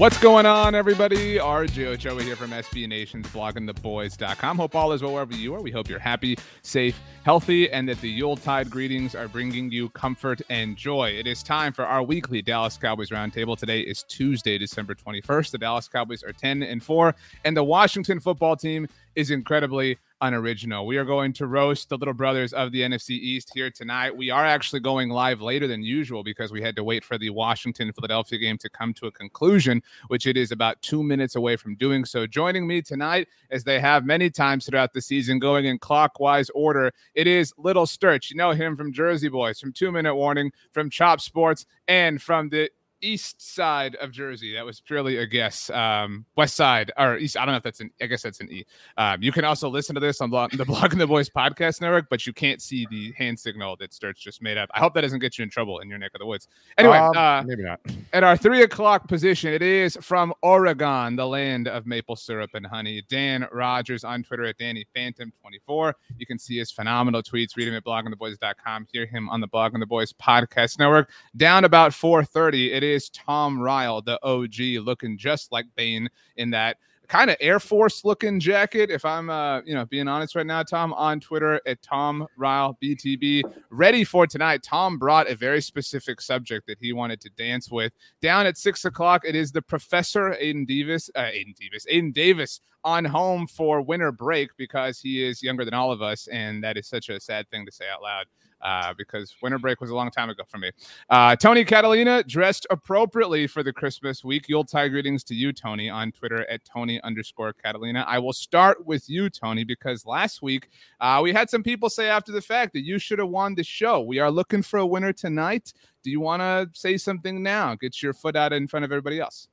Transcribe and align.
What's 0.00 0.16
going 0.16 0.46
on, 0.46 0.74
everybody? 0.74 1.36
RJ 1.36 1.84
Ochoa 1.88 2.22
here 2.22 2.34
from 2.34 2.52
SB 2.52 2.88
Nation's 2.88 3.26
bloggingtheboys.com. 3.26 4.56
Hope 4.56 4.74
all 4.74 4.92
is 4.92 5.02
well 5.02 5.12
wherever 5.12 5.34
you 5.34 5.54
are. 5.54 5.60
We 5.60 5.70
hope 5.70 5.90
you're 5.90 5.98
happy, 5.98 6.38
safe, 6.62 6.98
healthy, 7.22 7.70
and 7.70 7.86
that 7.86 8.00
the 8.00 8.08
Yuletide 8.08 8.70
greetings 8.70 9.14
are 9.14 9.28
bringing 9.28 9.70
you 9.70 9.90
comfort 9.90 10.40
and 10.48 10.74
joy. 10.74 11.10
It 11.10 11.26
is 11.26 11.42
time 11.42 11.74
for 11.74 11.84
our 11.84 12.02
weekly 12.02 12.40
Dallas 12.40 12.78
Cowboys 12.78 13.10
Roundtable. 13.10 13.58
Today 13.58 13.80
is 13.80 14.02
Tuesday, 14.04 14.56
December 14.56 14.94
21st. 14.94 15.50
The 15.50 15.58
Dallas 15.58 15.86
Cowboys 15.86 16.22
are 16.22 16.32
10 16.32 16.62
and 16.62 16.82
4, 16.82 17.14
and 17.44 17.54
the 17.54 17.62
Washington 17.62 18.20
football 18.20 18.56
team 18.56 18.88
is 19.16 19.30
incredibly 19.30 19.98
unoriginal. 20.20 20.86
We 20.86 20.96
are 20.96 21.04
going 21.04 21.32
to 21.34 21.46
roast 21.46 21.88
the 21.88 21.96
little 21.96 22.14
brothers 22.14 22.52
of 22.52 22.72
the 22.72 22.82
NFC 22.82 23.10
East 23.10 23.50
here 23.54 23.70
tonight. 23.70 24.16
We 24.16 24.30
are 24.30 24.44
actually 24.44 24.80
going 24.80 25.08
live 25.08 25.40
later 25.40 25.66
than 25.66 25.82
usual 25.82 26.22
because 26.22 26.52
we 26.52 26.60
had 26.60 26.76
to 26.76 26.84
wait 26.84 27.04
for 27.04 27.18
the 27.18 27.30
Washington 27.30 27.92
Philadelphia 27.92 28.38
game 28.38 28.58
to 28.58 28.68
come 28.68 28.92
to 28.94 29.06
a 29.06 29.12
conclusion, 29.12 29.82
which 30.08 30.26
it 30.26 30.36
is 30.36 30.52
about 30.52 30.80
two 30.82 31.02
minutes 31.02 31.36
away 31.36 31.56
from 31.56 31.74
doing 31.76 32.04
so. 32.04 32.26
Joining 32.26 32.66
me 32.66 32.82
tonight, 32.82 33.28
as 33.50 33.64
they 33.64 33.80
have 33.80 34.04
many 34.04 34.30
times 34.30 34.66
throughout 34.66 34.92
the 34.92 35.00
season, 35.00 35.38
going 35.38 35.64
in 35.64 35.78
clockwise 35.78 36.50
order, 36.50 36.92
it 37.14 37.26
is 37.26 37.52
Little 37.56 37.86
Sturch. 37.86 38.30
You 38.30 38.36
know 38.36 38.52
him 38.52 38.76
from 38.76 38.92
Jersey 38.92 39.28
Boys, 39.28 39.58
from 39.58 39.72
Two 39.72 39.90
Minute 39.90 40.14
Warning, 40.14 40.52
from 40.72 40.90
Chop 40.90 41.20
Sports, 41.20 41.66
and 41.88 42.20
from 42.20 42.48
the 42.48 42.70
east 43.02 43.54
side 43.54 43.94
of 43.96 44.10
Jersey. 44.10 44.54
That 44.54 44.64
was 44.64 44.80
purely 44.80 45.18
a 45.18 45.26
guess. 45.26 45.70
Um, 45.70 46.24
west 46.36 46.56
side 46.56 46.92
or 46.96 47.16
east. 47.16 47.36
I 47.36 47.44
don't 47.44 47.52
know 47.52 47.58
if 47.58 47.62
that's 47.62 47.80
an. 47.80 47.90
I 48.00 48.06
guess 48.06 48.22
that's 48.22 48.40
an 48.40 48.50
E. 48.50 48.64
Um, 48.96 49.22
you 49.22 49.32
can 49.32 49.44
also 49.44 49.68
listen 49.68 49.94
to 49.94 50.00
this 50.00 50.20
on 50.20 50.30
the 50.30 50.34
blog, 50.36 50.52
the 50.52 50.64
Blogging 50.64 50.98
the 50.98 51.06
Boys 51.06 51.28
podcast 51.28 51.80
network, 51.80 52.08
but 52.10 52.26
you 52.26 52.32
can't 52.32 52.60
see 52.60 52.86
the 52.90 53.12
hand 53.12 53.38
signal 53.38 53.76
that 53.76 53.92
Sturch 53.92 54.20
just 54.20 54.42
made 54.42 54.58
up. 54.58 54.68
I 54.74 54.80
hope 54.80 54.94
that 54.94 55.02
doesn't 55.02 55.20
get 55.20 55.38
you 55.38 55.42
in 55.42 55.50
trouble 55.50 55.80
in 55.80 55.88
your 55.88 55.98
neck 55.98 56.12
of 56.14 56.20
the 56.20 56.26
woods. 56.26 56.48
Anyway, 56.78 56.98
um, 56.98 57.16
uh, 57.16 57.42
maybe 57.42 57.62
not. 57.62 57.80
At 58.12 58.24
our 58.24 58.36
three 58.36 58.62
o'clock 58.62 59.08
position, 59.08 59.52
it 59.52 59.62
is 59.62 59.96
from 60.00 60.32
Oregon, 60.42 61.16
the 61.16 61.26
land 61.26 61.68
of 61.68 61.86
maple 61.86 62.16
syrup 62.16 62.50
and 62.54 62.66
honey. 62.66 63.02
Dan 63.08 63.46
Rogers 63.52 64.04
on 64.04 64.22
Twitter 64.22 64.44
at 64.44 64.58
Danny 64.58 64.86
Phantom 64.94 65.32
24. 65.40 65.96
You 66.18 66.26
can 66.26 66.38
see 66.38 66.58
his 66.58 66.70
phenomenal 66.70 67.22
tweets. 67.22 67.56
Read 67.56 67.68
him 67.68 67.74
at 67.74 67.84
bloggingtheboys.com. 67.84 68.88
Hear 68.92 69.06
him 69.06 69.28
on 69.28 69.40
the 69.40 69.48
Blogging 69.48 69.80
the 69.80 69.86
Boys 69.86 70.12
podcast 70.12 70.78
network. 70.78 71.10
Down 71.36 71.64
about 71.64 71.92
4:30, 71.92 72.72
it 72.72 72.82
is 72.82 72.89
is 72.90 73.10
Tom 73.10 73.60
Ryle, 73.60 74.02
the 74.02 74.18
OG, 74.24 74.84
looking 74.84 75.16
just 75.16 75.52
like 75.52 75.66
Bane 75.76 76.08
in 76.36 76.50
that 76.50 76.76
kind 77.10 77.28
of 77.28 77.36
Air 77.40 77.58
Force 77.58 78.04
looking 78.04 78.38
jacket. 78.38 78.88
If 78.88 79.04
I'm, 79.04 79.28
uh, 79.28 79.60
you 79.62 79.74
know, 79.74 79.84
being 79.84 80.06
honest 80.06 80.36
right 80.36 80.46
now, 80.46 80.62
Tom 80.62 80.92
on 80.92 81.18
Twitter 81.18 81.60
at 81.66 81.82
Tom 81.82 82.26
Ryle 82.36 82.78
BTB, 82.82 83.42
ready 83.70 84.04
for 84.04 84.26
tonight. 84.26 84.62
Tom 84.62 84.96
brought 84.96 85.28
a 85.28 85.34
very 85.34 85.60
specific 85.60 86.20
subject 86.20 86.68
that 86.68 86.78
he 86.80 86.92
wanted 86.92 87.20
to 87.22 87.30
dance 87.30 87.70
with. 87.70 87.92
Down 88.22 88.46
at 88.46 88.56
six 88.56 88.84
o'clock, 88.84 89.22
it 89.24 89.34
is 89.34 89.50
the 89.50 89.60
Professor 89.60 90.34
Aidan 90.34 90.64
Davis, 90.64 91.10
uh, 91.16 91.28
Aidan 91.32 91.54
Davis, 91.58 91.84
Aidan 91.88 92.12
Davis 92.12 92.60
on 92.84 93.04
home 93.04 93.46
for 93.46 93.82
winter 93.82 94.12
break 94.12 94.50
because 94.56 95.00
he 95.00 95.22
is 95.22 95.42
younger 95.42 95.64
than 95.64 95.74
all 95.74 95.90
of 95.90 96.00
us, 96.00 96.28
and 96.28 96.62
that 96.62 96.76
is 96.78 96.86
such 96.86 97.08
a 97.08 97.20
sad 97.20 97.50
thing 97.50 97.66
to 97.66 97.72
say 97.72 97.84
out 97.92 98.02
loud 98.02 98.26
uh, 98.62 98.94
because 98.96 99.34
winter 99.42 99.58
break 99.58 99.80
was 99.80 99.90
a 99.90 99.94
long 99.94 100.10
time 100.10 100.30
ago 100.30 100.42
for 100.46 100.58
me. 100.58 100.70
Uh, 101.08 101.36
Tony 101.36 101.64
Catalina 101.64 102.22
dressed 102.24 102.66
appropriately 102.70 103.46
for 103.46 103.62
the 103.62 103.72
Christmas 103.72 104.24
week. 104.24 104.48
Yuletide 104.48 104.90
greetings 104.90 105.24
to 105.24 105.34
you, 105.34 105.52
Tony, 105.52 105.88
on 105.88 106.12
Twitter 106.12 106.48
at 106.50 106.64
Tony 106.64 107.00
underscore 107.02 107.52
Catalina. 107.52 108.04
I 108.06 108.18
will 108.18 108.32
start 108.32 108.86
with 108.86 109.08
you, 109.08 109.30
Tony, 109.30 109.64
because 109.64 110.06
last 110.06 110.42
week 110.42 110.68
uh, 111.00 111.20
we 111.22 111.32
had 111.32 111.50
some 111.50 111.62
people 111.62 111.90
say 111.90 112.08
after 112.08 112.32
the 112.32 112.42
fact 112.42 112.72
that 112.74 112.84
you 112.84 112.98
should 112.98 113.18
have 113.18 113.28
won 113.28 113.54
the 113.54 113.64
show. 113.64 114.00
We 114.00 114.18
are 114.18 114.30
looking 114.30 114.62
for 114.62 114.78
a 114.78 114.86
winner 114.86 115.12
tonight. 115.12 115.72
Do 116.02 116.10
you 116.10 116.20
want 116.20 116.40
to 116.40 116.68
say 116.78 116.96
something 116.96 117.42
now? 117.42 117.74
Get 117.74 118.02
your 118.02 118.14
foot 118.14 118.36
out 118.36 118.52
in 118.52 118.68
front 118.68 118.84
of 118.84 118.92
everybody 118.92 119.20
else. 119.20 119.48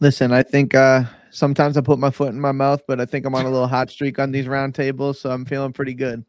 Listen, 0.00 0.32
I 0.32 0.42
think 0.42 0.74
uh, 0.74 1.04
sometimes 1.30 1.76
I 1.76 1.82
put 1.82 1.98
my 1.98 2.10
foot 2.10 2.30
in 2.30 2.40
my 2.40 2.52
mouth, 2.52 2.82
but 2.88 3.00
I 3.00 3.04
think 3.04 3.26
I'm 3.26 3.34
on 3.34 3.44
a 3.44 3.50
little 3.50 3.68
hot 3.68 3.90
streak 3.90 4.18
on 4.18 4.32
these 4.32 4.46
roundtables, 4.46 5.16
so 5.16 5.30
I'm 5.30 5.44
feeling 5.44 5.72
pretty 5.72 5.94
good. 5.94 6.24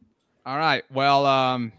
All 0.46 0.57
right. 0.57 0.84
Well, 0.91 1.25
um, 1.28 1.72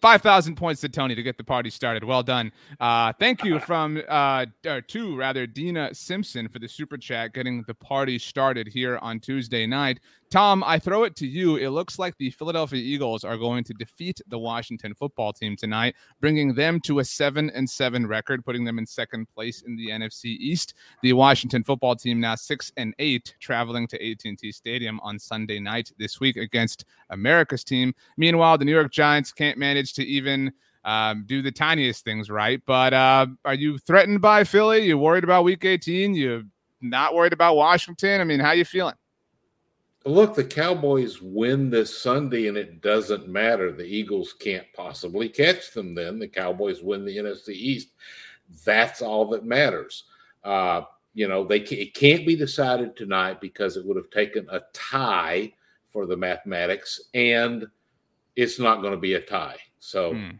5,000 0.00 0.54
points 0.54 0.80
to 0.80 0.88
Tony 0.88 1.14
to 1.14 1.22
get 1.22 1.36
the 1.36 1.44
party 1.44 1.70
started. 1.70 2.04
Well 2.04 2.22
done. 2.22 2.52
Uh, 2.78 3.12
thank 3.18 3.44
you 3.44 3.58
from 3.58 4.00
uh, 4.08 4.46
to 4.62 5.16
rather 5.16 5.46
Dina 5.46 5.92
Simpson 5.92 6.48
for 6.48 6.58
the 6.58 6.68
super 6.68 6.96
chat, 6.96 7.34
getting 7.34 7.64
the 7.66 7.74
party 7.74 8.18
started 8.18 8.68
here 8.68 8.98
on 8.98 9.20
Tuesday 9.20 9.66
night. 9.66 10.00
Tom, 10.30 10.62
I 10.66 10.78
throw 10.78 11.04
it 11.04 11.16
to 11.16 11.26
you. 11.26 11.56
It 11.56 11.70
looks 11.70 11.98
like 11.98 12.14
the 12.18 12.30
Philadelphia 12.30 12.78
Eagles 12.78 13.24
are 13.24 13.38
going 13.38 13.64
to 13.64 13.72
defeat 13.72 14.20
the 14.26 14.38
Washington 14.38 14.94
football 14.94 15.32
team 15.32 15.56
tonight, 15.56 15.94
bringing 16.20 16.52
them 16.54 16.80
to 16.80 16.98
a 16.98 17.04
seven 17.04 17.48
and 17.50 17.68
seven 17.68 18.06
record, 18.06 18.44
putting 18.44 18.62
them 18.62 18.78
in 18.78 18.84
second 18.84 19.26
place 19.34 19.62
in 19.62 19.74
the 19.74 19.88
NFC 19.88 20.24
East. 20.26 20.74
The 21.02 21.14
Washington 21.14 21.64
football 21.64 21.96
team 21.96 22.20
now 22.20 22.34
six 22.34 22.70
and 22.76 22.94
eight, 22.98 23.34
traveling 23.40 23.86
to 23.88 24.10
AT&T 24.10 24.52
Stadium 24.52 25.00
on 25.00 25.18
Sunday 25.18 25.60
night 25.60 25.90
this 25.98 26.20
week 26.20 26.36
against 26.36 26.84
America's 27.08 27.64
team. 27.64 27.94
Meanwhile, 28.18 28.58
the 28.58 28.66
New 28.66 28.74
York 28.74 28.92
Giants 28.92 29.32
can't 29.32 29.56
manage 29.56 29.94
to 29.94 30.04
even 30.04 30.52
um, 30.84 31.24
do 31.26 31.40
the 31.40 31.52
tiniest 31.52 32.04
things 32.04 32.28
right. 32.28 32.60
But 32.66 32.92
uh, 32.92 33.28
are 33.46 33.54
you 33.54 33.78
threatened 33.78 34.20
by 34.20 34.44
Philly? 34.44 34.84
You 34.84 34.98
worried 34.98 35.24
about 35.24 35.44
Week 35.44 35.64
18? 35.64 36.14
You 36.14 36.44
not 36.82 37.14
worried 37.14 37.32
about 37.32 37.56
Washington? 37.56 38.20
I 38.20 38.24
mean, 38.24 38.40
how 38.40 38.48
are 38.48 38.54
you 38.54 38.66
feeling? 38.66 38.94
Look, 40.08 40.34
the 40.34 40.44
Cowboys 40.44 41.20
win 41.20 41.70
this 41.70 41.96
Sunday 41.96 42.48
and 42.48 42.56
it 42.56 42.80
doesn't 42.80 43.28
matter. 43.28 43.72
The 43.72 43.84
Eagles 43.84 44.32
can't 44.32 44.66
possibly 44.74 45.28
catch 45.28 45.72
them 45.72 45.94
then. 45.94 46.18
The 46.18 46.28
Cowboys 46.28 46.82
win 46.82 47.04
the 47.04 47.16
NFC 47.16 47.50
East. 47.50 47.88
That's 48.64 49.02
all 49.02 49.26
that 49.30 49.44
matters. 49.44 50.04
Uh, 50.42 50.82
you 51.14 51.28
know, 51.28 51.44
they 51.44 51.60
it 51.60 51.94
can't 51.94 52.26
be 52.26 52.36
decided 52.36 52.96
tonight 52.96 53.40
because 53.40 53.76
it 53.76 53.84
would 53.84 53.96
have 53.96 54.10
taken 54.10 54.46
a 54.50 54.60
tie 54.72 55.52
for 55.88 56.06
the 56.06 56.16
mathematics, 56.16 57.00
and 57.14 57.66
it's 58.36 58.58
not 58.58 58.80
going 58.82 58.92
to 58.92 59.00
be 59.00 59.14
a 59.14 59.20
tie. 59.20 59.56
So, 59.80 60.12
hmm. 60.12 60.30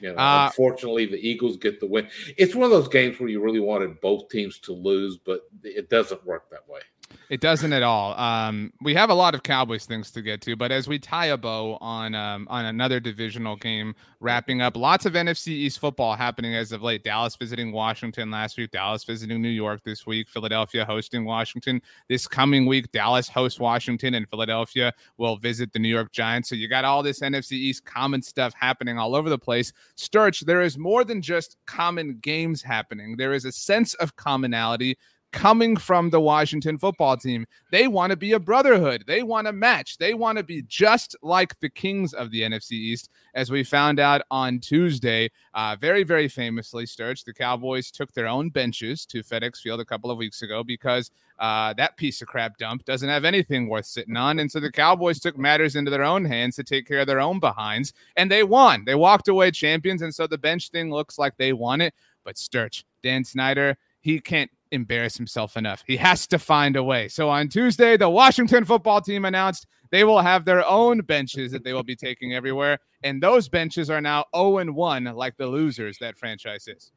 you 0.00 0.12
know, 0.12 0.18
uh, 0.18 0.46
unfortunately, 0.46 1.06
the 1.06 1.16
Eagles 1.16 1.56
get 1.56 1.80
the 1.80 1.86
win. 1.86 2.08
It's 2.36 2.54
one 2.54 2.64
of 2.64 2.70
those 2.70 2.88
games 2.88 3.18
where 3.18 3.30
you 3.30 3.42
really 3.42 3.60
wanted 3.60 4.00
both 4.00 4.28
teams 4.28 4.58
to 4.60 4.72
lose, 4.72 5.16
but 5.16 5.48
it 5.62 5.88
doesn't 5.88 6.26
work 6.26 6.50
that 6.50 6.68
way. 6.68 6.80
It 7.28 7.40
doesn't 7.40 7.72
at 7.72 7.82
all. 7.82 8.18
Um, 8.18 8.72
we 8.80 8.94
have 8.94 9.10
a 9.10 9.14
lot 9.14 9.34
of 9.34 9.42
Cowboys 9.42 9.84
things 9.84 10.12
to 10.12 10.22
get 10.22 10.40
to, 10.42 10.54
but 10.54 10.70
as 10.70 10.86
we 10.86 11.00
tie 11.00 11.26
a 11.26 11.36
bow 11.36 11.76
on 11.80 12.14
um, 12.14 12.46
on 12.48 12.66
another 12.66 13.00
divisional 13.00 13.56
game, 13.56 13.96
wrapping 14.20 14.62
up, 14.62 14.76
lots 14.76 15.06
of 15.06 15.14
NFC 15.14 15.48
East 15.48 15.80
football 15.80 16.14
happening 16.14 16.54
as 16.54 16.70
of 16.70 16.82
late. 16.82 17.02
Dallas 17.02 17.34
visiting 17.34 17.72
Washington 17.72 18.30
last 18.30 18.56
week, 18.56 18.70
Dallas 18.70 19.02
visiting 19.02 19.42
New 19.42 19.48
York 19.48 19.82
this 19.82 20.06
week, 20.06 20.28
Philadelphia 20.28 20.84
hosting 20.84 21.24
Washington 21.24 21.82
this 22.08 22.28
coming 22.28 22.64
week. 22.64 22.92
Dallas 22.92 23.28
hosts 23.28 23.58
Washington, 23.58 24.14
and 24.14 24.28
Philadelphia 24.28 24.92
will 25.18 25.36
visit 25.36 25.72
the 25.72 25.80
New 25.80 25.88
York 25.88 26.12
Giants. 26.12 26.48
So 26.48 26.54
you 26.54 26.68
got 26.68 26.84
all 26.84 27.02
this 27.02 27.20
NFC 27.20 27.52
East 27.52 27.84
common 27.84 28.22
stuff 28.22 28.54
happening 28.54 28.98
all 28.98 29.16
over 29.16 29.28
the 29.28 29.38
place. 29.38 29.72
Sturch, 29.96 30.42
there 30.42 30.62
is 30.62 30.78
more 30.78 31.02
than 31.02 31.20
just 31.22 31.56
common 31.66 32.18
games 32.18 32.62
happening. 32.62 33.16
There 33.16 33.32
is 33.32 33.44
a 33.44 33.52
sense 33.52 33.94
of 33.94 34.14
commonality 34.14 34.96
coming 35.32 35.76
from 35.76 36.10
the 36.10 36.20
Washington 36.20 36.78
football 36.78 37.16
team. 37.16 37.46
They 37.70 37.88
want 37.88 38.10
to 38.10 38.16
be 38.16 38.32
a 38.32 38.38
brotherhood. 38.38 39.04
They 39.06 39.22
want 39.22 39.46
to 39.46 39.52
match. 39.52 39.98
They 39.98 40.14
want 40.14 40.38
to 40.38 40.44
be 40.44 40.62
just 40.62 41.16
like 41.22 41.58
the 41.60 41.68
Kings 41.68 42.14
of 42.14 42.30
the 42.30 42.42
NFC 42.42 42.72
East, 42.72 43.10
as 43.34 43.50
we 43.50 43.62
found 43.62 44.00
out 44.00 44.22
on 44.30 44.60
Tuesday. 44.60 45.30
Uh, 45.54 45.76
very, 45.78 46.04
very 46.04 46.28
famously, 46.28 46.86
Sturch, 46.86 47.24
the 47.24 47.34
Cowboys 47.34 47.90
took 47.90 48.12
their 48.12 48.26
own 48.26 48.48
benches 48.50 49.04
to 49.06 49.22
FedEx 49.22 49.60
Field 49.60 49.80
a 49.80 49.84
couple 49.84 50.10
of 50.10 50.18
weeks 50.18 50.42
ago 50.42 50.64
because 50.64 51.10
uh, 51.38 51.74
that 51.74 51.96
piece 51.96 52.22
of 52.22 52.28
crap 52.28 52.56
dump 52.56 52.84
doesn't 52.84 53.08
have 53.08 53.24
anything 53.24 53.68
worth 53.68 53.86
sitting 53.86 54.16
on. 54.16 54.38
And 54.38 54.50
so 54.50 54.60
the 54.60 54.72
Cowboys 54.72 55.20
took 55.20 55.36
matters 55.36 55.76
into 55.76 55.90
their 55.90 56.04
own 56.04 56.24
hands 56.24 56.56
to 56.56 56.64
take 56.64 56.86
care 56.86 57.00
of 57.00 57.06
their 57.06 57.20
own 57.20 57.40
behinds, 57.40 57.92
and 58.16 58.30
they 58.30 58.42
won. 58.42 58.84
They 58.84 58.94
walked 58.94 59.28
away 59.28 59.50
champions. 59.50 60.02
And 60.02 60.14
so 60.14 60.26
the 60.26 60.38
bench 60.38 60.70
thing 60.70 60.90
looks 60.90 61.18
like 61.18 61.36
they 61.36 61.52
won 61.52 61.80
it. 61.80 61.94
But 62.24 62.38
Sturch, 62.38 62.84
Dan 63.02 63.24
Snyder, 63.24 63.76
he 64.00 64.20
can't 64.20 64.50
embarrass 64.76 65.16
himself 65.16 65.56
enough. 65.56 65.82
He 65.88 65.96
has 65.96 66.28
to 66.28 66.38
find 66.38 66.76
a 66.76 66.84
way. 66.84 67.08
So 67.08 67.28
on 67.28 67.48
Tuesday, 67.48 67.96
the 67.96 68.08
Washington 68.08 68.64
football 68.64 69.00
team 69.00 69.24
announced 69.24 69.66
They 69.90 70.04
will 70.04 70.20
have 70.20 70.44
their 70.44 70.64
own 70.66 71.00
benches 71.00 71.52
that 71.52 71.64
they 71.64 71.72
will 71.72 71.82
be 71.82 71.96
taking 71.96 72.34
everywhere, 72.34 72.78
and 73.02 73.22
those 73.22 73.48
benches 73.48 73.90
are 73.90 74.00
now 74.00 74.24
0 74.34 74.58
and 74.58 74.74
1, 74.74 75.04
like 75.04 75.36
the 75.36 75.46
losers 75.46 75.98
that 75.98 76.16
franchise 76.16 76.68
is. 76.68 76.92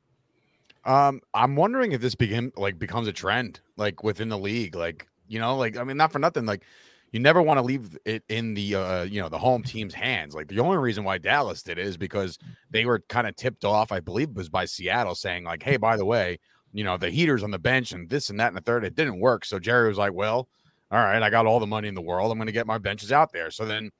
Um, 0.86 1.22
I'm 1.34 1.56
wondering 1.56 1.92
if 1.92 2.02
this 2.02 2.16
begin 2.16 2.52
like 2.56 2.80
becomes 2.80 3.08
a 3.08 3.14
trend, 3.14 3.60
like 3.78 4.04
within 4.04 4.30
the 4.30 4.38
league. 4.38 4.76
Like, 4.76 5.08
you 5.28 5.40
know, 5.40 5.56
like 5.58 5.78
I 5.78 5.84
mean, 5.84 5.98
not 5.98 6.12
for 6.12 6.20
nothing, 6.20 6.46
like 6.46 6.64
you 7.12 7.20
never 7.20 7.42
want 7.42 7.58
to 7.58 7.64
leave 7.64 7.98
it 8.06 8.24
in 8.30 8.54
the 8.54 8.76
uh, 8.76 9.04
you 9.04 9.22
know, 9.22 9.30
the 9.30 9.38
home 9.38 9.64
team's 9.64 9.94
hands. 9.94 10.34
Like 10.36 10.48
the 10.48 10.60
only 10.60 10.78
reason 10.78 11.04
why 11.04 11.18
Dallas 11.18 11.64
did 11.64 11.78
it 11.78 11.86
is 11.86 11.98
because 11.98 12.38
they 12.70 12.86
were 12.86 13.04
kind 13.10 13.28
of 13.28 13.36
tipped 13.36 13.66
off, 13.66 13.92
I 13.92 14.00
believe 14.00 14.30
was 14.36 14.50
by 14.50 14.66
Seattle 14.66 15.16
saying, 15.16 15.44
like, 15.44 15.64
hey, 15.64 15.78
by 15.78 15.98
the 15.98 16.06
way, 16.06 16.40
you 16.74 16.84
know, 16.84 16.98
the 16.98 17.10
heaters 17.10 17.44
on 17.44 17.52
the 17.52 17.60
bench 17.60 17.92
and 17.92 18.10
this 18.10 18.30
and 18.30 18.40
that 18.40 18.50
and 18.50 18.58
the 18.58 18.62
third, 18.62 18.86
it 18.86 18.96
didn't 18.96 19.20
work. 19.20 19.46
So 19.46 19.60
Jerry 19.60 19.88
was 19.88 19.98
like, 19.98 20.14
Well, 20.14 20.48
all 20.92 21.00
right, 21.00 21.22
I 21.22 21.30
got 21.30 21.46
all 21.46 21.60
the 21.60 21.68
money 21.68 21.88
in 21.88 21.96
the 21.96 22.02
world. 22.02 22.32
I'm 22.32 22.38
gonna 22.38 22.52
get 22.52 22.68
my 22.68 22.78
benches 22.78 23.12
out 23.12 23.32
there. 23.32 23.52
So 23.52 23.66
then 23.66 23.92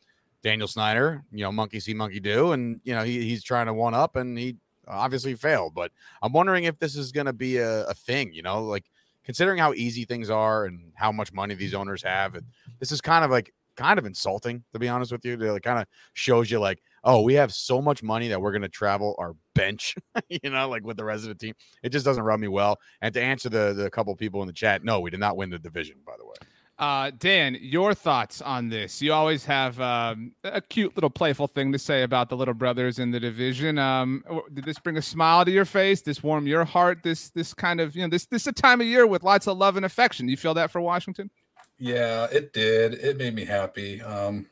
Daniel 0.44 0.68
Snyder, 0.68 1.24
you 1.32 1.44
know, 1.44 1.52
monkey 1.52 1.80
see, 1.80 1.94
monkey 1.94 2.20
do, 2.20 2.52
and 2.52 2.80
you 2.84 2.94
know, 2.94 3.04
he, 3.04 3.22
he's 3.22 3.44
trying 3.44 3.68
to 3.68 3.74
one 3.74 3.94
up 3.94 4.16
and 4.16 4.38
he 4.38 4.56
obviously 4.88 5.36
failed. 5.36 5.74
But 5.76 5.92
I'm 6.22 6.34
wondering 6.34 6.64
if 6.64 6.80
this 6.80 6.96
is 6.96 7.12
gonna 7.12 7.34
be 7.34 7.58
a, 7.58 7.86
a 7.86 7.94
thing, 7.94 8.34
you 8.34 8.42
know, 8.42 8.64
like 8.64 8.86
considering 9.24 9.60
how 9.60 9.74
easy 9.74 10.06
things 10.06 10.30
are 10.30 10.66
and 10.66 10.92
how 10.96 11.12
much 11.12 11.32
money 11.34 11.54
these 11.56 11.74
owners 11.74 12.04
have, 12.04 12.36
it, 12.36 12.44
this 12.80 12.92
is 12.92 13.02
kind 13.02 13.24
of 13.24 13.32
like 13.32 13.54
kind 13.76 14.00
of 14.00 14.06
insulting 14.06 14.64
to 14.74 14.80
be 14.80 14.90
honest 14.90 15.12
with 15.12 15.24
you. 15.24 15.34
It 15.56 15.64
kind 15.64 15.80
of 15.80 15.88
shows 16.14 16.50
you 16.50 16.60
like, 16.60 16.82
oh, 17.04 17.22
we 17.22 17.36
have 17.36 17.54
so 17.54 17.82
much 17.82 18.04
money 18.04 18.28
that 18.30 18.42
we're 18.42 18.52
gonna 18.52 18.70
travel 18.70 19.16
our 19.20 19.36
bench, 19.56 19.96
you 20.30 20.50
know, 20.50 20.70
like 20.70 20.84
with 20.84 20.98
the 20.98 21.06
rest 21.06 21.24
of 21.24 21.30
the 21.30 21.36
team. 21.36 21.54
It 21.84 21.90
just 21.90 22.06
doesn't 22.06 22.24
rub 22.24 22.40
me 22.40 22.48
well. 22.48 22.78
And 23.02 23.14
to 23.14 23.22
answer 23.22 23.50
the 23.50 23.74
the 23.74 23.90
couple 23.90 24.16
people 24.16 24.42
in 24.42 24.48
the 24.48 24.54
chat, 24.54 24.84
no, 24.84 25.00
we 25.00 25.10
did 25.10 25.20
not 25.20 25.38
win 25.38 25.50
the 25.50 25.60
division, 25.60 25.98
by 26.06 26.14
the 26.18 26.26
way. 26.26 26.36
Uh, 26.80 27.12
Dan, 27.20 27.58
your 27.60 27.94
thoughts 27.94 28.42
on 28.42 28.70
this? 28.70 29.02
You 29.02 29.12
always 29.12 29.44
have 29.44 29.82
um, 29.82 30.32
a 30.46 30.62
cute 30.62 30.96
little 30.96 31.10
playful 31.10 31.48
thing 31.48 31.74
to 31.74 31.78
say 31.78 32.04
about 32.04 32.30
the 32.30 32.38
little 32.38 32.54
brothers 32.54 33.00
in 33.00 33.12
the 33.12 33.20
division. 33.20 33.78
Um, 33.78 34.24
did 34.54 34.64
this 34.64 34.80
bring 34.80 34.96
a 34.96 35.02
smile 35.02 35.44
to 35.44 35.52
your 35.52 35.66
face? 35.66 36.02
This 36.02 36.24
warm 36.24 36.48
your 36.48 36.64
heart? 36.64 37.00
This 37.04 37.32
this 37.32 37.54
kind 37.54 37.82
of 37.82 37.98
you 37.98 38.04
know 38.04 38.08
this 38.08 38.28
this 38.28 38.44
is 38.44 38.48
a 38.48 38.54
time 38.54 38.80
of 38.80 38.88
year 38.88 39.06
with 39.06 39.24
lots 39.24 39.46
of 39.46 39.58
love 39.58 39.76
and 39.76 39.86
affection. 39.86 40.30
You 40.30 40.38
feel 40.38 40.54
that 40.54 40.72
for 40.72 40.80
Washington? 40.80 41.30
Yeah, 41.78 42.28
it 42.32 42.54
did. 42.54 42.94
It 42.94 43.18
made 43.18 43.36
me 43.36 43.44
happy. 43.44 44.02
Um, 44.02 44.46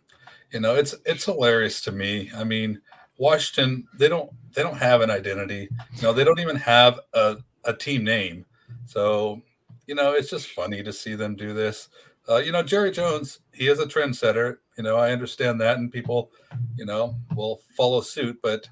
you 0.52 0.60
know, 0.60 0.76
it's 0.76 0.96
it's 1.06 1.26
hilarious 1.26 1.82
to 1.82 1.92
me. 1.92 2.32
I 2.36 2.44
mean, 2.44 2.82
Washington 3.18 3.88
they 3.98 4.08
don't 4.08 4.32
they 4.54 4.64
don't 4.64 4.78
have 4.78 5.02
an 5.02 5.12
identity. 5.12 5.70
You 5.96 6.02
know, 6.02 6.14
they 6.14 6.24
don't 6.24 6.40
even 6.40 6.56
have 6.56 7.00
a, 7.14 7.38
a 7.66 7.74
team 7.74 8.04
name. 8.04 8.46
So, 8.86 9.42
you 9.86 9.96
know, 9.96 10.14
it's 10.14 10.30
just 10.30 10.48
funny 10.48 10.84
to 10.84 10.94
see 10.94 11.16
them 11.16 11.36
do 11.36 11.54
this. 11.54 11.90
Uh, 12.30 12.38
you 12.38 12.52
know, 12.52 12.64
Jerry 12.64 12.92
Jones, 12.92 13.40
he 13.54 13.68
is 13.68 13.80
a 13.80 13.86
trendsetter. 13.86 14.58
You 14.78 14.84
know, 14.84 14.98
I 14.98 15.12
understand 15.12 15.62
that, 15.62 15.78
and 15.78 15.92
people, 15.92 16.32
you 16.76 16.86
know, 16.86 17.16
will 17.36 17.62
follow 17.76 18.02
suit. 18.02 18.40
But 18.42 18.68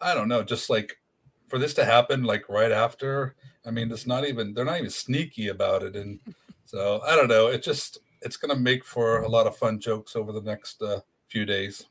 I 0.00 0.14
don't 0.14 0.28
know, 0.28 0.42
just 0.42 0.70
like 0.70 0.96
for 1.48 1.58
this 1.58 1.74
to 1.74 1.84
happen, 1.84 2.22
like 2.22 2.48
right 2.48 2.70
after, 2.70 3.34
I 3.66 3.70
mean, 3.70 3.90
it's 3.90 4.06
not 4.06 4.26
even 4.26 4.54
they're 4.54 4.64
not 4.64 4.78
even 4.78 4.90
sneaky 4.90 5.48
about 5.48 5.82
it, 5.82 5.96
and 5.96 6.20
so 6.64 7.00
I 7.06 7.16
don't 7.16 7.28
know. 7.28 7.48
It 7.48 7.62
just 7.62 7.98
it's 8.22 8.36
going 8.36 8.54
to 8.54 8.60
make 8.60 8.84
for 8.84 9.22
a 9.22 9.28
lot 9.28 9.46
of 9.46 9.56
fun 9.56 9.80
jokes 9.80 10.14
over 10.14 10.32
the 10.32 10.42
next 10.42 10.82
uh, 10.82 11.00
few 11.30 11.46
days. 11.46 11.86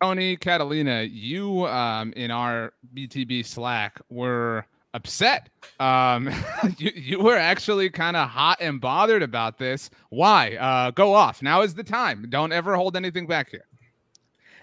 Tony 0.00 0.36
Catalina, 0.36 1.02
you 1.02 1.66
um, 1.66 2.12
in 2.14 2.30
our 2.30 2.72
BTB 2.94 3.44
Slack 3.44 4.00
were 4.08 4.64
upset. 4.94 5.50
Um, 5.80 6.30
you, 6.78 6.92
you 6.94 7.18
were 7.20 7.36
actually 7.36 7.90
kind 7.90 8.16
of 8.16 8.28
hot 8.28 8.58
and 8.60 8.80
bothered 8.80 9.22
about 9.22 9.58
this. 9.58 9.90
Why? 10.10 10.56
Uh, 10.56 10.90
go 10.92 11.14
off. 11.14 11.42
Now 11.42 11.62
is 11.62 11.74
the 11.74 11.84
time. 11.84 12.26
Don't 12.28 12.52
ever 12.52 12.76
hold 12.76 12.96
anything 12.96 13.26
back 13.26 13.50
here. 13.50 13.64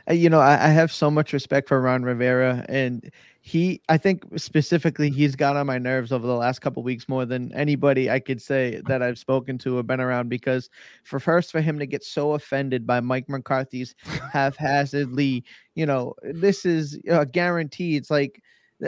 Uh, 0.10 0.13
you 0.13 0.30
know, 0.30 0.39
I, 0.39 0.54
I 0.54 0.69
have 0.69 0.92
so 0.92 1.12
much 1.12 1.33
respect 1.33 1.68
for 1.68 1.81
Ron 1.81 2.04
Rivera, 2.04 2.66
and 2.69 3.12
he, 3.47 3.80
I 3.89 3.97
think 4.00 4.24
specifically, 4.38 5.12
he's 5.12 5.36
got 5.36 5.56
on 5.56 5.68
my 5.68 5.77
nerves 5.77 6.12
over 6.12 6.25
the 6.25 6.33
last 6.33 6.62
couple 6.62 6.81
weeks 6.81 7.07
more 7.07 7.27
than 7.27 7.53
anybody 7.53 8.09
I 8.09 8.19
could 8.19 8.42
say 8.42 8.81
that 8.88 9.03
I've 9.03 9.19
spoken 9.19 9.59
to 9.59 9.77
or 9.77 9.83
been 9.83 10.01
around. 10.01 10.30
Because 10.30 10.68
for 11.03 11.19
first, 11.19 11.51
for 11.51 11.62
him 11.62 11.77
to 11.77 11.86
get 11.86 12.03
so 12.03 12.33
offended 12.33 12.88
by 12.88 13.01
Mike 13.01 13.30
McCarthy's 13.30 13.94
haphazardly, 14.33 15.44
you 15.75 15.86
know, 15.86 16.15
this 16.24 16.65
is 16.65 17.00
a 17.07 17.24
guarantee. 17.24 17.95
It's 17.95 18.09
like 18.09 18.42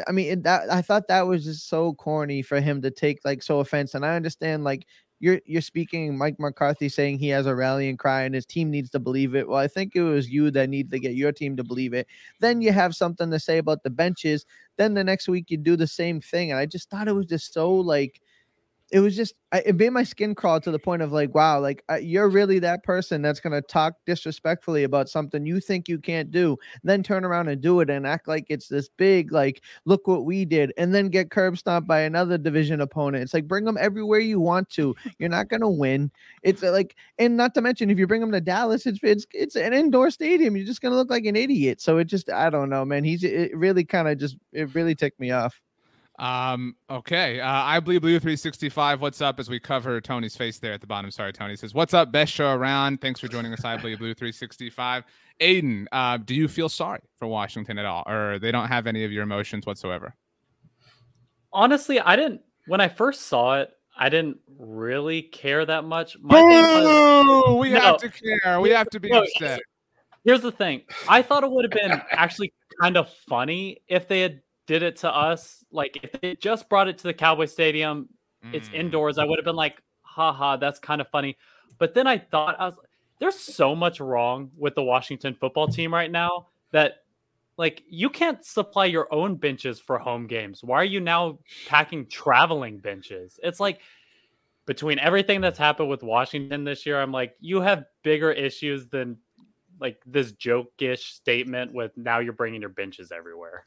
I 0.07 0.12
mean, 0.12 0.42
that 0.42 0.71
I 0.71 0.81
thought 0.81 1.07
that 1.07 1.27
was 1.27 1.44
just 1.44 1.69
so 1.69 1.94
corny 1.94 2.42
for 2.42 2.60
him 2.60 2.81
to 2.81 2.89
take 2.89 3.19
like 3.24 3.44
so 3.44 3.60
offense. 3.60 3.94
And 3.94 4.03
I 4.03 4.15
understand 4.15 4.63
like 4.63 4.88
you're 5.19 5.40
you're 5.46 5.62
speaking 5.62 6.18
Mike 6.18 6.40
McCarthy 6.40 6.90
saying 6.90 7.18
he 7.18 7.30
has 7.30 7.46
a 7.46 7.56
rallying 7.56 7.98
cry 7.98 8.24
and 8.24 8.36
his 8.36 8.46
team 8.46 8.69
needs 8.69 8.90
to 8.92 9.00
believe 9.00 9.36
it. 9.36 9.48
Well, 9.48 9.58
I 9.60 9.68
think 9.68 9.96
it 9.96 10.04
was 10.04 10.30
you 10.30 10.52
that 10.52 10.69
need 10.69 10.92
to 10.92 11.00
get 11.00 11.16
your 11.16 11.31
team 11.31 11.58
to 11.58 11.64
believe 11.64 11.94
it. 11.94 12.08
Then 12.40 12.62
you 12.62 12.72
have 12.72 12.96
something 12.96 13.31
to 13.31 13.40
say 13.40 13.58
about 13.58 13.84
the 13.84 13.90
benches. 13.90 14.46
Then 14.78 14.94
the 14.94 15.04
next 15.04 15.28
week 15.28 15.50
you 15.50 15.58
do 15.58 15.75
the 15.75 15.88
same 15.88 16.22
thing. 16.22 16.52
And 16.52 16.60
I 16.60 16.66
just 16.66 16.90
thought 16.90 17.08
it 17.08 17.16
was 17.16 17.25
just 17.25 17.54
so 17.54 17.74
like 17.74 18.22
it 18.92 19.00
was 19.00 19.16
just 19.16 19.34
it 19.54 19.75
made 19.75 19.92
my 19.92 20.04
skin 20.04 20.36
crawl 20.36 20.60
to 20.60 20.72
the 20.72 20.80
point 20.80 21.01
of 21.01 21.12
like 21.12 21.34
wow 21.34 21.60
like 21.60 21.84
you're 22.01 22.30
really 22.30 22.60
that 22.60 22.84
person 22.84 23.22
that's 23.22 23.39
going 23.39 23.54
to 23.54 23.62
talk 23.62 23.94
disrespectfully 24.06 24.84
about 24.84 25.10
something 25.10 25.45
you 25.45 25.60
think 25.60 25.88
you 25.88 26.00
can't 26.00 26.31
do 26.31 26.57
then 26.84 27.04
turn 27.04 27.24
around 27.24 27.48
and 27.48 27.62
do 27.62 27.80
it 27.80 27.89
and 27.89 28.06
act 28.06 28.28
like 28.28 28.45
it's 28.50 28.68
this 28.68 28.89
big 28.98 29.31
like 29.31 29.62
look 29.86 30.07
what 30.07 30.25
we 30.25 30.45
did 30.45 30.74
and 30.78 30.94
then 30.94 31.10
get 31.10 31.31
curb 31.31 31.57
stomped 31.57 31.88
by 31.88 32.01
another 32.01 32.38
division 32.38 32.81
opponent. 32.81 33.24
It's 33.24 33.34
like 33.34 33.48
bring 33.48 33.66
them 33.66 33.78
everywhere 33.80 34.19
you 34.19 34.39
want 34.39 34.69
to. 34.72 34.95
You're 35.19 35.30
not 35.30 35.50
going 35.50 35.62
to 35.62 35.69
win. 35.69 36.12
It's 36.44 36.63
uh, 36.63 36.72
like 36.72 36.95
and 37.18 37.38
not 37.38 37.54
to 37.56 37.62
mention 37.62 37.89
if 37.89 38.00
you 38.00 38.07
bring 38.07 38.22
them 38.22 38.31
to 38.31 38.42
Dallas 38.42 38.86
it's 38.86 39.00
it's 39.04 39.25
it's 39.34 39.56
an 39.56 39.74
indoor 39.74 40.12
stadium. 40.12 40.56
You're 40.56 40.66
just 40.66 40.81
going 40.81 40.92
to 40.92 40.98
look 40.98 41.10
like 41.10 41.25
an 41.25 41.36
idiot. 41.36 41.81
So 41.81 41.98
it 41.98 42.06
just 42.06 42.30
I 42.30 42.50
don't 42.50 42.69
know 42.69 42.86
man. 42.86 43.04
He's 43.04 43.24
it 43.24 43.56
really 43.56 43.84
kind 43.84 44.07
of 44.07 44.18
just 44.18 44.38
it 44.54 44.74
really 44.75 44.95
ticked 44.95 45.19
me 45.19 45.31
off 45.31 45.62
um, 46.18 46.75
okay. 46.90 47.40
Uh, 47.40 47.48
I 47.48 47.80
believe 47.80 48.02
Blue 48.02 48.19
365. 48.19 49.02
What's 49.02 49.22
up 49.22 49.40
as 49.40 49.50
we 49.50 49.60
cover 49.60 50.02
Tony's 50.02 50.36
face 50.36 50.60
there 50.60 50.74
at 50.74 50.81
the 50.81 50.88
bottom? 50.88 51.12
Sorry, 51.12 51.31
Tony 51.31 51.56
says, 51.56 51.74
What's 51.74 51.94
up? 51.94 52.12
Best 52.12 52.34
show 52.34 52.54
around. 52.54 53.02
Thanks 53.02 53.19
for 53.19 53.28
joining 53.28 53.54
us. 53.54 53.64
I 53.64 53.78
believe 53.78 54.00
Blue 54.00 54.14
365. 54.14 55.04
Aidan, 55.40 55.88
uh, 55.92 56.18
do 56.18 56.34
you 56.34 56.48
feel 56.48 56.69
sorry 56.69 57.02
for 57.18 57.28
Washington 57.28 57.78
at 57.78 57.86
all? 57.86 58.04
Or 58.08 58.40
they 58.40 58.52
don't 58.52 58.68
have 58.68 58.88
any 58.88 59.04
of 59.04 59.12
your 59.12 59.24
emotions 59.24 59.66
whatsoever? 59.66 60.16
Honestly, 61.54 62.00
I 62.00 62.16
didn't 62.16 62.42
when 62.68 62.81
I 62.81 62.88
first 62.90 63.24
saw 63.24 63.60
it, 63.60 63.72
I 63.98 64.10
didn't 64.10 64.38
really 64.60 65.24
care 65.24 65.66
that 65.66 65.84
much. 65.84 66.18
My 66.22 66.42
was, 66.42 67.60
we 67.60 67.72
no, 67.72 67.80
have 67.80 67.98
to 67.98 68.10
care. 68.10 68.60
We 68.60 68.70
have 68.70 68.90
to 68.90 69.00
be 69.00 69.10
no, 69.10 69.24
upset. 69.24 69.62
Here's 70.24 70.42
the 70.42 70.52
thing. 70.52 70.81
I 71.08 71.22
thought 71.22 71.44
it 71.44 71.50
would 71.50 71.63
have 71.63 71.72
been 71.72 72.01
actually 72.12 72.53
kind 72.82 72.98
of 72.98 73.10
funny 73.27 73.80
if 73.88 74.08
they 74.08 74.22
had 74.22 74.41
did 74.67 74.83
it 74.83 74.97
to 74.97 75.09
us, 75.09 75.65
like 75.71 75.97
if 76.03 76.21
they 76.21 76.36
just 76.36 76.69
brought 76.69 76.88
it 76.88 76.97
to 77.00 77.03
the 77.03 77.13
Cowboy 77.13 77.45
Stadium, 77.45 78.09
mm. 78.45 78.53
it's 78.53 78.69
indoors, 78.74 79.17
I 79.17 79.25
would 79.25 79.39
have 79.39 79.45
been 79.45 79.55
like, 79.55 79.81
haha, 80.01 80.57
that's 80.57 80.77
kind 80.79 81.01
of 81.01 81.07
funny. 81.09 81.38
But 81.79 81.93
then 81.93 82.05
I 82.05 82.17
thought 82.17 82.59
I 82.59 82.65
was 82.65 82.75
there's 83.19 83.39
so 83.39 83.75
much 83.75 84.00
wrong 84.00 84.51
with 84.57 84.75
the 84.75 84.83
Washington 84.83 85.36
football 85.39 85.67
team 85.67 85.93
right 85.93 86.12
now 86.12 86.47
that 86.71 87.03
like 87.57 87.83
you 87.89 88.09
can't 88.09 88.45
supply 88.45 88.86
your 88.86 89.12
own 89.12 89.36
benches 89.36 89.79
for 89.79 89.97
home 89.97 90.27
games. 90.27 90.63
Why 90.63 90.75
are 90.75 90.86
you 90.86 91.00
now 91.00 91.39
packing 91.67 92.05
traveling 92.05 92.77
benches? 92.77 93.39
It's 93.41 93.59
like 93.59 93.79
between 94.67 95.00
everything 95.00 95.41
that's 95.41 95.57
happened 95.57 95.89
with 95.89 96.03
Washington 96.03 96.63
this 96.63 96.86
year, 96.86 97.01
I'm 97.01 97.12
like, 97.12 97.36
you 97.39 97.62
have 97.62 97.86
bigger 98.03 98.31
issues 98.31 98.88
than 98.88 99.17
like 99.79 100.00
this 100.05 100.33
joke-ish 100.33 101.13
statement 101.13 101.74
with 101.74 101.91
now 101.95 102.19
you're 102.19 102.33
bringing 102.33 102.62
your 102.62 102.69
benches 102.69 103.12
everywhere. 103.12 103.65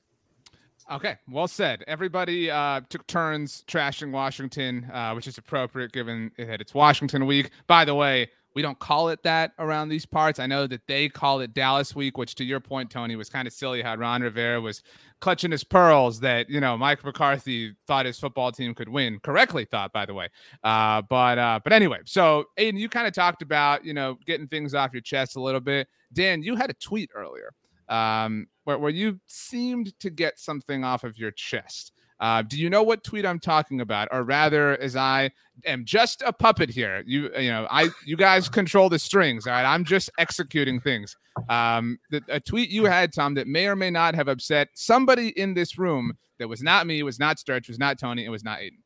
Okay, 0.91 1.17
well 1.31 1.47
said. 1.47 1.85
Everybody 1.87 2.51
uh, 2.51 2.81
took 2.89 3.07
turns 3.07 3.63
trashing 3.69 4.11
Washington, 4.11 4.91
uh, 4.93 5.13
which 5.13 5.29
is 5.29 5.39
appropriate 5.39 5.93
given 5.93 6.33
that 6.37 6.61
it's 6.61 6.75
Washington 6.75 7.27
week. 7.27 7.51
By 7.69 7.85
the 7.85 7.95
way, 7.95 8.29
we 8.57 8.63
don't 8.63 8.79
call 8.81 9.09
it 9.11 9.23
that 9.23 9.53
around 9.61 9.89
these 9.89 10.05
parts. 10.05 10.41
I 10.41 10.47
know 10.47 10.67
that 10.67 10.85
they 10.89 11.09
call 11.09 11.39
it 11.39 11.55
Dallas 11.55 11.95
week, 11.95 12.19
which 12.19 12.35
to 12.35 12.45
your 12.45 12.59
point, 12.59 12.91
Tony, 12.91 13.15
was 13.15 13.29
kind 13.29 13.47
of 13.47 13.55
silly 13.55 13.83
how 13.83 13.95
Ron 13.95 14.23
Rivera 14.23 14.61
was 14.61 14.83
clutching 15.21 15.53
his 15.53 15.63
pearls 15.63 16.19
that, 16.21 16.51
you 16.51 16.59
know, 16.59 16.77
Mike 16.77 17.05
McCarthy 17.05 17.77
thought 17.87 18.05
his 18.05 18.19
football 18.19 18.51
team 18.51 18.75
could 18.75 18.89
win. 18.89 19.21
Correctly 19.21 19.67
thought, 19.67 19.93
by 19.93 20.05
the 20.05 20.15
way. 20.15 20.29
Uh, 20.65 21.03
but 21.03 21.39
uh, 21.39 21.61
but 21.63 21.73
anyway, 21.73 21.99
so 22.05 22.47
Aidan, 22.57 22.81
you 22.81 22.89
kind 22.89 23.07
of 23.07 23.13
talked 23.13 23.43
about, 23.43 23.85
you 23.85 23.95
know, 23.95 24.19
getting 24.27 24.49
things 24.49 24.75
off 24.75 24.93
your 24.93 25.03
chest 25.03 25.37
a 25.37 25.41
little 25.41 25.61
bit. 25.61 25.87
Dan, 26.13 26.43
you 26.43 26.57
had 26.57 26.69
a 26.69 26.75
tweet 26.75 27.11
earlier 27.15 27.53
um, 27.91 28.47
where, 28.71 28.79
where 28.79 28.91
you 28.91 29.19
seemed 29.27 29.99
to 29.99 30.11
get 30.11 30.39
something 30.39 30.85
off 30.85 31.03
of 31.03 31.19
your 31.19 31.33
chest. 31.33 31.93
Uh, 32.21 32.43
do 32.43 32.57
you 32.57 32.71
know 32.71 32.83
what 32.83 33.03
tweet 33.03 33.25
I'm 33.25 33.41
talking 33.41 33.81
about, 33.81 34.07
or 34.13 34.23
rather, 34.23 34.81
as 34.81 34.95
I 34.95 35.31
am 35.65 35.85
just 35.85 36.23
a 36.25 36.33
puppet 36.33 36.71
here? 36.71 37.03
You, 37.07 37.31
you 37.37 37.51
know, 37.51 37.67
I, 37.71 37.89
you 38.05 38.17
guys 38.17 38.49
control 38.49 38.89
the 38.91 38.99
strings. 38.99 39.47
All 39.47 39.55
right, 39.55 39.65
I'm 39.65 39.85
just 39.85 40.11
executing 40.19 40.81
things. 40.81 41.17
Um, 41.49 41.99
the, 42.11 42.21
a 42.29 42.39
tweet 42.39 42.71
you 42.71 42.85
had, 42.85 43.13
Tom, 43.13 43.35
that 43.35 43.47
may 43.47 43.67
or 43.67 43.75
may 43.75 43.91
not 43.91 44.15
have 44.15 44.29
upset 44.29 44.69
somebody 44.75 45.29
in 45.31 45.55
this 45.55 45.79
room. 45.79 46.13
That 46.39 46.49
was 46.49 46.63
not 46.63 46.87
me. 46.87 47.03
Was 47.03 47.19
not 47.19 47.39
Sturch. 47.39 47.69
Was 47.69 47.79
not 47.79 47.99
Tony. 47.99 48.25
It 48.25 48.31
was 48.31 48.45
not 48.45 48.61
Aidan. 48.61 48.79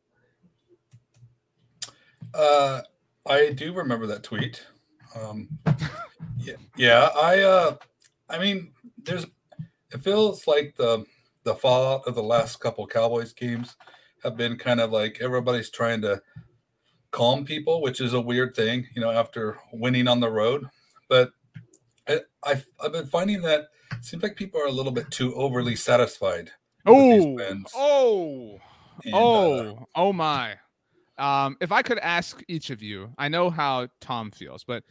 Uh, 2.32 2.82
I 3.26 3.50
do 3.50 3.72
remember 3.72 4.06
that 4.06 4.22
tweet. 4.22 4.64
Um, 5.20 5.48
yeah, 6.38 6.54
yeah. 6.76 7.08
I, 7.16 7.40
uh, 7.40 7.76
I 8.30 8.38
mean, 8.38 8.72
there's. 9.02 9.26
It 9.94 10.02
feels 10.02 10.46
like 10.46 10.74
the 10.76 11.04
the 11.44 11.54
fallout 11.54 12.06
of 12.06 12.14
the 12.14 12.22
last 12.22 12.58
couple 12.58 12.86
Cowboys 12.86 13.32
games 13.32 13.76
have 14.22 14.36
been 14.36 14.56
kind 14.56 14.80
of 14.80 14.90
like 14.90 15.18
everybody's 15.20 15.70
trying 15.70 16.00
to 16.02 16.20
calm 17.10 17.44
people, 17.44 17.80
which 17.80 18.00
is 18.00 18.12
a 18.12 18.20
weird 18.20 18.54
thing, 18.54 18.86
you 18.94 19.00
know, 19.00 19.10
after 19.10 19.58
winning 19.72 20.08
on 20.08 20.20
the 20.20 20.30
road. 20.30 20.66
But 21.08 21.30
I, 22.08 22.20
I've, 22.42 22.66
I've 22.82 22.92
been 22.92 23.06
finding 23.06 23.42
that 23.42 23.68
it 23.92 24.04
seems 24.04 24.22
like 24.22 24.36
people 24.36 24.60
are 24.60 24.66
a 24.66 24.72
little 24.72 24.90
bit 24.90 25.10
too 25.10 25.34
overly 25.34 25.76
satisfied. 25.76 26.50
Oh, 26.86 27.36
oh, 27.76 28.58
And, 29.04 29.14
oh, 29.14 29.76
uh, 29.76 29.84
oh 29.94 30.12
my. 30.12 30.56
Um, 31.18 31.56
if 31.60 31.70
I 31.70 31.82
could 31.82 31.98
ask 32.00 32.42
each 32.48 32.70
of 32.70 32.82
you, 32.82 33.12
I 33.18 33.28
know 33.28 33.50
how 33.50 33.88
Tom 34.00 34.30
feels, 34.30 34.64
but 34.64 34.82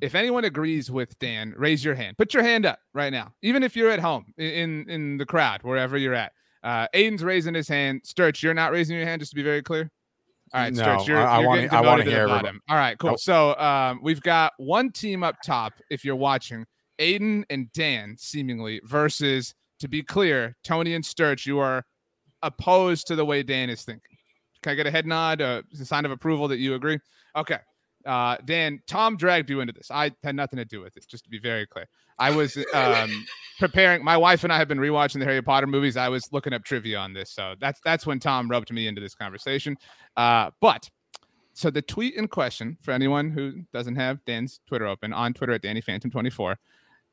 if 0.00 0.14
anyone 0.14 0.44
agrees 0.44 0.90
with 0.90 1.18
Dan, 1.18 1.54
raise 1.56 1.84
your 1.84 1.94
hand. 1.94 2.16
Put 2.18 2.34
your 2.34 2.42
hand 2.42 2.66
up 2.66 2.78
right 2.94 3.12
now, 3.12 3.32
even 3.42 3.62
if 3.62 3.76
you're 3.76 3.90
at 3.90 4.00
home 4.00 4.26
in 4.38 4.88
in 4.88 5.16
the 5.18 5.26
crowd, 5.26 5.62
wherever 5.62 5.96
you're 5.98 6.14
at. 6.14 6.32
Uh, 6.62 6.86
Aidan's 6.94 7.24
raising 7.24 7.54
his 7.54 7.66
hand. 7.68 8.02
Sturch, 8.04 8.42
you're 8.42 8.54
not 8.54 8.70
raising 8.72 8.96
your 8.96 9.04
hand, 9.04 9.20
just 9.20 9.30
to 9.32 9.36
be 9.36 9.42
very 9.42 9.62
clear. 9.62 9.90
All 10.54 10.60
right, 10.60 10.72
No, 10.72 10.82
Sturch, 10.82 11.08
you're, 11.08 11.18
I- 11.18 11.40
you're 11.40 11.50
I 11.50 11.66
demoted 11.66 12.04
to 12.04 12.10
the 12.10 12.16
hear 12.16 12.20
everybody- 12.24 12.42
bottom. 12.44 12.60
All 12.68 12.76
right, 12.76 12.96
cool. 12.98 13.16
So 13.18 13.56
um, 13.56 14.00
we've 14.02 14.20
got 14.20 14.52
one 14.58 14.92
team 14.92 15.22
up 15.24 15.36
top. 15.44 15.72
If 15.90 16.04
you're 16.04 16.14
watching, 16.16 16.66
Aidan 16.98 17.44
and 17.50 17.72
Dan, 17.72 18.16
seemingly 18.18 18.80
versus, 18.84 19.54
to 19.80 19.88
be 19.88 20.02
clear, 20.02 20.56
Tony 20.62 20.94
and 20.94 21.04
Sturch. 21.04 21.46
You 21.46 21.58
are 21.58 21.84
opposed 22.42 23.06
to 23.08 23.16
the 23.16 23.24
way 23.24 23.42
Dan 23.42 23.70
is 23.70 23.82
thinking. 23.84 24.16
Can 24.62 24.72
I 24.72 24.74
get 24.76 24.86
a 24.86 24.90
head 24.90 25.06
nod, 25.06 25.40
uh, 25.40 25.62
a 25.80 25.84
sign 25.84 26.04
of 26.04 26.10
approval 26.12 26.46
that 26.48 26.58
you 26.58 26.74
agree? 26.74 26.98
Okay. 27.34 27.58
Uh, 28.04 28.36
Dan, 28.44 28.80
Tom 28.86 29.16
dragged 29.16 29.50
you 29.50 29.60
into 29.60 29.72
this. 29.72 29.90
I 29.90 30.12
had 30.22 30.34
nothing 30.34 30.58
to 30.58 30.64
do 30.64 30.80
with 30.80 30.96
it, 30.96 31.06
just 31.08 31.24
to 31.24 31.30
be 31.30 31.38
very 31.38 31.66
clear. 31.66 31.86
I 32.18 32.30
was 32.30 32.56
um, 32.74 33.26
preparing. 33.58 34.04
My 34.04 34.16
wife 34.16 34.44
and 34.44 34.52
I 34.52 34.58
have 34.58 34.68
been 34.68 34.78
rewatching 34.78 35.18
the 35.18 35.24
Harry 35.24 35.42
Potter 35.42 35.66
movies. 35.66 35.96
I 35.96 36.08
was 36.08 36.22
looking 36.32 36.52
up 36.52 36.64
trivia 36.64 36.98
on 36.98 37.12
this, 37.12 37.30
so 37.30 37.54
that's 37.60 37.80
that's 37.84 38.06
when 38.06 38.20
Tom 38.20 38.48
rubbed 38.48 38.72
me 38.72 38.86
into 38.86 39.00
this 39.00 39.14
conversation. 39.14 39.76
Uh, 40.16 40.50
but 40.60 40.88
so 41.54 41.70
the 41.70 41.82
tweet 41.82 42.14
in 42.14 42.28
question 42.28 42.78
for 42.80 42.92
anyone 42.92 43.30
who 43.30 43.62
doesn't 43.72 43.96
have 43.96 44.24
Dan's 44.24 44.60
Twitter 44.66 44.86
open 44.86 45.12
on 45.12 45.34
Twitter 45.34 45.52
at 45.52 45.62
Danny 45.62 45.80
Phantom 45.80 46.10
24, 46.10 46.58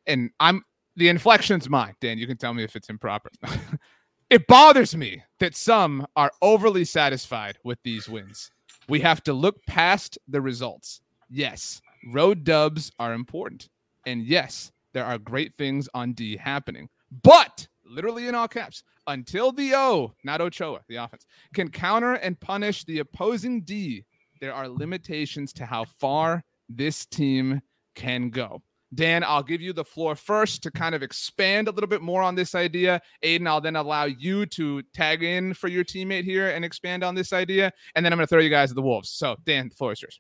and 0.08 0.30
I'm 0.40 0.64
the 0.96 1.10
inflection's 1.10 1.70
mine. 1.70 1.96
Dan, 2.02 2.18
you 2.18 2.28
can 2.28 2.38
tell 2.38 2.54
me 2.54 2.64
if 2.64 2.76
it's 2.76 2.90
improper. 2.90 3.30
it 4.30 4.48
bothers 4.48 4.96
me 4.96 5.24
that 5.40 5.56
some 5.56 6.06
are 6.16 6.32
overly 6.42 6.86
satisfied 6.86 7.58
with 7.64 7.80
these 7.84 8.08
wins. 8.08 8.52
We 8.90 9.02
have 9.02 9.22
to 9.26 9.34
look 9.34 9.64
past 9.68 10.18
the 10.28 10.42
results. 10.42 11.02
Yes, 11.30 11.80
road 12.12 12.44
dubs 12.44 12.92
are 12.98 13.14
important. 13.14 13.70
And 14.08 14.24
yes, 14.24 14.72
there 14.94 15.06
are 15.06 15.20
great 15.20 15.54
things 15.54 15.88
on 15.94 16.14
D 16.14 16.38
happening. 16.38 16.90
But, 17.22 17.68
literally 17.86 18.28
in 18.28 18.34
all 18.34 18.48
caps, 18.48 18.82
until 19.06 19.52
the 19.52 19.76
O, 19.76 20.16
not 20.24 20.42
Ochoa, 20.42 20.80
the 20.88 20.96
offense, 20.96 21.28
can 21.54 21.70
counter 21.70 22.14
and 22.14 22.40
punish 22.40 22.84
the 22.84 22.98
opposing 22.98 23.62
D, 23.62 24.06
there 24.42 24.56
are 24.56 24.68
limitations 24.68 25.54
to 25.54 25.68
how 25.68 25.86
far 25.86 26.44
this 26.68 27.06
team 27.06 27.62
can 27.94 28.32
go. 28.32 28.64
Dan, 28.94 29.24
I'll 29.24 29.44
give 29.44 29.62
you 29.62 29.72
the 29.72 29.86
floor 29.86 30.16
first 30.16 30.64
to 30.64 30.72
kind 30.72 30.96
of 30.96 31.04
expand 31.04 31.68
a 31.68 31.72
little 31.72 31.88
bit 31.88 32.02
more 32.02 32.24
on 32.24 32.36
this 32.36 32.56
idea. 32.56 33.02
Aidan, 33.22 33.48
I'll 33.48 33.62
then 33.62 33.76
allow 33.76 34.06
you 34.06 34.46
to 34.48 34.82
tag 34.94 35.24
in 35.24 35.54
for 35.54 35.68
your 35.68 35.84
teammate 35.84 36.24
here 36.24 36.50
and 36.50 36.66
expand 36.66 37.04
on 37.04 37.14
this 37.14 37.32
idea. 37.32 37.72
And 37.96 38.04
then 38.04 38.12
I'm 38.12 38.18
going 38.18 38.26
to 38.26 38.30
throw 38.30 38.42
you 38.42 38.50
guys 38.50 38.70
to 38.70 38.76
the 38.76 38.82
Wolves. 38.82 39.10
So, 39.12 39.36
Dan, 39.46 39.70
the 39.70 39.76
floor 39.76 39.92
is 39.92 40.02
yours. 40.02 40.20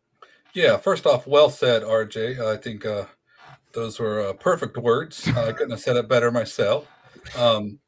Yeah, 0.53 0.77
first 0.77 1.05
off, 1.05 1.25
well 1.25 1.49
said, 1.49 1.83
RJ. 1.83 2.39
I 2.39 2.57
think 2.57 2.85
uh, 2.85 3.05
those 3.73 3.99
were 3.99 4.27
uh, 4.27 4.33
perfect 4.33 4.77
words. 4.77 5.27
I 5.27 5.51
couldn't 5.51 5.71
have 5.71 5.79
said 5.79 5.95
it 5.95 6.07
better 6.07 6.31
myself. 6.31 6.87
Um, 7.37 7.79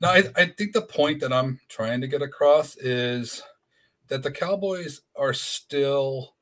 now, 0.00 0.10
I, 0.10 0.24
I 0.36 0.46
think 0.46 0.72
the 0.72 0.82
point 0.82 1.20
that 1.20 1.32
I'm 1.32 1.60
trying 1.68 2.00
to 2.02 2.06
get 2.06 2.22
across 2.22 2.76
is 2.76 3.42
that 4.08 4.22
the 4.22 4.30
Cowboys 4.30 5.00
are 5.16 5.32
still 5.32 6.34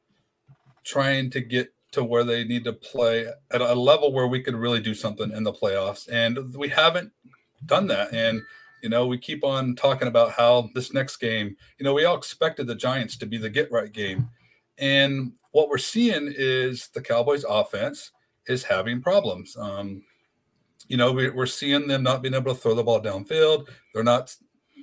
trying 0.85 1.31
to 1.31 1.41
get 1.41 1.73
to 1.93 2.05
where 2.05 2.25
they 2.25 2.45
need 2.45 2.65
to 2.65 2.73
play 2.73 3.27
at 3.51 3.61
a 3.61 3.75
level 3.75 4.13
where 4.13 4.27
we 4.27 4.43
could 4.43 4.55
really 4.55 4.81
do 4.81 4.95
something 4.95 5.31
in 5.33 5.45
the 5.45 5.53
playoffs. 5.53 6.09
And 6.11 6.55
we 6.55 6.69
haven't 6.69 7.13
done 7.65 7.87
that. 7.89 8.13
And, 8.13 8.43
you 8.83 8.89
know, 8.89 9.07
we 9.07 9.19
keep 9.19 9.45
on 9.45 9.77
talking 9.77 10.09
about 10.09 10.33
how 10.33 10.71
this 10.75 10.93
next 10.93 11.17
game, 11.17 11.57
you 11.79 11.85
know, 11.85 11.95
we 11.95 12.05
all 12.05 12.17
expected 12.17 12.67
the 12.67 12.75
Giants 12.75 13.17
to 13.19 13.27
be 13.27 13.39
the 13.39 13.51
get 13.51 13.71
right 13.73 13.93
game. 13.93 14.29
And 14.79 15.33
what 15.53 15.69
we're 15.69 15.79
seeing 15.79 16.33
is 16.37 16.89
the 16.89 17.01
Cowboys 17.01 17.45
offense 17.49 18.13
is 18.47 18.65
having 18.65 19.01
problems. 19.01 19.57
Um, 19.57 20.03
you 20.89 20.97
know, 20.97 21.13
we, 21.13 21.31
we're 21.31 21.47
seeing 21.47 21.89
them 21.89 22.03
not 22.03 22.23
being 22.23 22.35
able 22.35 22.55
to 22.55 22.61
throw 22.61 22.75
the 22.75 22.85
ball 22.85 23.01
downfield. 23.01 23.69
They're 23.95 24.05
not 24.05 24.35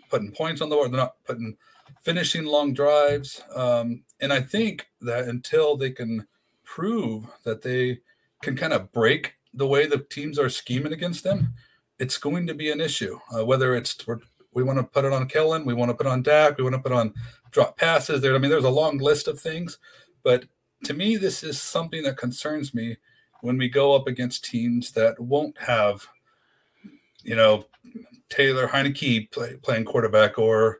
putting 0.09 0.31
points 0.31 0.61
on 0.61 0.69
the 0.69 0.75
board. 0.75 0.91
They're 0.91 0.99
not 0.99 1.15
putting 1.25 1.55
finishing 2.03 2.45
long 2.45 2.73
drives. 2.73 3.41
Um, 3.55 4.03
and 4.19 4.33
I 4.33 4.41
think 4.41 4.87
that 5.01 5.27
until 5.27 5.77
they 5.77 5.91
can 5.91 6.27
prove 6.63 7.25
that 7.43 7.61
they 7.61 7.99
can 8.41 8.55
kind 8.55 8.73
of 8.73 8.91
break 8.91 9.35
the 9.53 9.67
way 9.67 9.85
the 9.85 9.99
teams 9.99 10.39
are 10.39 10.49
scheming 10.49 10.93
against 10.93 11.23
them, 11.23 11.53
it's 11.99 12.17
going 12.17 12.47
to 12.47 12.53
be 12.53 12.71
an 12.71 12.81
issue. 12.81 13.19
Uh, 13.35 13.45
whether 13.45 13.75
it's 13.75 14.05
we're, 14.07 14.19
want 14.53 14.79
to 14.79 14.83
put 14.83 15.05
it 15.05 15.13
on 15.13 15.27
Kellen, 15.27 15.65
we 15.65 15.73
want 15.73 15.89
to 15.89 15.95
put 15.95 16.07
on 16.07 16.23
Dak, 16.23 16.57
we 16.57 16.63
want 16.63 16.75
to 16.75 16.81
put 16.81 16.91
on 16.91 17.13
drop 17.51 17.77
passes. 17.77 18.21
There, 18.21 18.35
I 18.35 18.39
mean, 18.39 18.51
there's 18.51 18.63
a 18.63 18.69
long 18.69 18.97
list 18.97 19.27
of 19.27 19.39
things, 19.39 19.77
but 20.23 20.45
to 20.85 20.93
me, 20.93 21.15
this 21.15 21.43
is 21.43 21.61
something 21.61 22.03
that 22.03 22.17
concerns 22.17 22.73
me 22.73 22.97
when 23.41 23.57
we 23.57 23.69
go 23.69 23.95
up 23.95 24.07
against 24.07 24.45
teams 24.45 24.91
that 24.91 25.19
won't 25.19 25.57
have, 25.59 26.07
you 27.23 27.35
know, 27.35 27.65
Taylor 28.29 28.67
Heinicke 28.67 29.31
play, 29.31 29.55
playing 29.61 29.85
quarterback 29.85 30.37
or 30.37 30.79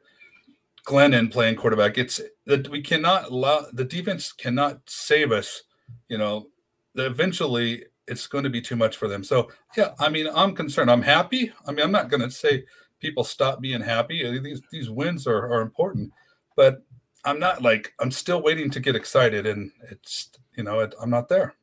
Glennon 0.86 1.32
playing 1.32 1.56
quarterback. 1.56 1.98
It's 1.98 2.20
that 2.46 2.70
we 2.70 2.82
cannot 2.82 3.26
allow 3.26 3.66
the 3.72 3.86
defense 3.86 4.32
cannot 4.32 4.82
save 4.88 5.32
us. 5.32 5.64
You 6.10 6.18
know, 6.18 6.48
eventually 6.96 7.86
it's 8.08 8.28
going 8.28 8.44
to 8.44 8.50
be 8.50 8.62
too 8.62 8.76
much 8.76 8.98
for 8.98 9.08
them. 9.08 9.24
So 9.24 9.50
yeah, 9.78 9.94
I 10.00 10.10
mean, 10.10 10.28
I'm 10.34 10.56
concerned. 10.56 10.92
I'm 10.92 11.02
happy. 11.02 11.52
I 11.68 11.72
mean, 11.72 11.86
I'm 11.86 11.92
not 11.92 12.10
going 12.10 12.22
to 12.22 12.32
say 12.32 12.66
people 13.00 13.24
stop 13.24 13.62
being 13.62 13.82
happy. 13.82 14.26
Uh, 14.26 14.42
These 14.42 14.62
these 14.72 14.90
wins 14.90 15.28
are, 15.28 15.52
are 15.52 15.62
important, 15.62 16.12
but 16.56 16.84
I'm 17.26 17.40
not 17.40 17.62
like 17.62 17.94
I'm 18.00 18.12
still 18.12 18.42
waiting 18.42 18.70
to 18.72 18.80
get 18.80 18.96
excited, 18.96 19.46
and 19.46 19.72
it's 19.90 20.30
you 20.58 20.64
know 20.64 20.80
it, 20.80 20.94
I'm 21.02 21.10
not 21.10 21.30
there. 21.30 21.56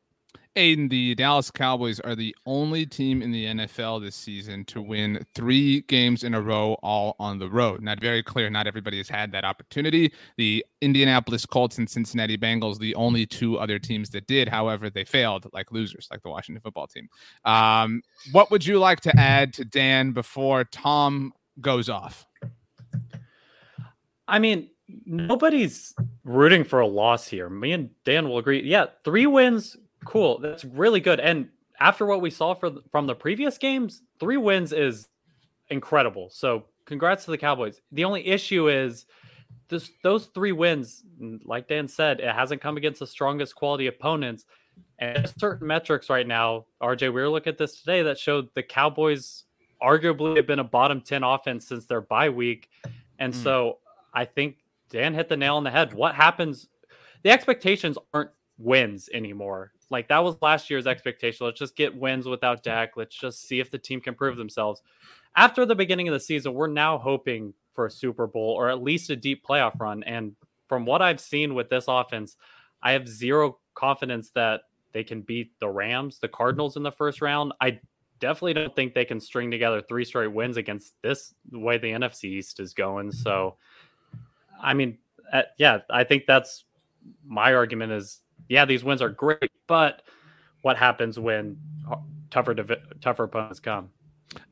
Aidan, 0.60 0.88
the 0.88 1.14
Dallas 1.14 1.50
Cowboys 1.50 2.00
are 2.00 2.14
the 2.14 2.36
only 2.44 2.84
team 2.84 3.22
in 3.22 3.32
the 3.32 3.46
NFL 3.46 4.02
this 4.02 4.14
season 4.14 4.66
to 4.66 4.82
win 4.82 5.24
three 5.34 5.80
games 5.82 6.22
in 6.22 6.34
a 6.34 6.40
row, 6.40 6.74
all 6.82 7.16
on 7.18 7.38
the 7.38 7.48
road. 7.48 7.80
Not 7.80 7.98
very 7.98 8.22
clear. 8.22 8.50
Not 8.50 8.66
everybody 8.66 8.98
has 8.98 9.08
had 9.08 9.32
that 9.32 9.42
opportunity. 9.46 10.12
The 10.36 10.62
Indianapolis 10.82 11.46
Colts 11.46 11.78
and 11.78 11.88
Cincinnati 11.88 12.36
Bengals, 12.36 12.78
the 12.78 12.94
only 12.94 13.24
two 13.24 13.58
other 13.58 13.78
teams 13.78 14.10
that 14.10 14.26
did. 14.26 14.50
However, 14.50 14.90
they 14.90 15.02
failed 15.02 15.46
like 15.54 15.72
losers, 15.72 16.08
like 16.10 16.22
the 16.22 16.28
Washington 16.28 16.60
football 16.60 16.86
team. 16.86 17.08
Um, 17.46 18.02
what 18.30 18.50
would 18.50 18.66
you 18.66 18.78
like 18.78 19.00
to 19.00 19.18
add 19.18 19.54
to 19.54 19.64
Dan 19.64 20.12
before 20.12 20.64
Tom 20.64 21.32
goes 21.62 21.88
off? 21.88 22.26
I 24.28 24.38
mean, 24.38 24.68
nobody's 25.06 25.94
rooting 26.24 26.64
for 26.64 26.80
a 26.80 26.86
loss 26.86 27.26
here. 27.26 27.48
Me 27.48 27.72
and 27.72 27.88
Dan 28.04 28.28
will 28.28 28.36
agree. 28.36 28.62
Yeah, 28.62 28.86
three 29.04 29.26
wins, 29.26 29.74
cool. 30.04 30.38
That's 30.38 30.64
really 30.64 31.00
good. 31.00 31.20
And 31.20 31.50
after 31.78 32.06
what 32.06 32.20
we 32.20 32.30
saw 32.30 32.54
for, 32.54 32.72
from 32.90 33.06
the 33.06 33.14
previous 33.14 33.58
games, 33.58 34.02
three 34.18 34.36
wins 34.36 34.72
is 34.72 35.08
incredible. 35.70 36.30
So 36.30 36.66
congrats 36.84 37.24
to 37.24 37.30
the 37.30 37.38
Cowboys. 37.38 37.80
The 37.92 38.04
only 38.04 38.26
issue 38.26 38.68
is 38.68 39.06
this 39.68 39.90
those 40.02 40.26
three 40.26 40.52
wins, 40.52 41.04
like 41.44 41.68
Dan 41.68 41.88
said, 41.88 42.20
it 42.20 42.34
hasn't 42.34 42.60
come 42.60 42.76
against 42.76 43.00
the 43.00 43.06
strongest 43.06 43.54
quality 43.54 43.86
opponents. 43.86 44.44
And 44.98 45.32
certain 45.38 45.66
metrics 45.66 46.10
right 46.10 46.26
now, 46.26 46.66
RJ, 46.82 47.02
we 47.02 47.22
were 47.22 47.28
looking 47.30 47.52
at 47.52 47.58
this 47.58 47.80
today 47.80 48.02
that 48.02 48.18
showed 48.18 48.48
the 48.54 48.62
Cowboys 48.62 49.44
arguably 49.82 50.36
have 50.36 50.46
been 50.46 50.58
a 50.58 50.64
bottom 50.64 51.00
10 51.00 51.22
offense 51.22 51.66
since 51.68 51.86
their 51.86 52.02
bye 52.02 52.28
week. 52.28 52.68
And 53.18 53.32
Mm. 53.32 53.36
so 53.36 53.78
I 54.12 54.26
think 54.26 54.56
Dan 54.90 55.14
hit 55.14 55.28
the 55.28 55.36
nail 55.38 55.56
on 55.56 55.64
the 55.64 55.70
head. 55.70 55.94
What 55.94 56.14
happens? 56.14 56.68
The 57.22 57.30
expectations 57.30 57.96
aren't 58.12 58.30
wins 58.58 59.08
anymore. 59.12 59.72
Like 59.90 60.08
that 60.08 60.22
was 60.22 60.36
last 60.40 60.70
year's 60.70 60.86
expectation. 60.86 61.46
Let's 61.46 61.58
just 61.58 61.76
get 61.76 61.96
wins 61.96 62.26
without 62.26 62.62
Dak. 62.62 62.96
Let's 62.96 63.16
just 63.16 63.46
see 63.46 63.60
if 63.60 63.70
the 63.70 63.78
team 63.78 64.00
can 64.00 64.14
prove 64.14 64.36
themselves. 64.36 64.82
After 65.36 65.66
the 65.66 65.74
beginning 65.74 66.08
of 66.08 66.12
the 66.12 66.20
season, 66.20 66.54
we're 66.54 66.68
now 66.68 66.98
hoping 66.98 67.54
for 67.74 67.86
a 67.86 67.90
Super 67.90 68.26
Bowl 68.26 68.54
or 68.56 68.68
at 68.68 68.82
least 68.82 69.10
a 69.10 69.16
deep 69.16 69.44
playoff 69.44 69.78
run. 69.80 70.02
And 70.04 70.34
from 70.68 70.86
what 70.86 71.02
I've 71.02 71.20
seen 71.20 71.54
with 71.54 71.68
this 71.68 71.86
offense, 71.88 72.36
I 72.82 72.92
have 72.92 73.08
zero 73.08 73.58
confidence 73.74 74.30
that 74.30 74.62
they 74.92 75.04
can 75.04 75.22
beat 75.22 75.58
the 75.60 75.68
Rams, 75.68 76.18
the 76.18 76.28
Cardinals 76.28 76.76
in 76.76 76.82
the 76.82 76.92
first 76.92 77.20
round. 77.20 77.52
I 77.60 77.80
definitely 78.18 78.54
don't 78.54 78.74
think 78.76 78.94
they 78.94 79.04
can 79.04 79.20
string 79.20 79.50
together 79.50 79.80
three 79.80 80.04
straight 80.04 80.32
wins 80.32 80.56
against 80.56 80.94
this 81.02 81.34
the 81.50 81.58
way 81.58 81.78
the 81.78 81.90
NFC 81.90 82.24
East 82.24 82.60
is 82.60 82.74
going. 82.74 83.12
So, 83.12 83.56
I 84.62 84.74
mean, 84.74 84.98
uh, 85.32 85.42
yeah, 85.58 85.78
I 85.90 86.04
think 86.04 86.26
that's 86.26 86.64
my 87.24 87.54
argument 87.54 87.92
is 87.92 88.20
yeah, 88.48 88.64
these 88.64 88.84
wins 88.84 89.02
are 89.02 89.08
great, 89.08 89.50
but 89.66 90.02
what 90.62 90.76
happens 90.76 91.18
when 91.18 91.56
tougher 92.30 92.54
tougher 93.00 93.24
opponents 93.24 93.60
come. 93.60 93.90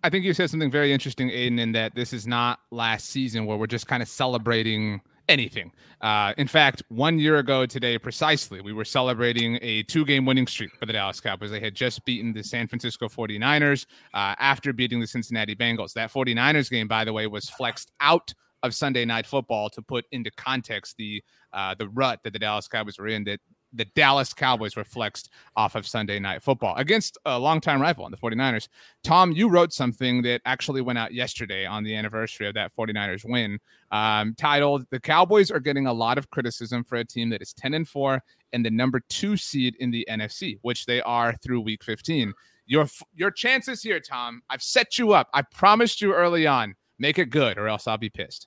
I 0.02 0.10
think 0.10 0.24
you 0.24 0.34
said 0.34 0.50
something 0.50 0.70
very 0.70 0.92
interesting, 0.92 1.30
Aidan, 1.30 1.58
in 1.58 1.72
that 1.72 1.94
this 1.94 2.12
is 2.12 2.26
not 2.26 2.60
last 2.70 3.10
season 3.10 3.46
where 3.46 3.56
we're 3.56 3.68
just 3.68 3.86
kind 3.86 4.02
of 4.02 4.08
celebrating 4.08 5.00
anything. 5.28 5.70
Uh, 6.00 6.32
in 6.36 6.48
fact, 6.48 6.82
one 6.88 7.18
year 7.18 7.38
ago 7.38 7.66
today, 7.66 7.98
precisely, 7.98 8.60
we 8.60 8.72
were 8.72 8.84
celebrating 8.84 9.58
a 9.62 9.82
two 9.84 10.04
game 10.04 10.24
winning 10.24 10.46
streak 10.46 10.74
for 10.76 10.86
the 10.86 10.92
Dallas 10.92 11.20
Cowboys. 11.20 11.50
They 11.50 11.60
had 11.60 11.74
just 11.74 12.04
beaten 12.04 12.32
the 12.32 12.42
San 12.42 12.66
Francisco 12.66 13.08
49ers 13.08 13.86
uh, 14.14 14.34
after 14.38 14.72
beating 14.72 15.00
the 15.00 15.06
Cincinnati 15.06 15.54
Bengals. 15.54 15.92
That 15.92 16.12
49ers 16.12 16.70
game, 16.70 16.88
by 16.88 17.04
the 17.04 17.12
way, 17.12 17.26
was 17.26 17.48
flexed 17.48 17.92
out 18.00 18.32
of 18.64 18.74
Sunday 18.74 19.04
night 19.04 19.26
football 19.26 19.70
to 19.70 19.82
put 19.82 20.04
into 20.10 20.30
context 20.32 20.96
the 20.96 21.22
uh, 21.52 21.74
the 21.78 21.88
rut 21.88 22.20
that 22.24 22.32
the 22.32 22.38
Dallas 22.38 22.66
Cowboys 22.66 22.98
were 22.98 23.08
in 23.08 23.24
that 23.24 23.40
the 23.72 23.84
Dallas 23.84 24.32
Cowboys 24.32 24.76
were 24.76 24.84
flexed 24.84 25.30
off 25.56 25.74
of 25.74 25.86
Sunday 25.86 26.18
night 26.18 26.42
football 26.42 26.74
against 26.76 27.18
a 27.26 27.38
longtime 27.38 27.80
rival 27.80 28.04
on 28.04 28.10
the 28.10 28.16
49ers. 28.16 28.68
Tom, 29.04 29.32
you 29.32 29.48
wrote 29.48 29.72
something 29.72 30.22
that 30.22 30.40
actually 30.44 30.80
went 30.80 30.98
out 30.98 31.12
yesterday 31.12 31.66
on 31.66 31.84
the 31.84 31.94
anniversary 31.94 32.46
of 32.46 32.54
that 32.54 32.72
49ers 32.74 33.28
win, 33.28 33.58
um, 33.90 34.34
titled 34.38 34.86
The 34.90 35.00
Cowboys 35.00 35.50
are 35.50 35.60
getting 35.60 35.86
a 35.86 35.92
lot 35.92 36.18
of 36.18 36.30
criticism 36.30 36.84
for 36.84 36.96
a 36.96 37.04
team 37.04 37.30
that 37.30 37.42
is 37.42 37.52
10 37.52 37.74
and 37.74 37.88
4 37.88 38.22
and 38.52 38.64
the 38.64 38.70
number 38.70 39.00
two 39.08 39.36
seed 39.36 39.76
in 39.78 39.90
the 39.90 40.06
NFC, 40.10 40.58
which 40.62 40.86
they 40.86 41.02
are 41.02 41.34
through 41.36 41.60
week 41.60 41.84
15. 41.84 42.32
Your, 42.66 42.86
your 43.14 43.30
chances 43.30 43.82
here, 43.82 44.00
Tom, 44.00 44.42
I've 44.50 44.62
set 44.62 44.98
you 44.98 45.12
up. 45.12 45.28
I 45.32 45.42
promised 45.42 46.00
you 46.00 46.14
early 46.14 46.46
on, 46.46 46.74
make 46.98 47.18
it 47.18 47.30
good 47.30 47.58
or 47.58 47.68
else 47.68 47.86
I'll 47.86 47.98
be 47.98 48.10
pissed. 48.10 48.46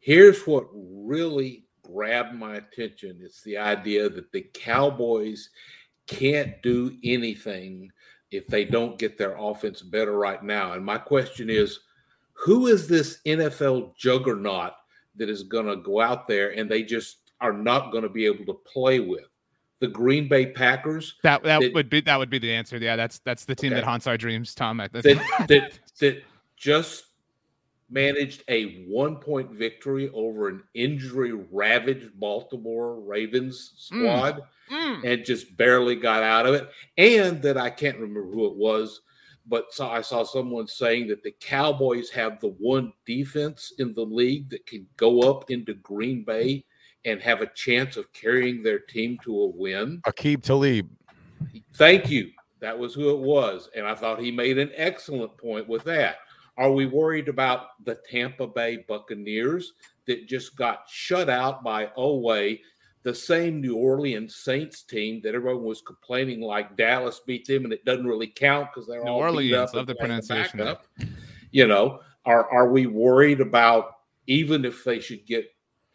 Here's 0.00 0.46
what 0.46 0.66
really 0.72 1.63
grabbed 1.94 2.34
my 2.34 2.56
attention. 2.56 3.18
It's 3.22 3.42
the 3.42 3.58
idea 3.58 4.08
that 4.08 4.32
the 4.32 4.42
Cowboys 4.52 5.50
can't 6.06 6.60
do 6.62 6.96
anything 7.04 7.90
if 8.30 8.46
they 8.46 8.64
don't 8.64 8.98
get 8.98 9.16
their 9.16 9.36
offense 9.38 9.80
better 9.80 10.12
right 10.12 10.42
now. 10.42 10.72
And 10.72 10.84
my 10.84 10.98
question 10.98 11.48
is 11.48 11.80
who 12.32 12.66
is 12.66 12.88
this 12.88 13.20
NFL 13.24 13.96
juggernaut 13.96 14.72
that 15.16 15.28
is 15.28 15.44
going 15.44 15.66
to 15.66 15.76
go 15.76 16.00
out 16.00 16.26
there 16.26 16.50
and 16.58 16.68
they 16.68 16.82
just 16.82 17.18
are 17.40 17.52
not 17.52 17.92
going 17.92 18.02
to 18.02 18.08
be 18.08 18.26
able 18.26 18.44
to 18.46 18.60
play 18.70 19.00
with? 19.00 19.24
The 19.80 19.88
Green 19.88 20.28
Bay 20.28 20.46
Packers. 20.46 21.16
That 21.22 21.42
that, 21.42 21.60
that 21.60 21.74
would 21.74 21.90
be 21.90 22.00
that 22.02 22.16
would 22.16 22.30
be 22.30 22.38
the 22.38 22.52
answer. 22.52 22.78
Yeah, 22.78 22.96
that's 22.96 23.18
that's 23.18 23.44
the 23.44 23.54
team 23.54 23.72
okay. 23.72 23.80
that 23.80 23.84
haunts 23.84 24.06
our 24.06 24.16
dreams, 24.16 24.54
Tom. 24.54 24.78
That, 24.78 24.92
that, 24.92 25.78
that 25.98 26.22
just 26.56 27.04
managed 27.90 28.42
a 28.48 28.86
one 28.88 29.16
point 29.16 29.50
victory 29.50 30.10
over 30.14 30.48
an 30.48 30.62
injury 30.74 31.32
ravaged 31.32 32.18
Baltimore 32.18 33.00
Ravens 33.00 33.72
mm. 33.74 33.98
squad 33.98 34.40
mm. 34.70 35.02
Mm. 35.02 35.12
and 35.12 35.24
just 35.24 35.56
barely 35.56 35.96
got 35.96 36.22
out 36.22 36.46
of 36.46 36.54
it. 36.54 36.68
And 36.96 37.42
that 37.42 37.56
I 37.56 37.70
can't 37.70 37.98
remember 37.98 38.30
who 38.30 38.46
it 38.46 38.56
was, 38.56 39.00
but 39.46 39.72
so 39.72 39.88
I 39.88 40.00
saw 40.00 40.24
someone 40.24 40.66
saying 40.66 41.08
that 41.08 41.22
the 41.22 41.34
Cowboys 41.40 42.10
have 42.10 42.40
the 42.40 42.54
one 42.58 42.92
defense 43.06 43.72
in 43.78 43.94
the 43.94 44.04
league 44.04 44.50
that 44.50 44.66
can 44.66 44.86
go 44.96 45.30
up 45.30 45.50
into 45.50 45.74
Green 45.74 46.24
Bay 46.24 46.64
and 47.04 47.20
have 47.20 47.42
a 47.42 47.50
chance 47.54 47.96
of 47.96 48.12
carrying 48.12 48.62
their 48.62 48.78
team 48.78 49.18
to 49.24 49.42
a 49.42 49.46
win. 49.46 50.00
Aqib 50.06 50.42
Talib. 50.42 50.88
Thank 51.74 52.10
you. 52.10 52.30
That 52.60 52.78
was 52.78 52.94
who 52.94 53.10
it 53.10 53.18
was. 53.18 53.68
And 53.76 53.86
I 53.86 53.94
thought 53.94 54.20
he 54.20 54.30
made 54.30 54.56
an 54.56 54.70
excellent 54.74 55.36
point 55.36 55.68
with 55.68 55.84
that. 55.84 56.16
Are 56.56 56.70
we 56.70 56.86
worried 56.86 57.28
about 57.28 57.82
the 57.84 57.98
Tampa 58.08 58.46
Bay 58.46 58.84
Buccaneers 58.88 59.72
that 60.06 60.28
just 60.28 60.56
got 60.56 60.84
shut 60.88 61.28
out 61.28 61.64
by 61.64 61.86
Oweh, 61.98 62.60
the 63.02 63.14
same 63.14 63.60
New 63.60 63.76
Orleans 63.76 64.36
Saints 64.36 64.82
team 64.82 65.20
that 65.24 65.34
everyone 65.34 65.64
was 65.64 65.82
complaining 65.82 66.40
like 66.40 66.76
Dallas 66.76 67.20
beat 67.26 67.46
them 67.46 67.64
and 67.64 67.72
it 67.72 67.84
doesn't 67.84 68.06
really 68.06 68.28
count 68.28 68.68
because 68.72 68.88
they're 68.88 69.04
New 69.04 69.10
all 69.10 69.18
Orleans. 69.18 69.74
Love 69.74 69.86
the 69.86 69.94
pronunciation. 69.96 70.58
The 70.58 70.78
you 71.50 71.66
know, 71.66 72.00
are 72.24 72.50
are 72.50 72.70
we 72.70 72.86
worried 72.86 73.40
about 73.40 73.96
even 74.26 74.64
if 74.64 74.84
they 74.84 75.00
should 75.00 75.26
get 75.26 75.46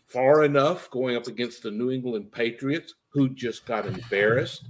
far 0.06 0.44
enough 0.44 0.90
going 0.92 1.16
up 1.16 1.28
against 1.28 1.64
the 1.64 1.72
New 1.72 1.92
England 1.92 2.32
Patriots 2.32 2.94
who 3.10 3.30
just 3.30 3.66
got 3.66 3.88
embarrassed? 3.88 4.66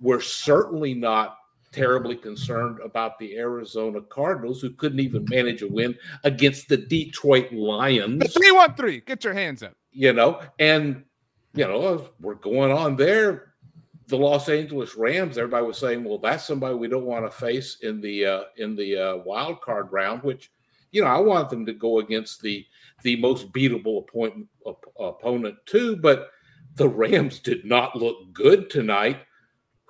We're 0.00 0.20
certainly 0.20 0.94
not 0.94 1.38
terribly 1.72 2.14
concerned 2.14 2.78
about 2.84 3.18
the 3.18 3.36
Arizona 3.36 4.00
Cardinals, 4.02 4.60
who 4.60 4.70
couldn't 4.70 5.00
even 5.00 5.24
manage 5.28 5.62
a 5.62 5.68
win 5.68 5.96
against 6.24 6.68
the 6.68 6.76
Detroit 6.76 7.52
Lions. 7.52 8.32
313, 8.32 9.02
get 9.06 9.24
your 9.24 9.34
hands 9.34 9.62
up. 9.62 9.74
You 9.90 10.12
know, 10.12 10.40
and, 10.58 11.04
you 11.54 11.66
know, 11.66 12.08
we're 12.20 12.34
going 12.34 12.70
on 12.70 12.96
there. 12.96 13.54
The 14.08 14.16
Los 14.18 14.48
Angeles 14.48 14.94
Rams, 14.94 15.38
everybody 15.38 15.66
was 15.66 15.78
saying, 15.78 16.04
well, 16.04 16.18
that's 16.18 16.44
somebody 16.44 16.74
we 16.74 16.88
don't 16.88 17.06
want 17.06 17.24
to 17.24 17.30
face 17.30 17.78
in 17.82 18.00
the 18.00 18.26
uh, 18.26 18.42
in 18.58 18.76
the 18.76 18.96
uh, 18.96 19.16
wild 19.18 19.62
card 19.62 19.90
round, 19.90 20.22
which, 20.22 20.50
you 20.90 21.02
know, 21.02 21.08
I 21.08 21.18
want 21.18 21.48
them 21.48 21.64
to 21.66 21.72
go 21.72 22.00
against 22.00 22.42
the 22.42 22.66
the 23.02 23.16
most 23.16 23.52
beatable 23.52 24.00
opponent, 24.00 24.48
opponent 24.98 25.56
too. 25.64 25.96
But 25.96 26.30
the 26.74 26.88
Rams 26.88 27.38
did 27.38 27.64
not 27.64 27.96
look 27.96 28.32
good 28.34 28.68
tonight 28.68 29.18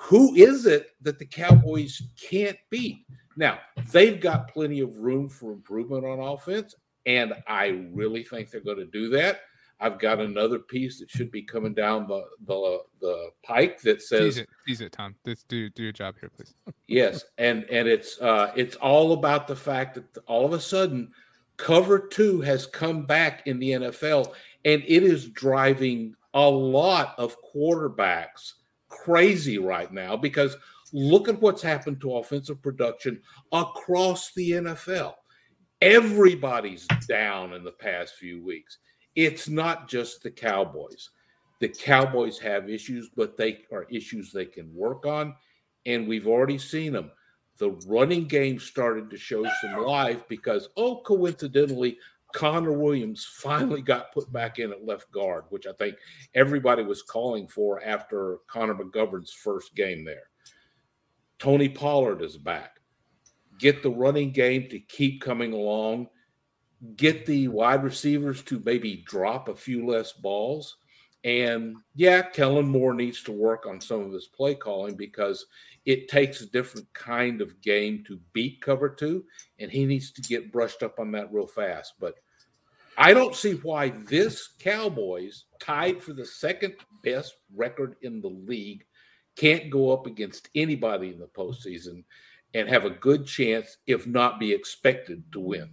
who 0.02 0.34
is 0.34 0.66
it 0.66 0.90
that 1.02 1.20
the 1.20 1.24
Cowboys 1.24 2.02
can't 2.20 2.58
beat? 2.70 3.06
Now, 3.36 3.60
they've 3.92 4.20
got 4.20 4.52
plenty 4.52 4.80
of 4.80 4.98
room 4.98 5.28
for 5.28 5.52
improvement 5.52 6.04
on 6.04 6.18
offense, 6.18 6.74
and 7.06 7.32
I 7.46 7.88
really 7.92 8.24
think 8.24 8.50
they're 8.50 8.60
going 8.60 8.78
to 8.78 8.84
do 8.86 9.08
that. 9.10 9.42
I've 9.78 10.00
got 10.00 10.18
another 10.18 10.58
piece 10.58 10.98
that 10.98 11.08
should 11.08 11.30
be 11.30 11.42
coming 11.42 11.72
down 11.72 12.08
the 12.08 12.24
the, 12.46 12.80
the 13.00 13.30
pike 13.44 13.80
that 13.82 14.02
says 14.02 14.34
tease 14.34 14.38
it, 14.38 14.48
tease 14.66 14.80
it 14.80 14.92
Tom. 14.92 15.14
Just 15.24 15.46
do 15.46 15.70
do 15.70 15.84
your 15.84 15.92
job 15.92 16.16
here, 16.20 16.30
please. 16.36 16.54
yes, 16.88 17.24
and 17.38 17.64
and 17.70 17.86
it's 17.88 18.20
uh 18.20 18.52
it's 18.56 18.76
all 18.76 19.12
about 19.12 19.46
the 19.46 19.56
fact 19.56 19.94
that 19.94 20.24
all 20.26 20.44
of 20.44 20.52
a 20.52 20.60
sudden 20.60 21.12
cover 21.56 21.98
two 21.98 22.40
has 22.40 22.66
come 22.66 23.06
back 23.06 23.46
in 23.46 23.60
the 23.60 23.70
NFL, 23.70 24.32
and 24.64 24.82
it 24.86 25.04
is 25.04 25.28
driving 25.28 26.14
a 26.34 26.48
lot 26.48 27.14
of 27.18 27.36
quarterbacks 27.54 28.54
crazy 28.92 29.58
right 29.58 29.92
now 29.92 30.16
because 30.16 30.56
look 30.92 31.28
at 31.28 31.40
what's 31.40 31.62
happened 31.62 32.00
to 32.00 32.16
offensive 32.16 32.62
production 32.62 33.20
across 33.50 34.32
the 34.34 34.50
NFL. 34.52 35.14
Everybody's 35.80 36.86
down 37.08 37.54
in 37.54 37.64
the 37.64 37.72
past 37.72 38.14
few 38.14 38.44
weeks. 38.44 38.78
It's 39.16 39.48
not 39.48 39.88
just 39.88 40.22
the 40.22 40.30
Cowboys. 40.30 41.10
The 41.60 41.68
Cowboys 41.68 42.38
have 42.38 42.68
issues, 42.68 43.10
but 43.16 43.36
they 43.36 43.62
are 43.72 43.86
issues 43.90 44.30
they 44.30 44.44
can 44.44 44.72
work 44.74 45.06
on. 45.06 45.34
And 45.86 46.06
we've 46.06 46.28
already 46.28 46.58
seen 46.58 46.92
them. 46.92 47.10
The 47.58 47.70
running 47.86 48.26
game 48.26 48.58
started 48.58 49.10
to 49.10 49.16
show 49.16 49.44
some 49.60 49.84
life 49.84 50.26
because, 50.28 50.68
oh, 50.76 51.02
coincidentally, 51.02 51.98
Connor 52.34 52.72
Williams 52.72 53.24
finally 53.24 53.82
got 53.82 54.12
put 54.12 54.32
back 54.32 54.58
in 54.58 54.72
at 54.72 54.84
left 54.84 55.10
guard, 55.12 55.44
which 55.50 55.66
I 55.66 55.72
think 55.72 55.96
everybody 56.34 56.82
was 56.82 57.02
calling 57.02 57.46
for 57.48 57.82
after 57.82 58.38
Connor 58.46 58.74
McGovern's 58.74 59.32
first 59.32 59.74
game 59.74 60.04
there. 60.04 60.30
Tony 61.38 61.68
Pollard 61.68 62.22
is 62.22 62.36
back. 62.36 62.80
Get 63.58 63.82
the 63.82 63.90
running 63.90 64.30
game 64.30 64.68
to 64.70 64.78
keep 64.78 65.20
coming 65.20 65.52
along. 65.52 66.08
Get 66.96 67.26
the 67.26 67.48
wide 67.48 67.84
receivers 67.84 68.42
to 68.44 68.62
maybe 68.64 69.04
drop 69.06 69.48
a 69.48 69.54
few 69.54 69.86
less 69.86 70.12
balls. 70.12 70.76
And 71.24 71.76
yeah, 71.94 72.22
Kellen 72.22 72.68
Moore 72.68 72.94
needs 72.94 73.22
to 73.24 73.32
work 73.32 73.66
on 73.66 73.80
some 73.80 74.00
of 74.00 74.12
his 74.12 74.26
play 74.26 74.54
calling 74.54 74.96
because 74.96 75.46
it 75.84 76.08
takes 76.08 76.40
a 76.40 76.50
different 76.50 76.92
kind 76.94 77.40
of 77.40 77.60
game 77.60 78.04
to 78.06 78.18
beat 78.32 78.60
cover 78.60 78.88
two, 78.88 79.24
and 79.58 79.70
he 79.70 79.84
needs 79.84 80.10
to 80.12 80.22
get 80.22 80.52
brushed 80.52 80.82
up 80.82 80.98
on 80.98 81.12
that 81.12 81.32
real 81.32 81.46
fast. 81.46 81.94
But 82.00 82.16
I 82.98 83.14
don't 83.14 83.34
see 83.34 83.54
why 83.54 83.90
this 83.90 84.48
Cowboys, 84.58 85.44
tied 85.60 86.02
for 86.02 86.12
the 86.12 86.26
second 86.26 86.74
best 87.02 87.34
record 87.54 87.96
in 88.02 88.20
the 88.20 88.28
league, 88.28 88.84
can't 89.36 89.70
go 89.70 89.92
up 89.92 90.06
against 90.06 90.48
anybody 90.54 91.08
in 91.08 91.18
the 91.18 91.26
postseason 91.26 92.04
and 92.54 92.68
have 92.68 92.84
a 92.84 92.90
good 92.90 93.26
chance, 93.26 93.78
if 93.86 94.06
not 94.06 94.38
be 94.38 94.52
expected 94.52 95.22
to 95.32 95.40
win. 95.40 95.70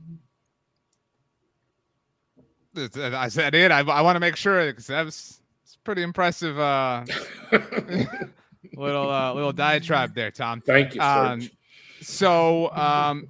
I 2.76 3.30
said 3.30 3.56
it. 3.56 3.72
I, 3.72 3.80
I 3.80 4.02
want 4.02 4.16
to 4.16 4.20
make 4.20 4.36
sure 4.36 4.66
because 4.68 4.88
that 4.88 5.06
was 5.06 5.42
it's 5.64 5.78
pretty 5.84 6.04
impressive. 6.04 6.60
Uh, 6.60 7.06
little 8.74 9.10
uh, 9.10 9.34
little 9.34 9.54
diatribe 9.54 10.14
there, 10.14 10.32
Tom. 10.32 10.62
Thank 10.62 10.96
you. 10.96 11.02
Um, 11.02 11.50
so 12.02 12.72
um, 12.72 13.28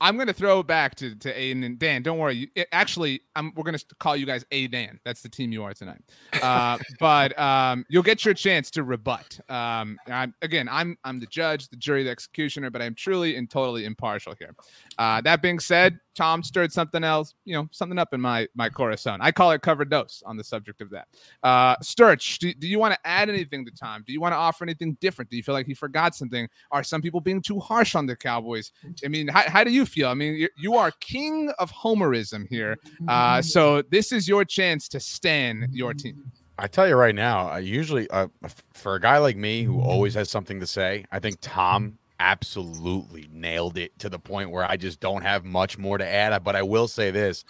I'm 0.00 0.16
going 0.16 0.26
to 0.26 0.34
throw 0.34 0.62
back 0.62 0.94
to, 0.96 1.14
to 1.14 1.32
Aidan 1.32 1.64
and 1.64 1.78
Dan. 1.78 2.02
Don't 2.02 2.18
worry. 2.18 2.50
It, 2.54 2.68
actually, 2.72 3.22
I'm, 3.34 3.52
we're 3.54 3.62
going 3.64 3.78
to 3.78 3.84
call 3.98 4.14
you 4.14 4.26
guys 4.26 4.44
A 4.50 4.66
Dan. 4.66 5.00
That's 5.04 5.22
the 5.22 5.28
team 5.28 5.52
you 5.52 5.62
are 5.64 5.72
tonight. 5.72 6.02
Uh, 6.42 6.78
but 7.00 7.38
um, 7.38 7.86
you'll 7.88 8.02
get 8.02 8.24
your 8.24 8.34
chance 8.34 8.70
to 8.72 8.82
rebut. 8.82 9.40
Um, 9.48 9.98
I'm, 10.06 10.34
again, 10.42 10.68
I'm 10.70 10.98
I'm 11.04 11.18
the 11.18 11.26
judge, 11.26 11.68
the 11.68 11.76
jury, 11.76 12.02
the 12.02 12.10
executioner, 12.10 12.70
but 12.70 12.82
I'm 12.82 12.94
truly 12.94 13.36
and 13.36 13.48
totally 13.48 13.84
impartial 13.86 14.34
here. 14.38 14.54
Uh, 14.98 15.20
that 15.20 15.42
being 15.42 15.58
said, 15.58 15.98
Tom 16.14 16.42
stirred 16.42 16.72
something 16.72 17.04
else, 17.04 17.34
you 17.44 17.54
know, 17.54 17.68
something 17.70 17.98
up 17.98 18.14
in 18.14 18.20
my 18.20 18.48
my 18.54 18.70
corazon. 18.70 19.20
I 19.20 19.30
call 19.30 19.50
it 19.50 19.60
covered 19.60 19.90
dose 19.90 20.22
on 20.24 20.36
the 20.36 20.44
subject 20.44 20.80
of 20.80 20.90
that. 20.90 21.08
Uh, 21.42 21.76
Sturch, 21.82 22.38
do, 22.38 22.54
do 22.54 22.66
you 22.66 22.78
want 22.78 22.94
to 22.94 23.00
add 23.06 23.28
anything 23.28 23.66
to 23.66 23.70
Tom? 23.70 24.02
Do 24.06 24.12
you 24.12 24.20
want 24.20 24.32
to 24.32 24.36
offer 24.36 24.64
anything 24.64 24.96
different? 25.00 25.30
Do 25.30 25.36
you 25.36 25.42
feel 25.42 25.54
like 25.54 25.66
he 25.66 25.74
forgot 25.74 26.14
something? 26.14 26.48
Are 26.70 26.82
some 26.82 27.02
people 27.02 27.20
being 27.20 27.42
too 27.42 27.60
harsh 27.60 27.94
on 27.94 28.06
the 28.06 28.16
Cowboys? 28.16 28.72
I 29.04 29.08
mean, 29.08 29.28
how, 29.28 29.42
how 29.46 29.64
do 29.64 29.70
you 29.70 29.84
feel? 29.84 30.08
I 30.08 30.14
mean, 30.14 30.48
you, 30.56 30.76
are 30.76 30.90
king 31.00 31.50
of 31.58 31.72
homerism 31.72 32.46
here. 32.48 32.76
Uh, 33.08 33.40
so 33.40 33.82
this 33.82 34.12
is 34.12 34.28
your 34.28 34.44
chance 34.44 34.88
to 34.88 35.00
stand 35.00 35.68
your 35.72 35.94
team. 35.94 36.30
I 36.58 36.66
tell 36.66 36.88
you 36.88 36.96
right 36.96 37.14
now, 37.14 37.48
I 37.48 37.58
usually 37.58 38.08
uh, 38.10 38.28
for 38.72 38.94
a 38.94 39.00
guy 39.00 39.18
like 39.18 39.36
me 39.36 39.62
who 39.62 39.80
always 39.80 40.14
has 40.14 40.30
something 40.30 40.60
to 40.60 40.66
say, 40.66 41.04
I 41.12 41.18
think 41.18 41.38
Tom 41.42 41.98
absolutely 42.20 43.28
nailed 43.32 43.78
it 43.78 43.98
to 43.98 44.08
the 44.08 44.18
point 44.18 44.50
where 44.50 44.64
I 44.64 44.76
just 44.76 45.00
don't 45.00 45.22
have 45.22 45.44
much 45.44 45.78
more 45.78 45.98
to 45.98 46.06
add. 46.06 46.42
But 46.44 46.56
I 46.56 46.62
will 46.62 46.88
say 46.88 47.10
this: 47.10 47.44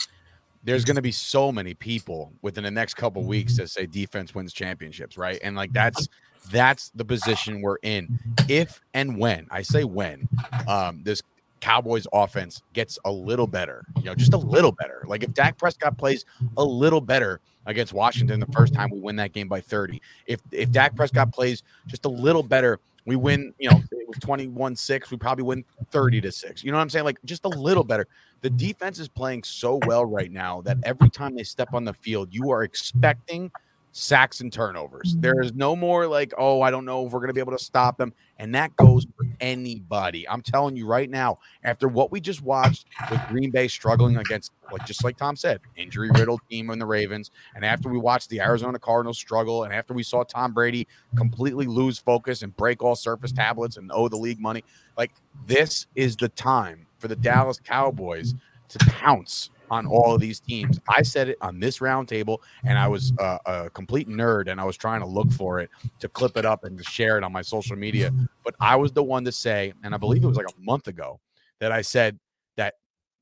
there's 0.65 0.85
going 0.85 0.97
to 0.97 1.03
be 1.03 1.13
so 1.13 1.53
many 1.53 1.75
people 1.75 2.33
within 2.43 2.65
the 2.65 2.71
next 2.71 2.95
couple 2.95 3.25
weeks 3.25 3.57
that 3.57 3.71
say 3.71 3.87
defense 3.87 4.35
wins 4.35 4.53
championships, 4.53 5.17
right? 5.17 5.39
And 5.43 5.57
like 5.57 5.73
that's 5.73 6.09
that's 6.51 6.91
the 6.95 7.05
position 7.05 7.61
we're 7.61 7.79
in. 7.83 8.19
If 8.49 8.81
and 8.95 9.19
when 9.19 9.47
I 9.51 9.63
say 9.63 9.85
when, 9.85 10.29
um, 10.69 11.03
this 11.03 11.23
Cowboys 11.61 12.07
offense 12.13 12.63
gets 12.73 12.99
a 13.05 13.11
little 13.11 13.47
better, 13.47 13.85
you 13.97 14.05
know, 14.05 14.15
just 14.15 14.35
a 14.35 14.39
little 14.39 14.73
better. 14.73 15.03
Like 15.07 15.23
if 15.23 15.33
Dak 15.35 15.57
Prescott 15.59 15.99
plays 15.99 16.25
a 16.57 16.65
little 16.65 17.01
better 17.01 17.41
against 17.67 17.93
Washington 17.93 18.41
the 18.41 18.47
first 18.47 18.73
time 18.73 18.91
we 18.91 19.01
win 19.01 19.17
that 19.17 19.33
game 19.33 19.49
by 19.49 19.61
30. 19.61 20.01
If 20.27 20.41
if 20.53 20.71
Dak 20.71 20.95
Prescott 20.97 21.33
plays 21.33 21.63
just 21.87 22.05
a 22.05 22.09
little 22.09 22.43
better, 22.43 22.81
we 23.07 23.17
win, 23.17 23.55
you 23.59 23.71
know, 23.71 23.81
it 23.93 24.09
was 24.09 24.19
21-6, 24.19 25.11
we 25.11 25.17
probably 25.17 25.45
win 25.45 25.65
30 25.91 26.21
to 26.23 26.33
6. 26.33 26.65
You 26.65 26.73
know 26.73 26.77
what 26.77 26.83
I'm 26.83 26.91
saying? 26.91 27.05
Like 27.05 27.19
just 27.25 27.45
a 27.45 27.49
little 27.49 27.85
better. 27.85 28.07
The 28.43 28.49
mm-hmm. 28.49 28.57
defense 28.59 28.99
is 28.99 29.09
playing 29.09 29.45
so 29.45 29.81
well 29.87 30.05
right 30.05 30.31
now 30.31 30.61
that 30.63 30.79
every 30.85 31.09
time 31.09 31.35
they 31.35 31.45
step 31.45 31.73
on 31.73 31.85
the 31.85 31.95
field, 31.95 32.35
you 32.35 32.51
are 32.51 32.65
expecting 32.65 33.51
sacks 33.97 34.43
and 34.43 34.53
turnovers. 34.53 35.13
Mm-hmm. 35.13 35.23
There 35.23 35.41
is 35.41 35.55
no 35.55 35.75
more 35.75 36.07
like, 36.07 36.35
oh, 36.37 36.61
I 36.61 36.71
don't 36.71 36.85
know 36.85 37.07
if 37.07 37.13
we're 37.13 37.21
going 37.21 37.29
to 37.29 37.35
be 37.35 37.41
able 37.41 37.57
to 37.57 37.65
stop 37.65 37.97
them. 37.97 38.13
And 38.39 38.55
that 38.55 38.77
goes 38.77 39.07
for 39.17 39.25
anybody. 39.41 40.29
I'm 40.29 40.43
telling 40.43 40.77
you 40.77 40.87
right 40.87 41.09
now, 41.09 41.39
after 41.65 41.89
what 41.89 42.13
we 42.13 42.21
just 42.21 42.43
watched 42.43 42.85
with 43.11 43.21
Green 43.29 43.51
Bay 43.51 43.69
struggling 43.69 44.19
against, 44.19 44.53
like 44.71 44.87
just 44.87 45.03
like 45.03 45.17
Tom 45.17 45.35
said, 45.35 45.61
injury 45.77 46.11
riddled 46.11 46.43
team 46.51 46.69
in 46.69 46.79
the 46.79 46.85
Ravens, 46.85 47.31
and 47.55 47.65
after 47.65 47.89
we 47.89 47.97
watched 47.97 48.29
the 48.29 48.43
Arizona 48.43 48.79
Cardinals 48.79 49.17
struggle, 49.17 49.65
and 49.65 49.73
after 49.73 49.95
we 49.95 50.03
saw 50.03 50.23
Tom 50.25 50.53
Brady 50.53 50.87
completely 51.17 51.65
lose 51.65 51.99
focus 51.99 52.43
and 52.43 52.55
break 52.55 52.83
all 52.83 52.97
surface 52.97 53.33
tablets 53.33 53.79
and 53.79 53.91
owe 53.91 54.09
the 54.09 54.19
league 54.19 54.41
money, 54.41 54.63
like 54.99 55.13
this 55.47 55.87
is 55.95 56.17
the 56.17 56.29
time 56.29 56.87
for 56.99 57.09
the 57.09 57.17
Dallas 57.17 57.59
Cowboys 57.65 58.35
to 58.69 58.79
pounce 58.91 59.49
on 59.71 59.87
all 59.87 60.15
of 60.15 60.21
these 60.21 60.41
teams. 60.41 60.79
I 60.89 61.03
said 61.03 61.29
it 61.29 61.39
on 61.41 61.61
this 61.61 61.79
roundtable, 61.79 62.39
and 62.65 62.79
I 62.79 62.89
was 62.89 63.13
uh, 63.19 63.39
a 63.47 63.71
complete 63.71 64.09
nerd, 64.09 64.49
and 64.49 64.61
I 64.61 64.65
was 64.65 64.77
trying 64.77 65.01
to 65.01 65.07
look 65.07 65.31
for 65.33 65.61
it 65.61 65.71
to 66.01 66.09
clip 66.09 66.37
it 66.37 66.45
up 66.45 66.65
and 66.65 66.79
to 66.79 66.85
share 66.85 67.19
it 67.19 67.25
on 67.25 67.33
my 67.33 67.43
social 67.43 67.77
media. 67.77 68.13
But 68.45 68.55
I 68.61 68.77
was 68.77 68.93
the 68.93 69.03
one 69.03 69.25
to 69.25 69.33
say, 69.33 69.73
and 69.83 69.95
I 69.95 69.99
believe 69.99 70.25
it 70.25 70.27
was 70.27 70.37
like 70.37 70.47
a 70.47 70.61
month 70.61 70.89
ago, 70.89 71.21
that 71.61 71.73
I 71.73 71.83
said 71.83 72.19
that 72.57 72.75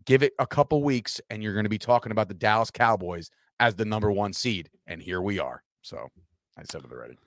give 0.04 0.22
it 0.22 0.33
a 0.38 0.46
couple 0.46 0.83
weeks, 0.83 1.20
and 1.30 1.42
you're 1.42 1.54
going 1.54 1.64
to 1.64 1.70
be 1.70 1.78
talking 1.78 2.12
about 2.12 2.28
the 2.28 2.35
Dallas 2.35 2.70
Cowboys 2.70 3.30
as 3.61 3.74
the 3.74 3.85
number 3.85 4.11
one 4.11 4.33
seed, 4.33 4.70
and 4.87 5.00
here 5.00 5.20
we 5.20 5.38
are. 5.38 5.62
So 5.83 6.09
I 6.59 6.62
said 6.64 6.83
it 6.85 6.92
already. 6.92 7.18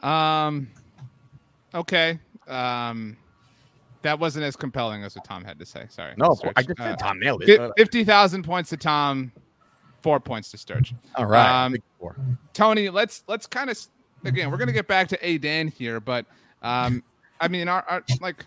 Um. 0.00 0.68
Okay. 1.74 2.18
Um 2.46 3.16
that 4.04 4.18
wasn't 4.18 4.44
as 4.44 4.54
compelling 4.54 5.02
as 5.02 5.16
what 5.16 5.24
Tom 5.24 5.44
had 5.44 5.58
to 5.58 5.66
say. 5.66 5.86
Sorry. 5.88 6.14
No, 6.16 6.34
Sturch. 6.34 6.52
I 6.56 6.62
just 6.62 6.78
said 6.78 6.92
uh, 6.92 6.96
Tom 6.96 7.18
nailed 7.18 7.42
it. 7.42 7.72
Fifty 7.76 8.04
thousand 8.04 8.44
points 8.44 8.70
to 8.70 8.76
Tom, 8.76 9.32
four 10.00 10.20
points 10.20 10.50
to 10.52 10.58
Sturch. 10.58 10.94
All 11.16 11.26
right. 11.26 11.66
Um, 11.66 11.76
Tony, 12.52 12.88
let's 12.88 13.24
let's 13.26 13.46
kind 13.46 13.68
of 13.68 13.78
again. 14.24 14.50
We're 14.50 14.56
gonna 14.58 14.72
get 14.72 14.86
back 14.86 15.08
to 15.08 15.18
A 15.26 15.38
Dan 15.38 15.68
here, 15.68 16.00
but 16.00 16.26
um, 16.62 17.02
I 17.40 17.48
mean, 17.48 17.68
our, 17.68 17.84
our 17.88 18.04
like 18.20 18.46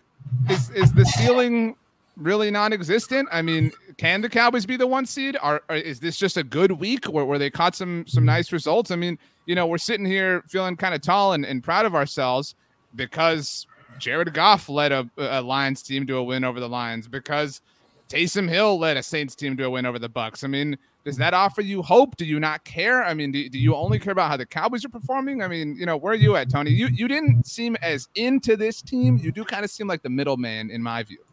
is 0.50 0.70
is 0.72 0.94
the 0.94 1.06
ceiling 1.06 1.76
really 2.16 2.50
non-existent? 2.50 3.30
I 3.32 3.42
mean, 3.42 3.72
can 3.98 4.22
the 4.22 4.30
Cowboys 4.30 4.66
be 4.66 4.76
the 4.76 4.88
one 4.88 5.06
seed? 5.06 5.38
Are, 5.40 5.62
are, 5.70 5.76
is 5.76 6.00
this 6.00 6.18
just 6.18 6.36
a 6.36 6.44
good 6.44 6.72
week 6.72 7.06
where, 7.06 7.26
where 7.26 7.38
they 7.38 7.50
caught 7.50 7.76
some 7.76 8.06
some 8.08 8.26
nice 8.26 8.52
results? 8.52 8.92
I 8.92 8.96
mean, 8.96 9.20
you 9.46 9.56
know, 9.56 9.68
we're 9.68 9.78
sitting 9.78 10.06
here 10.06 10.44
feeling 10.48 10.76
kind 10.76 10.96
of 10.96 11.02
tall 11.02 11.34
and, 11.34 11.46
and 11.46 11.64
proud 11.64 11.86
of 11.86 11.96
ourselves 11.96 12.56
because 12.96 13.68
Jared 14.00 14.34
Goff 14.34 14.70
led 14.70 14.92
a, 14.92 15.10
a 15.18 15.42
Lions 15.42 15.82
team 15.82 16.06
to 16.08 16.18
a 16.18 16.24
win 16.24 16.44
over 16.44 16.60
the 16.60 16.70
Lions 16.70 17.08
because 17.08 17.62
Taysom 18.10 18.48
Hill 18.48 18.80
led 18.80 18.98
a 18.98 19.04
Saints 19.04 19.36
team 19.36 19.58
to 19.58 19.66
a 19.66 19.70
win 19.70 19.86
over 19.86 20.00
the 20.00 20.10
Bucks. 20.10 20.44
I 20.44 20.48
mean, 20.48 20.78
does 21.04 21.18
that 21.18 21.34
offer 21.34 21.62
you 21.62 21.82
hope? 21.82 22.16
Do 22.18 22.26
you 22.26 22.40
not 22.40 22.64
care? 22.64 23.04
I 23.04 23.14
mean, 23.14 23.32
do, 23.32 23.50
do 23.50 23.58
you 23.58 23.76
only 23.76 24.00
care 24.00 24.12
about 24.12 24.30
how 24.30 24.38
the 24.38 24.46
Cowboys 24.46 24.86
are 24.86 24.90
performing? 24.90 25.42
I 25.42 25.48
mean, 25.48 25.76
you 25.78 25.86
know, 25.86 25.98
where 25.98 26.14
are 26.14 26.18
you 26.18 26.36
at, 26.36 26.50
Tony? 26.50 26.72
You 26.72 26.88
you 26.88 27.08
didn't 27.08 27.46
seem 27.46 27.76
as 27.82 28.08
into 28.16 28.56
this 28.56 28.82
team. 28.82 29.18
You 29.18 29.32
do 29.32 29.44
kind 29.44 29.64
of 29.64 29.72
seem 29.72 29.88
like 29.88 30.04
the 30.04 30.10
middleman 30.10 30.70
in 30.70 30.82
my 30.82 31.04
view. 31.04 31.24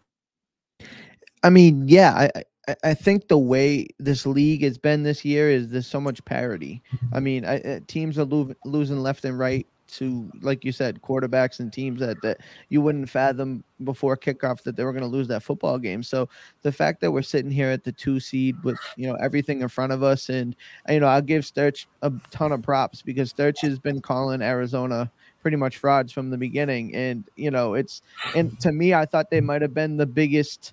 I 1.42 1.50
mean, 1.50 1.86
yeah, 1.86 2.28
I 2.34 2.44
I 2.82 2.94
think 2.94 3.28
the 3.28 3.38
way 3.38 3.88
this 3.98 4.26
league 4.26 4.62
has 4.62 4.78
been 4.78 5.02
this 5.02 5.24
year 5.24 5.50
is 5.50 5.68
there's 5.68 5.86
so 5.86 6.00
much 6.00 6.24
parity. 6.24 6.82
Mm-hmm. 6.94 7.14
I 7.14 7.20
mean, 7.20 7.44
I, 7.44 7.80
teams 7.86 8.18
are 8.18 8.24
lo- 8.24 8.54
losing 8.64 9.02
left 9.02 9.24
and 9.24 9.38
right 9.38 9.66
to, 9.94 10.30
like 10.40 10.64
you 10.64 10.72
said, 10.72 11.00
quarterbacks 11.02 11.60
and 11.60 11.72
teams 11.72 12.00
that, 12.00 12.20
that 12.22 12.40
you 12.68 12.80
wouldn't 12.80 13.08
fathom 13.08 13.62
before 13.84 14.16
kickoff 14.16 14.62
that 14.62 14.76
they 14.76 14.84
were 14.84 14.92
going 14.92 15.04
to 15.04 15.08
lose 15.08 15.28
that 15.28 15.42
football 15.42 15.78
game. 15.78 16.02
So 16.02 16.28
the 16.62 16.72
fact 16.72 17.00
that 17.00 17.12
we're 17.12 17.22
sitting 17.22 17.50
here 17.50 17.70
at 17.70 17.84
the 17.84 17.92
two 17.92 18.18
seed 18.18 18.56
with 18.64 18.78
you 18.96 19.06
know 19.06 19.14
everything 19.16 19.60
in 19.60 19.68
front 19.68 19.92
of 19.92 20.02
us, 20.02 20.28
and 20.28 20.56
uh, 20.88 20.94
you 20.94 21.00
know 21.00 21.06
I'll 21.06 21.22
give 21.22 21.44
Sturch 21.44 21.86
a 22.02 22.12
ton 22.30 22.52
of 22.52 22.62
props 22.62 23.02
because 23.02 23.30
Sturch 23.30 23.60
has 23.60 23.78
been 23.78 24.00
calling 24.00 24.42
Arizona 24.42 25.10
pretty 25.42 25.56
much 25.56 25.76
frauds 25.76 26.12
from 26.12 26.30
the 26.30 26.38
beginning, 26.38 26.94
and 26.94 27.24
you 27.36 27.50
know 27.50 27.74
it's 27.74 28.02
and 28.34 28.58
to 28.60 28.72
me 28.72 28.94
I 28.94 29.06
thought 29.06 29.30
they 29.30 29.40
might 29.40 29.62
have 29.62 29.74
been 29.74 29.96
the 29.96 30.06
biggest. 30.06 30.72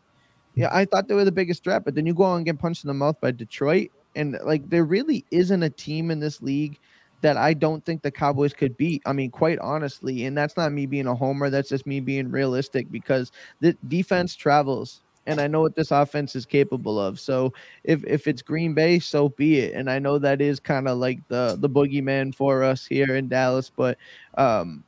Yeah, 0.56 0.70
I 0.72 0.86
thought 0.86 1.08
they 1.08 1.16
were 1.16 1.26
the 1.26 1.32
biggest 1.32 1.64
threat, 1.64 1.86
but 1.86 1.96
then 1.96 2.06
you 2.06 2.14
go 2.14 2.24
on 2.24 2.38
and 2.38 2.46
get 2.46 2.60
punched 2.60 2.84
in 2.84 2.90
the 2.90 2.94
mouth 2.94 3.20
by 3.22 3.32
Detroit, 3.32 3.90
and 4.16 4.38
like 4.44 4.70
there 4.70 4.84
really 4.84 5.24
isn't 5.32 5.64
a 5.64 5.70
team 5.70 6.12
in 6.12 6.20
this 6.20 6.42
league 6.42 6.78
that 7.22 7.38
I 7.38 7.54
don't 7.54 7.86
think 7.86 8.02
the 8.02 8.12
Cowboys 8.12 8.54
could 8.54 8.76
beat. 8.78 9.02
I 9.06 9.14
mean, 9.14 9.32
quite 9.32 9.60
honestly, 9.60 10.26
and 10.26 10.38
that's 10.38 10.58
not 10.58 10.72
me 10.72 10.86
being 10.86 11.08
a 11.08 11.16
homer. 11.16 11.50
That's 11.50 11.70
just 11.70 11.86
me 11.86 12.00
being 12.00 12.32
realistic 12.32 12.92
because 12.92 13.32
the 13.62 13.78
defense 13.88 14.36
travels, 14.36 15.02
and 15.28 15.40
I 15.40 15.48
know 15.48 15.62
what 15.62 15.76
this 15.76 15.92
offense 15.92 16.36
is 16.36 16.46
capable 16.46 17.00
of. 17.00 17.20
So 17.20 17.54
if 17.84 18.04
if 18.06 18.28
it's 18.28 18.42
Green 18.42 18.74
Bay, 18.74 19.00
so 19.00 19.30
be 19.30 19.60
it. 19.60 19.74
And 19.74 19.90
I 19.90 20.00
know 20.00 20.20
that 20.20 20.42
is 20.42 20.60
kind 20.60 20.88
of 20.88 20.98
like 20.98 21.20
the 21.30 21.58
the 21.60 21.70
boogeyman 21.70 22.36
for 22.36 22.64
us 22.64 22.86
here 22.86 23.16
in 23.16 23.30
Dallas, 23.30 23.72
but 23.74 23.98
um, 24.38 24.84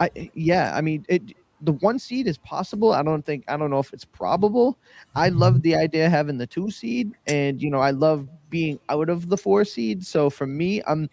I 0.00 0.10
yeah, 0.34 0.72
I 0.74 0.80
mean 0.80 1.04
it 1.08 1.22
the 1.64 1.72
one 1.72 1.98
seed 1.98 2.26
is 2.26 2.38
possible. 2.38 2.92
I 2.92 3.02
don't 3.02 3.24
think 3.24 3.44
I 3.48 3.56
don't 3.56 3.70
know 3.70 3.78
if 3.78 3.92
it's 3.92 4.04
probable. 4.04 4.78
I 5.14 5.28
love 5.30 5.62
the 5.62 5.76
idea 5.76 6.06
of 6.06 6.12
having 6.12 6.38
the 6.38 6.46
two 6.46 6.70
seed, 6.70 7.12
and 7.26 7.60
you 7.60 7.70
know 7.70 7.80
I 7.80 7.90
love 7.90 8.28
being 8.50 8.78
out 8.88 9.08
of 9.08 9.28
the 9.28 9.36
four 9.36 9.64
seed. 9.64 10.04
So 10.04 10.30
for 10.30 10.46
me, 10.46 10.82
I'm 10.86 11.08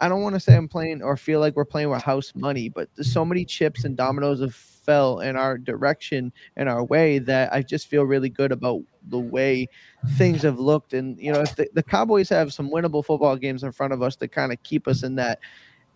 I 0.00 0.08
don't 0.08 0.22
want 0.22 0.34
to 0.34 0.40
say 0.40 0.56
I'm 0.56 0.68
playing 0.68 1.02
or 1.02 1.16
feel 1.16 1.40
like 1.40 1.56
we're 1.56 1.64
playing 1.64 1.90
with 1.90 2.02
house 2.02 2.32
money, 2.34 2.68
but 2.68 2.88
there's 2.94 3.12
so 3.12 3.24
many 3.24 3.44
chips 3.44 3.84
and 3.84 3.96
dominoes 3.96 4.40
have 4.40 4.54
fell 4.54 5.20
in 5.20 5.36
our 5.36 5.56
direction 5.56 6.32
and 6.56 6.68
our 6.68 6.84
way 6.84 7.18
that 7.18 7.52
I 7.52 7.62
just 7.62 7.88
feel 7.88 8.02
really 8.02 8.28
good 8.28 8.52
about 8.52 8.82
the 9.08 9.18
way 9.18 9.68
things 10.16 10.42
have 10.42 10.58
looked. 10.58 10.92
And 10.92 11.18
you 11.18 11.32
know, 11.32 11.40
if 11.40 11.56
the, 11.56 11.68
the 11.74 11.82
Cowboys 11.82 12.28
have 12.28 12.52
some 12.52 12.70
winnable 12.70 13.04
football 13.04 13.36
games 13.36 13.62
in 13.62 13.72
front 13.72 13.92
of 13.92 14.02
us 14.02 14.16
to 14.16 14.28
kind 14.28 14.52
of 14.52 14.62
keep 14.62 14.86
us 14.88 15.02
in 15.02 15.14
that, 15.16 15.38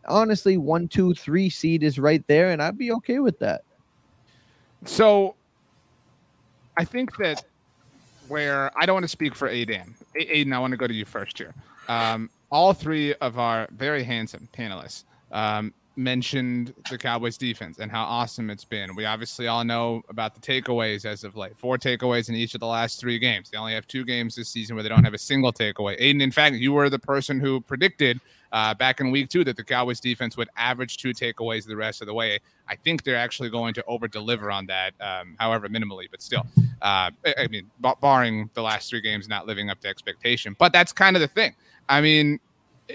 honestly, 0.07 0.57
one, 0.57 0.89
two, 0.89 1.15
three 1.15 1.51
seed 1.51 1.83
is 1.83 1.99
right 1.99 2.27
there, 2.29 2.51
and 2.51 2.63
I'd 2.63 2.79
be 2.79 2.93
okay 2.93 3.19
with 3.19 3.39
that. 3.41 3.63
So, 4.85 5.35
I 6.77 6.85
think 6.85 7.17
that 7.17 7.45
where 8.29 8.71
I 8.77 8.87
don't 8.87 8.95
want 8.95 9.05
to 9.05 9.09
speak 9.09 9.35
for 9.35 9.49
Aidan. 9.49 9.95
Aidan, 10.17 10.53
I 10.53 10.59
want 10.59 10.73
to 10.73 10.77
go 10.77 10.87
to 10.87 10.95
you 10.95 11.05
first 11.05 11.39
here. 11.39 11.55
Um, 11.89 12.31
all 12.51 12.73
three 12.73 13.15
of 13.15 13.39
our 13.39 13.69
very 13.73 14.05
handsome 14.05 14.49
panelists 14.53 15.05
um, 15.33 15.73
mentioned 15.99 16.73
the 16.91 16.97
Cowboys 16.97 17.37
defense 17.37 17.79
and 17.79 17.91
how 17.91 18.05
awesome 18.05 18.51
it's 18.51 18.65
been. 18.65 18.95
We 18.95 19.05
obviously 19.05 19.49
all 19.49 19.65
know 19.65 20.03
about 20.09 20.35
the 20.35 20.41
takeaways 20.41 21.05
as 21.05 21.25
of 21.25 21.37
late. 21.37 21.59
Four 21.59 21.77
takeaways 21.77 22.29
in 22.29 22.37
each 22.37 22.55
of 22.55 22.61
the 22.61 22.67
last 22.67 23.01
three 23.01 23.19
games. 23.19 23.51
They 23.51 23.59
only 23.59 23.75
have 23.75 23.87
two 23.87 24.05
games 24.05 24.37
this 24.37 24.49
season 24.49 24.77
where 24.77 24.83
they 24.85 24.89
don't 24.89 25.05
have 25.05 25.15
a 25.15 25.19
single 25.19 25.53
takeaway. 25.53 25.97
Aidan, 25.99 26.21
in 26.21 26.31
fact, 26.31 26.57
you 26.57 26.73
were 26.73 26.89
the 26.89 26.99
person 26.99 27.41
who 27.41 27.61
predicted 27.61 28.21
uh, 28.53 28.75
back 28.75 29.01
in 29.01 29.11
week 29.11 29.29
two 29.29 29.45
that 29.45 29.57
the 29.57 29.65
Cowboys 29.65 30.01
defense 30.01 30.37
would 30.37 30.49
average 30.57 30.99
two 30.99 31.11
takeaways 31.11 31.67
the 31.67 31.77
rest 31.77 32.01
of 32.01 32.07
the 32.07 32.15
way. 32.15 32.39
I 32.69 32.77
think 32.77 33.03
they're 33.03 33.17
actually 33.17 33.51
going 33.51 33.75
to 33.75 33.85
over 33.87 34.09
deliver 34.09 34.51
on 34.51 34.67
that, 34.67 34.95
um, 35.01 35.35
however, 35.39 35.69
minimally, 35.69 36.07
but 36.11 36.23
still. 36.23 36.47
Uh, 36.81 37.11
I 37.37 37.49
mean, 37.51 37.69
barring 38.01 38.51
the 38.55 38.63
last 38.63 38.89
three 38.89 39.01
games 39.01 39.29
not 39.29 39.47
living 39.47 39.69
up 39.69 39.81
to 39.81 39.89
expectation. 39.89 40.55
But 40.59 40.73
that's 40.73 40.93
kind 40.93 41.17
of 41.17 41.21
the 41.21 41.29
thing. 41.29 41.55
I 41.89 42.01
mean, 42.01 42.39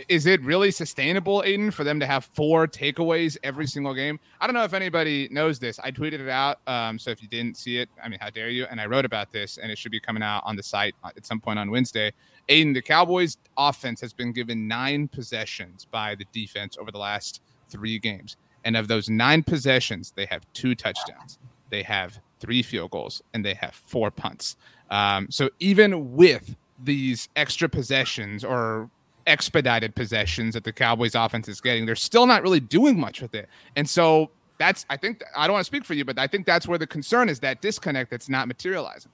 is 0.10 0.26
it 0.26 0.42
really 0.42 0.72
sustainable, 0.72 1.44
Aidan, 1.46 1.72
for 1.72 1.84
them 1.84 2.00
to 2.00 2.06
have 2.06 2.26
four 2.26 2.68
takeaways 2.68 3.38
every 3.44 3.68
single 3.68 3.94
game? 3.94 4.20
I 4.42 4.48
don't 4.48 4.54
know 4.56 4.64
if 4.64 4.74
anybody 4.74 5.28
knows 5.32 5.60
this. 5.60 5.80
I 5.80 5.92
tweeted 5.92 6.20
it 6.20 6.30
out. 6.30 6.60
Um, 6.68 6.98
so 6.98 7.12
if 7.12 7.22
you 7.22 7.28
didn't 7.28 7.58
see 7.58 7.78
it, 7.78 7.90
I 8.04 8.10
mean, 8.10 8.20
how 8.20 8.30
dare 8.30 8.50
you? 8.50 8.66
And 8.66 8.82
I 8.82 8.88
wrote 8.88 9.06
about 9.06 9.32
this, 9.32 9.58
and 9.58 9.72
it 9.72 9.78
should 9.78 9.92
be 9.92 10.00
coming 10.00 10.24
out 10.24 10.42
on 10.46 10.56
the 10.56 10.64
site 10.64 10.96
at 11.06 11.26
some 11.26 11.40
point 11.40 11.60
on 11.60 11.70
Wednesday. 11.70 12.12
Aidan, 12.50 12.74
the 12.74 12.82
Cowboys' 12.82 13.38
offense 13.58 14.02
has 14.02 14.14
been 14.14 14.34
given 14.34 14.68
nine 14.68 15.08
possessions 15.08 15.86
by 15.86 16.16
the 16.16 16.26
defense 16.32 16.78
over 16.80 16.92
the 16.92 16.98
last 16.98 17.42
three 17.70 18.00
games. 18.00 18.36
And 18.66 18.76
of 18.76 18.88
those 18.88 19.10
nine 19.10 19.44
possessions, 19.44 20.14
they 20.16 20.26
have 20.26 20.46
two 20.54 20.74
touchdowns, 20.74 21.38
they 21.70 21.84
have 21.84 22.20
three 22.40 22.64
field 22.64 22.92
goals, 22.92 23.22
and 23.34 23.46
they 23.46 23.54
have 23.54 23.76
four 23.76 24.10
punts. 24.10 24.58
Um, 24.90 25.28
so 25.30 25.50
even 25.60 26.16
with 26.16 26.56
these 26.84 27.30
extra 27.36 27.70
possessions 27.70 28.44
or 28.44 28.90
expedited 29.28 29.96
possessions 29.96 30.54
that 30.54 30.64
the 30.64 30.74
Cowboys 30.74 31.16
offense 31.16 31.48
is 31.48 31.62
getting. 31.62 31.86
They're 31.86 31.96
still 31.96 32.26
not 32.26 32.44
really 32.44 32.60
doing 32.60 33.00
much 33.00 33.22
with 33.22 33.36
it. 33.36 33.50
And 33.76 33.88
so 33.90 34.30
that's 34.58 34.86
I 34.90 34.98
think 34.98 35.24
I 35.36 35.48
don't 35.48 35.54
want 35.54 35.66
to 35.66 35.68
speak 35.68 35.86
for 35.86 35.94
you, 35.94 36.06
but 36.06 36.20
I 36.20 36.28
think 36.28 36.46
that's 36.46 36.68
where 36.68 36.78
the 36.78 36.88
concern 36.88 37.30
is 37.30 37.40
that 37.42 37.62
disconnect 37.62 38.12
that's 38.12 38.30
not 38.30 38.48
materializing. 38.48 39.12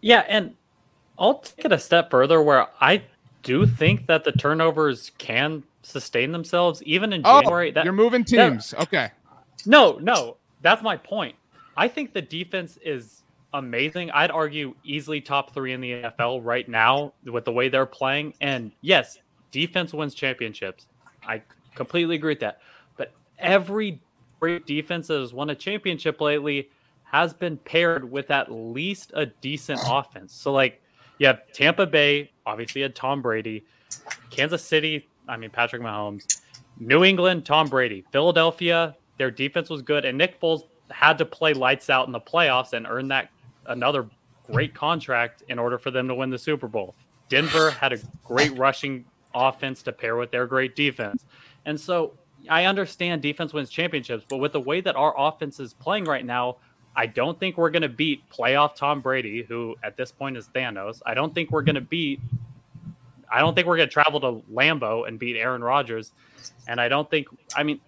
Yeah, 0.00 0.24
and 0.28 0.54
I'll 1.18 1.38
take 1.38 1.64
it 1.64 1.72
a 1.72 1.78
step 1.78 2.10
further 2.10 2.42
where 2.42 2.66
I 2.80 3.02
do 3.42 3.66
think 3.66 4.06
that 4.06 4.24
the 4.24 4.32
turnovers 4.32 5.12
can 5.18 5.62
sustain 5.82 6.32
themselves 6.32 6.82
even 6.82 7.12
in 7.12 7.22
oh, 7.24 7.40
January. 7.40 7.70
That, 7.70 7.84
you're 7.84 7.92
moving 7.92 8.24
teams. 8.24 8.70
That, 8.70 8.82
okay. 8.82 9.10
No, 9.64 9.98
no, 10.00 10.36
that's 10.62 10.82
my 10.82 10.96
point. 10.96 11.36
I 11.76 11.88
think 11.88 12.12
the 12.12 12.22
defense 12.22 12.78
is 12.84 13.22
amazing. 13.58 14.10
I'd 14.10 14.30
argue 14.30 14.74
easily 14.84 15.20
top 15.20 15.54
three 15.54 15.72
in 15.72 15.80
the 15.80 15.92
NFL 15.92 16.44
right 16.44 16.68
now 16.68 17.12
with 17.24 17.44
the 17.44 17.52
way 17.52 17.68
they're 17.68 17.86
playing. 17.86 18.34
And 18.40 18.72
yes, 18.80 19.18
defense 19.50 19.92
wins 19.92 20.14
championships. 20.14 20.86
I 21.26 21.42
completely 21.74 22.16
agree 22.16 22.32
with 22.32 22.40
that. 22.40 22.60
But 22.96 23.12
every 23.38 24.00
great 24.40 24.66
defense 24.66 25.08
that 25.08 25.20
has 25.20 25.32
won 25.32 25.50
a 25.50 25.54
championship 25.54 26.20
lately 26.20 26.70
has 27.04 27.32
been 27.32 27.56
paired 27.56 28.10
with 28.10 28.30
at 28.30 28.50
least 28.50 29.12
a 29.14 29.26
decent 29.26 29.80
offense. 29.88 30.34
So, 30.34 30.52
like, 30.52 30.82
you 31.18 31.26
have 31.26 31.40
Tampa 31.52 31.86
Bay, 31.86 32.30
obviously 32.44 32.82
had 32.82 32.94
Tom 32.94 33.22
Brady, 33.22 33.64
Kansas 34.30 34.62
City, 34.62 35.08
I 35.28 35.36
mean, 35.36 35.50
Patrick 35.50 35.82
Mahomes, 35.82 36.42
New 36.78 37.04
England, 37.04 37.46
Tom 37.46 37.68
Brady, 37.68 38.04
Philadelphia, 38.12 38.96
their 39.18 39.30
defense 39.30 39.70
was 39.70 39.82
good. 39.82 40.04
And 40.04 40.18
Nick 40.18 40.40
Foles 40.40 40.64
had 40.90 41.18
to 41.18 41.24
play 41.24 41.54
lights 41.54 41.88
out 41.88 42.06
in 42.06 42.12
the 42.12 42.20
playoffs 42.20 42.72
and 42.72 42.86
earn 42.86 43.08
that 43.08 43.30
another 43.68 44.06
great 44.50 44.74
contract 44.74 45.42
in 45.48 45.58
order 45.58 45.78
for 45.78 45.90
them 45.90 46.08
to 46.08 46.14
win 46.14 46.30
the 46.30 46.38
Super 46.38 46.68
Bowl. 46.68 46.94
Denver 47.28 47.70
had 47.70 47.92
a 47.92 47.98
great 48.24 48.56
rushing 48.56 49.04
offense 49.34 49.82
to 49.82 49.92
pair 49.92 50.16
with 50.16 50.30
their 50.30 50.46
great 50.46 50.76
defense. 50.76 51.24
And 51.64 51.78
so 51.78 52.12
I 52.48 52.64
understand 52.64 53.22
defense 53.22 53.52
wins 53.52 53.70
championships, 53.70 54.24
but 54.28 54.38
with 54.38 54.52
the 54.52 54.60
way 54.60 54.80
that 54.80 54.96
our 54.96 55.14
offense 55.16 55.58
is 55.58 55.74
playing 55.74 56.04
right 56.04 56.24
now, 56.24 56.56
I 56.94 57.06
don't 57.06 57.38
think 57.38 57.58
we're 57.58 57.70
going 57.70 57.82
to 57.82 57.88
beat 57.88 58.28
playoff 58.30 58.74
Tom 58.74 59.00
Brady, 59.00 59.42
who 59.42 59.76
at 59.82 59.96
this 59.96 60.10
point 60.10 60.36
is 60.36 60.48
Thanos. 60.48 61.02
I 61.04 61.14
don't 61.14 61.34
think 61.34 61.50
we're 61.50 61.62
going 61.62 61.74
to 61.74 61.80
beat, 61.80 62.20
I 63.30 63.40
don't 63.40 63.54
think 63.54 63.66
we're 63.66 63.76
going 63.76 63.88
to 63.88 63.92
travel 63.92 64.20
to 64.20 64.42
Lambeau 64.52 65.06
and 65.06 65.18
beat 65.18 65.36
Aaron 65.36 65.62
Rodgers. 65.62 66.12
And 66.68 66.80
I 66.80 66.88
don't 66.88 67.10
think, 67.10 67.26
I 67.54 67.64
mean, 67.64 67.80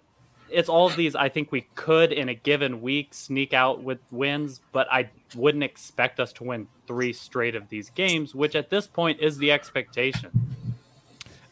it's 0.51 0.69
all 0.69 0.87
of 0.87 0.95
these 0.95 1.15
I 1.15 1.29
think 1.29 1.51
we 1.51 1.67
could 1.75 2.11
in 2.11 2.29
a 2.29 2.33
given 2.33 2.81
week 2.81 3.13
sneak 3.13 3.53
out 3.53 3.83
with 3.83 3.99
wins, 4.11 4.61
but 4.71 4.87
I 4.91 5.09
wouldn't 5.35 5.63
expect 5.63 6.19
us 6.19 6.33
to 6.33 6.43
win 6.43 6.67
three 6.87 7.13
straight 7.13 7.55
of 7.55 7.69
these 7.69 7.89
games, 7.89 8.33
which 8.33 8.55
at 8.55 8.69
this 8.69 8.87
point 8.87 9.19
is 9.19 9.37
the 9.37 9.51
expectation. 9.51 10.68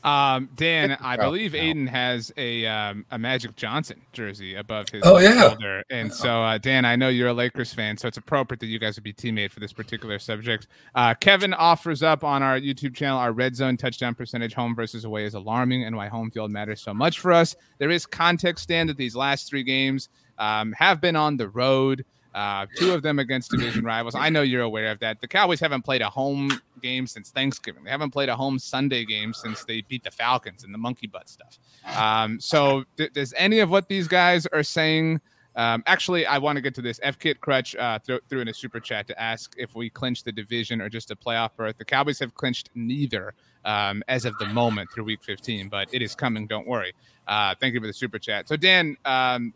Um, 0.04 0.50
Dan, 0.56 0.98
I 1.02 1.18
believe 1.18 1.56
Aidan 1.56 1.88
has 1.88 2.32
a 2.38 2.66
um, 2.66 3.06
a 3.12 3.18
Magic 3.18 3.56
Johnson 3.56 4.02
jersey 4.14 4.56
above 4.56 4.90
his 4.90 5.04
oh, 5.06 5.18
yeah. 5.18 5.50
shoulder, 5.50 5.84
and 5.90 6.14
so 6.14 6.44
uh, 6.44 6.58
Dan, 6.58 6.86
I 6.86 6.96
know 6.96 7.10
you're 7.10 7.30
a 7.30 7.34
Lakers 7.34 7.74
fan, 7.74 7.98
so 7.98 8.08
it's 8.08 8.18
appropriate 8.18 8.60
that 8.60 8.68
you 8.68 8.80
guys 8.80 8.96
would 8.96 9.04
be 9.04 9.14
teammate 9.14 9.52
for 9.52 9.60
this 9.60 9.74
particular 9.74 10.20
subject. 10.20 10.68
Uh, 10.96 11.14
Kevin 11.14 11.54
offers 11.54 12.04
up 12.04 12.24
on 12.24 12.44
our 12.44 12.60
YouTube 12.60 12.96
channel 12.96 13.18
our 13.18 13.32
red 13.32 13.56
zone 13.56 13.76
touchdown 13.76 14.16
percentage, 14.16 14.54
home 14.54 14.76
versus 14.76 15.04
away, 15.04 15.26
is 15.26 15.34
alarming, 15.34 15.84
and 15.84 15.96
why 15.96 16.08
home 16.08 16.32
field 16.32 16.52
matters 16.52 16.82
so 16.82 16.94
much 16.94 17.20
for 17.20 17.34
us. 17.34 17.56
There 17.80 17.92
is 17.92 18.06
context, 18.06 18.70
Dan, 18.70 18.88
that 18.88 18.98
these 18.98 19.16
last 19.16 19.50
three 19.50 19.64
games 19.64 20.10
um, 20.38 20.74
have 20.74 21.02
been 21.02 21.16
on 21.16 21.38
the 21.38 21.50
road. 21.50 22.06
Uh, 22.38 22.68
two 22.76 22.94
of 22.94 23.02
them 23.02 23.18
against 23.18 23.50
division 23.50 23.84
rivals. 23.84 24.14
I 24.14 24.30
know 24.30 24.44
you're 24.44 24.62
aware 24.62 24.92
of 24.92 25.00
that. 25.00 25.20
The 25.22 25.28
Cowboys 25.28 25.60
haven't 25.60 25.82
played 25.82 26.04
a 26.04 26.10
home 26.10 26.52
game 26.84 27.08
since 27.08 27.32
Thanksgiving. 27.32 27.84
They 27.84 27.90
haven't 27.90 28.12
played 28.12 28.30
a 28.30 28.36
home 28.36 28.60
Sunday 28.60 29.06
game 29.06 29.34
since 29.34 29.64
they 29.64 29.82
beat 29.82 30.04
the 30.04 30.12
Falcons 30.12 30.64
and 30.64 30.72
the 30.72 30.78
monkey 30.78 31.08
butt 31.08 31.28
stuff. 31.30 31.58
Um, 31.98 32.40
so, 32.40 32.84
does 33.16 33.34
any 33.38 33.58
of 33.58 33.72
what 33.72 33.88
these 33.88 34.08
guys 34.08 34.46
are 34.54 34.62
saying? 34.62 35.20
Um, 35.56 35.82
actually, 35.88 36.28
I 36.28 36.38
want 36.38 36.58
to 36.58 36.62
get 36.62 36.76
to 36.76 36.82
this. 36.84 37.00
F 37.02 37.18
Kit 37.18 37.42
Crutch 37.42 37.76
uh, 37.76 37.98
th- 38.06 38.22
threw 38.30 38.42
in 38.42 38.50
a 38.50 38.54
super 38.54 38.80
chat 38.80 39.08
to 39.08 39.20
ask 39.20 39.56
if 39.58 39.74
we 39.74 39.90
clinch 39.90 40.24
the 40.24 40.32
division 40.32 40.80
or 40.80 40.90
just 40.90 41.10
a 41.10 41.16
playoff 41.16 41.56
berth. 41.58 41.80
The 41.80 41.86
Cowboys 41.86 42.20
have 42.20 42.36
clinched 42.36 42.70
neither 42.76 43.34
um, 43.66 44.04
as 44.08 44.26
of 44.26 44.38
the 44.38 44.46
moment 44.46 44.92
through 44.94 45.06
Week 45.06 45.24
15, 45.24 45.70
but 45.70 45.92
it 45.92 46.04
is 46.04 46.14
coming. 46.14 46.46
Don't 46.46 46.68
worry. 46.68 46.94
Uh, 47.28 47.56
thank 47.60 47.74
you 47.74 47.82
for 47.82 47.88
the 47.88 47.94
super 47.94 48.20
chat. 48.20 48.48
So, 48.48 48.56
Dan, 48.56 48.96
um, 49.06 49.56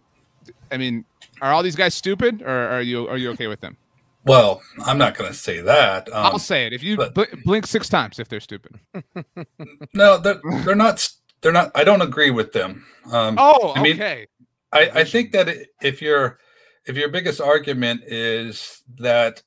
I 0.71 0.77
mean, 0.77 1.05
are 1.41 1.51
all 1.51 1.63
these 1.63 1.75
guys 1.75 1.93
stupid, 1.93 2.41
or 2.41 2.49
are 2.49 2.81
you 2.81 3.07
are 3.07 3.17
you 3.17 3.31
okay 3.31 3.47
with 3.47 3.61
them? 3.61 3.77
Well, 4.25 4.61
I'm 4.85 4.97
not 4.97 5.17
going 5.17 5.31
to 5.31 5.37
say 5.37 5.61
that. 5.61 6.07
Um, 6.09 6.25
I'll 6.25 6.39
say 6.39 6.67
it 6.67 6.73
if 6.73 6.83
you 6.83 6.95
but, 6.95 7.15
bl- 7.15 7.23
blink 7.43 7.65
six 7.65 7.89
times 7.89 8.19
if 8.19 8.29
they're 8.29 8.39
stupid. 8.39 8.79
no, 9.93 10.17
they're, 10.19 10.39
they're 10.63 10.75
not. 10.75 11.09
They're 11.41 11.51
not. 11.51 11.71
I 11.73 11.83
don't 11.83 12.01
agree 12.03 12.29
with 12.29 12.51
them. 12.51 12.85
Um, 13.11 13.35
oh, 13.39 13.73
I 13.75 13.81
mean, 13.81 13.95
okay. 13.95 14.27
I, 14.71 14.91
I 14.93 15.03
think 15.03 15.31
that 15.31 15.49
if 15.81 16.01
your 16.01 16.37
if 16.85 16.95
your 16.95 17.09
biggest 17.09 17.41
argument 17.41 18.03
is 18.05 18.83
that 18.99 19.41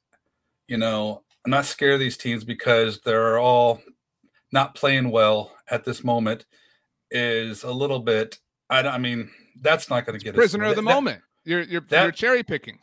you 0.67 0.77
know 0.77 1.23
I'm 1.45 1.51
not 1.51 1.67
scared 1.67 1.95
of 1.95 2.01
these 2.01 2.17
teams 2.17 2.43
because 2.43 3.01
they're 3.01 3.39
all 3.39 3.81
not 4.51 4.75
playing 4.75 5.11
well 5.11 5.53
at 5.71 5.85
this 5.85 6.03
moment 6.03 6.47
is 7.11 7.63
a 7.63 7.73
little 7.73 8.01
bit. 8.01 8.39
I, 8.71 8.81
I 8.81 8.99
mean, 8.99 9.31
that's 9.61 9.91
not 9.91 10.07
going 10.07 10.19
to 10.19 10.25
get 10.25 10.35
a 10.35 10.37
prisoner 10.37 10.65
of 10.65 10.77
the 10.77 10.83
that, 10.83 10.83
moment. 10.83 11.23
You're 11.45 11.63
you're, 11.63 11.81
that, 11.83 12.03
you're 12.03 12.13
cherry 12.13 12.43
picking. 12.43 12.79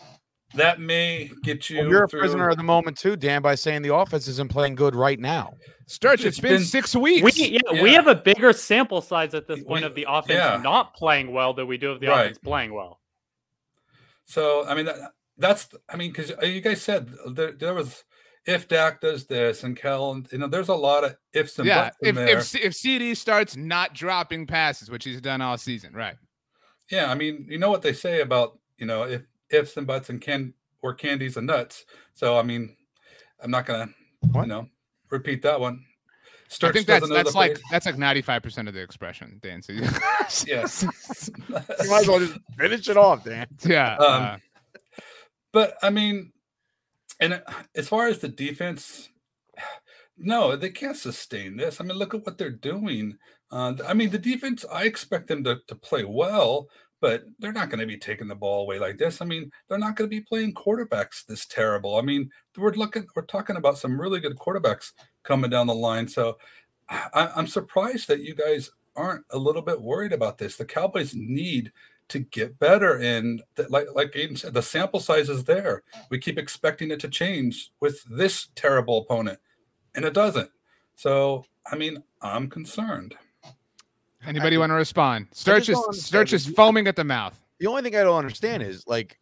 That 0.56 0.80
may 0.82 1.32
get 1.44 1.70
you. 1.70 1.80
Well, 1.80 1.90
you're 1.90 2.08
through. 2.08 2.20
a 2.20 2.24
prisoner 2.24 2.50
of 2.50 2.58
the 2.58 2.64
moment 2.64 2.98
too, 2.98 3.16
Dan, 3.16 3.42
by 3.42 3.56
saying 3.56 3.84
the 3.84 3.94
offense 3.94 4.28
isn't 4.28 4.52
playing 4.52 4.76
good 4.76 4.96
right 4.96 5.20
now. 5.20 5.54
Sturch, 5.88 6.26
it's 6.26 6.40
been, 6.40 6.58
been 6.58 6.64
six 6.64 6.96
weeks. 6.96 7.38
We, 7.38 7.48
yeah, 7.48 7.60
yeah, 7.72 7.84
we 7.84 7.94
have 7.94 8.08
a 8.08 8.16
bigger 8.16 8.54
sample 8.54 9.02
size 9.02 9.34
at 9.34 9.48
this 9.48 9.64
point 9.64 9.84
we, 9.84 9.88
of 9.88 9.96
the 9.96 10.06
offense 10.08 10.38
yeah. 10.38 10.60
not 10.62 10.94
playing 10.94 11.32
well 11.32 11.54
than 11.54 11.68
we 11.68 11.78
do 11.78 11.92
of 11.92 12.00
the 12.00 12.08
right. 12.08 12.22
offense 12.22 12.38
playing 12.38 12.74
well. 12.74 13.00
So 14.26 14.66
I 14.68 14.76
mean, 14.76 14.86
that, 14.86 14.98
that's 15.38 15.70
I 15.90 15.98
mean, 15.98 16.12
because 16.12 16.32
uh, 16.32 16.46
you 16.46 16.62
guys 16.62 16.82
said 16.82 17.10
there, 17.34 17.52
there 17.54 17.74
was 17.74 18.04
if 18.46 18.68
Dak 18.68 19.02
does 19.02 19.26
this 19.26 19.64
and 19.64 19.78
Kel, 19.78 20.22
you 20.32 20.38
know, 20.38 20.48
there's 20.48 20.70
a 20.70 20.76
lot 20.76 21.04
of 21.04 21.16
ifs 21.34 21.60
and 21.60 21.68
yeah, 21.68 21.86
buts 21.86 21.98
if. 22.02 22.18
If, 22.18 22.66
if 22.66 22.76
CD 22.76 23.14
starts 23.16 23.56
not 23.56 23.94
dropping 23.94 24.48
passes, 24.48 24.90
which 24.90 25.04
he's 25.04 25.22
done 25.22 25.42
all 25.42 25.58
season, 25.58 25.94
right? 25.94 26.16
Yeah, 26.92 27.10
I 27.10 27.16
mean, 27.16 27.46
you 27.50 27.58
know 27.58 27.70
what 27.70 27.82
they 27.82 27.94
say 27.94 28.22
about 28.22 28.60
you 28.78 28.86
know 28.86 29.04
if 29.04 29.24
ifs 29.50 29.78
and 29.78 29.88
buts 29.88 30.10
and 30.10 30.22
can 30.22 30.54
or 30.82 30.94
candies 30.94 31.38
and 31.38 31.48
nuts. 31.48 31.86
So 32.14 32.38
I 32.38 32.44
mean, 32.44 32.76
I'm 33.42 33.52
not 33.52 33.66
gonna 33.66 33.90
what? 34.32 34.42
you 34.42 34.48
know 34.48 34.68
repeat 35.10 35.42
that 35.44 35.60
one. 35.60 35.86
I 36.64 36.72
think 36.74 36.86
that's 36.86 37.08
that's 37.08 37.34
like 37.34 37.54
place. 37.54 37.64
that's 37.72 37.86
like 37.86 37.98
95 37.98 38.44
percent 38.44 38.68
of 38.68 38.74
the 38.74 38.82
expression, 38.82 39.40
Dan. 39.42 39.62
So 39.62 39.72
yes, 40.46 40.46
you 40.48 41.44
might 41.48 41.70
as 41.70 42.08
well 42.08 42.20
just 42.20 42.38
finish 42.58 42.90
it 42.90 42.98
off, 42.98 43.24
Dan. 43.24 43.48
Yeah, 43.64 43.96
um, 43.96 44.24
uh, 44.24 44.38
but 45.54 45.76
I 45.82 45.92
mean, 45.92 46.34
and 47.22 47.42
as 47.74 47.88
far 47.88 48.08
as 48.08 48.20
the 48.20 48.28
defense, 48.28 49.10
no, 50.18 50.58
they 50.58 50.72
can't 50.72 50.98
sustain 50.98 51.56
this. 51.56 51.80
I 51.80 51.86
mean, 51.86 51.98
look 51.98 52.14
at 52.14 52.26
what 52.26 52.38
they're 52.38 52.50
doing. 52.50 53.18
Uh, 53.52 53.74
I 53.88 53.94
mean, 53.94 54.10
the 54.10 54.18
defense, 54.18 54.66
I 54.72 54.84
expect 54.84 55.28
them 55.28 55.44
to, 55.44 55.60
to 55.68 55.76
play 55.76 56.06
well, 56.06 56.70
but 57.02 57.24
they're 57.40 57.52
not 57.52 57.70
going 57.70 57.80
to 57.80 57.86
be 57.86 57.98
taking 57.98 58.28
the 58.28 58.36
ball 58.36 58.62
away 58.62 58.80
like 58.80 58.98
this. 58.98 59.22
I 59.22 59.26
mean, 59.26 59.52
they're 59.68 59.78
not 59.78 59.96
going 59.96 60.10
to 60.10 60.16
be 60.16 60.22
playing 60.22 60.54
quarterbacks 60.54 61.26
this 61.26 61.46
terrible. 61.46 61.98
I 61.98 62.02
mean, 62.02 62.30
we're 62.58 62.74
looking, 62.74 63.08
we're 63.16 63.24
talking 63.24 63.58
about 63.58 63.78
some 63.78 64.00
really 64.00 64.20
good 64.20 64.38
quarterbacks 64.38 64.92
coming 65.24 65.50
down 65.50 65.68
the 65.68 65.76
line. 65.76 66.08
So 66.08 66.38
I, 66.90 67.32
I'm 67.36 67.48
surprised 67.48 68.08
that 68.08 68.22
you 68.22 68.36
guys 68.36 68.70
aren't 68.96 69.26
a 69.32 69.38
little 69.38 69.62
bit 69.62 69.82
worried 69.82 70.14
about 70.14 70.38
this. 70.38 70.58
The 70.58 70.66
Cowboys 70.66 71.14
need 71.16 71.72
to 72.10 72.20
get 72.20 72.60
better, 72.60 73.00
and 73.00 73.42
like 73.70 73.88
like 73.96 74.12
Aidan 74.16 74.36
said, 74.36 74.54
the 74.54 74.62
sample 74.62 75.00
size 75.00 75.30
is 75.30 75.46
there. 75.46 75.84
We 76.10 76.20
keep 76.20 76.38
expecting 76.38 76.92
it 76.92 77.00
to 77.00 77.08
change 77.08 77.72
with 77.80 78.04
this 78.04 78.50
terrible 78.54 78.98
opponent, 78.98 79.40
and 79.96 80.04
it 80.04 80.14
doesn't. 80.14 80.52
So 80.96 81.46
I 81.72 81.78
mean, 81.78 82.04
I'm 82.22 82.50
concerned. 82.50 83.16
Anybody 84.26 84.58
want 84.58 84.70
to 84.70 84.76
respond? 84.76 85.28
Sturch 85.32 85.70
is 85.70 85.80
Sturch 85.92 86.34
is 86.34 86.46
foaming 86.46 86.88
at 86.88 86.96
the 86.96 87.04
mouth. 87.04 87.40
The 87.60 87.68
only 87.68 87.82
thing 87.82 87.96
I 87.96 88.04
don't 88.04 88.18
understand 88.18 88.64
is 88.64 88.84
like 88.88 89.18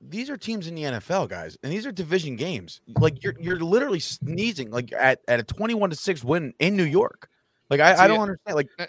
these 0.00 0.30
are 0.30 0.36
teams 0.36 0.66
in 0.66 0.74
the 0.74 0.82
NFL, 0.82 1.28
guys, 1.28 1.56
and 1.62 1.72
these 1.72 1.86
are 1.86 1.92
division 1.92 2.36
games. 2.36 2.80
Like 2.98 3.22
you're 3.22 3.34
you're 3.40 3.58
literally 3.58 4.00
sneezing 4.00 4.70
like 4.70 4.92
at, 4.92 5.20
at 5.28 5.40
a 5.40 5.42
21 5.42 5.90
to 5.90 5.96
6 5.96 6.24
win 6.24 6.54
in 6.58 6.76
New 6.76 6.84
York. 6.84 7.28
Like 7.70 7.80
I, 7.80 8.04
I 8.04 8.08
don't 8.08 8.20
understand. 8.20 8.56
Like 8.56 8.68
I 8.78 8.88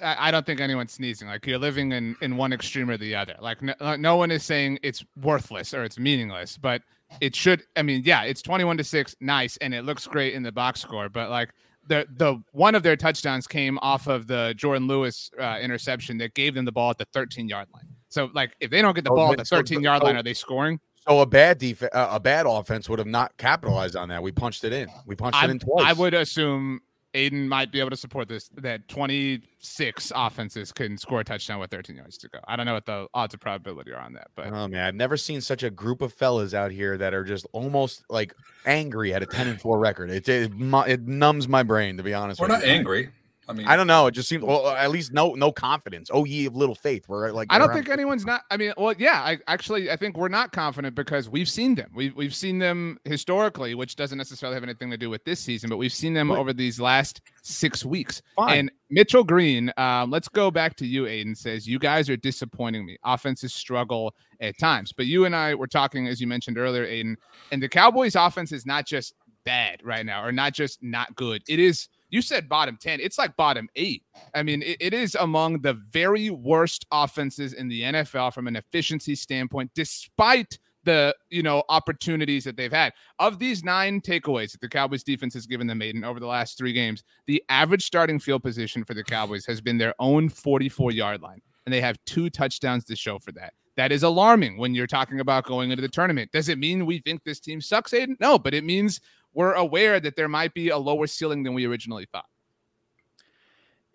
I 0.00 0.30
don't 0.30 0.46
think 0.46 0.60
anyone's 0.60 0.92
sneezing. 0.92 1.28
Like 1.28 1.46
you're 1.46 1.58
living 1.58 1.92
in 1.92 2.16
in 2.20 2.36
one 2.36 2.52
extreme 2.52 2.90
or 2.90 2.96
the 2.96 3.14
other. 3.14 3.34
Like 3.40 3.62
no, 3.62 3.74
uh, 3.80 3.96
no 3.96 4.16
one 4.16 4.30
is 4.30 4.42
saying 4.42 4.78
it's 4.82 5.04
worthless 5.20 5.74
or 5.74 5.84
it's 5.84 5.98
meaningless, 5.98 6.56
but 6.56 6.82
it 7.20 7.34
should. 7.34 7.64
I 7.76 7.82
mean, 7.82 8.02
yeah, 8.04 8.22
it's 8.22 8.42
21 8.42 8.78
to 8.78 8.84
six, 8.84 9.16
nice, 9.20 9.56
and 9.58 9.74
it 9.74 9.84
looks 9.84 10.06
great 10.06 10.34
in 10.34 10.42
the 10.42 10.52
box 10.52 10.80
score. 10.80 11.08
But 11.08 11.30
like 11.30 11.50
the 11.88 12.06
the 12.16 12.40
one 12.52 12.74
of 12.74 12.82
their 12.82 12.96
touchdowns 12.96 13.46
came 13.46 13.78
off 13.82 14.06
of 14.06 14.26
the 14.26 14.54
Jourdan 14.56 14.86
Lewis 14.88 15.30
uh, 15.40 15.58
interception 15.60 16.18
that 16.18 16.34
gave 16.34 16.54
them 16.54 16.64
the 16.64 16.72
ball 16.72 16.90
at 16.90 16.98
the 16.98 17.06
13 17.12 17.48
yard 17.48 17.68
line. 17.74 17.84
So 18.08 18.30
like 18.34 18.54
if 18.60 18.70
they 18.70 18.80
don't 18.82 18.94
get 18.94 19.04
the 19.04 19.10
Oh, 19.10 19.16
ball 19.16 19.32
at 19.32 19.38
the 19.38 19.44
13 19.44 19.82
yard 19.82 20.02
line, 20.02 20.16
are 20.16 20.22
they 20.22 20.34
scoring? 20.34 20.78
so 21.06 21.20
a 21.20 21.26
bad 21.26 21.58
def- 21.58 21.82
uh, 21.82 22.08
a 22.10 22.20
bad 22.20 22.44
offense 22.46 22.88
would 22.88 22.98
have 22.98 23.08
not 23.08 23.34
capitalized 23.38 23.96
on 23.96 24.08
that. 24.10 24.22
We 24.22 24.30
punched 24.30 24.64
it 24.64 24.72
in. 24.72 24.88
We 25.06 25.14
punched 25.16 25.40
I, 25.42 25.44
it 25.46 25.50
in 25.50 25.58
twice. 25.58 25.86
I 25.86 25.92
would 25.94 26.12
assume 26.14 26.80
Aidan 27.14 27.48
might 27.48 27.72
be 27.72 27.80
able 27.80 27.90
to 27.90 27.96
support 27.96 28.28
this. 28.28 28.48
That 28.56 28.86
26 28.88 30.12
offenses 30.14 30.72
can 30.72 30.98
score 30.98 31.20
a 31.20 31.24
touchdown 31.24 31.58
with 31.58 31.70
13 31.70 31.96
yards 31.96 32.18
to 32.18 32.28
go. 32.28 32.38
I 32.46 32.56
don't 32.56 32.66
know 32.66 32.74
what 32.74 32.86
the 32.86 33.06
odds 33.14 33.34
of 33.34 33.40
probability 33.40 33.92
are 33.92 34.00
on 34.00 34.12
that, 34.14 34.28
but 34.34 34.48
Oh 34.48 34.68
man, 34.68 34.84
I've 34.86 34.94
never 34.94 35.16
seen 35.16 35.40
such 35.40 35.62
a 35.62 35.70
group 35.70 36.02
of 36.02 36.12
fellas 36.12 36.54
out 36.54 36.70
here 36.70 36.96
that 36.98 37.14
are 37.14 37.24
just 37.24 37.46
almost 37.52 38.04
like 38.10 38.34
angry 38.66 39.14
at 39.14 39.22
a 39.22 39.26
ten 39.26 39.48
and 39.48 39.60
four 39.60 39.78
record. 39.78 40.10
It 40.10 40.28
it, 40.28 40.52
it 40.86 41.06
numbs 41.06 41.48
my 41.48 41.62
brain 41.62 41.96
to 41.96 42.02
be 42.02 42.14
honest. 42.14 42.40
We're 42.40 42.48
with 42.48 42.58
not 42.60 42.66
you. 42.66 42.72
angry. 42.72 43.10
I 43.48 43.54
mean, 43.54 43.66
I 43.66 43.76
don't 43.76 43.86
know. 43.86 44.06
It 44.08 44.12
just 44.12 44.28
seems 44.28 44.44
well. 44.44 44.68
At 44.68 44.90
least 44.90 45.12
no 45.12 45.32
no 45.34 45.50
confidence. 45.50 46.10
Oh 46.12 46.24
ye 46.24 46.44
of 46.46 46.54
little 46.54 46.74
faith. 46.74 47.08
We're 47.08 47.30
like 47.32 47.48
I 47.50 47.56
don't 47.58 47.72
think 47.72 47.88
anyone's 47.88 48.26
not. 48.26 48.42
I 48.50 48.58
mean, 48.58 48.74
well, 48.76 48.94
yeah, 48.98 49.22
I 49.24 49.38
actually 49.48 49.90
I 49.90 49.96
think 49.96 50.16
we're 50.18 50.28
not 50.28 50.52
confident 50.52 50.94
because 50.94 51.30
we've 51.30 51.48
seen 51.48 51.74
them. 51.74 51.90
We've 51.94 52.14
we've 52.14 52.34
seen 52.34 52.58
them 52.58 52.98
historically, 53.04 53.74
which 53.74 53.96
doesn't 53.96 54.18
necessarily 54.18 54.54
have 54.54 54.62
anything 54.64 54.90
to 54.90 54.98
do 54.98 55.08
with 55.08 55.24
this 55.24 55.40
season, 55.40 55.70
but 55.70 55.78
we've 55.78 55.92
seen 55.92 56.12
them 56.12 56.30
Right. 56.30 56.38
over 56.38 56.52
these 56.52 56.78
last 56.78 57.22
six 57.42 57.84
weeks. 57.84 58.20
Fine. 58.36 58.58
And 58.58 58.70
Mitchell 58.90 59.24
Green, 59.24 59.72
um, 59.78 60.10
let's 60.10 60.28
go 60.28 60.50
back 60.50 60.76
to 60.76 60.86
you, 60.86 61.06
Aidan. 61.06 61.34
Says 61.34 61.66
you 61.66 61.78
guys 61.78 62.10
are 62.10 62.16
disappointing 62.18 62.84
me. 62.84 62.98
Offenses 63.04 63.54
struggle 63.54 64.14
at 64.40 64.58
times, 64.58 64.92
but 64.92 65.06
you 65.06 65.24
and 65.24 65.34
I 65.34 65.54
were 65.54 65.66
talking 65.66 66.06
as 66.06 66.20
you 66.20 66.26
mentioned 66.26 66.58
earlier, 66.58 66.84
Aidan, 66.84 67.16
and 67.50 67.62
the 67.62 67.68
Cowboys' 67.68 68.14
offense 68.14 68.52
is 68.52 68.66
not 68.66 68.86
just 68.86 69.14
bad 69.44 69.80
right 69.82 70.04
now, 70.04 70.22
or 70.22 70.32
not 70.32 70.52
just 70.52 70.82
not 70.82 71.16
good. 71.16 71.42
It 71.48 71.58
is. 71.58 71.88
You 72.10 72.22
said 72.22 72.48
bottom 72.48 72.78
10. 72.80 73.00
It's 73.00 73.18
like 73.18 73.36
bottom 73.36 73.68
eight. 73.76 74.02
I 74.34 74.42
mean, 74.42 74.62
it, 74.62 74.78
it 74.80 74.94
is 74.94 75.14
among 75.14 75.60
the 75.60 75.74
very 75.74 76.30
worst 76.30 76.86
offenses 76.90 77.52
in 77.52 77.68
the 77.68 77.82
NFL 77.82 78.32
from 78.32 78.46
an 78.46 78.56
efficiency 78.56 79.14
standpoint, 79.14 79.70
despite 79.74 80.58
the 80.84 81.14
you 81.28 81.42
know 81.42 81.62
opportunities 81.68 82.44
that 82.44 82.56
they've 82.56 82.72
had. 82.72 82.92
Of 83.18 83.38
these 83.38 83.62
nine 83.62 84.00
takeaways 84.00 84.52
that 84.52 84.60
the 84.60 84.68
Cowboys 84.68 85.02
defense 85.02 85.34
has 85.34 85.46
given 85.46 85.66
them, 85.66 85.82
Aidan, 85.82 86.04
over 86.04 86.18
the 86.18 86.26
last 86.26 86.56
three 86.56 86.72
games, 86.72 87.02
the 87.26 87.42
average 87.48 87.84
starting 87.84 88.18
field 88.18 88.42
position 88.42 88.84
for 88.84 88.94
the 88.94 89.04
Cowboys 89.04 89.44
has 89.46 89.60
been 89.60 89.76
their 89.76 89.94
own 89.98 90.28
44 90.28 90.92
yard 90.92 91.20
line, 91.20 91.42
and 91.66 91.72
they 91.72 91.80
have 91.82 91.98
two 92.06 92.30
touchdowns 92.30 92.84
to 92.86 92.96
show 92.96 93.18
for 93.18 93.32
that. 93.32 93.52
That 93.76 93.92
is 93.92 94.02
alarming 94.02 94.56
when 94.56 94.74
you're 94.74 94.88
talking 94.88 95.20
about 95.20 95.44
going 95.44 95.70
into 95.70 95.82
the 95.82 95.88
tournament. 95.88 96.32
Does 96.32 96.48
it 96.48 96.58
mean 96.58 96.84
we 96.84 96.98
think 96.98 97.22
this 97.22 97.38
team 97.38 97.60
sucks, 97.60 97.92
Aidan? 97.92 98.16
No, 98.18 98.38
but 98.38 98.54
it 98.54 98.64
means 98.64 99.00
we're 99.38 99.52
aware 99.52 100.00
that 100.00 100.16
there 100.16 100.26
might 100.26 100.52
be 100.52 100.70
a 100.70 100.76
lower 100.76 101.06
ceiling 101.06 101.44
than 101.44 101.54
we 101.54 101.64
originally 101.64 102.08
thought. 102.10 102.24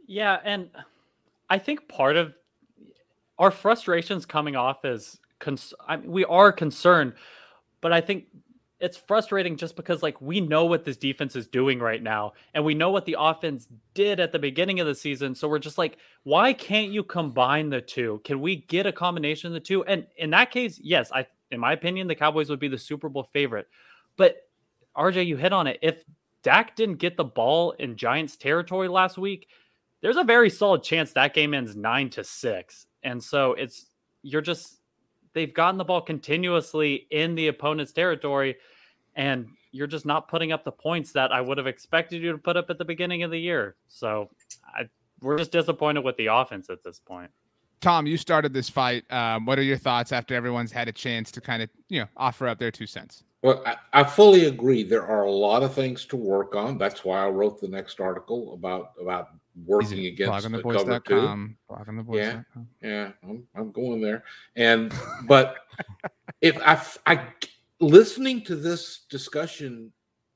Yeah, 0.07 0.39
and 0.41 0.69
I 1.49 1.59
think 1.59 1.89
part 1.89 2.15
of 2.15 2.33
our 3.37 3.51
frustrations 3.51 4.25
coming 4.25 4.55
off 4.55 4.85
is 4.85 5.19
cons- 5.39 5.73
I 5.85 5.97
mean, 5.97 6.09
we 6.09 6.23
are 6.23 6.53
concerned, 6.53 7.15
but 7.81 7.91
I 7.91 7.99
think 7.99 8.27
it's 8.79 8.95
frustrating 8.95 9.57
just 9.57 9.75
because 9.75 10.01
like 10.01 10.21
we 10.21 10.39
know 10.39 10.63
what 10.63 10.85
this 10.85 10.95
defense 10.95 11.35
is 11.35 11.45
doing 11.45 11.79
right 11.79 12.01
now 12.01 12.31
and 12.53 12.63
we 12.63 12.73
know 12.73 12.91
what 12.91 13.05
the 13.05 13.17
offense 13.19 13.67
did 13.93 14.21
at 14.21 14.31
the 14.31 14.39
beginning 14.39 14.79
of 14.79 14.87
the 14.87 14.95
season 14.95 15.33
so 15.33 15.47
we're 15.47 15.57
just 15.57 15.77
like 15.77 15.97
why 16.23 16.51
can't 16.51 16.91
you 16.91 17.01
combine 17.01 17.69
the 17.69 17.79
two 17.79 18.19
can 18.25 18.41
we 18.41 18.57
get 18.57 18.85
a 18.85 18.91
combination 18.91 19.47
of 19.47 19.53
the 19.53 19.59
two 19.61 19.85
and 19.85 20.05
in 20.17 20.31
that 20.31 20.51
case 20.51 20.81
yes 20.83 21.13
i 21.13 21.25
in 21.51 21.61
my 21.61 21.71
opinion 21.71 22.07
the 22.07 22.15
cowboys 22.15 22.49
would 22.49 22.59
be 22.59 22.67
the 22.67 22.77
super 22.77 23.07
bowl 23.07 23.29
favorite 23.31 23.69
but 24.17 24.42
rj 24.97 25.25
you 25.25 25.37
hit 25.37 25.53
on 25.53 25.67
it 25.67 25.79
if 25.81 26.03
dak 26.43 26.75
didn't 26.75 26.95
get 26.95 27.17
the 27.17 27.23
ball 27.23 27.71
in 27.71 27.95
giants 27.95 28.35
territory 28.35 28.87
last 28.87 29.17
week 29.17 29.47
there's 30.03 30.17
a 30.17 30.23
very 30.23 30.49
solid 30.49 30.83
chance 30.83 31.13
that 31.13 31.33
game 31.33 31.53
ends 31.53 31.77
nine 31.77 32.09
to 32.11 32.25
six. 32.25 32.85
And 33.03 33.23
so 33.23 33.53
it's 33.53 33.85
you're 34.21 34.41
just 34.41 34.79
they've 35.33 35.53
gotten 35.53 35.77
the 35.77 35.85
ball 35.85 36.01
continuously 36.01 37.07
in 37.09 37.35
the 37.35 37.47
opponent's 37.47 37.93
territory, 37.93 38.57
and 39.15 39.47
you're 39.71 39.87
just 39.87 40.05
not 40.05 40.27
putting 40.27 40.51
up 40.51 40.65
the 40.65 40.73
points 40.73 41.13
that 41.13 41.31
I 41.31 41.39
would 41.39 41.57
have 41.57 41.67
expected 41.67 42.21
you 42.21 42.33
to 42.33 42.37
put 42.37 42.57
up 42.57 42.69
at 42.69 42.77
the 42.77 42.85
beginning 42.85 43.23
of 43.23 43.31
the 43.31 43.39
year. 43.39 43.75
So 43.87 44.29
I, 44.67 44.89
we're 45.21 45.37
just 45.37 45.53
disappointed 45.53 46.03
with 46.03 46.17
the 46.17 46.27
offense 46.27 46.69
at 46.69 46.83
this 46.83 46.99
point. 46.99 47.31
Tom, 47.79 48.05
you 48.05 48.17
started 48.17 48.53
this 48.53 48.69
fight. 48.69 49.09
Um, 49.09 49.45
what 49.45 49.57
are 49.57 49.63
your 49.63 49.77
thoughts 49.77 50.11
after 50.11 50.35
everyone's 50.35 50.73
had 50.73 50.89
a 50.89 50.93
chance 50.93 51.31
to 51.31 51.41
kind 51.41 51.63
of 51.63 51.69
you 51.87 52.01
know 52.01 52.07
offer 52.17 52.49
up 52.49 52.59
their 52.59 52.71
two 52.71 52.87
cents? 52.87 53.23
Well, 53.43 53.61
I, 53.65 53.75
I 53.91 54.03
fully 54.05 54.45
agree. 54.45 54.83
There 54.83 55.05
are 55.05 55.23
a 55.23 55.31
lot 55.31 55.63
of 55.63 55.73
things 55.73 56.05
to 56.05 56.15
work 56.15 56.55
on. 56.55 56.77
That's 56.77 57.03
why 57.03 57.25
I 57.25 57.29
wrote 57.29 57.59
the 57.59 57.67
next 57.67 57.99
article 57.99 58.53
about 58.53 58.93
about 58.99 59.31
working 59.65 60.05
against 60.05 60.49
the 60.49 60.63
cover 60.63 60.99
two. 61.01 61.13
Bloggingtheboys.com. 61.13 61.57
Bloggingtheboys.com. 61.69 62.67
Yeah, 62.81 63.11
I'm, 63.21 63.43
I'm 63.53 63.71
going 63.73 64.01
there. 64.01 64.23
And 64.55 64.93
but 65.27 65.57
if 66.39 66.57
I, 66.65 66.81
I 67.05 67.27
listening 67.81 68.43
to 68.45 68.55
this 68.55 69.01
discussion 69.09 69.91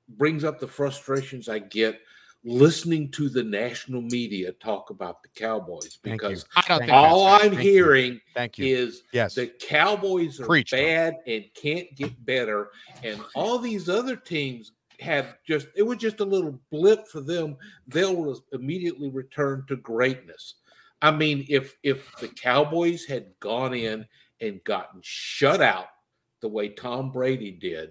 brings 0.10 0.44
up 0.44 0.60
the 0.60 0.68
frustrations 0.68 1.48
I 1.48 1.60
get 1.60 2.02
listening 2.48 3.12
to 3.12 3.30
the 3.30 3.44
national 3.44 4.02
media 4.02 4.52
talk 4.54 4.90
about 4.90 5.22
the 5.22 5.30
Cowboys 5.36 6.00
Thank 6.04 6.22
you. 6.22 6.30
because 6.30 6.46
I 6.56 6.64
don't 6.68 6.90
all 6.90 7.26
that's. 7.26 7.44
I'm 7.46 7.52
Thank 7.52 7.64
you. 7.66 7.72
hearing 7.72 8.22
Thank 8.34 8.58
you. 8.58 8.76
is 8.76 9.04
Yes. 9.12 9.36
the 9.36 9.48
Cowboys 9.48 10.40
are 10.40 10.46
Preach, 10.46 10.72
Tom. 10.72 10.80
bad 10.80 11.18
and 11.28 11.46
can't 11.54 11.94
get 11.96 12.26
better, 12.26 12.70
and 13.04 13.20
all 13.36 13.60
these 13.60 13.90
other 13.90 14.16
teams 14.16 14.72
have 15.00 15.38
just 15.46 15.68
it 15.76 15.84
was 15.84 15.98
just 15.98 16.22
a 16.22 16.26
little 16.26 16.60
blip 16.72 17.08
for 17.08 17.22
them. 17.22 17.58
They'll 17.88 18.42
immediately 18.54 19.10
return 19.10 19.64
to 19.68 19.76
greatness. 19.76 20.56
I 21.02 21.12
mean, 21.12 21.46
if 21.50 21.76
if 21.84 22.12
the 22.18 22.30
Cowboys 22.30 23.06
had 23.06 23.28
gone 23.40 23.74
in 23.74 24.06
and 24.42 24.64
gotten 24.64 25.02
shut 25.04 25.62
out 25.62 25.88
the 26.42 26.48
way 26.48 26.70
Tom 26.70 27.12
Brady 27.12 27.52
did, 27.52 27.90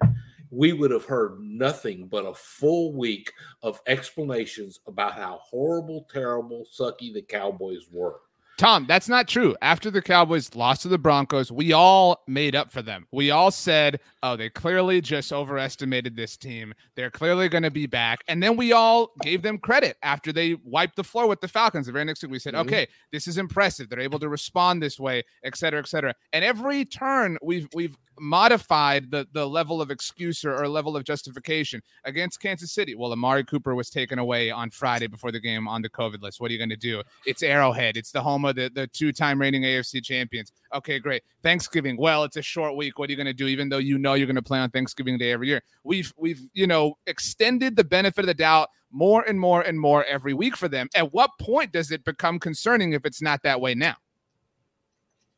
we 0.57 0.73
would 0.73 0.91
have 0.91 1.05
heard 1.05 1.39
nothing 1.41 2.09
but 2.09 2.25
a 2.25 2.33
full 2.33 2.95
week 2.95 3.31
of 3.63 3.81
explanations 3.87 4.81
about 4.87 5.13
how 5.13 5.39
horrible, 5.43 6.07
terrible, 6.11 6.65
sucky 6.73 7.13
the 7.13 7.23
Cowboys 7.23 7.87
were. 7.93 8.21
Tom, 8.59 8.87
that's 8.89 9.07
not 9.07 9.29
true. 9.29 9.55
After 9.61 9.91
the 9.91 10.01
Cowboys 10.01 10.55
lost 10.55 10.81
to 10.81 10.89
the 10.89 10.97
Broncos, 10.97 11.53
we 11.53 11.75
all 11.75 12.23
made 12.27 12.57
up 12.57 12.71
for 12.71 12.81
them. 12.81 13.07
We 13.13 13.31
all 13.31 13.51
said, 13.51 14.01
oh, 14.23 14.35
they 14.35 14.49
clearly 14.49 15.03
just 15.03 15.31
overestimated 15.31 16.17
this 16.17 16.39
team. 16.39 16.73
They're 16.95 17.11
clearly 17.11 17.51
going 17.51 17.65
to 17.65 17.71
be 17.71 17.85
back. 17.85 18.25
And 18.29 18.43
then 18.43 18.57
we 18.57 18.73
all 18.73 19.13
gave 19.21 19.43
them 19.43 19.59
credit 19.59 19.99
after 20.03 20.33
they 20.33 20.55
wiped 20.65 20.97
the 20.97 21.05
floor 21.05 21.27
with 21.27 21.43
the 21.43 21.49
Falcons. 21.49 21.85
The 21.85 21.93
very 21.93 22.07
next 22.07 22.23
week, 22.23 22.33
we 22.33 22.39
said, 22.39 22.55
Mhm. 22.55 22.61
okay, 22.61 22.87
this 23.13 23.29
is 23.29 23.37
impressive. 23.37 23.91
They're 23.91 24.01
able 24.01 24.21
to 24.21 24.29
respond 24.31 24.83
this 24.83 24.99
way, 24.99 25.25
et 25.45 25.55
cetera, 25.55 25.81
et 25.81 25.89
cetera. 25.89 26.15
And 26.33 26.43
every 26.43 26.87
turn, 26.87 27.37
we've 27.43 27.69
we've 27.75 27.99
modified 28.19 29.11
the 29.11 29.27
the 29.33 29.47
level 29.47 29.81
of 29.81 29.91
excuse 29.91 30.45
or, 30.45 30.55
or 30.55 30.69
level 30.69 30.97
of 30.97 31.05
justification 31.05 31.83
against 32.05 32.41
Kansas 32.41 32.73
City. 32.73 32.95
Well, 32.95 33.13
Amari 33.13 33.45
Cooper 33.45 33.75
was 33.75 33.91
taken 33.91 34.19
away 34.19 34.51
on 34.51 34.71
Friday 34.71 35.07
before 35.07 35.33
the 35.33 35.41
game 35.41 35.69
on 35.69 35.83
the 35.83 35.91
COVID 35.91 36.23
list. 36.23 36.41
What 36.41 36.51
are 36.51 36.53
you 36.53 36.59
going 36.59 36.71
to 36.71 36.77
do? 36.77 37.03
It's 37.27 37.43
Arrowhead. 37.43 37.97
It's 37.97 38.13
the 38.13 38.23
home 38.23 38.45
of 38.45 38.57
the, 38.57 38.71
the 38.73 38.87
two 38.87 39.13
time 39.13 39.41
reigning 39.41 39.63
AFC 39.63 40.03
champions. 40.03 40.53
Okay, 40.75 40.99
great. 40.99 41.23
Thanksgiving. 41.43 41.97
Well, 41.97 42.25
it's 42.25 42.37
a 42.37 42.43
short 42.43 42.77
week. 42.77 42.99
What 42.99 43.09
are 43.09 43.13
you 43.13 43.17
going 43.17 43.27
to 43.27 43.33
do? 43.33 43.47
Even 43.47 43.69
though 43.69 43.79
you 43.79 43.99
know 43.99 44.15
you're 44.15 44.27
going 44.27 44.37
to 44.37 44.43
play 44.43 44.59
on 44.59 44.71
Thanksgiving 44.71 45.19
Day 45.19 45.33
every 45.33 45.49
year, 45.49 45.63
we've 45.85 46.13
we've 46.17 46.41
you 46.53 46.67
know 46.67 46.97
extended 47.07 47.77
the 47.77 47.85
benefit 47.85 48.21
of 48.21 48.27
the 48.27 48.35
doubt 48.35 48.69
more 48.91 49.23
and 49.23 49.39
more 49.39 49.63
and 49.63 49.79
more 49.79 50.05
every 50.05 50.35
week 50.35 50.57
for 50.57 50.69
them. 50.69 50.89
At 50.95 51.13
what 51.13 51.31
point 51.41 51.73
does 51.73 51.91
it 51.91 52.05
become 52.05 52.39
concerning 52.39 52.93
if 52.93 53.05
it's 53.05 53.21
not 53.21 53.43
that 53.43 53.61
way 53.61 53.75
now? 53.75 53.97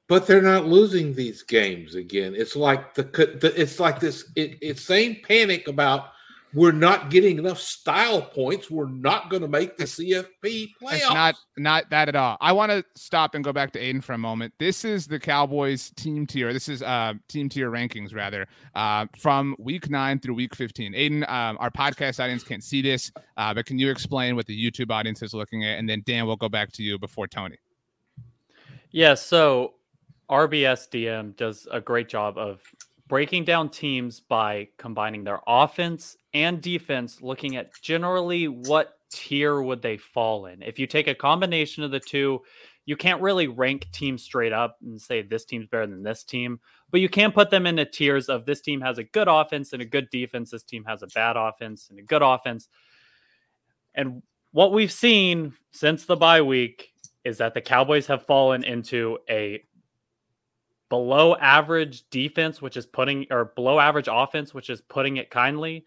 But 0.08 0.26
they're 0.26 0.42
not 0.42 0.66
losing 0.66 1.14
these 1.14 1.42
games 1.42 1.94
again. 1.94 2.34
It's 2.34 2.56
like 2.56 2.94
the, 2.94 3.02
the 3.02 3.52
it's 3.54 3.78
like 3.78 4.00
this. 4.00 4.30
It, 4.36 4.56
it's 4.62 4.82
same 4.82 5.18
panic 5.22 5.68
about 5.68 6.08
we're 6.54 6.72
not 6.72 7.10
getting 7.10 7.38
enough 7.38 7.58
style 7.58 8.22
points. 8.22 8.70
We're 8.70 8.88
not 8.88 9.28
going 9.28 9.42
to 9.42 9.48
make 9.48 9.76
the 9.76 9.84
CFP 9.84 10.72
playoffs. 10.82 10.94
It's 10.94 11.10
not 11.10 11.34
not 11.58 11.90
that 11.90 12.08
at 12.08 12.16
all. 12.16 12.38
I 12.40 12.52
want 12.52 12.72
to 12.72 12.82
stop 12.96 13.34
and 13.34 13.44
go 13.44 13.52
back 13.52 13.72
to 13.72 13.78
Aidan 13.78 14.00
for 14.00 14.14
a 14.14 14.18
moment. 14.18 14.54
This 14.58 14.84
is 14.84 15.06
the 15.06 15.18
Cowboys 15.18 15.90
team 15.96 16.26
tier. 16.26 16.52
This 16.52 16.68
is 16.68 16.82
uh 16.82 17.14
team 17.28 17.48
tier 17.48 17.70
rankings 17.70 18.14
rather 18.14 18.46
uh, 18.74 19.06
from 19.18 19.56
week 19.58 19.90
nine 19.90 20.18
through 20.20 20.34
week 20.34 20.54
fifteen. 20.54 20.94
Aidan, 20.94 21.24
um, 21.24 21.58
our 21.60 21.70
podcast 21.70 22.22
audience 22.22 22.42
can't 22.42 22.64
see 22.64 22.80
this, 22.80 23.12
uh, 23.36 23.52
but 23.52 23.66
can 23.66 23.78
you 23.78 23.90
explain 23.90 24.34
what 24.34 24.46
the 24.46 24.56
YouTube 24.58 24.90
audience 24.90 25.22
is 25.22 25.34
looking 25.34 25.64
at? 25.64 25.78
And 25.78 25.88
then 25.88 26.02
Dan, 26.06 26.26
we'll 26.26 26.36
go 26.36 26.48
back 26.48 26.72
to 26.72 26.82
you 26.82 26.98
before 26.98 27.26
Tony. 27.26 27.56
Yeah, 28.90 29.14
so 29.14 29.74
RBS 30.30 30.88
DM 30.88 31.36
does 31.36 31.66
a 31.70 31.80
great 31.80 32.08
job 32.08 32.36
of 32.36 32.60
breaking 33.06 33.44
down 33.44 33.70
teams 33.70 34.20
by 34.20 34.68
combining 34.76 35.24
their 35.24 35.40
offense 35.46 36.16
and 36.34 36.60
defense, 36.60 37.22
looking 37.22 37.56
at 37.56 37.70
generally 37.80 38.48
what 38.48 38.98
tier 39.10 39.62
would 39.62 39.80
they 39.80 39.96
fall 39.96 40.46
in. 40.46 40.62
If 40.62 40.78
you 40.78 40.86
take 40.86 41.08
a 41.08 41.14
combination 41.14 41.82
of 41.82 41.90
the 41.90 42.00
two, 42.00 42.42
you 42.84 42.96
can't 42.96 43.22
really 43.22 43.48
rank 43.48 43.86
teams 43.92 44.22
straight 44.22 44.52
up 44.52 44.76
and 44.82 45.00
say 45.00 45.22
this 45.22 45.44
team's 45.44 45.66
better 45.66 45.86
than 45.86 46.02
this 46.02 46.24
team, 46.24 46.60
but 46.90 47.00
you 47.00 47.08
can 47.08 47.32
put 47.32 47.50
them 47.50 47.66
into 47.66 47.84
tiers 47.84 48.28
of 48.28 48.46
this 48.46 48.60
team 48.60 48.80
has 48.80 48.98
a 48.98 49.04
good 49.04 49.28
offense 49.28 49.72
and 49.72 49.82
a 49.82 49.86
good 49.86 50.08
defense, 50.10 50.50
this 50.50 50.62
team 50.62 50.84
has 50.84 51.02
a 51.02 51.06
bad 51.08 51.36
offense 51.36 51.88
and 51.90 51.98
a 51.98 52.02
good 52.02 52.22
offense. 52.22 52.68
And 53.94 54.22
what 54.52 54.72
we've 54.72 54.92
seen 54.92 55.54
since 55.70 56.04
the 56.04 56.16
bye 56.16 56.42
week 56.42 56.90
is 57.24 57.38
that 57.38 57.52
the 57.52 57.60
Cowboys 57.60 58.06
have 58.06 58.24
fallen 58.24 58.64
into 58.64 59.18
a 59.28 59.62
below 60.88 61.36
average 61.36 62.08
defense, 62.10 62.62
which 62.62 62.76
is 62.76 62.86
putting 62.86 63.26
or 63.30 63.46
below 63.56 63.78
average 63.78 64.08
offense, 64.10 64.54
which 64.54 64.70
is 64.70 64.80
putting 64.80 65.16
it 65.16 65.30
kindly. 65.30 65.84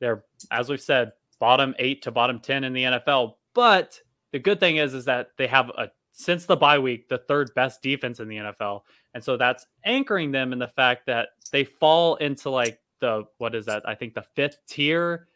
They're, 0.00 0.24
as 0.50 0.68
we've 0.68 0.80
said, 0.80 1.12
bottom 1.38 1.74
eight 1.78 2.02
to 2.02 2.10
bottom 2.10 2.40
10 2.40 2.64
in 2.64 2.72
the 2.72 2.84
NFL. 2.84 3.34
But 3.54 4.00
the 4.32 4.38
good 4.38 4.60
thing 4.60 4.76
is, 4.76 4.94
is 4.94 5.04
that 5.06 5.30
they 5.36 5.46
have 5.46 5.70
a 5.70 5.90
since 6.12 6.46
the 6.46 6.56
bye 6.56 6.80
week, 6.80 7.08
the 7.08 7.18
third 7.18 7.54
best 7.54 7.80
defense 7.80 8.18
in 8.18 8.26
the 8.26 8.38
NFL. 8.38 8.82
And 9.14 9.22
so 9.22 9.36
that's 9.36 9.66
anchoring 9.84 10.32
them 10.32 10.52
in 10.52 10.58
the 10.58 10.66
fact 10.66 11.06
that 11.06 11.28
they 11.52 11.62
fall 11.62 12.16
into 12.16 12.50
like 12.50 12.80
the 13.00 13.24
what 13.38 13.54
is 13.54 13.66
that? 13.66 13.88
I 13.88 13.94
think 13.94 14.14
the 14.14 14.24
fifth 14.34 14.58
tier 14.66 15.28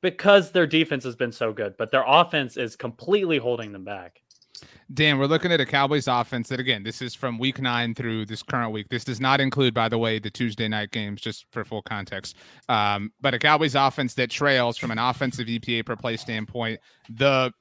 because 0.00 0.50
their 0.50 0.66
defense 0.66 1.04
has 1.04 1.14
been 1.14 1.30
so 1.30 1.52
good, 1.52 1.76
but 1.76 1.90
their 1.90 2.04
offense 2.06 2.56
is 2.56 2.74
completely 2.74 3.38
holding 3.38 3.72
them 3.72 3.84
back. 3.84 4.22
Dan, 4.94 5.18
we're 5.18 5.26
looking 5.26 5.50
at 5.50 5.60
a 5.60 5.66
Cowboys 5.66 6.06
offense 6.06 6.48
that, 6.48 6.60
again, 6.60 6.84
this 6.84 7.02
is 7.02 7.12
from 7.12 7.38
week 7.38 7.60
nine 7.60 7.92
through 7.92 8.24
this 8.26 8.42
current 8.42 8.72
week. 8.72 8.88
This 8.88 9.02
does 9.02 9.20
not 9.20 9.40
include, 9.40 9.74
by 9.74 9.88
the 9.88 9.98
way, 9.98 10.20
the 10.20 10.30
Tuesday 10.30 10.68
night 10.68 10.92
games, 10.92 11.20
just 11.20 11.46
for 11.50 11.64
full 11.64 11.82
context. 11.82 12.36
Um, 12.68 13.12
but 13.20 13.34
a 13.34 13.38
Cowboys 13.38 13.74
offense 13.74 14.14
that 14.14 14.30
trails 14.30 14.78
from 14.78 14.92
an 14.92 14.98
offensive 14.98 15.48
EPA 15.48 15.86
per 15.86 15.96
play 15.96 16.16
standpoint. 16.16 16.78
The 17.10 17.52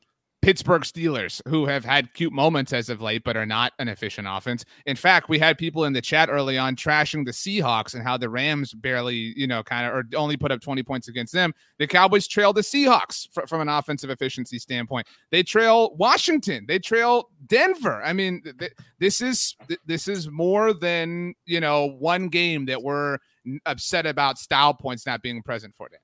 Pittsburgh 0.45 0.83
Steelers, 0.83 1.41
who 1.47 1.65
have 1.65 1.83
had 1.83 2.13
cute 2.13 2.31
moments 2.31 2.71
as 2.71 2.87
of 2.87 3.01
late, 3.01 3.23
but 3.23 3.35
are 3.35 3.47
not 3.47 3.73
an 3.79 3.87
efficient 3.87 4.27
offense. 4.29 4.63
In 4.85 4.95
fact, 4.95 5.27
we 5.27 5.39
had 5.39 5.57
people 5.57 5.85
in 5.85 5.93
the 5.93 6.01
chat 6.01 6.29
early 6.29 6.55
on 6.55 6.75
trashing 6.75 7.25
the 7.25 7.31
Seahawks 7.31 7.95
and 7.95 8.03
how 8.03 8.15
the 8.15 8.29
Rams 8.29 8.71
barely, 8.71 9.33
you 9.35 9.47
know, 9.47 9.63
kind 9.63 9.87
of, 9.87 9.93
or 9.95 10.03
only 10.15 10.37
put 10.37 10.51
up 10.51 10.61
20 10.61 10.83
points 10.83 11.07
against 11.07 11.33
them. 11.33 11.51
The 11.79 11.87
Cowboys 11.87 12.27
trail 12.27 12.53
the 12.53 12.61
Seahawks 12.61 13.27
fr- 13.33 13.47
from 13.47 13.59
an 13.59 13.69
offensive 13.69 14.11
efficiency 14.11 14.59
standpoint. 14.59 15.07
They 15.31 15.41
trail 15.41 15.95
Washington. 15.95 16.65
They 16.67 16.77
trail 16.77 17.31
Denver. 17.47 18.03
I 18.03 18.13
mean, 18.13 18.43
th- 18.59 18.73
this 18.99 19.21
is 19.21 19.55
th- 19.67 19.79
this 19.87 20.07
is 20.07 20.29
more 20.29 20.73
than 20.73 21.33
you 21.47 21.59
know 21.59 21.87
one 21.87 22.27
game 22.27 22.67
that 22.67 22.83
we're 22.83 23.17
upset 23.65 24.05
about 24.05 24.37
style 24.37 24.75
points 24.75 25.07
not 25.07 25.23
being 25.23 25.41
present 25.41 25.73
for 25.73 25.89
them. 25.89 26.01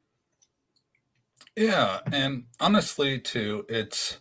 Yeah, 1.56 2.00
and 2.12 2.46
honestly, 2.60 3.20
too, 3.20 3.66
it's 3.70 4.18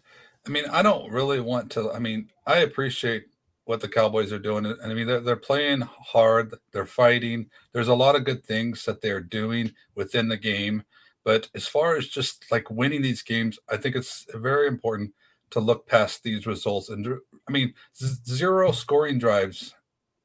I 0.47 0.51
mean, 0.51 0.65
I 0.71 0.83
don't 0.83 1.11
really 1.11 1.41
want 1.41 1.71
to. 1.73 1.93
I 1.93 1.99
mean, 1.99 2.31
I 2.47 2.59
appreciate 2.59 3.27
what 3.65 3.81
the 3.81 3.89
Cowboys 3.89 4.33
are 4.33 4.39
doing. 4.39 4.67
And 4.67 4.77
I 4.83 4.95
mean, 4.95 5.07
they're, 5.07 5.21
they're 5.21 5.37
playing 5.37 5.83
hard, 5.83 6.55
they're 6.73 6.87
fighting. 6.87 7.49
There's 7.73 7.89
a 7.89 7.95
lot 7.95 8.17
of 8.17 8.25
good 8.25 8.45
things 8.45 8.85
that 8.85 9.01
they're 9.01 9.21
doing 9.21 9.73
within 9.95 10.29
the 10.29 10.37
game. 10.37 10.83
But 11.25 11.49
as 11.55 11.69
far 11.69 11.97
as 11.97 12.09
just 12.09 12.51
like 12.51 12.71
winning 12.71 13.03
these 13.03 13.23
games, 13.23 13.59
I 13.69 13.77
think 13.77 13.95
it's 13.95 14.27
very 14.35 14.67
important 14.67 15.13
to 15.51 15.61
look 15.61 15.87
past 15.87 16.23
these 16.23 16.47
results. 16.47 16.89
And 16.89 17.07
I 17.49 17.53
mean, 17.53 17.75
zero 17.95 18.73
scoring 18.73 19.19
drives, 19.19 19.75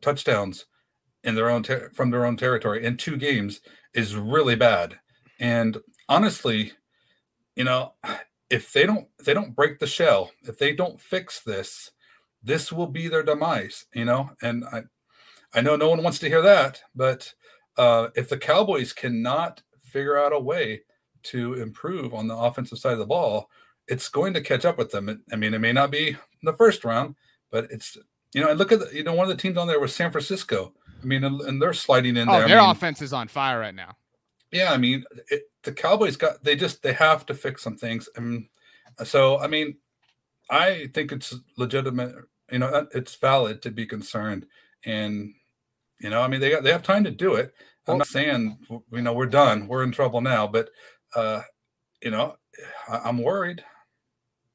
touchdowns 0.01 0.66
in 1.24 1.36
their 1.36 1.49
own 1.49 1.63
ter- 1.63 1.91
from 1.93 2.11
their 2.11 2.26
own 2.26 2.38
territory 2.38 2.86
in 2.86 2.97
two 2.97 3.18
games 3.18 3.61
is 3.93 4.16
really 4.16 4.55
bad. 4.55 4.99
And 5.39 5.78
honestly, 6.07 6.74
you 7.55 7.63
know, 7.63 7.93
if 8.56 8.72
they 8.72 8.86
don't 8.86 9.08
if 9.20 9.26
they 9.26 9.34
don't 9.34 9.56
break 9.56 9.80
the 9.80 9.88
shell, 9.88 10.32
if 10.43 10.58
they 10.58 10.74
don't 10.74 11.01
fix 11.01 11.41
this, 11.41 11.91
this 12.41 12.72
will 12.72 12.88
be 12.88 13.10
their 13.10 13.22
demise, 13.22 13.86
you 13.93 14.06
know? 14.06 14.32
And 14.41 14.64
I 14.64 14.84
I 15.53 15.62
know 15.62 15.76
no 15.76 15.89
one 15.89 16.03
wants 16.03 16.20
to 16.20 16.30
hear 16.30 16.41
that, 16.41 16.82
but 16.95 17.34
uh, 17.78 18.08
if 18.16 18.30
the 18.30 18.38
Cowboys 18.38 18.93
cannot 18.93 19.62
figure 19.82 20.18
out 20.18 20.34
a 20.34 20.39
way 20.39 20.84
to 21.24 21.56
improve 21.56 22.14
on 22.14 22.28
the 22.28 22.36
offensive 22.36 22.78
side 22.78 22.93
of 22.93 22.99
the 22.99 23.06
ball, 23.06 23.49
it's 23.88 24.08
going 24.08 24.34
to 24.34 24.41
catch 24.41 24.64
up 24.64 24.78
with 24.78 24.91
them. 24.91 25.24
I 25.32 25.36
mean, 25.36 25.53
it 25.53 25.60
may 25.60 25.74
not 25.74 25.91
be 25.91 26.16
the 26.41 26.53
first 26.53 26.86
round, 26.86 27.16
but 27.51 27.68
it's 27.72 27.97
you 28.34 28.41
know, 28.41 28.49
and 28.49 28.60
look 28.60 28.72
at 28.72 28.80
the, 28.80 28.95
you 28.95 29.03
know 29.03 29.14
one 29.14 29.30
of 29.30 29.36
the 29.36 29.41
teams 29.41 29.58
on 29.58 29.68
there 29.68 29.82
was 29.82 29.93
San 29.93 30.12
Francisco. 30.12 30.74
I 31.03 31.06
mean, 31.06 31.26
and 31.26 31.62
they're 31.62 31.74
sliding 31.74 32.16
in 32.16 32.30
oh, 32.30 32.39
there. 32.39 32.47
Their 32.47 32.60
I 32.60 32.62
mean, 32.62 32.72
offense 32.72 33.01
is 33.01 33.12
on 33.12 33.28
fire 33.28 33.60
right 33.60 33.76
now. 33.76 33.97
Yeah, 34.51 34.71
I 34.71 34.77
mean, 34.77 35.03
it, 35.29 35.43
the 35.63 35.71
Cowboys 35.71 36.17
got 36.17 36.43
they 36.43 36.55
just 36.55 36.81
they 36.83 36.93
have 36.93 37.25
to 37.25 37.33
fix 37.33 37.61
some 37.61 37.77
things, 37.77 38.07
and 38.15 38.47
so 39.03 39.39
I 39.39 39.47
mean, 39.47 39.77
I 40.49 40.89
think 40.93 41.11
it's 41.11 41.33
legitimate. 41.57 42.15
You 42.51 42.59
know, 42.59 42.87
it's 42.93 43.15
valid 43.15 43.61
to 43.63 43.71
be 43.71 43.85
concerned, 43.85 44.45
and 44.85 45.33
you 45.99 46.09
know, 46.09 46.21
I 46.21 46.27
mean, 46.27 46.39
they 46.39 46.51
got 46.51 46.63
they 46.63 46.71
have 46.71 46.83
time 46.83 47.03
to 47.03 47.11
do 47.11 47.35
it. 47.35 47.53
I'm 47.87 47.99
not 47.99 48.07
saying 48.07 48.57
you 48.69 49.01
know 49.01 49.13
we're 49.13 49.25
done, 49.25 49.67
we're 49.67 49.83
in 49.83 49.91
trouble 49.91 50.21
now, 50.21 50.47
but 50.47 50.69
uh, 51.15 51.41
you 52.01 52.11
know, 52.11 52.35
I, 52.87 53.09
am 53.09 53.21
worried. 53.21 53.63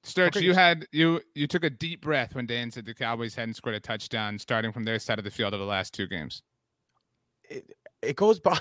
Sturch, 0.02 0.36
okay. 0.36 0.46
you 0.46 0.54
had 0.54 0.86
you 0.92 1.20
you 1.34 1.46
took 1.46 1.64
a 1.64 1.70
deep 1.70 2.00
breath 2.00 2.34
when 2.34 2.46
Dan 2.46 2.70
said 2.70 2.86
the 2.86 2.94
Cowboys 2.94 3.34
hadn't 3.34 3.54
scored 3.54 3.74
a 3.74 3.80
touchdown 3.80 4.38
starting 4.38 4.72
from 4.72 4.84
their 4.84 4.98
side 4.98 5.18
of 5.18 5.24
the 5.24 5.30
field 5.30 5.52
of 5.52 5.60
the 5.60 5.66
last 5.66 5.92
two 5.92 6.06
games. 6.06 6.42
It, 7.48 7.70
it 8.02 8.16
goes 8.16 8.40
by 8.40 8.58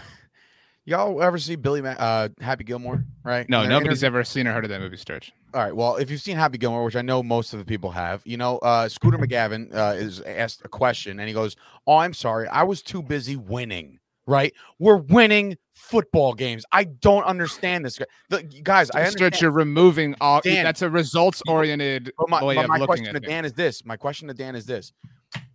Y'all 0.86 1.22
ever 1.22 1.38
see 1.38 1.56
Billy 1.56 1.82
Ma- 1.82 1.90
uh, 1.90 2.30
Happy 2.42 2.64
Gilmore? 2.64 3.06
Right? 3.24 3.48
No, 3.48 3.66
nobody's 3.68 4.04
ever 4.04 4.24
seen 4.24 4.48
or 4.48 4.54
heard 4.54 4.64
of 4.64 4.70
that 4.70 4.82
movie, 4.82 4.98
Sturch. 4.98 5.32
All 5.54 5.62
right. 5.62 5.76
Well, 5.76 5.98
if 5.98 6.10
you've 6.10 6.22
seen 6.22 6.36
Happy 6.36 6.58
Gilmore, 6.58 6.84
which 6.84 6.96
I 6.96 7.02
know 7.02 7.22
most 7.22 7.54
of 7.54 7.60
the 7.60 7.66
people 7.66 7.92
have, 7.92 8.22
you 8.26 8.38
know, 8.38 8.58
uh, 8.60 8.90
Scooter 8.90 9.18
McGavin 9.18 9.74
uh, 9.74 9.96
is 9.96 10.22
asked 10.22 10.62
a 10.64 10.68
question, 10.68 11.20
and 11.20 11.28
he 11.28 11.34
goes, 11.34 11.56
"Oh, 11.86 11.98
I'm 11.98 12.14
sorry, 12.14 12.48
I 12.48 12.64
was 12.64 12.82
too 12.82 13.02
busy 13.02 13.36
winning." 13.36 14.00
Right? 14.26 14.54
We're 14.78 14.98
winning 14.98 15.58
football 15.74 16.34
games. 16.34 16.64
I 16.72 16.84
don't 16.84 17.24
understand 17.24 17.84
this, 17.84 18.00
the, 18.30 18.44
guys. 18.44 18.92
I 18.92 19.00
understand. 19.00 19.12
Stretch, 19.14 19.42
you're 19.42 19.50
removing 19.50 20.16
all. 20.22 20.42
Dan, 20.42 20.64
that's 20.64 20.84
a 20.84 20.90
results 20.90 21.42
oriented 21.48 22.12
my, 22.28 22.44
way 22.44 22.56
my, 22.56 22.68
my 22.68 22.76
of 22.76 22.82
looking 22.82 22.88
question 22.88 23.16
at 23.16 23.24
to 23.24 23.28
Dan 23.28 23.44
is 23.44 23.54
this. 23.54 23.84
My 23.84 23.98
question 23.98 24.28
to 24.28 24.36
Dan 24.36 24.56
is 24.56 24.68
this. 24.68 24.94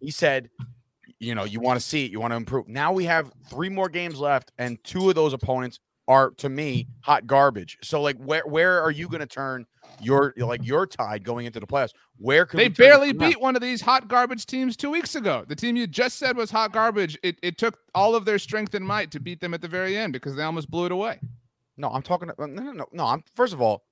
He 0.01 0.11
said 0.11 0.51
you 1.25 1.35
know, 1.35 1.45
you 1.45 1.61
want 1.61 1.81
to 1.81 1.85
see 1.85 2.05
it, 2.05 2.11
you 2.11 2.21
want 2.21 2.33
to 2.33 2.37
improve. 2.37 2.69
Now 2.69 2.93
we 2.93 3.05
have 3.05 3.33
three 3.49 3.69
more 3.69 3.89
games 3.89 4.19
left, 4.21 4.53
and 4.59 4.83
two 4.85 5.09
of 5.09 5.15
those 5.15 5.33
opponents 5.33 5.81
are 6.07 6.31
to 6.33 6.49
me 6.49 6.87
hot 7.01 7.27
garbage. 7.27 7.79
So 7.83 8.01
like 8.01 8.17
where 8.17 8.43
where 8.47 8.81
are 8.81 8.91
you 8.91 9.09
going 9.09 9.21
to 9.21 9.27
turn 9.27 9.67
your 10.01 10.35
like 10.37 10.65
your 10.65 10.87
tide 10.87 11.25
going 11.25 11.47
into 11.47 11.61
the 11.61 11.67
playoffs? 11.67 11.93
Where 12.19 12.47
could 12.47 12.61
they 12.61 12.69
barely 12.69 13.13
beat 13.13 13.41
one 13.41 13.57
of 13.57 13.63
these 13.63 13.81
hot 13.81 14.09
garbage 14.09 14.47
teams 14.47 14.77
two 14.77 14.91
weeks 14.91 15.15
ago? 15.15 15.45
The 15.47 15.57
team 15.57 15.77
you 15.77 15.87
just 15.87 16.19
said 16.19 16.37
was 16.37 16.51
hot 16.51 16.73
garbage. 16.73 17.19
It 17.23 17.39
it 17.43 17.59
took 17.59 17.79
all 17.95 18.15
of 18.15 18.25
their 18.25 18.39
strength 18.39 18.75
and 18.75 18.87
might 18.87 19.11
to 19.13 19.21
beat 19.21 19.41
them 19.41 19.55
at 19.55 19.63
the 19.63 19.69
very 19.69 19.97
end 19.97 20.13
because 20.13 20.37
they 20.37 20.43
almost 20.43 20.71
blew 20.71 20.87
it 20.87 20.93
away. 20.93 21.21
No, 21.77 21.89
I'm 21.89 22.03
talking. 22.03 22.31
Uh, 22.31 22.35
no, 22.39 22.63
no, 22.63 22.73
no, 22.73 22.87
no. 22.93 23.07
I'm 23.07 23.25
first 23.35 23.53
of 23.53 23.61
all, 23.61 23.85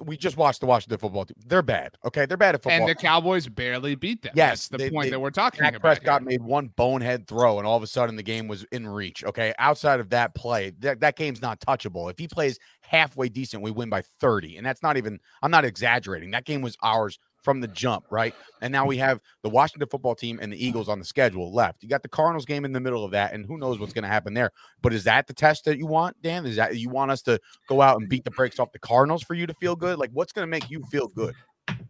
we 0.00 0.16
just 0.16 0.36
watched 0.36 0.60
the 0.60 0.66
Washington 0.66 0.98
football 0.98 1.24
team. 1.24 1.36
They're 1.46 1.62
bad. 1.62 1.96
Okay, 2.04 2.26
they're 2.26 2.36
bad 2.36 2.54
at 2.54 2.62
football. 2.62 2.80
And 2.80 2.88
the 2.88 2.94
Cowboys 2.94 3.48
barely 3.48 3.94
beat 3.94 4.22
them. 4.22 4.32
Yes, 4.34 4.68
That's 4.68 4.68
the 4.68 4.78
they, 4.78 4.90
point 4.90 5.06
they, 5.06 5.10
that 5.10 5.20
we're 5.20 5.30
talking 5.30 5.60
Dak 5.60 5.74
about. 5.74 5.82
Prescott 5.82 6.22
here. 6.22 6.28
made 6.28 6.42
one 6.42 6.68
bonehead 6.68 7.26
throw, 7.26 7.58
and 7.58 7.66
all 7.66 7.76
of 7.76 7.82
a 7.82 7.86
sudden 7.86 8.16
the 8.16 8.22
game 8.22 8.48
was 8.48 8.64
in 8.72 8.88
reach. 8.88 9.24
Okay, 9.24 9.54
outside 9.58 10.00
of 10.00 10.10
that 10.10 10.34
play, 10.34 10.72
that, 10.80 11.00
that 11.00 11.16
game's 11.16 11.42
not 11.42 11.60
touchable. 11.60 12.10
If 12.10 12.18
he 12.18 12.28
plays 12.28 12.58
halfway 12.80 13.28
decent, 13.28 13.62
we 13.62 13.70
win 13.70 13.88
by 13.88 14.02
30, 14.20 14.56
and 14.56 14.66
that's 14.66 14.82
not 14.82 14.96
even. 14.96 15.20
I'm 15.42 15.50
not 15.50 15.64
exaggerating. 15.64 16.30
That 16.30 16.44
game 16.44 16.62
was 16.62 16.76
ours 16.82 17.18
from 17.42 17.60
the 17.60 17.68
jump, 17.68 18.04
right? 18.10 18.34
And 18.60 18.72
now 18.72 18.86
we 18.86 18.96
have 18.98 19.20
the 19.42 19.48
Washington 19.48 19.88
football 19.88 20.14
team 20.14 20.38
and 20.42 20.52
the 20.52 20.64
Eagles 20.64 20.88
on 20.88 20.98
the 20.98 21.04
schedule 21.04 21.52
left. 21.52 21.82
You 21.82 21.88
got 21.88 22.02
the 22.02 22.08
Cardinals 22.08 22.44
game 22.44 22.64
in 22.64 22.72
the 22.72 22.80
middle 22.80 23.04
of 23.04 23.12
that, 23.12 23.32
and 23.32 23.46
who 23.46 23.58
knows 23.58 23.78
what's 23.78 23.92
going 23.92 24.02
to 24.02 24.08
happen 24.08 24.34
there. 24.34 24.50
But 24.82 24.92
is 24.92 25.04
that 25.04 25.26
the 25.26 25.34
test 25.34 25.64
that 25.66 25.78
you 25.78 25.86
want, 25.86 26.20
Dan? 26.22 26.46
Is 26.46 26.56
that 26.56 26.76
you 26.76 26.90
want 26.90 27.10
us 27.10 27.22
to 27.22 27.38
go 27.68 27.80
out 27.80 28.00
and 28.00 28.08
beat 28.08 28.24
the 28.24 28.30
brakes 28.30 28.58
off 28.58 28.72
the 28.72 28.78
Cardinals 28.78 29.22
for 29.22 29.34
you 29.34 29.46
to 29.46 29.54
feel 29.54 29.76
good? 29.76 29.98
Like, 29.98 30.10
what's 30.12 30.32
going 30.32 30.46
to 30.46 30.50
make 30.50 30.70
you 30.70 30.82
feel 30.90 31.08
good? 31.08 31.34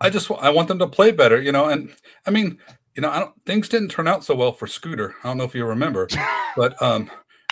I 0.00 0.10
just 0.10 0.30
I 0.30 0.50
want 0.50 0.68
them 0.68 0.78
to 0.80 0.86
play 0.86 1.12
better, 1.12 1.40
you 1.40 1.52
know. 1.52 1.68
And 1.68 1.94
I 2.26 2.30
mean, 2.30 2.58
you 2.94 3.02
know, 3.02 3.10
I 3.10 3.20
don't 3.20 3.34
things 3.46 3.68
didn't 3.68 3.90
turn 3.90 4.08
out 4.08 4.24
so 4.24 4.34
well 4.34 4.52
for 4.52 4.66
Scooter. 4.66 5.14
I 5.22 5.28
don't 5.28 5.38
know 5.38 5.44
if 5.44 5.54
you 5.54 5.64
remember, 5.64 6.08
but 6.56 6.80
um, 6.82 7.10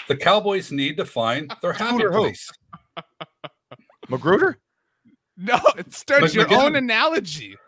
the 0.09 0.17
Cowboys 0.17 0.73
need 0.73 0.97
to 0.97 1.05
find 1.05 1.53
their 1.63 1.73
happy 1.73 2.05
place. 2.05 2.51
Magruder? 4.09 4.59
No, 5.39 5.61
it 5.77 5.93
starts 5.93 6.35
your 6.35 6.51
own 6.51 6.77
analogy. 6.77 7.59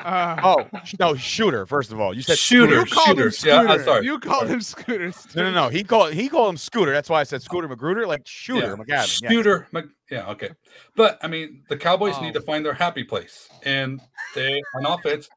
Uh, 0.00 0.36
oh 0.42 0.80
no, 0.98 1.14
shooter. 1.14 1.66
First 1.66 1.92
of 1.92 2.00
all, 2.00 2.14
you 2.14 2.22
said 2.22 2.38
shooter. 2.38 2.80
You 2.80 2.84
called 2.86 3.06
shooter. 3.06 3.24
him 3.24 3.30
scooter. 3.30 3.64
Yeah, 3.64 3.72
I'm 3.72 3.82
sorry. 3.84 4.04
You 4.04 4.18
called 4.18 4.48
him 4.48 4.60
scooter. 4.60 5.12
No, 5.34 5.42
no, 5.44 5.50
no. 5.50 5.68
He 5.68 5.84
called 5.84 6.12
he 6.12 6.28
called 6.28 6.50
him 6.50 6.56
scooter. 6.56 6.92
That's 6.92 7.08
why 7.10 7.20
I 7.20 7.24
said 7.24 7.42
scooter 7.42 7.68
Magruder, 7.68 8.06
like 8.06 8.22
shooter 8.26 8.68
yeah. 8.68 8.74
McGavin. 9.02 9.06
Scooter. 9.06 9.68
Yeah. 9.72 9.82
yeah, 10.10 10.26
okay. 10.28 10.50
But 10.96 11.18
I 11.22 11.28
mean, 11.28 11.64
the 11.68 11.76
Cowboys 11.76 12.14
Oh. 12.16 12.22
need 12.22 12.34
to 12.34 12.40
find 12.40 12.64
their 12.64 12.74
happy 12.74 13.04
place, 13.04 13.48
and 13.64 14.00
they 14.34 14.62
on 14.74 14.86
offense, 14.86 15.28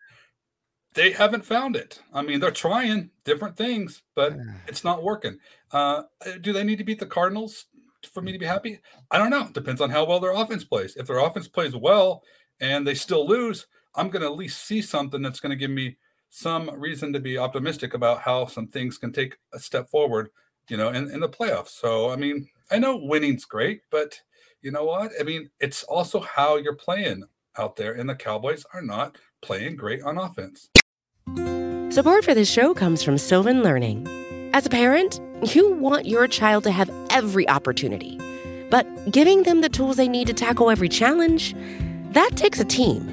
they 0.94 1.12
haven't 1.12 1.46
found 1.46 1.76
it. 1.76 2.02
I 2.14 2.22
mean, 2.22 2.40
they're 2.40 2.52
trying 2.52 3.10
different 3.26 3.58
things, 3.58 4.04
but 4.16 4.34
it's 4.68 4.84
not 4.84 5.04
working. 5.04 5.38
Uh, 5.72 6.04
do 6.42 6.54
they 6.54 6.64
need 6.64 6.78
to 6.78 6.84
beat 6.84 7.00
the 7.00 7.06
Cardinals 7.06 7.66
for 8.14 8.22
me 8.22 8.32
to 8.32 8.40
be 8.40 8.46
happy? 8.46 8.80
I 9.12 9.18
don't 9.18 9.30
know. 9.30 9.50
Depends 9.54 9.82
on 9.82 9.90
how 9.90 10.06
well 10.06 10.20
their 10.20 10.34
offense 10.34 10.64
plays. 10.64 10.96
If 10.96 11.08
their 11.08 11.20
offense 11.20 11.48
plays 11.48 11.76
well 11.76 12.24
and 12.60 12.86
they 12.86 12.94
still 12.94 13.28
lose, 13.28 13.66
I'm 13.96 14.10
going 14.10 14.22
to 14.22 14.28
at 14.28 14.36
least 14.36 14.66
see 14.66 14.82
something 14.82 15.22
that's 15.22 15.40
going 15.40 15.52
to 15.52 15.56
give 15.56 15.72
me 15.72 15.98
some 16.30 16.70
reason 16.76 17.14
to 17.14 17.20
be 17.20 17.38
optimistic 17.38 17.94
about 17.94 18.22
how 18.22 18.48
some 18.48 18.68
things 18.68 18.98
can 18.98 19.12
take 19.12 19.38
a 19.54 19.60
step 19.60 19.90
forward, 19.90 20.30
you 20.68 20.78
know, 20.78 20.90
in, 20.90 21.12
in 21.12 21.20
the 21.20 21.30
playoffs. 21.30 21.70
So, 21.70 22.10
I 22.10 22.16
mean, 22.16 22.50
I 22.72 22.80
know 22.80 22.98
winning's 22.98 23.46
great, 23.46 23.82
but 23.92 24.20
you 24.62 24.72
know 24.72 24.86
what? 24.86 25.12
I 25.20 25.24
mean, 25.24 25.52
it's 25.60 25.84
also 25.84 26.20
how 26.22 26.56
you're 26.56 26.76
playing 26.76 27.26
out 27.58 27.76
there, 27.76 27.94
and 27.94 28.10
the 28.10 28.16
Cowboys 28.16 28.66
are 28.74 28.82
not 28.82 29.18
playing 29.42 29.76
great 29.76 30.02
on 30.02 30.18
offense. 30.18 30.70
Support 31.94 32.26
for 32.26 32.34
this 32.34 32.50
show 32.50 32.74
comes 32.74 33.04
from 33.04 33.20
Sylvan 33.20 33.62
Learning. 33.62 34.08
As 34.54 34.66
a 34.66 34.70
parent, 34.70 35.20
you 35.54 35.74
want 35.74 36.08
your 36.08 36.28
child 36.28 36.64
to 36.64 36.72
have 36.72 36.90
every 37.12 37.48
opportunity, 37.48 38.18
but 38.72 38.88
giving 39.12 39.44
them 39.44 39.62
the 39.62 39.70
tools 39.70 39.98
they 39.98 40.08
need 40.08 40.26
to 40.26 40.34
tackle 40.34 40.72
every 40.72 40.90
challenge, 40.90 41.54
that 42.14 42.32
takes 42.36 42.60
a 42.60 42.66
team. 42.66 43.13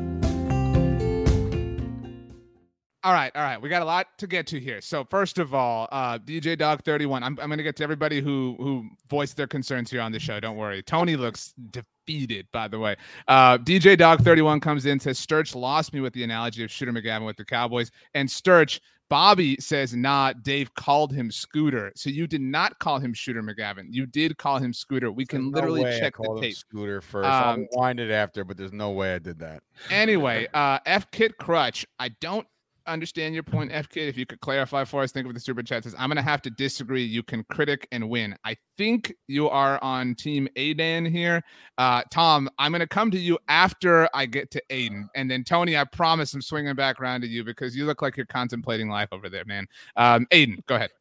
All 3.03 3.13
right, 3.13 3.31
all 3.35 3.41
right. 3.41 3.59
We 3.59 3.67
got 3.67 3.81
a 3.81 3.85
lot 3.85 4.07
to 4.19 4.27
get 4.27 4.45
to 4.47 4.59
here. 4.59 4.79
So 4.79 5.03
first 5.03 5.39
of 5.39 5.55
all, 5.55 5.87
uh, 5.91 6.19
DJ 6.19 6.55
Dog 6.55 6.83
31. 6.83 7.23
I'm, 7.23 7.39
I'm 7.41 7.47
going 7.47 7.57
to 7.57 7.63
get 7.63 7.75
to 7.77 7.83
everybody 7.83 8.21
who 8.21 8.55
who 8.59 8.89
voiced 9.09 9.37
their 9.37 9.47
concerns 9.47 9.89
here 9.89 10.01
on 10.01 10.11
the 10.11 10.19
show. 10.19 10.39
Don't 10.39 10.55
worry. 10.55 10.83
Tony 10.83 11.15
looks 11.15 11.53
defeated, 11.71 12.47
by 12.51 12.67
the 12.67 12.77
way. 12.77 12.95
Uh, 13.27 13.57
DJ 13.57 13.97
Dog 13.97 14.21
31 14.23 14.59
comes 14.59 14.85
in 14.85 14.99
says 14.99 15.17
Sturch 15.17 15.55
lost 15.55 15.93
me 15.93 15.99
with 15.99 16.13
the 16.13 16.23
analogy 16.23 16.63
of 16.63 16.69
Shooter 16.69 16.91
McGavin 16.91 17.25
with 17.25 17.37
the 17.37 17.45
Cowboys, 17.45 17.89
and 18.13 18.29
Sturch 18.29 18.79
Bobby 19.11 19.57
says, 19.59 19.93
nah, 19.93 20.31
Dave 20.31 20.73
called 20.75 21.11
him 21.11 21.31
Scooter. 21.31 21.91
So 21.97 22.09
you 22.09 22.27
did 22.27 22.39
not 22.39 22.79
call 22.79 22.97
him 22.97 23.13
Shooter 23.13 23.43
McGavin. 23.43 23.87
You 23.89 24.05
did 24.05 24.37
call 24.37 24.57
him 24.57 24.71
Scooter. 24.71 25.11
We 25.11 25.25
can 25.25 25.51
literally 25.51 25.83
no 25.83 25.89
I 25.89 25.99
check 25.99 26.13
called 26.13 26.37
the 26.37 26.43
him 26.43 26.43
tape. 26.43 26.55
Scooter 26.55 27.01
first. 27.01 27.27
Um, 27.27 27.67
I'll 27.73 27.81
wind 27.81 27.99
it 27.99 28.09
after, 28.09 28.45
but 28.45 28.55
there's 28.55 28.71
no 28.71 28.91
way 28.91 29.13
I 29.13 29.19
did 29.19 29.39
that. 29.39 29.63
Anyway, 29.89 30.47
uh, 30.53 30.79
F 30.85 31.11
Kit 31.11 31.37
Crutch, 31.37 31.85
I 31.99 32.07
don't 32.21 32.47
understand 32.87 33.33
your 33.33 33.43
point, 33.43 33.71
F 33.73 33.89
Kit. 33.89 34.07
If 34.07 34.17
you 34.17 34.25
could 34.25 34.39
clarify 34.41 34.83
for 34.83 35.01
us, 35.03 35.11
think 35.11 35.27
of 35.27 35.33
the 35.33 35.39
super 35.39 35.63
chat 35.63 35.83
says, 35.83 35.95
I'm 35.97 36.09
going 36.09 36.17
to 36.17 36.21
have 36.21 36.41
to 36.43 36.49
disagree. 36.49 37.03
You 37.03 37.23
can 37.23 37.43
critic 37.45 37.87
and 37.91 38.09
win. 38.09 38.35
I 38.43 38.55
think 38.77 39.13
you 39.27 39.49
are 39.49 39.81
on 39.83 40.15
team 40.15 40.47
Aidan 40.55 41.05
here. 41.05 41.41
Uh, 41.77 42.03
Tom, 42.11 42.49
I'm 42.57 42.71
going 42.71 42.81
to 42.81 42.87
come 42.87 43.11
to 43.11 43.19
you 43.19 43.37
after 43.47 44.09
I 44.13 44.25
get 44.25 44.51
to 44.51 44.63
Aidan. 44.69 45.09
And 45.15 45.29
then 45.29 45.43
Tony, 45.43 45.77
I 45.77 45.83
promise 45.83 46.33
I'm 46.33 46.41
swinging 46.41 46.75
back 46.75 46.99
around 46.99 47.21
to 47.21 47.27
you 47.27 47.43
because 47.43 47.75
you 47.75 47.85
look 47.85 48.01
like 48.01 48.17
you're 48.17 48.25
contemplating 48.25 48.89
life 48.89 49.09
over 49.11 49.29
there, 49.29 49.45
man. 49.45 49.67
Um, 49.95 50.27
Aidan, 50.31 50.63
go 50.67 50.75
ahead. 50.75 50.91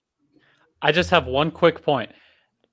I 0.82 0.92
just 0.92 1.10
have 1.10 1.26
one 1.26 1.50
quick 1.50 1.82
point. 1.82 2.10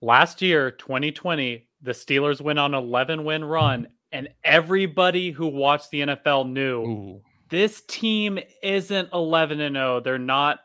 Last 0.01 0.41
year, 0.41 0.71
2020, 0.71 1.67
the 1.81 1.91
Steelers 1.91 2.41
went 2.41 2.59
on 2.59 2.73
11 2.73 3.23
win 3.23 3.43
run, 3.43 3.87
and 4.11 4.29
everybody 4.43 5.31
who 5.31 5.47
watched 5.47 5.89
the 5.91 6.01
NFL 6.01 6.49
knew 6.49 6.81
Ooh. 6.81 7.21
This 7.49 7.81
team 7.81 8.39
isn't 8.61 9.09
11 9.13 9.59
and 9.59 9.75
0. 9.75 10.01
They're 10.01 10.17
not 10.17 10.59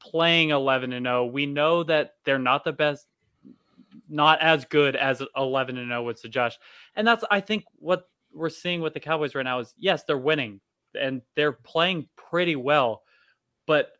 playing 0.00 0.50
11 0.50 0.92
and 0.92 1.06
0. 1.06 1.26
We 1.26 1.46
know 1.46 1.82
that 1.84 2.14
they're 2.24 2.38
not 2.38 2.64
the 2.64 2.72
best, 2.72 3.06
not 4.08 4.40
as 4.40 4.64
good 4.64 4.96
as 4.96 5.22
11 5.36 5.76
and 5.76 5.90
0 5.90 6.02
would 6.04 6.18
suggest. 6.18 6.58
And 6.94 7.06
that's, 7.06 7.24
I 7.30 7.40
think, 7.40 7.64
what 7.78 8.08
we're 8.32 8.48
seeing 8.50 8.80
with 8.80 8.94
the 8.94 9.00
Cowboys 9.00 9.34
right 9.34 9.42
now 9.42 9.60
is 9.60 9.74
yes, 9.78 10.04
they're 10.04 10.18
winning 10.18 10.60
and 10.98 11.22
they're 11.34 11.52
playing 11.52 12.08
pretty 12.16 12.56
well, 12.56 13.02
but 13.66 13.92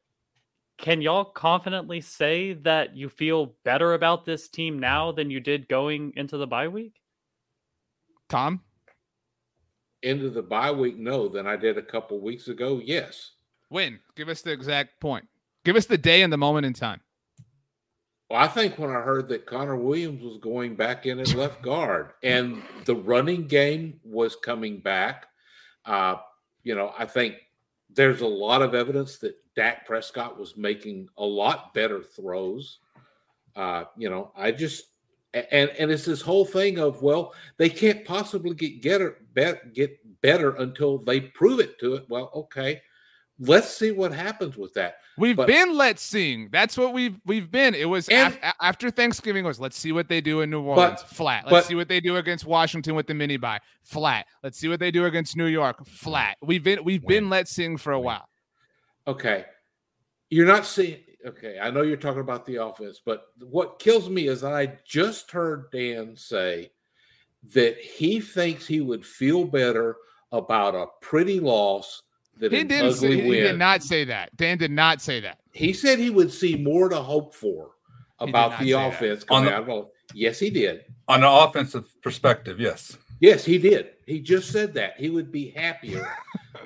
can 0.78 1.00
y'all 1.00 1.24
confidently 1.24 2.00
say 2.00 2.52
that 2.52 2.94
you 2.94 3.08
feel 3.08 3.54
better 3.64 3.94
about 3.94 4.24
this 4.24 4.48
team 4.48 4.78
now 4.78 5.10
than 5.10 5.30
you 5.30 5.40
did 5.40 5.68
going 5.68 6.12
into 6.16 6.36
the 6.36 6.46
bye 6.46 6.68
week? 6.68 7.00
Tom? 8.28 8.60
Into 10.06 10.30
the 10.30 10.42
bye 10.42 10.70
week, 10.70 10.96
no. 10.96 11.28
Than 11.28 11.46
I 11.46 11.56
did 11.56 11.78
a 11.78 11.82
couple 11.82 12.20
weeks 12.20 12.46
ago, 12.46 12.80
yes. 12.82 13.32
When? 13.68 13.98
Give 14.14 14.28
us 14.28 14.40
the 14.42 14.52
exact 14.52 15.00
point. 15.00 15.26
Give 15.64 15.74
us 15.74 15.86
the 15.86 15.98
day 15.98 16.22
and 16.22 16.32
the 16.32 16.36
moment 16.36 16.64
in 16.64 16.72
time. 16.72 17.00
Well, 18.30 18.40
I 18.40 18.46
think 18.46 18.78
when 18.78 18.90
I 18.90 19.00
heard 19.00 19.28
that 19.28 19.46
Connor 19.46 19.76
Williams 19.76 20.22
was 20.22 20.38
going 20.38 20.76
back 20.76 21.06
in 21.06 21.18
at 21.18 21.34
left 21.34 21.62
guard 21.62 22.10
and 22.22 22.62
the 22.84 22.94
running 22.94 23.46
game 23.46 24.00
was 24.04 24.36
coming 24.36 24.78
back, 24.78 25.26
uh, 25.84 26.16
you 26.62 26.74
know, 26.74 26.92
I 26.96 27.04
think 27.04 27.36
there's 27.90 28.20
a 28.20 28.26
lot 28.26 28.62
of 28.62 28.74
evidence 28.74 29.18
that 29.18 29.36
Dak 29.56 29.86
Prescott 29.86 30.38
was 30.38 30.56
making 30.56 31.08
a 31.18 31.24
lot 31.24 31.74
better 31.74 32.02
throws. 32.02 32.78
Uh, 33.56 33.84
you 33.96 34.10
know, 34.10 34.32
I 34.36 34.52
just 34.52 34.84
and 35.34 35.70
and 35.78 35.90
it's 35.90 36.04
this 36.04 36.20
whole 36.22 36.44
thing 36.44 36.78
of 36.78 37.02
well, 37.02 37.34
they 37.56 37.68
can't 37.68 38.04
possibly 38.04 38.54
get 38.54 38.80
getter, 38.82 39.18
bet, 39.34 39.74
get 39.74 39.98
better 40.22 40.52
until 40.56 40.98
they 40.98 41.20
prove 41.20 41.60
it 41.60 41.78
to 41.80 41.94
it. 41.94 42.06
Well, 42.08 42.30
okay, 42.34 42.80
let's 43.38 43.68
see 43.76 43.92
what 43.92 44.12
happens 44.12 44.56
with 44.56 44.72
that. 44.74 44.96
We've 45.18 45.36
But- 45.36 45.46
been 45.46 45.74
let's 45.76 46.02
seeing. 46.02 46.48
That's 46.52 46.76
what 46.76 46.92
we've 46.92 47.18
we've 47.24 47.50
been. 47.50 47.74
It 47.74 47.86
was 47.86 48.08
And- 48.08 48.34
af- 48.42 48.54
after 48.60 48.90
Thanksgiving 48.90 49.44
was 49.44 49.58
let's 49.58 49.76
see 49.78 49.92
what 49.92 50.08
they 50.08 50.20
do 50.20 50.42
in 50.42 50.50
New 50.50 50.60
Orleans. 50.62 51.02
Flat. 51.02 51.44
Let's 51.44 51.50
but- 51.50 51.64
see 51.66 51.74
what 51.74 51.88
they 51.88 52.00
do 52.00 52.16
against 52.16 52.44
Washington 52.44 52.94
with 52.94 53.06
the 53.06 53.14
mini 53.14 53.36
bye. 53.36 53.60
Flat. 53.82 54.26
Let's 54.42 54.58
see 54.58 54.68
what 54.68 54.78
they 54.80 54.90
do 54.90 55.06
against 55.06 55.36
New 55.36 55.46
York. 55.46 55.86
Flat. 55.86 56.36
We've 56.42 56.62
been 56.64 56.84
we've 56.84 57.06
been 57.06 57.30
let's 57.30 57.50
sing 57.50 57.76
for 57.78 57.92
a 57.92 58.00
while. 58.00 58.28
Okay. 59.06 59.44
You're 60.28 60.46
not 60.46 60.66
seeing 60.66 60.98
okay, 61.26 61.58
I 61.60 61.70
know 61.70 61.82
you're 61.82 61.96
talking 61.96 62.20
about 62.20 62.46
the 62.46 62.56
offense, 62.56 63.00
but 63.04 63.26
what 63.40 63.78
kills 63.78 64.08
me 64.08 64.28
is 64.28 64.44
I 64.44 64.78
just 64.86 65.30
heard 65.30 65.70
Dan 65.72 66.16
say 66.16 66.70
that 67.54 67.78
he 67.78 68.20
thinks 68.20 68.66
he 68.66 68.80
would 68.80 69.04
feel 69.04 69.44
better 69.44 69.96
about 70.32 70.74
a 70.74 70.86
pretty 71.00 71.40
loss 71.40 72.02
than 72.36 72.52
He 72.52 72.60
an 72.60 72.66
didn't 72.68 72.94
say, 72.94 73.06
ugly 73.08 73.22
he 73.22 73.28
win. 73.30 73.42
did 73.44 73.58
not 73.58 73.82
say 73.82 74.04
that. 74.04 74.36
Dan 74.36 74.58
did 74.58 74.70
not 74.70 75.00
say 75.00 75.20
that. 75.20 75.38
he 75.52 75.72
said 75.72 75.98
he 75.98 76.10
would 76.10 76.32
see 76.32 76.56
more 76.56 76.88
to 76.88 76.96
hope 76.96 77.34
for 77.34 77.70
about 78.18 78.58
the 78.58 78.66
say 78.66 78.72
that. 78.72 78.88
offense 78.94 79.24
On 79.30 79.44
coming 79.44 79.50
the- 79.50 79.56
out 79.56 79.68
of 79.84 79.88
Yes, 80.14 80.38
he 80.38 80.50
did. 80.50 80.84
On 81.08 81.20
an 81.22 81.28
offensive 81.28 81.84
perspective, 82.02 82.60
yes. 82.60 82.96
Yes, 83.20 83.44
he 83.44 83.58
did. 83.58 83.90
He 84.06 84.20
just 84.20 84.52
said 84.52 84.72
that. 84.74 84.94
He 84.96 85.10
would 85.10 85.32
be 85.32 85.50
happier 85.50 86.08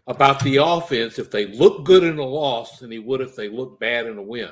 about 0.07 0.41
the 0.41 0.57
offense 0.57 1.18
if 1.18 1.30
they 1.30 1.47
look 1.47 1.84
good 1.84 2.05
in 2.05 2.18
a 2.18 2.24
loss 2.24 2.78
than 2.78 2.91
he 2.91 2.99
would 2.99 3.20
if 3.22 3.34
they 3.34 3.49
look 3.49 3.80
bad 3.80 4.07
in 4.07 4.18
a 4.18 4.22
win. 4.22 4.51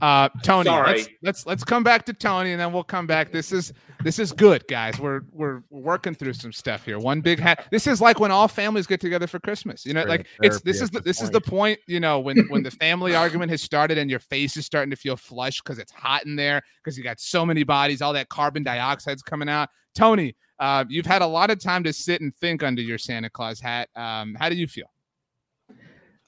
Uh, 0.00 0.28
Tony, 0.42 0.68
let's, 0.68 1.08
let's 1.22 1.46
let's 1.46 1.64
come 1.64 1.82
back 1.82 2.04
to 2.04 2.12
Tony, 2.12 2.52
and 2.52 2.60
then 2.60 2.70
we'll 2.70 2.84
come 2.84 3.06
back. 3.06 3.32
This 3.32 3.50
is 3.50 3.72
this 4.04 4.18
is 4.18 4.30
good, 4.30 4.62
guys. 4.68 4.98
We're 5.00 5.22
we're 5.32 5.62
working 5.70 6.14
through 6.14 6.34
some 6.34 6.52
stuff 6.52 6.84
here. 6.84 6.98
One 6.98 7.22
big 7.22 7.38
hat. 7.38 7.64
This 7.70 7.86
is 7.86 7.98
like 7.98 8.20
when 8.20 8.30
all 8.30 8.46
families 8.46 8.86
get 8.86 9.00
together 9.00 9.26
for 9.26 9.38
Christmas. 9.40 9.86
You 9.86 9.94
know, 9.94 10.02
Straight 10.02 10.18
like 10.18 10.26
it's 10.42 10.60
this 10.60 10.82
is 10.82 10.90
the 10.90 11.00
this 11.00 11.18
this 11.18 11.22
is 11.22 11.30
the 11.30 11.40
point. 11.40 11.78
You 11.86 12.00
know, 12.00 12.20
when 12.20 12.46
when 12.48 12.62
the 12.62 12.70
family 12.70 13.14
argument 13.14 13.50
has 13.50 13.62
started 13.62 13.96
and 13.96 14.10
your 14.10 14.20
face 14.20 14.58
is 14.58 14.66
starting 14.66 14.90
to 14.90 14.96
feel 14.96 15.16
flush 15.16 15.62
because 15.62 15.78
it's 15.78 15.92
hot 15.92 16.26
in 16.26 16.36
there 16.36 16.60
because 16.84 16.98
you 16.98 17.04
got 17.04 17.18
so 17.18 17.46
many 17.46 17.64
bodies, 17.64 18.02
all 18.02 18.12
that 18.12 18.28
carbon 18.28 18.62
dioxide's 18.62 19.22
coming 19.22 19.48
out. 19.48 19.70
Tony, 19.94 20.36
uh, 20.58 20.84
you've 20.88 21.06
had 21.06 21.22
a 21.22 21.26
lot 21.26 21.50
of 21.50 21.58
time 21.58 21.84
to 21.84 21.92
sit 21.92 22.20
and 22.20 22.34
think 22.34 22.62
under 22.62 22.82
your 22.82 22.98
Santa 22.98 23.30
Claus 23.30 23.60
hat. 23.60 23.88
Um, 23.96 24.34
how 24.34 24.48
do 24.48 24.56
you 24.56 24.66
feel? 24.66 24.90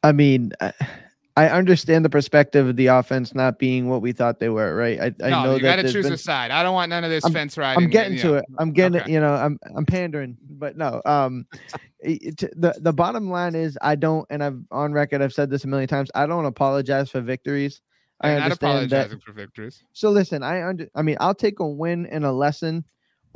I 0.03 0.13
mean, 0.13 0.53
I, 0.61 0.73
I 1.37 1.49
understand 1.49 2.05
the 2.05 2.11
perspective 2.11 2.67
of 2.69 2.77
the 2.77 2.87
offense 2.89 3.35
not 3.35 3.59
being 3.59 3.89
what 3.89 4.03
we 4.03 4.13
thought 4.13 4.39
they 4.41 4.49
were, 4.49 4.75
right? 4.75 5.01
I, 5.01 5.07
I 5.25 5.31
no, 5.31 5.45
know 5.45 5.55
you 5.57 5.63
got 5.63 5.77
to 5.77 5.91
choose 5.93 6.07
been- 6.07 6.13
a 6.13 6.19
side. 6.19 6.51
I 6.51 6.63
don't 6.63 6.75
want 6.75 6.91
none 6.91 7.05
of 7.05 7.11
this 7.11 7.29
fence 7.29 7.57
riding. 7.57 7.85
I'm 7.85 7.91
getting 7.91 8.15
you 8.15 8.19
to 8.21 8.27
know. 8.29 8.35
it. 8.35 8.45
I'm 8.59 8.73
getting 8.73 8.97
Okay. 9.01 9.11
it. 9.11 9.15
You 9.15 9.21
know, 9.21 9.35
I'm 9.35 9.59
I'm 9.77 9.87
pandering, 9.87 10.37
but 10.51 10.77
no. 10.77 11.01
Um, 11.05 11.47
it- 12.01 12.39
the 12.61 12.75
the 12.81 12.93
bottom 12.93 13.31
line 13.31 13.55
is 13.55 13.79
I 13.83 13.95
don't, 13.95 14.27
and 14.31 14.43
I've 14.43 14.59
on 14.71 14.93
record. 14.93 15.23
I've 15.23 15.33
said 15.33 15.51
this 15.51 15.65
a 15.65 15.69
million 15.69 15.89
times. 15.89 16.11
I 16.15 16.27
don't 16.27 16.45
apologize 16.45 17.11
for 17.11 17.21
victories. 17.21 17.81
I 18.21 18.31
You're 18.31 18.37
not 18.39 18.45
understand 18.45 18.91
that. 18.91 19.23
for 19.23 19.33
victories. 19.33 19.85
So 19.93 20.11
listen, 20.11 20.43
I 20.43 20.65
under, 20.67 20.89
I 20.97 21.03
mean, 21.03 21.17
I'll 21.21 21.37
take 21.37 21.61
a 21.61 21.67
win 21.67 22.05
and 22.07 22.25
a 22.25 22.33
lesson 22.33 22.85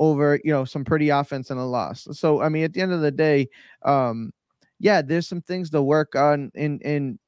over 0.03 0.39
you 0.43 0.51
know 0.51 0.65
some 0.65 0.83
pretty 0.83 1.09
offense 1.09 1.49
and 1.49 1.59
a 1.59 1.63
loss. 1.63 2.07
So 2.11 2.41
I 2.41 2.49
mean, 2.49 2.63
at 2.63 2.73
the 2.73 2.81
end 2.81 2.91
of 2.91 3.01
the 3.01 3.11
day, 3.11 3.49
um, 3.83 4.31
yeah, 4.79 5.01
there's 5.01 5.27
some 5.27 5.41
things 5.41 5.69
to 5.71 5.81
work 5.81 6.15
on. 6.15 6.51
And 6.55 6.81
and 6.83 7.19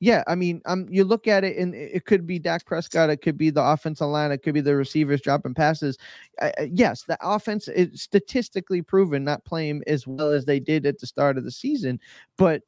yeah, 0.00 0.22
I 0.26 0.34
mean, 0.34 0.62
um, 0.66 0.86
you 0.90 1.04
look 1.04 1.26
at 1.26 1.42
it 1.44 1.56
and 1.56 1.74
it 1.74 2.04
could 2.04 2.26
be 2.26 2.38
Dak 2.38 2.64
Prescott, 2.66 3.10
it 3.10 3.22
could 3.22 3.36
be 3.36 3.50
the 3.50 3.62
offensive 3.62 4.06
line, 4.06 4.30
it 4.30 4.42
could 4.42 4.54
be 4.54 4.60
the 4.60 4.76
receivers 4.76 5.20
dropping 5.20 5.54
passes. 5.54 5.98
Uh, 6.40 6.50
yes, 6.70 7.02
the 7.02 7.18
offense 7.20 7.66
is 7.68 8.02
statistically 8.02 8.80
proven 8.80 9.24
not 9.24 9.44
playing 9.44 9.82
as 9.86 10.06
well 10.06 10.30
as 10.30 10.44
they 10.44 10.60
did 10.60 10.86
at 10.86 10.98
the 10.98 11.06
start 11.06 11.36
of 11.36 11.44
the 11.44 11.50
season, 11.50 11.98
but 12.36 12.62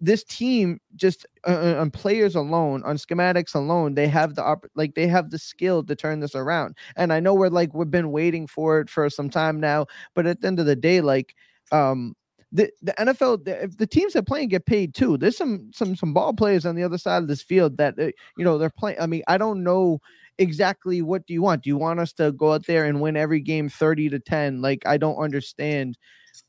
this 0.00 0.22
team 0.24 0.80
just 0.96 1.26
uh, 1.46 1.50
uh, 1.50 1.80
on 1.80 1.90
players 1.90 2.34
alone 2.34 2.82
on 2.84 2.96
schematics 2.96 3.54
alone 3.54 3.94
they 3.94 4.06
have 4.06 4.34
the 4.34 4.44
op- 4.44 4.66
like 4.74 4.94
they 4.94 5.06
have 5.06 5.30
the 5.30 5.38
skill 5.38 5.82
to 5.82 5.96
turn 5.96 6.20
this 6.20 6.34
around 6.34 6.76
and 6.96 7.12
i 7.12 7.18
know 7.18 7.34
we're 7.34 7.48
like 7.48 7.74
we've 7.74 7.90
been 7.90 8.12
waiting 8.12 8.46
for 8.46 8.80
it 8.80 8.88
for 8.88 9.10
some 9.10 9.28
time 9.28 9.58
now 9.58 9.84
but 10.14 10.26
at 10.26 10.40
the 10.40 10.46
end 10.46 10.60
of 10.60 10.66
the 10.66 10.76
day 10.76 11.00
like 11.00 11.34
um 11.72 12.14
the, 12.50 12.70
the 12.82 12.94
NFL 12.98 13.44
the, 13.44 13.64
if 13.64 13.76
the 13.76 13.86
teams 13.86 14.14
that 14.14 14.26
play 14.26 14.40
and 14.40 14.50
get 14.50 14.64
paid 14.64 14.94
too. 14.94 15.18
There's 15.18 15.36
some 15.36 15.70
some 15.74 15.94
some 15.94 16.14
ball 16.14 16.32
players 16.32 16.64
on 16.64 16.76
the 16.76 16.82
other 16.82 16.98
side 16.98 17.22
of 17.22 17.28
this 17.28 17.42
field 17.42 17.76
that 17.76 17.98
uh, 17.98 18.06
you 18.36 18.44
know 18.44 18.56
they're 18.56 18.70
playing. 18.70 18.98
I 19.00 19.06
mean, 19.06 19.22
I 19.28 19.36
don't 19.36 19.62
know 19.62 20.00
exactly 20.38 21.02
what 21.02 21.26
do 21.26 21.34
you 21.34 21.42
want. 21.42 21.62
Do 21.64 21.68
you 21.68 21.76
want 21.76 22.00
us 22.00 22.12
to 22.14 22.32
go 22.32 22.54
out 22.54 22.66
there 22.66 22.84
and 22.86 23.00
win 23.00 23.16
every 23.16 23.40
game 23.40 23.68
30 23.68 24.08
to 24.10 24.18
10? 24.18 24.62
Like 24.62 24.86
I 24.86 24.96
don't 24.96 25.18
understand 25.18 25.98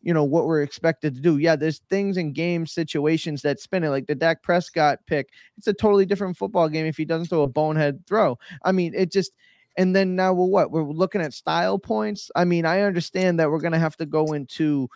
you 0.01 0.13
know 0.13 0.23
what 0.23 0.45
we're 0.45 0.61
expected 0.61 1.15
to 1.15 1.21
do. 1.21 1.37
Yeah, 1.37 1.55
there's 1.55 1.79
things 1.89 2.17
in 2.17 2.33
game 2.33 2.65
situations 2.65 3.41
that 3.41 3.59
spin 3.59 3.83
it, 3.83 3.89
like 3.89 4.07
the 4.07 4.15
Dak 4.15 4.43
Prescott 4.43 4.99
pick. 5.05 5.29
It's 5.57 5.67
a 5.67 5.73
totally 5.73 6.05
different 6.05 6.37
football 6.37 6.69
game 6.69 6.85
if 6.85 6.97
he 6.97 7.05
doesn't 7.05 7.27
throw 7.27 7.43
a 7.43 7.47
bonehead 7.47 8.05
throw. 8.07 8.37
I 8.63 8.71
mean, 8.71 8.93
it 8.95 9.11
just. 9.11 9.31
And 9.77 9.95
then 9.95 10.15
now 10.15 10.33
we're 10.33 10.45
what? 10.45 10.71
We're 10.71 10.83
looking 10.83 11.21
at 11.21 11.33
style 11.33 11.79
points. 11.79 12.29
I 12.35 12.43
mean, 12.43 12.65
I 12.65 12.81
understand 12.81 13.39
that 13.39 13.49
we're 13.49 13.61
gonna 13.61 13.79
have 13.79 13.95
to 13.97 14.05
go 14.05 14.33
into, 14.33 14.89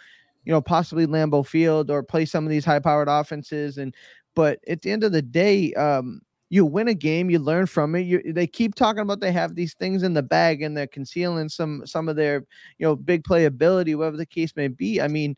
you 0.44 0.52
know, 0.52 0.62
possibly 0.62 1.06
Lambeau 1.06 1.46
Field 1.46 1.90
or 1.90 2.04
play 2.04 2.26
some 2.26 2.44
of 2.44 2.50
these 2.50 2.66
high-powered 2.66 3.08
offenses. 3.08 3.78
And 3.78 3.96
but 4.36 4.60
at 4.68 4.82
the 4.82 4.92
end 4.92 5.04
of 5.06 5.14
the 5.14 5.22
day, 5.22 5.74
um, 5.76 6.22
you 6.54 6.68
win 6.68 6.88
a 6.88 6.94
game, 6.94 7.32
you 7.32 7.40
learn 7.40 7.66
from 7.66 7.96
it. 7.96 8.02
You, 8.02 8.22
they 8.32 8.46
keep 8.46 8.76
talking 8.76 9.02
about 9.02 9.20
they 9.20 9.32
have 9.32 9.56
these 9.56 9.74
things 9.74 10.04
in 10.04 10.14
the 10.14 10.22
bag 10.22 10.62
and 10.62 10.78
they're 10.78 10.86
concealing 10.86 11.50
some 11.50 11.82
some 11.84 12.08
of 12.08 12.16
their 12.16 12.46
you 12.78 12.86
know 12.86 12.96
big 12.96 13.24
playability, 13.24 13.96
whatever 13.96 14.18
the 14.18 14.26
case 14.28 14.56
may 14.56 14.68
be. 14.68 15.02
I 15.02 15.08
mean, 15.08 15.36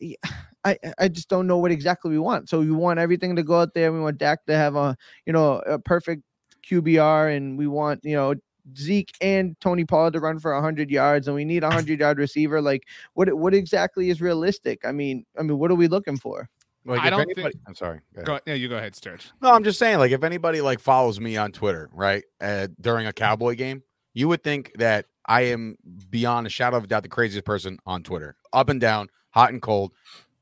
I 0.64 0.78
I 0.96 1.08
just 1.08 1.28
don't 1.28 1.48
know 1.48 1.58
what 1.58 1.72
exactly 1.72 2.12
we 2.12 2.20
want. 2.20 2.48
So 2.48 2.60
we 2.60 2.70
want 2.70 3.00
everything 3.00 3.34
to 3.34 3.42
go 3.42 3.62
out 3.62 3.74
there. 3.74 3.92
We 3.92 3.98
want 3.98 4.18
Dak 4.18 4.46
to 4.46 4.54
have 4.54 4.76
a 4.76 4.96
you 5.26 5.32
know 5.32 5.54
a 5.66 5.76
perfect 5.76 6.22
QBR, 6.70 7.36
and 7.36 7.58
we 7.58 7.66
want 7.66 8.04
you 8.04 8.14
know 8.14 8.36
Zeke 8.78 9.10
and 9.20 9.58
Tony 9.60 9.84
Pollard 9.84 10.12
to 10.12 10.20
run 10.20 10.38
for 10.38 10.54
hundred 10.60 10.88
yards, 10.88 11.26
and 11.26 11.34
we 11.34 11.44
need 11.44 11.64
a 11.64 11.70
hundred 11.70 11.98
yard 11.98 12.18
receiver. 12.18 12.62
Like 12.62 12.84
what 13.14 13.34
what 13.36 13.54
exactly 13.54 14.08
is 14.08 14.20
realistic? 14.20 14.84
I 14.84 14.92
mean, 14.92 15.26
I 15.36 15.42
mean, 15.42 15.58
what 15.58 15.72
are 15.72 15.74
we 15.74 15.88
looking 15.88 16.16
for? 16.16 16.48
Like, 16.86 17.00
I 17.00 17.10
don't 17.10 17.20
anybody, 17.20 17.52
think. 17.52 17.54
I'm 17.66 17.74
sorry. 17.74 18.00
Go 18.24 18.38
yeah, 18.46 18.54
you 18.54 18.68
go 18.68 18.76
ahead, 18.76 18.94
Sturch. 18.94 19.30
No, 19.40 19.52
I'm 19.52 19.64
just 19.64 19.78
saying, 19.78 19.98
like, 19.98 20.12
if 20.12 20.22
anybody 20.22 20.60
like 20.60 20.80
follows 20.80 21.18
me 21.18 21.36
on 21.36 21.50
Twitter, 21.52 21.88
right, 21.92 22.24
uh, 22.40 22.68
during 22.80 23.06
a 23.06 23.12
Cowboy 23.12 23.54
game, 23.54 23.82
you 24.12 24.28
would 24.28 24.42
think 24.42 24.72
that 24.76 25.06
I 25.26 25.42
am 25.42 25.76
beyond 26.10 26.46
a 26.46 26.50
shadow 26.50 26.76
of 26.76 26.84
a 26.84 26.86
doubt 26.86 27.02
the 27.02 27.08
craziest 27.08 27.46
person 27.46 27.78
on 27.86 28.02
Twitter, 28.02 28.36
up 28.52 28.68
and 28.68 28.80
down, 28.80 29.08
hot 29.30 29.52
and 29.52 29.62
cold. 29.62 29.92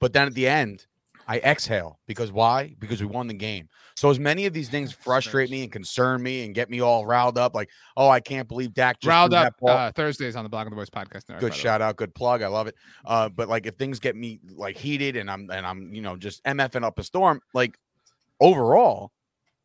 But 0.00 0.12
then 0.12 0.26
at 0.26 0.34
the 0.34 0.48
end, 0.48 0.86
I 1.26 1.38
exhale 1.38 1.98
because 2.06 2.32
why? 2.32 2.74
Because 2.78 3.00
we 3.00 3.06
won 3.06 3.26
the 3.26 3.34
game. 3.34 3.68
So 3.96 4.10
as 4.10 4.18
many 4.18 4.46
of 4.46 4.52
these 4.52 4.68
things 4.68 4.92
frustrate 4.92 5.50
me 5.50 5.62
and 5.62 5.72
concern 5.72 6.22
me 6.22 6.44
and 6.44 6.54
get 6.54 6.70
me 6.70 6.80
all 6.80 7.06
riled 7.06 7.38
up, 7.38 7.54
like, 7.54 7.70
oh, 7.96 8.08
I 8.08 8.20
can't 8.20 8.48
believe 8.48 8.74
Dak 8.74 9.00
just 9.00 9.08
Riled 9.08 9.34
up 9.34 9.54
uh, 9.66 9.92
Thursdays 9.92 10.36
on 10.36 10.44
the 10.44 10.50
Blogging 10.50 10.70
the 10.70 10.76
Boys 10.76 10.90
podcast. 10.90 11.28
Network, 11.28 11.40
good 11.40 11.54
shout 11.54 11.80
out, 11.80 11.96
good 11.96 12.14
plug. 12.14 12.42
I 12.42 12.48
love 12.48 12.66
it. 12.66 12.74
Uh, 13.04 13.28
but 13.28 13.48
like 13.48 13.66
if 13.66 13.74
things 13.76 14.00
get 14.00 14.16
me 14.16 14.40
like 14.54 14.76
heated 14.76 15.16
and 15.16 15.30
I'm 15.30 15.50
and 15.50 15.66
I'm 15.66 15.94
you 15.94 16.02
know 16.02 16.16
just 16.16 16.42
mfing 16.44 16.84
up 16.84 16.98
a 16.98 17.04
storm, 17.04 17.40
like 17.54 17.78
overall, 18.40 19.12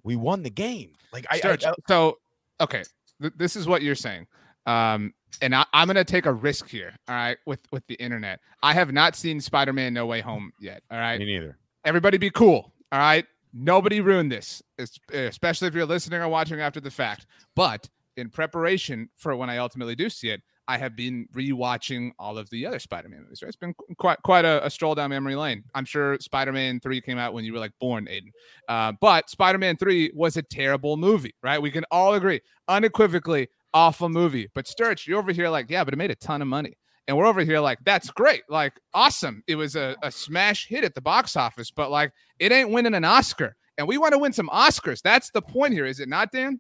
we 0.04 0.16
won 0.16 0.44
the 0.44 0.50
game. 0.50 0.94
Like 1.12 1.26
I, 1.30 1.42
I, 1.44 1.52
I 1.54 1.74
so 1.88 2.18
okay, 2.62 2.84
th- 3.22 3.34
this 3.38 3.56
is 3.56 3.68
what 3.68 3.82
you're 3.82 3.96
saying. 3.96 4.28
Um, 4.66 5.14
and 5.42 5.56
I, 5.56 5.66
I'm 5.74 5.88
gonna 5.88 6.04
take 6.04 6.26
a 6.26 6.34
risk 6.34 6.68
here. 6.68 6.94
All 7.08 7.16
right, 7.16 7.38
with 7.46 7.60
with 7.72 7.86
the 7.88 7.96
internet, 7.96 8.40
I 8.64 8.74
have 8.74 8.92
not 8.92 9.16
seen 9.16 9.40
Spider-Man 9.42 9.94
No 9.94 10.06
Way 10.06 10.22
Home 10.22 10.52
yet. 10.60 10.84
All 10.92 10.98
right, 10.98 11.20
me 11.20 11.26
neither. 11.26 11.58
everybody 11.86 12.18
be 12.18 12.30
cool. 12.30 12.74
All 12.92 13.00
right. 13.00 13.26
Nobody 13.54 14.02
ruin 14.02 14.30
this, 14.30 14.62
es- 14.78 15.00
especially 15.12 15.68
if 15.70 15.74
you're 15.74 15.86
listening 15.86 16.22
or 16.22 16.28
watching 16.28 16.60
after 16.60 16.80
the 16.80 16.92
fact. 16.92 17.26
But 17.56 17.90
in 18.18 18.30
preparation 18.30 19.10
for 19.16 19.36
when 19.36 19.50
I 19.50 19.58
ultimately 19.58 19.96
do 19.96 20.10
see 20.10 20.30
it, 20.30 20.42
I 20.68 20.78
have 20.78 20.96
been 20.98 21.28
rewatching 21.34 22.12
all 22.20 22.38
of 22.38 22.50
the 22.50 22.66
other 22.66 22.78
Spider-Man 22.78 23.22
movies. 23.24 23.42
Right? 23.42 23.48
It's 23.48 23.56
been 23.56 23.74
quite 23.98 24.22
quite 24.24 24.44
a, 24.46 24.66
a 24.66 24.70
stroll 24.70 24.96
down 24.96 25.10
memory 25.10 25.36
lane. 25.36 25.64
I'm 25.74 25.86
sure 25.86 26.18
Spider-Man 26.20 26.82
Three 26.82 27.00
came 27.02 27.18
out 27.18 27.34
when 27.34 27.46
you 27.46 27.54
were 27.54 27.60
like 27.60 27.72
born, 27.80 28.08
Aidan. 28.10 28.32
Uh, 28.68 28.92
but 29.00 29.30
Spider-Man 29.30 29.78
Three 29.78 30.12
was 30.14 30.36
a 30.38 30.42
terrible 30.42 30.98
movie, 30.98 31.34
right? 31.42 31.62
We 31.62 31.72
can 31.72 31.86
all 31.90 32.14
agree, 32.16 32.42
unequivocally 32.68 33.48
awful 33.74 34.10
movie. 34.10 34.50
But 34.54 34.68
Sturch, 34.68 35.08
you're 35.08 35.20
over 35.20 35.32
here 35.32 35.50
like, 35.50 35.70
yeah, 35.70 35.84
but 35.84 35.94
it 35.94 35.98
made 35.98 36.12
a 36.12 36.16
ton 36.16 36.42
of 36.42 36.48
money. 36.48 36.78
And 37.08 37.16
we're 37.16 37.26
over 37.26 37.42
here 37.42 37.60
like, 37.60 37.80
that's 37.86 38.10
great. 38.12 38.44
Like, 38.50 38.74
awesome. 38.94 39.42
It 39.48 39.56
was 39.56 39.76
a, 39.76 39.96
a 40.04 40.12
smash 40.12 40.68
hit 40.68 40.84
at 40.84 40.94
the 40.94 41.02
box 41.02 41.36
office, 41.36 41.72
but 41.72 41.90
like, 41.90 42.12
it 42.40 42.52
ain't 42.52 42.70
winning 42.70 42.94
an 42.94 43.06
Oscar. 43.06 43.56
And 43.78 43.88
we 43.88 43.98
want 43.98 44.14
to 44.14 44.18
win 44.18 44.34
some 44.34 44.50
Oscars. 44.50 45.02
That's 45.02 45.32
the 45.32 45.42
point 45.42 45.74
here, 45.74 45.86
is 45.86 46.00
it 46.00 46.10
not, 46.10 46.32
Dan? 46.32 46.60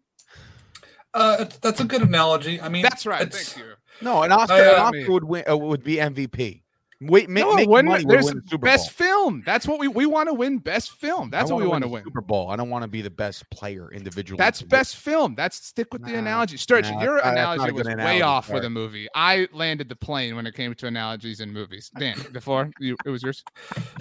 Uh, 1.13 1.45
that's 1.61 1.79
a 1.79 1.83
good 1.83 2.03
analogy. 2.03 2.61
I 2.61 2.69
mean, 2.69 2.83
That's 2.83 3.05
right. 3.05 3.33
Thank 3.33 3.57
you. 3.57 3.73
No, 4.01 4.21
an 4.21 4.31
Oscar, 4.31 4.53
I, 4.53 4.59
an 4.59 4.79
uh, 4.79 4.83
Oscar 4.83 5.11
would 5.11 5.23
win 5.23 5.43
uh, 5.49 5.57
would 5.57 5.83
be 5.83 5.95
MVP. 5.95 6.61
Wait, 6.99 7.29
make, 7.29 7.43
No, 7.43 7.53
make 7.55 7.69
wouldn't. 7.69 7.89
money 7.91 8.05
There's 8.05 8.25
win 8.25 8.41
the 8.43 8.49
Super 8.49 8.65
best 8.65 8.97
Bowl. 8.97 9.07
film. 9.07 9.43
That's 9.45 9.67
what 9.67 9.79
we 9.79 9.87
we 9.87 10.07
want 10.07 10.29
to 10.29 10.33
win. 10.33 10.57
Best 10.57 10.93
film. 10.93 11.29
That's 11.29 11.51
I 11.51 11.53
what 11.53 11.61
we 11.61 11.67
want 11.67 11.83
wanna 11.83 11.85
win 11.87 11.93
win. 11.93 12.03
Super 12.05 12.21
Bowl. 12.21 12.49
I 12.49 12.55
don't 12.55 12.71
want 12.71 12.81
to 12.83 12.87
be 12.87 13.03
the 13.03 13.11
best 13.11 13.47
player 13.51 13.91
individually. 13.91 14.37
That's 14.39 14.59
to 14.59 14.65
win. 14.65 14.69
best 14.69 14.95
film. 14.97 15.35
That's 15.35 15.57
stick 15.63 15.93
with 15.93 16.03
the 16.03 16.15
analogy. 16.15 16.57
Sturgeon, 16.57 16.95
nah, 16.95 17.03
your 17.03 17.13
that's 17.17 17.25
not- 17.25 17.35
that's 17.35 17.37
not 17.37 17.53
analogy 17.69 17.71
was 17.73 17.83
good 17.83 17.87
way 17.97 18.03
analogy, 18.03 18.21
off 18.23 18.47
with 18.49 18.57
sorry. 18.57 18.65
a 18.65 18.69
movie. 18.71 19.07
I 19.13 19.47
landed 19.53 19.89
the 19.89 19.95
plane 19.95 20.35
when 20.35 20.47
it 20.47 20.55
came 20.55 20.73
to 20.73 20.87
analogies 20.87 21.39
in 21.39 21.53
movies. 21.53 21.91
Dan, 21.99 22.17
before 22.33 22.71
you, 22.79 22.95
it 23.05 23.09
was 23.09 23.21
yours. 23.21 23.43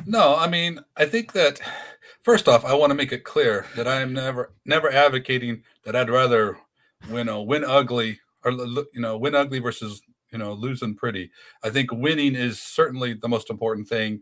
No, 0.07 0.34
I 0.34 0.49
mean, 0.49 0.80
I 0.97 1.05
think 1.05 1.32
that 1.34 1.61
first 2.22 2.49
off, 2.49 2.64
I 2.64 2.72
want 2.72 2.90
to 2.92 2.94
make 2.94 3.12
it 3.12 3.24
clear 3.24 3.66
that 3.76 3.86
I 3.86 4.01
am 4.01 4.14
never 4.14 4.53
never 4.64 4.90
advocating 4.90 5.64
that 5.84 5.94
I'd 5.94 6.09
rather 6.09 6.57
win 7.11 7.28
a 7.28 7.42
win 7.42 7.62
ugly 7.62 8.20
or 8.42 8.53
l- 8.53 8.78
l- 8.78 8.86
you 8.94 9.03
know 9.03 9.18
win 9.18 9.34
ugly 9.34 9.59
versus 9.59 10.01
you 10.33 10.39
know 10.39 10.53
losing 10.53 10.95
pretty. 10.95 11.31
I 11.62 11.70
think 11.70 11.93
winning 11.93 12.35
is 12.35 12.61
certainly 12.61 13.14
the 13.14 13.29
most 13.29 13.51
important 13.51 13.89
thing, 13.89 14.20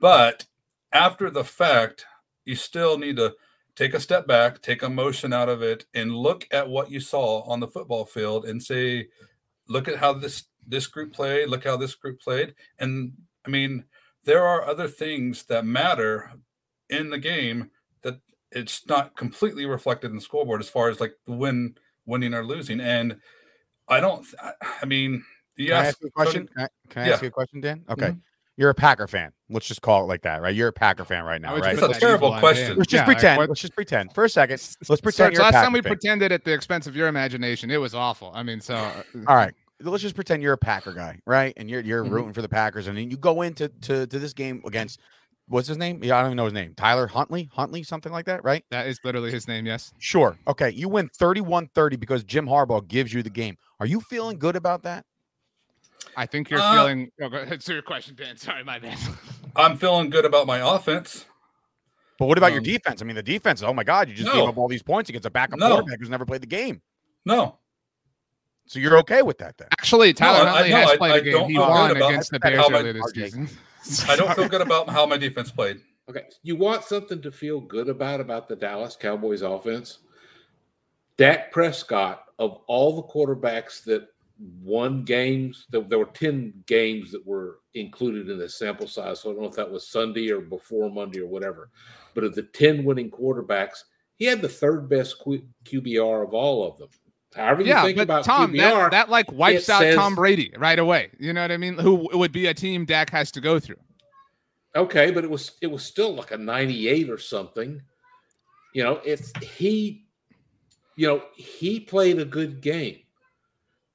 but 0.00 0.44
after 0.92 1.30
the 1.30 1.44
fact, 1.44 2.04
you 2.44 2.54
still 2.56 2.98
need 2.98 3.16
to 3.16 3.34
take 3.74 3.94
a 3.94 4.00
step 4.00 4.26
back, 4.26 4.62
take 4.62 4.82
emotion 4.82 5.32
out 5.32 5.48
of 5.48 5.62
it, 5.62 5.84
and 5.94 6.14
look 6.14 6.46
at 6.50 6.68
what 6.68 6.90
you 6.90 7.00
saw 7.00 7.42
on 7.42 7.60
the 7.60 7.68
football 7.68 8.06
field 8.06 8.46
and 8.46 8.62
say, 8.62 9.08
look 9.68 9.88
at 9.88 9.96
how 9.98 10.12
this 10.12 10.44
this 10.66 10.86
group 10.86 11.12
played, 11.12 11.48
look 11.48 11.64
how 11.64 11.76
this 11.76 11.94
group 11.94 12.20
played, 12.20 12.54
and 12.78 13.12
I 13.46 13.50
mean 13.50 13.84
there 14.24 14.44
are 14.44 14.64
other 14.66 14.88
things 14.88 15.44
that 15.44 15.64
matter 15.64 16.32
in 16.90 17.10
the 17.10 17.18
game 17.18 17.70
that 18.02 18.20
it's 18.50 18.86
not 18.88 19.16
completely 19.16 19.66
reflected 19.66 20.10
in 20.10 20.16
the 20.16 20.20
scoreboard 20.22 20.60
as 20.60 20.68
far 20.68 20.88
as 20.90 21.00
like 21.00 21.14
the 21.26 21.32
win 21.32 21.76
winning 22.06 22.34
or 22.34 22.44
losing 22.44 22.80
and 22.80 23.16
i 23.88 24.00
don't 24.00 24.26
I- 24.42 24.52
i 24.82 24.84
mean 25.58 25.68
Can 25.68 25.76
I 25.76 25.86
ask 25.86 26.00
you 26.00 26.08
a 26.08 26.10
question? 26.10 26.48
Can 26.48 26.64
I, 26.64 26.68
can 26.90 27.02
I 27.02 27.06
Yeah. 27.06 27.12
ask 27.14 27.22
you 27.22 27.28
a 27.28 27.30
question, 27.30 27.60
Dan? 27.60 27.84
Okay. 27.90 28.14
You're 28.58 28.70
a 28.70 28.74
Packer 28.74 29.06
fan. 29.06 29.32
Let's 29.50 29.66
just 29.68 29.82
call 29.82 30.02
it 30.04 30.06
like 30.06 30.22
that, 30.22 30.40
right? 30.40 30.54
You're 30.54 30.68
a 30.68 30.72
Packer 30.72 31.04
fan 31.04 31.24
right 31.24 31.40
now, 31.40 31.54
I 31.56 31.58
right? 31.60 31.76
just 31.76 31.90
It's 31.90 31.98
a 31.98 32.00
terrible 32.00 32.38
question. 32.38 32.78
Let's 32.78 32.90
just 32.90 33.02
Yeah, 33.02 33.04
pretend. 33.04 33.36
what- 33.38 33.48
let's 33.50 33.60
just 33.60 33.74
pretend 33.74 34.14
for 34.14 34.24
a 34.24 34.28
second. 34.30 34.54
Let's 34.88 35.00
pretend 35.02 35.12
Sturch, 35.12 35.32
you're 35.34 35.42
last 35.42 35.52
Packer 35.52 35.64
time 35.66 35.72
we 35.74 35.82
fan. 35.82 35.92
pretended 35.92 36.32
at 36.32 36.44
the 36.44 36.52
expense 36.54 36.86
of 36.86 36.96
your 36.96 37.08
imagination, 37.08 37.70
it 37.70 37.76
was 37.76 37.94
awful. 37.94 38.32
I 38.34 38.42
mean, 38.42 38.60
so 38.60 38.74
uh, 38.76 39.02
All 39.26 39.36
right. 39.36 39.52
Let's 39.82 40.02
just 40.02 40.14
pretend 40.14 40.42
you're 40.42 40.54
a 40.54 40.58
Packer 40.58 40.94
guy, 40.94 41.20
right? 41.26 41.52
And 41.58 41.68
you're 41.68 41.82
you're 41.82 42.02
Mhm. 42.02 42.10
rooting 42.12 42.32
for 42.32 42.40
the 42.40 42.48
Packers, 42.48 42.86
and 42.86 42.96
then 42.96 43.10
you 43.10 43.18
go 43.18 43.42
into 43.42 43.68
to, 43.68 44.06
to 44.06 44.18
this 44.18 44.32
game 44.32 44.62
against 44.64 45.00
what's 45.48 45.68
his 45.68 45.76
name? 45.76 46.02
Yeah, 46.02 46.16
I 46.16 46.22
don't 46.22 46.28
even 46.30 46.36
know 46.38 46.44
his 46.46 46.54
name. 46.54 46.72
Tyler 46.78 47.06
Huntley, 47.06 47.50
Huntley, 47.52 47.82
something 47.82 48.10
like 48.10 48.24
that, 48.24 48.42
right? 48.42 48.64
that 48.70 48.86
is 48.86 48.98
literally 49.04 49.30
his 49.30 49.46
name. 49.46 49.66
Yes. 49.66 49.92
Sure. 49.98 50.38
Okay. 50.48 50.70
You 50.70 50.88
win 50.88 51.10
31-30 51.10 52.00
because 52.00 52.24
Jim 52.24 52.46
Harbaugh 52.46 52.88
gives 52.88 53.12
you 53.12 53.22
the 53.22 53.28
game. 53.30 53.56
Are 53.80 53.86
you 53.86 54.00
feeling 54.00 54.38
good 54.38 54.56
about 54.56 54.82
that? 54.84 55.04
I 56.16 56.26
think 56.26 56.50
you're 56.50 56.60
Uh, 56.60 56.74
feeling. 56.74 57.10
Oh, 57.20 57.28
go 57.28 57.38
ahead. 57.38 57.62
So 57.62 57.72
your 57.72 57.82
question, 57.82 58.14
Dan. 58.14 58.36
Sorry, 58.46 58.62
my 58.64 58.78
bad. 58.78 58.98
i'm 59.56 59.76
feeling 59.78 60.10
good 60.10 60.26
about 60.26 60.46
my 60.46 60.58
offense 60.74 61.24
But 62.18 62.26
what 62.26 62.36
about 62.38 62.52
your 62.52 62.58
Um, 62.60 62.64
defense? 62.64 63.00
I 63.00 63.04
mean, 63.06 63.16
the 63.16 63.22
defense. 63.22 63.62
Oh 63.62 63.72
my 63.72 63.84
God, 63.84 64.08
you 64.08 64.14
just 64.14 64.26
No. 64.28 64.40
gave 64.40 64.48
up 64.50 64.58
all 64.58 64.68
these 64.68 64.82
points 64.82 65.08
against 65.10 65.26
a 65.26 65.30
backup 65.30 65.58
No. 65.58 65.68
quarterback 65.68 65.98
who's 65.98 66.10
never 66.10 66.26
played 66.26 66.42
the 66.42 66.46
game. 66.46 66.82
No, 67.24 67.58
So 68.66 68.78
you're 68.78 68.98
okay 68.98 69.22
with 69.22 69.38
that 69.38 69.56
then? 69.58 69.68
Actually, 69.72 70.12
Tyler 70.12 70.46
I- 70.46 70.50
Huntley 70.50 70.70
no, 70.70 70.76
has 70.76 70.90
I- 70.90 70.96
played 70.96 71.12
I 71.12 71.16
a 71.16 71.20
game. 71.22 71.32
don't 71.32 71.50
He 71.50 71.58
won 71.58 71.90
against 71.96 72.30
the 72.30 72.38
how 72.42 72.50
Bears 72.50 72.70
earlier 72.70 72.92
this 72.92 73.12
season. 73.14 73.48
I 74.08 74.16
don't 74.16 74.34
feel 74.34 74.48
good 74.48 74.60
about 74.60 74.88
how 74.90 75.06
my 75.06 75.16
defense 75.16 75.50
played. 75.50 75.80
Okay, 76.08 76.22
you 76.42 76.54
want 76.56 76.84
something 76.84 77.20
to 77.22 77.30
feel 77.32 77.60
good 77.60 77.88
about 77.88 78.20
about 78.20 78.48
the 78.48 78.56
Dallas 78.56 78.94
Cowboys 78.96 79.42
offense? 79.42 79.98
Dak 81.16 81.50
Prescott, 81.52 82.24
of 82.38 82.58
all 82.66 82.94
the 82.96 83.02
quarterbacks 83.04 83.82
that 83.84 84.08
won 84.38 85.02
games, 85.04 85.66
there, 85.70 85.80
there 85.82 85.98
were 85.98 86.06
10 86.06 86.64
games 86.66 87.10
that 87.12 87.26
were 87.26 87.60
included 87.74 88.28
in 88.28 88.38
the 88.38 88.48
sample 88.48 88.86
size. 88.86 89.20
So 89.20 89.30
I 89.30 89.32
don't 89.32 89.42
know 89.42 89.48
if 89.48 89.54
that 89.56 89.70
was 89.70 89.88
Sunday 89.88 90.30
or 90.30 90.40
before 90.40 90.90
Monday 90.90 91.20
or 91.20 91.26
whatever. 91.26 91.70
But 92.14 92.24
of 92.24 92.34
the 92.34 92.42
10 92.42 92.84
winning 92.84 93.10
quarterbacks, 93.10 93.84
he 94.16 94.24
had 94.26 94.42
the 94.42 94.48
third 94.48 94.88
best 94.88 95.22
Q- 95.22 95.46
QBR 95.64 96.22
of 96.26 96.34
all 96.34 96.66
of 96.70 96.78
them. 96.78 96.88
However 97.34 97.62
you 97.62 97.68
Yeah, 97.68 97.82
think 97.82 97.96
but 97.96 98.02
about 98.04 98.24
Tom, 98.24 98.52
QBR, 98.52 98.58
that, 98.58 98.90
that 98.92 99.10
like 99.10 99.30
wipes 99.32 99.68
out 99.68 99.80
says- 99.80 99.94
Tom 99.96 100.14
Brady 100.14 100.52
right 100.56 100.78
away. 100.78 101.10
You 101.18 101.32
know 101.32 101.42
what 101.42 101.52
I 101.52 101.56
mean? 101.58 101.76
Who 101.78 102.08
would 102.12 102.32
be 102.32 102.46
a 102.46 102.54
team 102.54 102.84
Dak 102.86 103.10
has 103.10 103.30
to 103.32 103.40
go 103.40 103.58
through? 103.60 103.76
Okay, 104.74 105.10
but 105.10 105.24
it 105.24 105.30
was 105.30 105.52
it 105.62 105.68
was 105.68 105.82
still 105.82 106.14
like 106.14 106.30
a 106.32 106.36
98 106.36 107.08
or 107.08 107.16
something. 107.18 107.80
You 108.74 108.82
know, 108.84 109.00
it's 109.04 109.32
he 109.42 110.06
you 110.96 111.06
know, 111.06 111.22
he 111.34 111.80
played 111.80 112.18
a 112.18 112.24
good 112.24 112.60
game. 112.62 112.98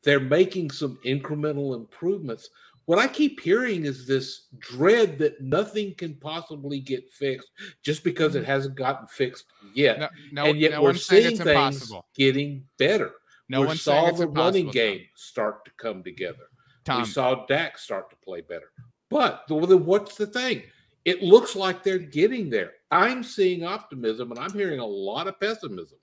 They're 0.03 0.19
making 0.19 0.71
some 0.71 0.99
incremental 1.05 1.75
improvements. 1.75 2.49
What 2.85 2.99
I 2.99 3.07
keep 3.07 3.39
hearing 3.39 3.85
is 3.85 4.07
this 4.07 4.47
dread 4.59 5.17
that 5.19 5.39
nothing 5.41 5.93
can 5.95 6.15
possibly 6.15 6.79
get 6.79 7.11
fixed 7.11 7.49
just 7.83 8.03
because 8.03 8.35
it 8.35 8.39
mm-hmm. 8.39 8.51
hasn't 8.51 8.75
gotten 8.75 9.07
fixed 9.07 9.45
yet. 9.73 9.99
No, 9.99 10.09
no, 10.31 10.45
and 10.49 10.59
yet 10.59 10.71
no 10.71 10.81
we're 10.81 10.95
seeing 10.95 11.37
things 11.37 11.39
impossible. 11.41 12.05
getting 12.15 12.65
better. 12.77 13.11
No 13.49 13.61
we 13.61 13.67
one's 13.67 13.81
saw 13.81 14.01
saying 14.01 14.07
it's 14.09 14.19
the 14.19 14.27
running 14.27 14.67
impossible, 14.67 14.71
Tom. 14.71 14.71
game 14.71 15.05
start 15.15 15.65
to 15.65 15.71
come 15.77 16.03
together. 16.03 16.43
Tom, 16.83 17.01
We 17.01 17.07
saw 17.07 17.45
Dak 17.45 17.77
start 17.77 18.09
to 18.09 18.15
play 18.23 18.41
better. 18.41 18.71
But 19.09 19.43
the, 19.47 19.65
the- 19.65 19.77
what's 19.77 20.15
the 20.15 20.27
thing? 20.27 20.63
It 21.05 21.21
looks 21.21 21.55
like 21.55 21.83
they're 21.83 21.97
getting 21.97 22.49
there. 22.49 22.71
I'm 22.91 23.23
seeing 23.23 23.63
optimism 23.63 24.31
and 24.31 24.39
I'm 24.39 24.53
hearing 24.53 24.79
a 24.79 24.85
lot 24.85 25.27
of 25.27 25.39
pessimism. 25.39 25.97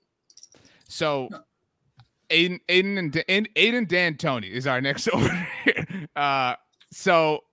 So, 0.87 1.29
Aidan, 2.29 2.59
Aidan, 2.69 2.97
and 2.97 3.23
Aidan, 3.27 3.47
Aidan 3.55 3.85
D'Antoni 3.85 4.49
is 4.49 4.67
our 4.67 4.81
next 4.81 5.07
over 5.13 5.47
here. 5.63 6.07
Uh, 6.15 6.55
so, 6.91 7.43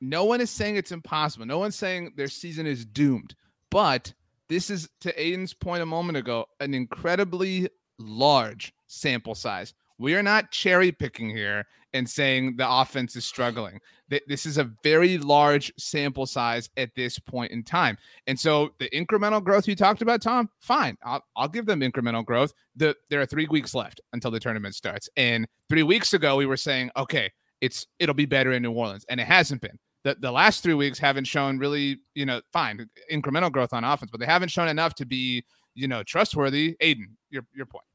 no 0.00 0.24
one 0.24 0.40
is 0.40 0.50
saying 0.50 0.76
it's 0.76 0.92
impossible. 0.92 1.46
No 1.46 1.58
one's 1.58 1.76
saying 1.76 2.12
their 2.16 2.28
season 2.28 2.66
is 2.66 2.84
doomed. 2.84 3.34
But 3.70 4.12
this 4.48 4.70
is, 4.70 4.88
to 5.00 5.20
Aidan's 5.20 5.54
point 5.54 5.82
a 5.82 5.86
moment 5.86 6.18
ago, 6.18 6.46
an 6.60 6.74
incredibly 6.74 7.68
large 7.98 8.72
sample 8.86 9.34
size. 9.34 9.74
We 9.98 10.14
are 10.14 10.22
not 10.22 10.50
cherry 10.50 10.92
picking 10.92 11.30
here 11.30 11.66
and 11.94 12.08
saying 12.08 12.56
the 12.56 12.70
offense 12.70 13.16
is 13.16 13.24
struggling. 13.24 13.80
This 14.26 14.44
is 14.44 14.58
a 14.58 14.70
very 14.82 15.16
large 15.16 15.72
sample 15.78 16.26
size 16.26 16.68
at 16.76 16.94
this 16.94 17.18
point 17.18 17.52
in 17.52 17.62
time. 17.62 17.96
And 18.26 18.38
so 18.38 18.74
the 18.78 18.90
incremental 18.90 19.42
growth 19.42 19.66
you 19.66 19.74
talked 19.74 20.02
about, 20.02 20.20
Tom, 20.20 20.50
fine. 20.60 20.98
I'll, 21.02 21.22
I'll 21.36 21.48
give 21.48 21.64
them 21.64 21.80
incremental 21.80 22.24
growth. 22.24 22.52
The, 22.76 22.94
there 23.08 23.20
are 23.20 23.26
three 23.26 23.46
weeks 23.46 23.74
left 23.74 24.02
until 24.12 24.30
the 24.30 24.38
tournament 24.38 24.74
starts. 24.74 25.08
And 25.16 25.48
three 25.70 25.82
weeks 25.82 26.12
ago, 26.12 26.36
we 26.36 26.46
were 26.46 26.58
saying, 26.58 26.90
okay, 26.96 27.32
it's 27.60 27.86
it'll 27.98 28.14
be 28.14 28.26
better 28.26 28.52
in 28.52 28.62
New 28.62 28.72
Orleans. 28.72 29.06
And 29.08 29.18
it 29.18 29.26
hasn't 29.26 29.62
been. 29.62 29.78
The, 30.02 30.16
the 30.20 30.30
last 30.30 30.62
three 30.62 30.74
weeks 30.74 30.98
haven't 30.98 31.24
shown 31.24 31.58
really, 31.58 32.00
you 32.14 32.26
know, 32.26 32.42
fine, 32.52 32.86
incremental 33.10 33.50
growth 33.50 33.72
on 33.72 33.84
offense, 33.84 34.10
but 34.10 34.20
they 34.20 34.26
haven't 34.26 34.50
shown 34.50 34.68
enough 34.68 34.94
to 34.96 35.06
be, 35.06 35.42
you 35.74 35.88
know, 35.88 36.02
trustworthy. 36.02 36.76
Aidan, 36.80 37.16
your 37.30 37.46
your 37.54 37.64
point. 37.64 37.86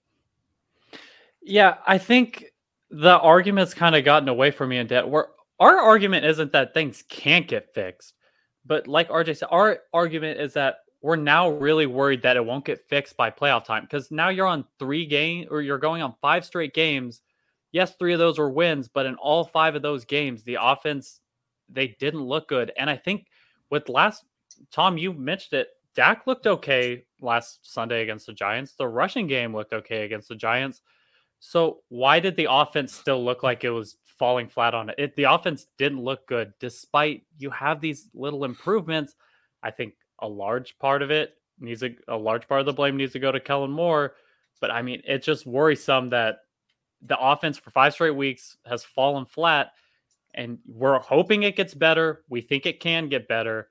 Yeah, 1.42 1.76
I 1.86 2.00
think 2.00 2.46
the 2.90 3.20
argument's 3.20 3.74
kind 3.74 3.96
of 3.96 4.04
gotten 4.04 4.30
away 4.30 4.52
from 4.52 4.70
me 4.70 4.78
in 4.78 4.88
debt. 4.88 5.08
Where 5.08 5.28
our 5.60 5.78
argument 5.78 6.26
isn't 6.26 6.52
that 6.54 6.74
things 6.74 7.04
can't 7.10 7.48
get 7.48 7.74
fixed, 7.74 8.14
but 8.66 8.88
like 8.88 9.10
RJ 9.10 9.38
said, 9.38 9.50
our 9.52 9.80
argument 9.94 10.40
is 10.40 10.54
that 10.54 10.78
we're 11.02 11.16
now 11.16 11.50
really 11.50 11.86
worried 11.86 12.22
that 12.24 12.36
it 12.36 12.46
won't 12.46 12.66
get 12.66 12.88
fixed 12.90 13.16
by 13.16 13.32
playoff 13.32 13.64
time 13.64 13.84
because 13.84 14.12
now 14.12 14.30
you're 14.30 14.48
on 14.48 14.66
three 14.80 15.06
game 15.06 15.48
or 15.50 15.62
you're 15.62 15.78
going 15.78 16.02
on 16.02 16.16
five 16.22 16.44
straight 16.46 16.74
games. 16.74 17.22
Yes, 17.72 17.96
three 17.96 18.14
of 18.14 18.20
those 18.20 18.40
were 18.40 18.50
wins, 18.50 18.88
but 18.88 19.06
in 19.06 19.16
all 19.16 19.46
five 19.46 19.76
of 19.76 19.82
those 19.82 20.04
games, 20.04 20.44
the 20.44 20.58
offense 20.60 21.22
they 21.70 21.96
didn't 22.00 22.24
look 22.24 22.48
good. 22.50 22.72
And 22.78 22.90
I 22.90 22.98
think 22.98 23.28
with 23.70 23.90
last 23.90 24.24
Tom, 24.72 24.98
you 24.98 25.14
mentioned 25.14 25.62
it. 25.62 25.70
Dak 25.96 26.28
looked 26.28 26.48
okay 26.48 27.04
last 27.22 27.60
Sunday 27.62 28.04
against 28.04 28.26
the 28.26 28.34
Giants. 28.34 28.74
The 28.74 28.88
rushing 28.88 29.28
game 29.28 29.56
looked 29.56 29.74
okay 29.74 30.04
against 30.06 30.30
the 30.30 30.36
Giants. 30.36 30.82
So 31.40 31.80
why 31.90 32.20
did 32.20 32.36
the 32.36 32.48
offense 32.50 32.94
still 32.94 33.24
look 33.24 33.44
like 33.44 33.64
it 33.64 33.70
was 33.70 33.98
falling 34.18 34.50
flat 34.50 34.74
on 34.74 34.90
it? 34.90 34.96
it? 34.98 35.16
The 35.16 35.24
offense 35.24 35.68
didn't 35.78 36.02
look 36.02 36.28
good 36.28 36.54
despite 36.60 37.24
you 37.38 37.50
have 37.50 37.82
these 37.82 38.10
little 38.14 38.44
improvements. 38.44 39.16
I 39.64 39.72
think 39.72 39.94
a 40.20 40.28
large 40.28 40.78
part 40.80 41.02
of 41.02 41.12
it 41.12 41.36
needs 41.60 41.84
a, 41.84 41.96
a 42.08 42.18
large 42.18 42.48
part 42.48 42.60
of 42.60 42.66
the 42.66 42.74
blame 42.74 42.98
needs 42.98 43.14
to 43.14 43.20
go 43.20 43.32
to 43.32 43.40
Kellen 43.40 43.72
Moore. 43.72 44.16
But 44.62 44.72
I 44.72 44.82
mean, 44.82 45.02
it's 45.06 45.26
just 45.26 45.46
worrisome 45.46 46.10
that 46.10 46.40
the 47.02 47.18
offense 47.18 47.58
for 47.58 47.72
five 47.72 47.94
straight 47.94 48.16
weeks 48.16 48.58
has 48.66 48.84
fallen 48.84 49.26
flat. 49.26 49.72
And 50.34 50.60
we're 50.68 51.00
hoping 51.00 51.44
it 51.44 51.56
gets 51.56 51.74
better. 51.74 52.24
We 52.30 52.42
think 52.42 52.66
it 52.66 52.80
can 52.80 53.10
get 53.10 53.28
better, 53.28 53.70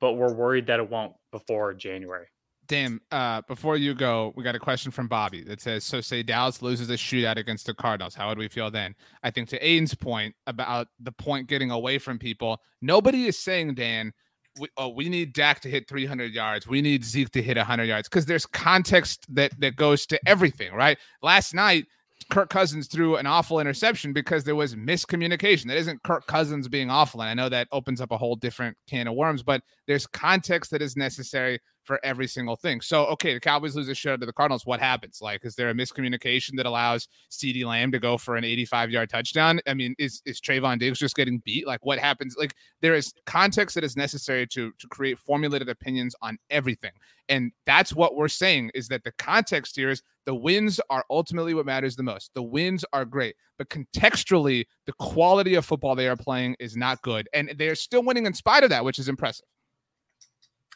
but 0.00 0.14
we're 0.14 0.32
worried 0.32 0.66
that 0.66 0.80
it 0.80 0.90
won't 0.90 1.14
before 1.30 1.74
January. 1.74 2.26
Damn. 2.72 3.02
Uh, 3.10 3.42
before 3.48 3.76
you 3.76 3.92
go, 3.92 4.32
we 4.34 4.42
got 4.42 4.54
a 4.54 4.58
question 4.58 4.90
from 4.90 5.06
Bobby 5.06 5.42
that 5.42 5.60
says, 5.60 5.84
"So 5.84 6.00
say 6.00 6.22
Dallas 6.22 6.62
loses 6.62 6.88
a 6.88 6.94
shootout 6.94 7.36
against 7.36 7.66
the 7.66 7.74
Cardinals, 7.74 8.14
how 8.14 8.30
would 8.30 8.38
we 8.38 8.48
feel 8.48 8.70
then?" 8.70 8.94
I 9.22 9.30
think 9.30 9.50
to 9.50 9.58
Aidan's 9.62 9.94
point 9.94 10.34
about 10.46 10.88
the 10.98 11.12
point 11.12 11.48
getting 11.48 11.70
away 11.70 11.98
from 11.98 12.18
people, 12.18 12.62
nobody 12.80 13.26
is 13.26 13.38
saying, 13.38 13.74
Dan, 13.74 14.10
we, 14.58 14.68
oh, 14.78 14.88
we 14.88 15.10
need 15.10 15.34
Dak 15.34 15.60
to 15.60 15.68
hit 15.68 15.86
300 15.86 16.32
yards. 16.32 16.66
We 16.66 16.80
need 16.80 17.04
Zeke 17.04 17.28
to 17.32 17.42
hit 17.42 17.58
100 17.58 17.84
yards 17.84 18.08
because 18.08 18.24
there's 18.24 18.46
context 18.46 19.26
that 19.34 19.52
that 19.60 19.76
goes 19.76 20.06
to 20.06 20.18
everything, 20.26 20.72
right? 20.72 20.96
Last 21.20 21.52
night, 21.52 21.84
Kirk 22.30 22.48
Cousins 22.48 22.86
threw 22.86 23.16
an 23.16 23.26
awful 23.26 23.60
interception 23.60 24.14
because 24.14 24.44
there 24.44 24.56
was 24.56 24.76
miscommunication. 24.76 25.66
That 25.66 25.76
isn't 25.76 26.02
Kirk 26.04 26.26
Cousins 26.26 26.68
being 26.68 26.88
awful, 26.88 27.20
and 27.20 27.28
I 27.28 27.34
know 27.34 27.50
that 27.50 27.68
opens 27.70 28.00
up 28.00 28.12
a 28.12 28.16
whole 28.16 28.36
different 28.36 28.78
can 28.88 29.08
of 29.08 29.14
worms, 29.14 29.42
but 29.42 29.62
there's 29.86 30.06
context 30.06 30.70
that 30.70 30.80
is 30.80 30.96
necessary 30.96 31.58
for 31.84 32.00
every 32.04 32.26
single 32.26 32.56
thing. 32.56 32.80
So, 32.80 33.06
okay, 33.06 33.34
the 33.34 33.40
Cowboys 33.40 33.74
lose 33.74 33.88
a 33.88 33.92
shootout 33.92 34.20
to 34.20 34.26
the 34.26 34.32
Cardinals. 34.32 34.64
What 34.66 34.80
happens? 34.80 35.20
Like, 35.20 35.44
is 35.44 35.54
there 35.54 35.70
a 35.70 35.74
miscommunication 35.74 36.56
that 36.56 36.66
allows 36.66 37.08
CeeDee 37.30 37.64
Lamb 37.64 37.92
to 37.92 37.98
go 37.98 38.16
for 38.16 38.36
an 38.36 38.44
85 38.44 38.90
yard 38.90 39.10
touchdown? 39.10 39.60
I 39.66 39.74
mean, 39.74 39.94
is 39.98 40.22
is 40.24 40.40
Trevon 40.40 40.78
Diggs 40.78 40.98
just 40.98 41.16
getting 41.16 41.38
beat? 41.44 41.66
Like, 41.66 41.84
what 41.84 41.98
happens? 41.98 42.36
Like, 42.38 42.54
there 42.80 42.94
is 42.94 43.12
context 43.26 43.74
that 43.74 43.84
is 43.84 43.96
necessary 43.96 44.46
to 44.48 44.72
to 44.78 44.88
create 44.88 45.18
formulated 45.18 45.68
opinions 45.68 46.14
on 46.22 46.38
everything, 46.50 46.92
and 47.28 47.52
that's 47.66 47.94
what 47.94 48.16
we're 48.16 48.28
saying 48.28 48.70
is 48.74 48.88
that 48.88 49.04
the 49.04 49.12
context 49.12 49.76
here 49.76 49.90
is 49.90 50.02
the 50.24 50.34
wins 50.34 50.80
are 50.88 51.04
ultimately 51.10 51.52
what 51.54 51.66
matters 51.66 51.96
the 51.96 52.02
most. 52.02 52.32
The 52.34 52.42
wins 52.42 52.84
are 52.92 53.04
great, 53.04 53.34
but 53.58 53.68
contextually, 53.68 54.66
the 54.86 54.92
quality 54.94 55.56
of 55.56 55.64
football 55.64 55.96
they 55.96 56.08
are 56.08 56.16
playing 56.16 56.56
is 56.60 56.76
not 56.76 57.02
good, 57.02 57.28
and 57.32 57.52
they 57.56 57.68
are 57.68 57.74
still 57.74 58.04
winning 58.04 58.26
in 58.26 58.34
spite 58.34 58.62
of 58.62 58.70
that, 58.70 58.84
which 58.84 59.00
is 59.00 59.08
impressive. 59.08 59.46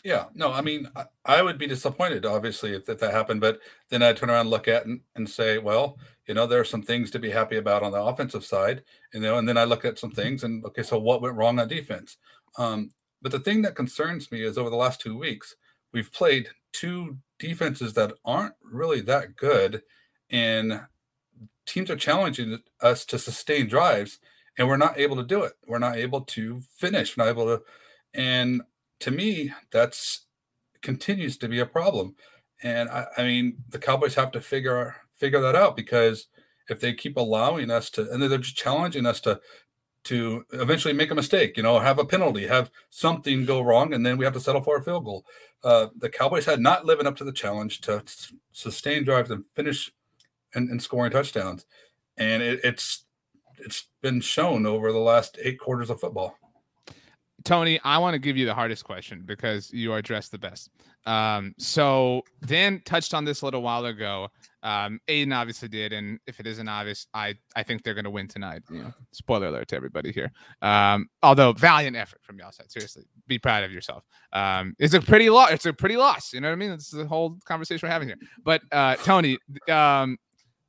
Yeah, 0.07 0.26
no, 0.36 0.52
I 0.52 0.61
mean, 0.61 0.88
I, 0.94 1.07
I 1.24 1.42
would 1.42 1.59
be 1.59 1.66
disappointed, 1.66 2.24
obviously, 2.24 2.74
if, 2.74 2.88
if 2.88 3.00
that 3.00 3.11
happened. 3.11 3.40
But 3.40 3.59
then 3.90 4.04
I 4.04 4.12
turn 4.12 4.30
around 4.30 4.42
and 4.42 4.50
look 4.50 4.68
at 4.68 4.86
and, 4.86 5.00
and 5.16 5.28
say, 5.28 5.59
well, 5.59 5.98
you 6.28 6.34
know, 6.34 6.46
there 6.46 6.61
are 6.61 6.64
some 6.64 6.84
things 6.84 7.11
to 7.11 7.18
be 7.18 7.28
happy 7.28 7.57
about 7.57 7.82
on 7.82 7.90
the 7.90 8.00
offensive 8.00 8.44
side, 8.44 8.84
you 9.12 9.18
know, 9.18 9.38
and 9.38 9.48
then 9.48 9.59
I 9.59 9.64
look 9.64 9.84
at 9.84 9.98
some 9.98 10.12
things 10.12 10.44
and 10.44 10.64
okay, 10.64 10.84
so 10.84 10.96
what 10.96 11.22
went 11.22 11.34
wrong 11.34 11.59
on 11.59 11.66
defense? 11.66 12.18
Um, 12.57 12.90
but 13.20 13.32
the 13.32 13.40
thing 13.40 13.62
that 13.62 13.74
concerns 13.74 14.30
me 14.30 14.44
is 14.44 14.57
over 14.57 14.70
the 14.70 14.76
last 14.76 15.00
two 15.00 15.18
weeks, 15.18 15.57
we've 15.92 16.12
played 16.12 16.50
two 16.72 17.18
defenses 17.40 17.92
that 17.94 18.12
aren't 18.24 18.54
really 18.62 19.00
that 19.00 19.34
good, 19.34 19.82
and 20.30 20.82
teams 21.66 21.90
are 21.90 21.96
challenging 21.96 22.61
us 22.80 23.04
to 23.07 23.18
sustain 23.18 23.66
drives, 23.66 24.20
and 24.57 24.68
we're 24.68 24.76
not 24.76 25.00
able 25.00 25.16
to 25.16 25.24
do 25.24 25.42
it. 25.42 25.54
We're 25.66 25.80
not 25.80 25.96
able 25.96 26.20
to 26.20 26.61
finish. 26.76 27.16
We're 27.16 27.24
not 27.24 27.30
able 27.30 27.57
to, 27.57 27.62
and 28.14 28.62
to 29.01 29.11
me, 29.11 29.53
that's 29.70 30.26
continues 30.82 31.36
to 31.38 31.49
be 31.49 31.59
a 31.61 31.66
problem. 31.66 32.14
And 32.62 32.88
I, 32.88 33.07
I 33.16 33.22
mean, 33.22 33.59
the 33.68 33.78
Cowboys 33.78 34.14
have 34.14 34.30
to 34.32 34.40
figure 34.40 34.97
figure 35.14 35.40
that 35.40 35.57
out 35.57 35.76
because 35.76 36.28
if 36.68 36.80
they 36.80 36.92
keep 36.92 37.16
allowing 37.16 37.70
us 37.70 37.90
to, 37.90 38.11
and 38.11 38.22
they're 38.22 38.38
just 38.38 38.57
challenging 38.57 39.07
us 39.07 39.20
to 39.22 39.40
to 40.05 40.44
eventually 40.53 40.94
make 40.94 41.11
a 41.11 41.16
mistake, 41.16 41.57
you 41.57 41.64
know, 41.64 41.80
have 41.80 41.99
a 41.99 42.05
penalty, 42.05 42.47
have 42.47 42.70
something 42.90 43.44
go 43.44 43.61
wrong, 43.61 43.92
and 43.92 44.07
then 44.07 44.16
we 44.16 44.24
have 44.24 44.34
to 44.34 44.40
settle 44.40 44.61
for 44.62 44.76
a 44.76 44.82
field 44.82 45.05
goal. 45.05 45.26
Uh, 45.64 45.88
the 45.99 46.09
Cowboys 46.09 46.44
had 46.44 46.61
not 46.61 46.84
living 46.84 47.09
up 47.09 47.16
to 47.16 47.24
the 47.24 47.32
challenge 47.32 47.80
to 47.80 47.97
s- 47.97 48.32
sustain 48.53 49.03
drives 49.03 49.32
and 49.32 49.44
finish 49.55 49.90
and, 50.55 50.70
and 50.70 50.80
scoring 50.80 51.11
touchdowns, 51.11 51.66
and 52.16 52.42
it, 52.42 52.61
it's 52.62 53.05
it's 53.59 53.88
been 54.01 54.20
shown 54.20 54.64
over 54.64 54.92
the 54.92 54.99
last 54.99 55.38
eight 55.42 55.59
quarters 55.59 55.90
of 55.90 55.99
football. 55.99 56.36
Tony, 57.47 57.78
I 57.84 57.99
want 57.99 58.14
to 58.14 58.18
give 58.18 58.36
you 58.36 58.44
the 58.44 58.55
hardest 58.55 58.84
question 58.84 59.22
because 59.24 59.72
you 59.72 59.92
are 59.92 60.03
dressed 60.03 60.32
the 60.32 60.38
best. 60.38 60.68
Um, 61.07 61.55
so 61.59 62.22
Dan 62.44 62.82
touched 62.84 63.14
on 63.14 63.24
this 63.24 63.42
a 63.42 63.44
little 63.44 63.62
while 63.62 63.84
ago. 63.84 64.26
Um, 64.64 64.99
Aidan 65.07 65.32
obviously 65.32 65.68
did, 65.68 65.92
and 65.92 66.18
if 66.26 66.40
it 66.40 66.47
isn't 66.49 66.66
obvious, 66.66 67.07
I 67.14 67.36
I 67.55 67.62
think 67.62 67.84
they're 67.84 67.94
going 67.94 68.05
to 68.05 68.11
win 68.11 68.26
tonight. 68.26 68.62
You 68.68 68.82
know, 68.82 68.94
spoiler 69.12 69.47
alert 69.47 69.68
to 69.68 69.76
everybody 69.76 70.11
here. 70.11 70.32
Um, 70.61 71.09
although 71.22 71.53
valiant 71.53 71.97
effort 71.97 72.18
from 72.24 72.40
y'all 72.40 72.51
side, 72.51 72.72
seriously, 72.72 73.05
be 73.28 73.38
proud 73.38 73.62
of 73.62 73.70
yourself. 73.70 74.03
Um, 74.32 74.74
it's 74.80 74.94
a 74.94 75.01
pretty 75.01 75.30
loss. 75.30 75.53
It's 75.53 75.66
a 75.66 75.72
pretty 75.72 75.97
loss. 75.97 76.32
You 76.32 76.40
know 76.40 76.49
what 76.49 76.55
I 76.55 76.57
mean? 76.57 76.70
This 76.70 76.92
is 76.92 76.99
the 76.99 77.07
whole 77.07 77.38
conversation 77.44 77.86
we're 77.86 77.92
having 77.92 78.09
here. 78.09 78.18
But 78.42 78.62
uh, 78.72 78.97
Tony, 78.97 79.38
um, 79.70 80.18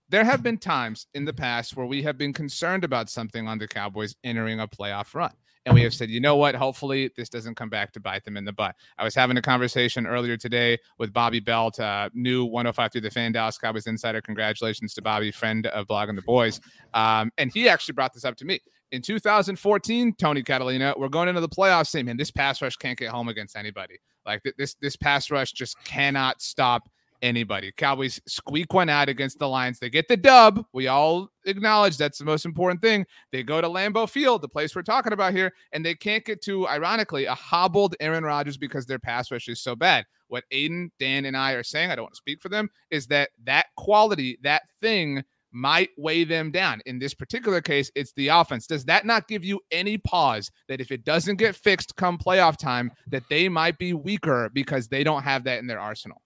there 0.10 0.24
have 0.24 0.44
been 0.44 0.60
times 0.60 1.08
in 1.16 1.26
the 1.26 1.34
past 1.34 1.76
where 1.76 1.88
we 1.88 2.04
have 2.04 2.20
been 2.20 2.34
concerned 2.34 2.84
about 2.84 3.10
something 3.10 3.48
on 3.48 3.58
the 3.58 3.68
Cowboys 3.68 4.16
entering 4.24 4.60
a 4.60 4.68
playoff 4.68 5.16
run. 5.16 5.34
And 5.68 5.74
we 5.74 5.82
have 5.82 5.94
said, 5.94 6.10
you 6.10 6.22
know 6.22 6.38
what? 6.38 6.56
Hopefully, 6.56 7.12
this 7.18 7.28
doesn't 7.28 7.56
come 7.56 7.68
back 7.68 7.92
to 7.92 8.00
bite 8.00 8.24
them 8.24 8.38
in 8.38 8.46
the 8.46 8.54
butt. 8.54 8.74
I 8.98 9.04
was 9.04 9.14
having 9.14 9.36
a 9.36 9.42
conversation 9.42 10.08
earlier 10.08 10.38
today 10.38 10.78
with 10.98 11.12
Bobby 11.12 11.42
Belt, 11.42 11.78
uh, 11.78 12.10
new 12.14 12.46
105 12.46 12.94
through 12.94 13.02
the 13.02 13.12
fan 13.12 13.34
Dallas 13.34 13.58
Cowboys 13.58 13.86
insider. 13.86 14.22
Congratulations 14.22 14.94
to 14.94 15.02
Bobby, 15.02 15.30
friend 15.30 15.68
of 15.68 15.88
Blogging 15.88 16.16
the 16.16 16.22
Boys. 16.22 16.62
Um, 16.94 17.34
and 17.38 17.52
he 17.52 17.68
actually 17.68 17.96
brought 17.96 18.14
this 18.14 18.24
up 18.24 18.38
to 18.38 18.46
me. 18.46 18.62
In 18.94 19.02
2014, 19.02 20.16
Tony 20.18 20.42
Catalina, 20.42 20.94
we're 20.98 21.10
going 21.10 21.28
into 21.28 21.42
the 21.42 21.50
playoffs 21.50 21.88
saying, 21.88 22.06
man, 22.06 22.16
this 22.16 22.32
pass 22.32 22.62
rush 22.62 22.78
can't 22.78 22.98
get 22.98 23.10
home 23.10 23.28
against 23.28 23.58
anybody. 23.58 23.98
Like 24.26 24.44
this, 24.58 24.76
this 24.76 24.96
pass 24.96 25.30
rush 25.30 25.52
just 25.52 25.76
cannot 25.84 26.42
stop 26.42 26.88
anybody. 27.22 27.72
Cowboys 27.76 28.20
squeak 28.28 28.74
one 28.74 28.90
out 28.90 29.10
against 29.10 29.40
the 29.40 29.48
Lions. 29.48 29.80
They 29.80 29.90
get 29.90 30.08
the 30.08 30.18
dub. 30.18 30.66
We 30.74 30.88
all 30.88 31.30
acknowledge 31.46 31.98
that's 31.98 32.20
the 32.20 32.26
most 32.26 32.46
important 32.46 32.82
thing. 32.82 33.06
They 33.32 33.44
go 33.44 33.62
to 33.62 33.68
Lambeau 33.68 34.10
Field, 34.10 34.42
the 34.42 34.50
place 34.50 34.76
we're 34.76 34.84
talking 34.84 35.14
about 35.14 35.34
here, 35.34 35.54
and 35.72 35.86
they 35.86 35.96
can't 35.96 36.26
get 36.26 36.42
to, 36.44 36.68
ironically, 36.68 37.26
a 37.26 37.34
hobbled 37.34 37.96
Aaron 38.00 38.24
Rodgers 38.24 38.58
because 38.58 38.86
their 38.86 39.00
pass 39.00 39.32
rush 39.32 39.48
is 39.48 39.62
so 39.62 39.76
bad. 39.76 40.06
What 40.28 40.44
Aidan, 40.52 40.92
Dan, 41.00 41.26
and 41.26 41.38
I 41.38 41.54
are 41.54 41.64
saying, 41.64 41.90
I 41.90 41.96
don't 41.96 42.04
want 42.04 42.14
to 42.14 42.18
speak 42.18 42.42
for 42.42 42.50
them, 42.50 42.70
is 42.92 43.08
that 43.08 43.30
that 43.46 43.68
quality, 43.78 44.38
that 44.44 44.64
thing, 44.82 45.24
might 45.54 45.90
weigh 45.98 46.24
them 46.24 46.52
down. 46.52 46.82
In 46.86 47.00
this 47.00 47.14
particular 47.14 47.62
case, 47.62 47.90
it's 47.96 48.12
the 48.14 48.28
offense. 48.28 48.68
Does 48.68 48.86
that 48.86 49.06
not 49.06 49.28
give 49.28 49.44
you 49.44 49.60
any 49.72 49.98
pause 49.98 50.52
that 50.68 50.82
if 50.82 50.92
it 50.92 51.06
doesn't 51.06 51.38
get 51.38 51.56
fixed 51.56 51.96
come 51.96 52.18
playoff 52.18 52.58
time, 52.58 52.92
that 53.08 53.24
they 53.30 53.50
might 53.50 53.78
be 53.78 53.94
weaker 53.94 54.50
because 54.54 54.88
they 54.88 55.04
don't 55.04 55.24
have 55.24 55.46
that 55.46 55.60
in 55.60 55.68
their 55.68 55.80
arsenal? 55.80 56.22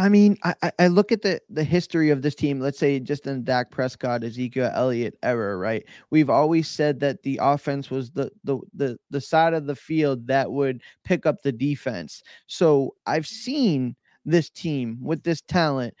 I 0.00 0.08
mean, 0.08 0.38
I, 0.44 0.54
I 0.78 0.86
look 0.86 1.10
at 1.10 1.22
the 1.22 1.40
the 1.50 1.64
history 1.64 2.10
of 2.10 2.22
this 2.22 2.36
team. 2.36 2.60
Let's 2.60 2.78
say 2.78 3.00
just 3.00 3.26
in 3.26 3.42
Dak 3.42 3.70
Prescott, 3.72 4.22
Ezekiel 4.22 4.70
Elliott 4.72 5.18
era, 5.24 5.56
right? 5.56 5.84
We've 6.10 6.30
always 6.30 6.68
said 6.68 7.00
that 7.00 7.22
the 7.24 7.40
offense 7.42 7.90
was 7.90 8.12
the 8.12 8.30
the 8.44 8.58
the 8.74 8.96
the 9.10 9.20
side 9.20 9.54
of 9.54 9.66
the 9.66 9.74
field 9.74 10.28
that 10.28 10.52
would 10.52 10.82
pick 11.04 11.26
up 11.26 11.42
the 11.42 11.50
defense. 11.52 12.22
So 12.46 12.94
I've 13.06 13.26
seen 13.26 13.96
this 14.24 14.50
team 14.50 14.98
with 15.02 15.24
this 15.24 15.40
talent 15.42 15.94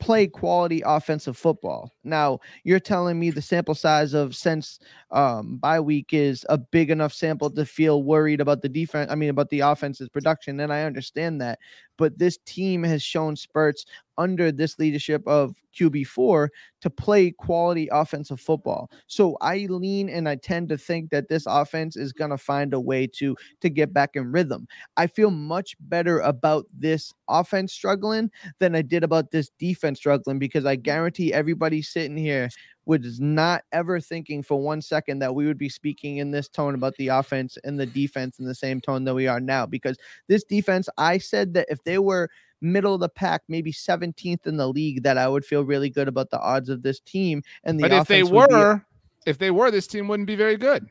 play 0.00 0.26
quality 0.26 0.82
offensive 0.84 1.36
football. 1.36 1.92
Now, 2.04 2.40
you're 2.64 2.80
telling 2.80 3.18
me 3.18 3.30
the 3.30 3.42
sample 3.42 3.74
size 3.74 4.14
of 4.14 4.34
since 4.34 4.78
um 5.10 5.58
bye 5.58 5.80
week 5.80 6.08
is 6.12 6.44
a 6.48 6.58
big 6.58 6.90
enough 6.90 7.12
sample 7.12 7.50
to 7.50 7.64
feel 7.66 8.02
worried 8.02 8.40
about 8.40 8.62
the 8.62 8.68
defense, 8.68 9.10
I 9.10 9.14
mean 9.14 9.30
about 9.30 9.50
the 9.50 9.60
offense's 9.60 10.08
production, 10.08 10.58
and 10.60 10.72
I 10.72 10.82
understand 10.84 11.40
that. 11.40 11.58
But 11.98 12.18
this 12.18 12.38
team 12.46 12.82
has 12.84 13.02
shown 13.02 13.36
spurts 13.36 13.84
under 14.18 14.52
this 14.52 14.78
leadership 14.78 15.26
of 15.26 15.56
QB4 15.78 16.48
to 16.82 16.90
play 16.90 17.30
quality 17.30 17.88
offensive 17.92 18.40
football. 18.40 18.90
So 19.06 19.36
I 19.40 19.66
lean 19.70 20.08
and 20.08 20.28
I 20.28 20.36
tend 20.36 20.68
to 20.70 20.78
think 20.78 21.10
that 21.10 21.28
this 21.28 21.46
offense 21.46 21.96
is 21.96 22.12
going 22.12 22.30
to 22.30 22.38
find 22.38 22.74
a 22.74 22.80
way 22.80 23.06
to 23.18 23.36
to 23.60 23.70
get 23.70 23.92
back 23.92 24.10
in 24.14 24.32
rhythm. 24.32 24.66
I 24.96 25.06
feel 25.06 25.30
much 25.30 25.76
better 25.80 26.18
about 26.20 26.66
this 26.76 27.12
offense 27.28 27.72
struggling 27.72 28.30
than 28.58 28.74
I 28.74 28.82
did 28.82 29.04
about 29.04 29.30
this 29.30 29.50
defense 29.58 29.98
struggling 29.98 30.38
because 30.38 30.64
I 30.66 30.76
guarantee 30.76 31.32
everybody 31.32 31.82
sitting 31.92 32.16
here 32.16 32.48
was 32.84 33.20
not 33.20 33.62
ever 33.72 34.00
thinking 34.00 34.42
for 34.42 34.60
one 34.60 34.82
second 34.82 35.20
that 35.20 35.34
we 35.34 35.46
would 35.46 35.58
be 35.58 35.68
speaking 35.68 36.16
in 36.16 36.30
this 36.30 36.48
tone 36.48 36.74
about 36.74 36.96
the 36.96 37.08
offense 37.08 37.56
and 37.64 37.78
the 37.78 37.86
defense 37.86 38.38
in 38.38 38.44
the 38.44 38.54
same 38.54 38.80
tone 38.80 39.04
that 39.04 39.14
we 39.14 39.28
are 39.28 39.40
now. 39.40 39.66
Because 39.66 39.96
this 40.26 40.42
defense, 40.44 40.88
I 40.98 41.18
said 41.18 41.54
that 41.54 41.66
if 41.68 41.82
they 41.84 41.98
were 41.98 42.28
middle 42.60 42.94
of 42.94 43.00
the 43.00 43.08
pack, 43.08 43.42
maybe 43.48 43.72
17th 43.72 44.46
in 44.46 44.56
the 44.56 44.68
league, 44.68 45.02
that 45.04 45.18
I 45.18 45.28
would 45.28 45.44
feel 45.44 45.64
really 45.64 45.90
good 45.90 46.08
about 46.08 46.30
the 46.30 46.40
odds 46.40 46.68
of 46.68 46.82
this 46.82 47.00
team. 47.00 47.42
And 47.64 47.78
the 47.78 47.82
but 47.82 47.92
if 47.92 48.08
they 48.08 48.22
were, 48.22 48.76
be... 48.76 49.30
if 49.30 49.38
they 49.38 49.50
were, 49.50 49.70
this 49.70 49.86
team 49.86 50.08
wouldn't 50.08 50.26
be 50.26 50.36
very 50.36 50.56
good. 50.56 50.88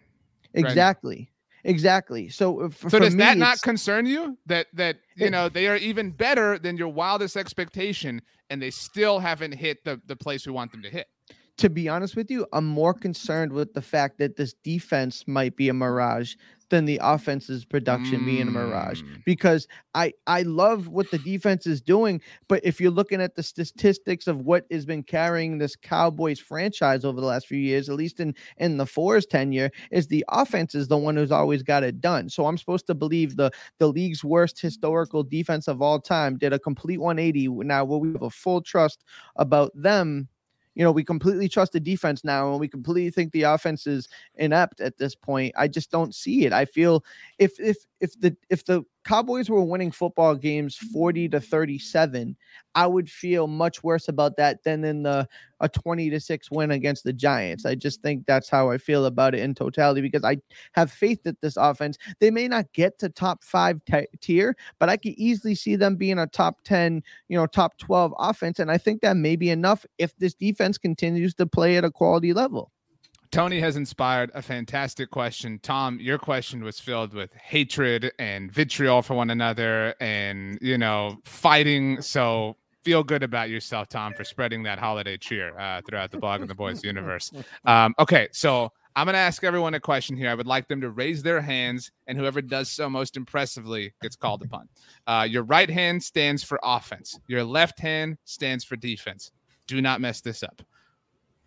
Exactly. 0.54 1.18
Right 1.18 1.28
exactly. 1.64 2.30
So, 2.30 2.62
uh, 2.62 2.70
for, 2.70 2.90
so 2.90 3.00
does 3.00 3.16
me, 3.16 3.20
that 3.20 3.38
not 3.38 3.62
concern 3.62 4.06
you 4.06 4.38
that 4.46 4.68
that 4.74 4.98
you 5.16 5.28
it, 5.28 5.30
know 5.32 5.50
they 5.50 5.68
are 5.68 5.78
even 5.78 6.12
better 6.12 6.58
than 6.58 6.78
your 6.78 6.90
wildest 6.90 7.38
expectation, 7.38 8.22
and 8.50 8.62
they 8.62 8.72
still 8.72 9.20
haven't 9.20 9.54
hit 9.54 9.84
the 9.84 10.02
the 10.08 10.16
place 10.16 10.46
we 10.46 10.52
want 10.52 10.72
them 10.72 10.82
to 10.84 10.90
hit? 10.90 11.08
To 11.58 11.70
be 11.70 11.88
honest 11.90 12.16
with 12.16 12.32
you, 12.32 12.48
I'm 12.54 12.66
more 12.66 12.94
concerned 12.94 13.54
with 13.54 13.74
the 13.74 13.82
fact 13.82 14.18
that 14.20 14.36
this 14.36 14.54
defense 14.64 15.26
might 15.28 15.56
be 15.56 15.70
a 15.70 15.74
mirage 15.74 16.36
than 16.72 16.86
the 16.86 17.00
offense's 17.04 17.64
production 17.66 18.22
mm. 18.22 18.26
being 18.26 18.48
a 18.48 18.52
mirage 18.52 19.04
mm. 19.04 19.24
because 19.26 19.68
I 19.94 20.14
I 20.26 20.42
love 20.42 20.88
what 20.88 21.12
the 21.12 21.20
defense 21.20 21.68
is 21.68 21.82
doing, 21.82 22.20
but 22.48 22.62
if 22.64 22.82
you're 22.82 22.90
looking 22.90 23.22
at 23.22 23.36
the 23.36 23.44
statistics 23.44 24.26
of 24.26 24.40
what 24.42 24.66
has 24.72 24.86
been 24.86 25.04
carrying 25.04 25.58
this 25.60 25.76
Cowboys 25.76 26.40
franchise 26.40 27.06
over 27.06 27.22
the 27.22 27.28
last 27.28 27.46
few 27.46 27.60
years, 27.60 27.90
at 27.90 27.96
least 27.96 28.20
in 28.20 28.34
in 28.58 28.78
the 28.78 28.86
Fours 28.88 29.28
tenure, 29.28 29.70
is 29.92 30.08
the 30.08 30.26
offense 30.30 30.74
is 30.74 30.88
the 30.88 30.98
one 30.98 31.16
who's 31.16 31.32
always 31.32 31.62
got 31.62 31.84
it 31.84 32.02
done. 32.02 32.30
So 32.30 32.48
I'm 32.48 32.58
supposed 32.58 32.88
to 32.88 32.96
believe 32.96 33.36
the 33.36 33.52
the 33.78 33.88
league's 33.88 34.24
worst 34.24 34.60
historical 34.60 35.24
defense 35.24 35.68
of 35.68 35.82
all 35.82 36.00
time 36.00 36.38
did 36.38 36.54
a 36.54 36.60
complete 36.60 37.00
180 37.00 37.50
now 37.66 37.84
where 37.84 38.00
we 38.00 38.14
have 38.14 38.24
a 38.24 38.30
full 38.30 38.62
trust 38.62 39.04
about 39.36 39.72
them 39.76 40.30
you 40.76 40.84
know, 40.84 40.92
we 40.92 41.04
completely 41.04 41.50
trust 41.50 41.74
the 41.74 41.80
defense 41.80 42.24
now 42.24 42.52
and 42.52 42.60
we 42.60 42.68
completely 42.68 43.10
think 43.10 43.32
the 43.32 43.44
offense 43.44 43.88
is 43.88 44.08
inept 44.36 44.80
at 44.80 44.98
this 44.98 45.16
point. 45.16 45.54
I 45.58 45.68
just 45.68 45.92
don't 45.92 46.16
see 46.16 46.46
it. 46.46 46.54
I 46.54 46.66
feel 46.66 47.04
if 47.40 47.60
if 47.60 47.78
if 48.02 48.20
the 48.20 48.36
if 48.50 48.66
the 48.66 48.84
Cowboys 49.06 49.50
were 49.50 49.64
winning 49.64 49.92
football 49.92 50.36
games 50.36 50.76
40 50.76 51.30
to 51.30 51.40
37, 51.40 52.36
I 52.76 52.88
would 52.88 53.10
feel 53.10 53.48
much 53.48 53.84
worse 53.84 54.08
about 54.08 54.38
that 54.38 54.64
than 54.64 54.84
in 54.84 55.04
the 55.04 55.28
a 55.60 55.70
20 55.70 56.10
to 56.10 56.20
6 56.20 56.52
win 56.52 56.72
against 56.72 57.04
the 57.04 57.14
Giants. 57.14 57.66
I 57.66 57.76
just 57.76 58.02
think 58.02 58.26
that's 58.26 58.50
how 58.50 58.72
I 58.72 58.80
feel 58.80 59.06
about 59.06 59.36
it 59.36 59.42
in 59.42 59.54
totality 59.54 60.02
because 60.02 60.24
I 60.24 60.38
have 60.74 60.92
faith 60.92 61.22
that 61.24 61.40
this 61.42 61.58
offense, 61.58 61.98
they 62.20 62.32
may 62.32 62.48
not 62.48 62.74
get 62.74 62.98
to 63.00 63.10
top 63.10 63.44
5 63.44 63.80
t- 63.86 64.08
tier, 64.20 64.56
but 64.80 64.90
I 64.90 64.98
could 64.98 65.14
easily 65.14 65.54
see 65.56 65.76
them 65.76 65.96
being 65.96 66.18
a 66.18 66.28
top 66.28 66.58
10, 66.64 67.04
you 67.30 67.38
know, 67.38 67.46
top 67.46 67.78
12 67.78 68.14
offense 68.18 68.60
and 68.60 68.72
I 68.72 68.78
think 68.78 69.02
that 69.02 69.18
may 69.18 69.36
be 69.36 69.52
enough 69.52 69.86
if 70.00 70.16
this 70.18 70.34
defense 70.34 70.78
continues 70.80 71.36
to 71.36 71.46
play 71.46 71.78
at 71.78 71.86
a 71.86 71.92
quality 71.92 72.34
level. 72.34 72.72
Tony 73.32 73.62
has 73.62 73.78
inspired 73.78 74.30
a 74.34 74.42
fantastic 74.42 75.10
question. 75.10 75.58
Tom, 75.64 75.98
your 76.02 76.18
question 76.18 76.66
was 76.66 76.82
filled 76.82 77.14
with 77.14 77.34
hatred 77.34 78.12
and 78.20 78.52
vitriol 78.52 79.02
for 79.02 79.14
one 79.14 79.30
another 79.30 79.96
and, 80.02 80.60
you 80.62 80.78
know, 80.78 81.18
fighting. 81.24 82.02
So 82.02 82.58
feel 82.84 83.04
good 83.04 83.24
about 83.24 83.50
yourself, 83.50 83.88
Tom, 83.88 84.14
for 84.14 84.26
spreading 84.26 84.64
that 84.64 84.80
holiday 84.80 85.16
cheer 85.16 85.58
uh, 85.58 85.82
throughout 85.82 86.12
the 86.12 86.18
Blogging 86.18 86.50
the 86.50 86.56
Boys 86.56 86.84
universe. 86.84 87.32
Um, 87.66 87.94
okay, 88.00 88.28
so 88.32 88.72
I'm 88.96 89.06
going 89.06 89.14
to 89.14 89.20
ask 89.20 89.44
everyone 89.44 89.76
a 89.76 89.80
question 89.80 90.18
here. 90.18 90.30
I 90.30 90.34
would 90.34 90.48
like 90.48 90.68
them 90.68 90.82
to 90.82 90.90
raise 90.90 91.22
their 91.22 91.40
hands, 91.40 91.92
and 92.08 92.18
whoever 92.18 92.42
does 92.42 92.72
so 92.72 92.90
most 92.90 93.16
impressively 93.16 93.94
gets 94.02 94.16
called 94.16 94.42
upon. 94.42 94.68
Uh, 95.06 95.28
your 95.30 95.44
right 95.44 95.70
hand 95.70 96.02
stands 96.04 96.44
for 96.44 96.60
offense, 96.64 97.20
your 97.28 97.44
left 97.44 97.80
hand 97.80 98.18
stands 98.26 98.64
for 98.64 98.76
defense. 98.76 99.32
Do 99.68 99.80
not 99.80 100.02
mess 100.02 100.22
this 100.22 100.44
up. 100.44 100.62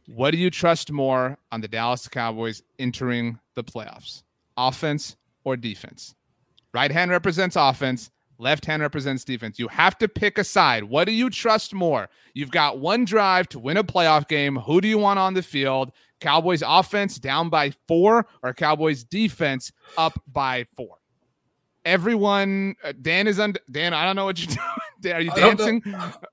What 0.07 0.33
do 0.33 0.39
you 0.39 0.51
trust 0.51 0.93
more 0.93 1.39
on 1.51 1.61
the 1.61 1.69
Dallas 1.69 2.09
Cowboys 2.09 2.63
entering 2.79 3.39
the 3.55 3.65
playoffs? 3.65 4.23
Offense 4.57 5.17
or 5.45 5.57
defense? 5.57 6.15
Right 6.75 6.91
hand 6.91 7.11
represents 7.11 7.57
offense, 7.57 8.11
left 8.39 8.67
hand 8.67 8.83
represents 8.83 9.25
defense. 9.25 9.59
You 9.59 9.69
have 9.69 9.97
to 9.99 10.09
pick 10.09 10.37
a 10.39 10.45
side. 10.45 10.85
What 10.85 11.07
do 11.07 11.13
you 11.13 11.31
trust 11.31 11.73
more? 11.73 12.09
You've 12.35 12.51
got 12.51 12.79
one 12.79 13.05
drive 13.05 13.49
to 13.51 13.59
win 13.59 13.77
a 13.77 13.85
playoff 13.85 14.29
game. 14.29 14.57
Who 14.57 14.81
do 14.81 14.89
you 14.89 14.99
want 14.99 15.19
on 15.19 15.35
the 15.35 15.43
field? 15.43 15.93
Cowboys 16.21 16.63
offense 16.67 17.19
down 17.19 17.49
by 17.49 17.73
four 17.89 18.27
or 18.43 18.53
Cowboys 18.53 19.05
defense 19.05 19.73
up 19.97 20.21
by 20.27 20.67
four? 20.77 20.97
Everyone, 21.85 22.77
uh, 22.83 22.93
Dan 23.01 23.27
is 23.27 23.39
on. 23.39 23.55
Dan, 23.71 23.93
I 23.93 24.07
don't 24.07 24.17
know 24.17 24.25
what 24.25 24.39
you're 24.39 24.57
doing. 25.01 25.15
Are 25.15 25.21
you 25.21 25.31
dancing? 25.33 25.83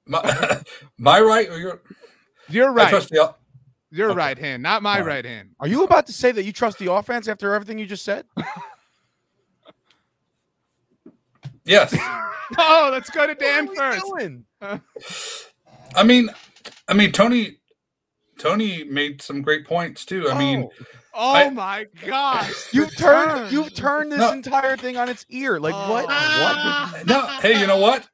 My, 0.05 0.61
my 0.97 1.19
right 1.19 1.49
or 1.49 1.57
your? 1.57 1.81
You're 2.47 2.71
right. 2.71 2.87
I 2.87 2.89
trust 2.89 3.09
the, 3.09 3.35
your 3.91 4.11
okay. 4.11 4.17
right 4.17 4.37
hand, 4.39 4.63
not 4.63 4.81
my 4.81 4.97
right. 4.99 5.05
right 5.07 5.25
hand. 5.25 5.49
Are 5.59 5.67
you 5.67 5.83
about 5.83 6.07
to 6.07 6.13
say 6.13 6.31
that 6.31 6.43
you 6.43 6.53
trust 6.53 6.79
the 6.79 6.91
offense 6.91 7.27
after 7.27 7.53
everything 7.53 7.77
you 7.77 7.85
just 7.85 8.03
said? 8.03 8.25
yes. 11.65 11.95
oh, 12.57 12.89
let's 12.91 13.09
go 13.09 13.27
to 13.27 13.35
Dan 13.35 13.67
first. 13.75 14.05
I 15.95 16.03
mean, 16.03 16.29
I 16.87 16.93
mean 16.93 17.11
Tony 17.11 17.57
Tony 18.37 18.83
made 18.85 19.21
some 19.21 19.41
great 19.41 19.65
points 19.65 20.05
too. 20.05 20.29
I 20.29 20.37
mean, 20.37 20.69
Oh, 21.13 21.31
oh 21.31 21.33
I- 21.33 21.49
my 21.49 21.87
gosh. 22.05 22.73
You 22.73 22.85
turned 22.85 23.51
you 23.51 23.69
turned 23.69 24.11
this 24.11 24.19
No. 24.19 24.31
entire 24.31 24.77
thing 24.77 24.97
on 24.97 25.09
its 25.09 25.25
ear. 25.29 25.59
Like 25.59 25.73
what? 25.73 25.89
What? 25.89 26.05
Ah. 26.09 27.01
no, 27.05 27.25
hey, 27.41 27.59
you 27.59 27.67
know 27.67 27.77
what? 27.77 28.07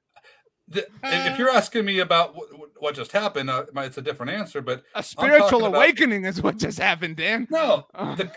The- 0.68 0.88
if 1.04 1.38
you're 1.38 1.52
asking 1.52 1.86
me 1.86 2.00
about 2.00 2.36
what, 2.80 2.96
just 2.96 3.12
happened, 3.12 3.50
uh, 3.50 3.66
it's 3.78 3.98
a 3.98 4.02
different 4.02 4.32
answer. 4.32 4.62
But 4.62 4.84
A 4.96 5.04
spiritual 5.04 5.50
talking 5.50 5.68
about- 5.68 5.76
awakening 5.78 6.26
is 6.26 6.42
what 6.42 6.58
just 6.58 6.80
happened, 6.80 7.18
Dan. 7.18 7.48
no, 7.50 7.86
Oh. 7.96 8.16
the, 8.16 8.32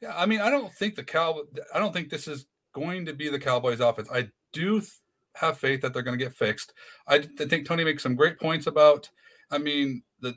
yeah, 0.00 0.14
I 0.16 0.26
mean, 0.26 0.40
I 0.40 0.50
don't 0.50 0.72
think 0.72 0.94
the 0.94 1.04
cow. 1.04 1.42
I 1.74 1.78
don't 1.78 1.92
think 1.92 2.08
this 2.10 2.28
is 2.28 2.46
going 2.74 3.06
to 3.06 3.12
be 3.14 3.28
the 3.28 3.38
Cowboys' 3.40 3.80
offense. 3.80 4.08
I 4.12 4.28
do 4.52 4.80
th- 4.80 4.92
have 5.36 5.58
faith 5.58 5.80
that 5.82 5.92
they're 5.92 6.02
going 6.02 6.18
to 6.18 6.24
get 6.24 6.34
fixed. 6.36 6.72
I 7.06 7.18
think 7.20 7.66
Tony 7.66 7.84
makes 7.84 8.02
some 8.02 8.14
great 8.14 8.38
points 8.38 8.66
about. 8.66 9.10
I 9.50 9.58
mean, 9.58 10.02
the 10.20 10.34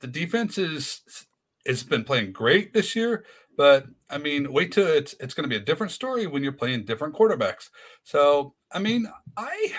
the 0.00 0.06
defense 0.06 0.56
is 0.56 1.02
it's 1.66 1.82
been 1.82 2.04
playing 2.04 2.32
great 2.32 2.72
this 2.72 2.96
year, 2.96 3.24
but 3.56 3.84
I 4.08 4.16
mean, 4.18 4.50
wait 4.52 4.72
till 4.72 4.86
it's 4.86 5.14
it's 5.20 5.34
going 5.34 5.44
to 5.44 5.48
be 5.54 5.60
a 5.60 5.64
different 5.64 5.92
story 5.92 6.26
when 6.26 6.42
you're 6.42 6.52
playing 6.52 6.84
different 6.86 7.14
quarterbacks. 7.14 7.68
So, 8.04 8.54
I 8.72 8.78
mean, 8.78 9.06
I 9.36 9.72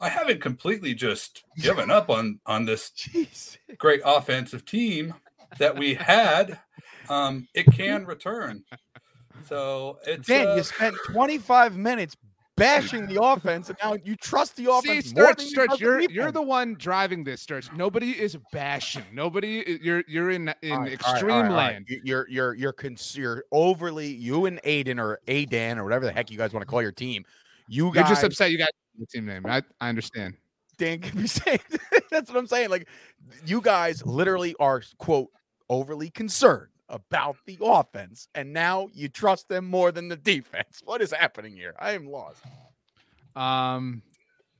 I 0.00 0.08
haven't 0.08 0.40
completely 0.40 0.94
just 0.94 1.44
given 1.58 1.90
up 1.90 2.10
on 2.10 2.40
on 2.46 2.64
this 2.64 2.90
Jeez. 2.96 3.56
great 3.78 4.00
offensive 4.04 4.64
team 4.64 5.14
that 5.58 5.76
we 5.78 5.94
had. 5.94 6.58
Um, 7.08 7.46
it 7.54 7.66
can 7.72 8.06
return. 8.06 8.64
So 9.46 9.98
it's 10.06 10.26
Dan, 10.26 10.48
uh, 10.48 10.54
you 10.56 10.62
spent 10.62 10.96
25 11.12 11.76
minutes 11.76 12.16
bashing 12.56 13.06
the 13.06 13.22
offense, 13.22 13.68
and 13.68 13.76
now 13.82 13.96
you 14.04 14.16
trust 14.16 14.56
the 14.56 14.64
See, 14.64 14.70
offense 14.70 15.14
more 15.14 15.24
Sturch, 15.26 15.36
than 15.36 15.44
you 15.46 15.50
Sturch, 15.50 15.66
trust 15.66 15.80
the 15.80 15.84
you're 15.84 16.00
you're 16.10 16.32
the 16.32 16.40
one 16.42 16.74
driving 16.78 17.24
this, 17.24 17.42
Sturch. 17.42 17.70
Nobody 17.72 18.12
is 18.12 18.38
bashing. 18.52 19.04
Nobody, 19.12 19.78
you're 19.82 20.02
you're 20.08 20.30
in 20.30 20.54
in 20.62 20.72
All 20.72 20.78
right, 20.78 20.78
all 20.78 20.80
right, 20.80 20.92
extreme 20.92 21.30
all 21.30 21.42
right, 21.42 21.50
all 21.50 21.56
right. 21.56 21.72
land. 21.72 21.86
You- 21.88 22.00
You're 22.04 22.26
you're 22.30 22.54
you're 22.54 22.72
cons- 22.72 23.16
you're 23.16 23.44
overly 23.52 24.06
you 24.06 24.46
and 24.46 24.60
Aidan 24.64 24.98
or 24.98 25.18
Adan 25.28 25.78
or 25.78 25.84
whatever 25.84 26.06
the 26.06 26.12
heck 26.12 26.30
you 26.30 26.38
guys 26.38 26.52
want 26.52 26.62
to 26.62 26.66
call 26.70 26.80
your 26.80 26.92
team. 26.92 27.24
You 27.68 27.92
You're 27.94 28.04
just 28.04 28.22
upset 28.22 28.50
you 28.50 28.58
got 28.58 28.68
the 28.98 29.06
team 29.06 29.26
name. 29.26 29.46
I, 29.46 29.62
I 29.80 29.88
understand. 29.88 30.34
Dan 30.76 31.00
can 31.00 31.20
be 31.20 31.26
saying. 31.28 31.60
That's 32.10 32.30
what 32.30 32.38
I'm 32.38 32.46
saying. 32.46 32.70
Like 32.70 32.88
you 33.46 33.60
guys 33.60 34.04
literally 34.04 34.54
are 34.60 34.82
quote 34.98 35.30
overly 35.70 36.10
concerned 36.10 36.68
about 36.88 37.36
the 37.46 37.58
offense, 37.62 38.28
and 38.34 38.52
now 38.52 38.88
you 38.92 39.08
trust 39.08 39.48
them 39.48 39.66
more 39.66 39.90
than 39.92 40.08
the 40.08 40.16
defense. 40.16 40.80
What 40.84 41.00
is 41.00 41.12
happening 41.12 41.56
here? 41.56 41.74
I 41.78 41.92
am 41.92 42.06
lost. 42.06 42.42
Um, 43.34 44.02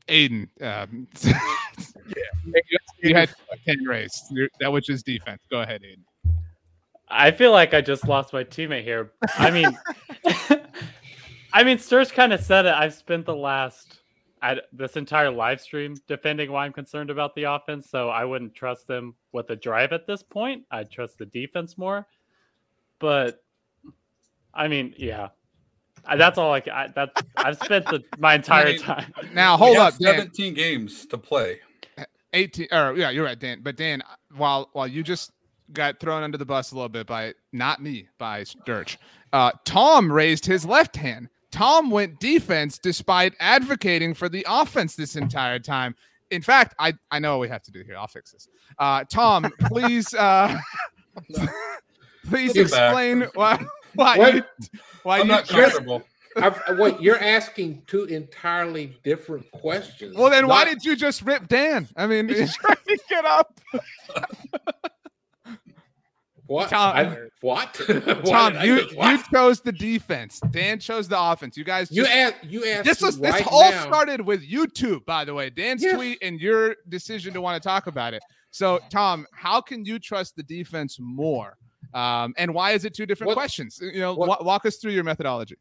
Aidan, 0.09 0.48
um, 0.62 1.07
you, 1.22 2.14
you 3.02 3.14
had 3.14 3.30
ten 3.66 3.84
raised. 3.84 4.24
You're- 4.30 4.48
That 4.61 4.72
was 4.72 4.84
just 4.86 5.05
defense. 5.05 5.42
Go 5.50 5.61
ahead, 5.61 5.82
Aidan. 5.84 6.05
I 7.09 7.30
feel 7.30 7.52
like 7.52 7.74
I 7.74 7.80
just 7.82 8.09
lost 8.09 8.32
my 8.32 8.42
teammate 8.44 8.82
here. 8.82 9.12
I 9.38 9.50
mean, 9.50 9.78
I 11.55 11.62
mean, 11.62 11.78
Sturch 11.78 12.12
kind 12.12 12.32
of 12.32 12.40
said 12.40 12.66
it. 12.66 12.74
I've 12.74 12.94
spent 12.94 13.26
the 13.26 13.34
last 13.34 14.00
I, 14.42 14.57
this 14.72 14.96
entire 14.96 15.30
live 15.30 15.61
stream 15.61 15.96
defending 16.09 16.50
why 16.50 16.66
I'm 16.66 16.72
concerned 16.72 17.11
about 17.11 17.34
the 17.36 17.44
offense. 17.44 17.88
So 17.88 18.09
I 18.09 18.24
wouldn't 18.24 18.55
trust 18.55 18.88
them 18.88 19.14
with 19.32 19.46
the 19.46 19.55
drive 19.55 19.92
at 19.92 20.05
this 20.05 20.22
point. 20.22 20.64
I 20.72 20.82
trust 20.82 21.16
the 21.18 21.26
defense 21.26 21.78
more. 21.78 22.09
But 22.98 23.40
I 24.52 24.66
mean, 24.66 24.94
yeah, 24.98 25.28
I, 26.05 26.16
that's 26.16 26.38
all 26.38 26.52
I, 26.52 26.61
ca- 26.61 26.72
I 26.72 26.88
that 26.88 27.24
I've 27.36 27.57
spent 27.57 27.86
the, 27.86 28.02
my 28.18 28.34
entire 28.40 28.66
mean, 28.72 28.80
time. 28.80 29.14
Now 29.32 29.57
hold 29.57 29.76
have 29.76 29.94
up, 29.94 30.00
Dan. 30.00 30.16
17 30.16 30.55
games 30.55 31.07
to 31.07 31.18
play. 31.18 31.61
18 32.32 32.66
or 32.72 32.96
yeah 32.96 33.11
you're 33.11 33.24
right 33.24 33.38
dan 33.38 33.61
but 33.62 33.76
dan 33.76 34.02
while 34.36 34.68
while 34.72 34.88
you 34.88 35.05
just 35.05 35.30
got 35.72 36.00
thrown 36.00 36.24
under 36.24 36.36
the 36.36 36.44
bus 36.44 36.72
a 36.72 36.74
little 36.74 36.88
bit 36.88 37.07
by 37.07 37.32
not 37.52 37.80
me 37.80 38.09
by 38.18 38.42
Sturch. 38.42 38.98
uh 39.32 39.52
tom 39.64 40.11
raised 40.11 40.44
his 40.44 40.66
left 40.66 40.96
hand 40.96 41.28
tom 41.55 41.90
went 41.90 42.18
defense 42.18 42.78
despite 42.78 43.32
advocating 43.38 44.12
for 44.12 44.28
the 44.28 44.44
offense 44.48 44.96
this 44.96 45.14
entire 45.14 45.59
time 45.61 45.94
in 46.30 46.42
fact 46.42 46.74
i 46.80 46.92
i 47.12 47.18
know 47.20 47.32
what 47.38 47.40
we 47.42 47.48
have 47.48 47.62
to 47.62 47.70
do 47.70 47.82
here 47.84 47.96
i'll 47.96 48.09
fix 48.09 48.32
this 48.32 48.48
uh 48.80 49.05
tom 49.11 49.46
please 49.66 50.12
uh 50.14 50.57
please 52.28 52.52
Get 52.52 52.70
back. 52.72 52.90
explain 52.90 53.28
why 53.34 53.64
why 53.94 54.18
What? 54.18 54.34
you 54.34 54.42
why 55.05 55.20
I'm 55.20 55.26
you 55.26 55.32
not 55.32 55.46
comfortable. 55.48 56.02
I've, 56.36 56.61
wait, 56.78 57.00
you're 57.00 57.20
asking 57.22 57.82
two 57.86 58.07
entirely 58.07 58.98
different 59.05 59.48
questions. 59.52 60.16
well 60.16 60.30
then 60.30 60.48
why 60.48 60.64
did 60.64 60.84
you 60.84 60.96
just 60.96 61.22
rip 61.22 61.46
dan 61.46 61.86
i 61.96 62.09
mean 62.09 62.28
He's 62.28 62.57
trying 62.59 62.76
to 62.88 62.98
get 63.09 63.24
up. 63.24 63.61
What? 66.47 66.68
Tom- 66.70 66.97
I- 66.97 67.16
what? 67.40 67.74
Tom, 68.26 68.55
you 68.62 68.80
you 68.90 69.18
chose 69.32 69.61
the 69.61 69.72
defense. 69.72 70.40
Dan 70.51 70.78
chose 70.78 71.09
the 71.09 71.20
offense. 71.20 71.57
You 71.57 71.64
guys, 71.64 71.90
you 71.90 72.03
just, 72.05 72.14
asked. 72.14 72.45
You 72.45 72.64
asked. 72.66 72.84
this 72.84 73.01
was 73.01 73.18
this 73.18 73.32
right 73.32 73.47
all 73.51 73.70
now- 73.70 73.82
started 73.86 74.20
with 74.20 74.42
YouTube, 74.49 75.05
by 75.05 75.24
the 75.24 75.34
way. 75.34 75.51
Dan's 75.51 75.84
tweet 75.84 76.18
and 76.22 76.40
your 76.40 76.76
decision 76.88 77.32
to 77.34 77.40
want 77.40 77.62
to 77.62 77.66
talk 77.66 77.86
about 77.86 78.14
it. 78.14 78.22
So, 78.51 78.78
Tom, 78.90 79.26
how 79.32 79.61
can 79.61 79.84
you 79.84 79.99
trust 79.99 80.36
the 80.36 80.42
defense 80.42 80.99
more? 81.01 81.57
Um, 81.92 82.34
and 82.38 82.55
why 82.55 82.72
is 82.72 82.84
it 82.84 82.95
two 82.95 83.07
different 83.07 83.28
What- 83.28 83.34
questions? 83.36 83.78
You 83.80 84.01
know, 84.01 84.14
what- 84.14 84.45
walk 84.45 84.64
us 84.66 84.76
through 84.76 84.92
your 84.92 85.05
methodology. 85.05 85.57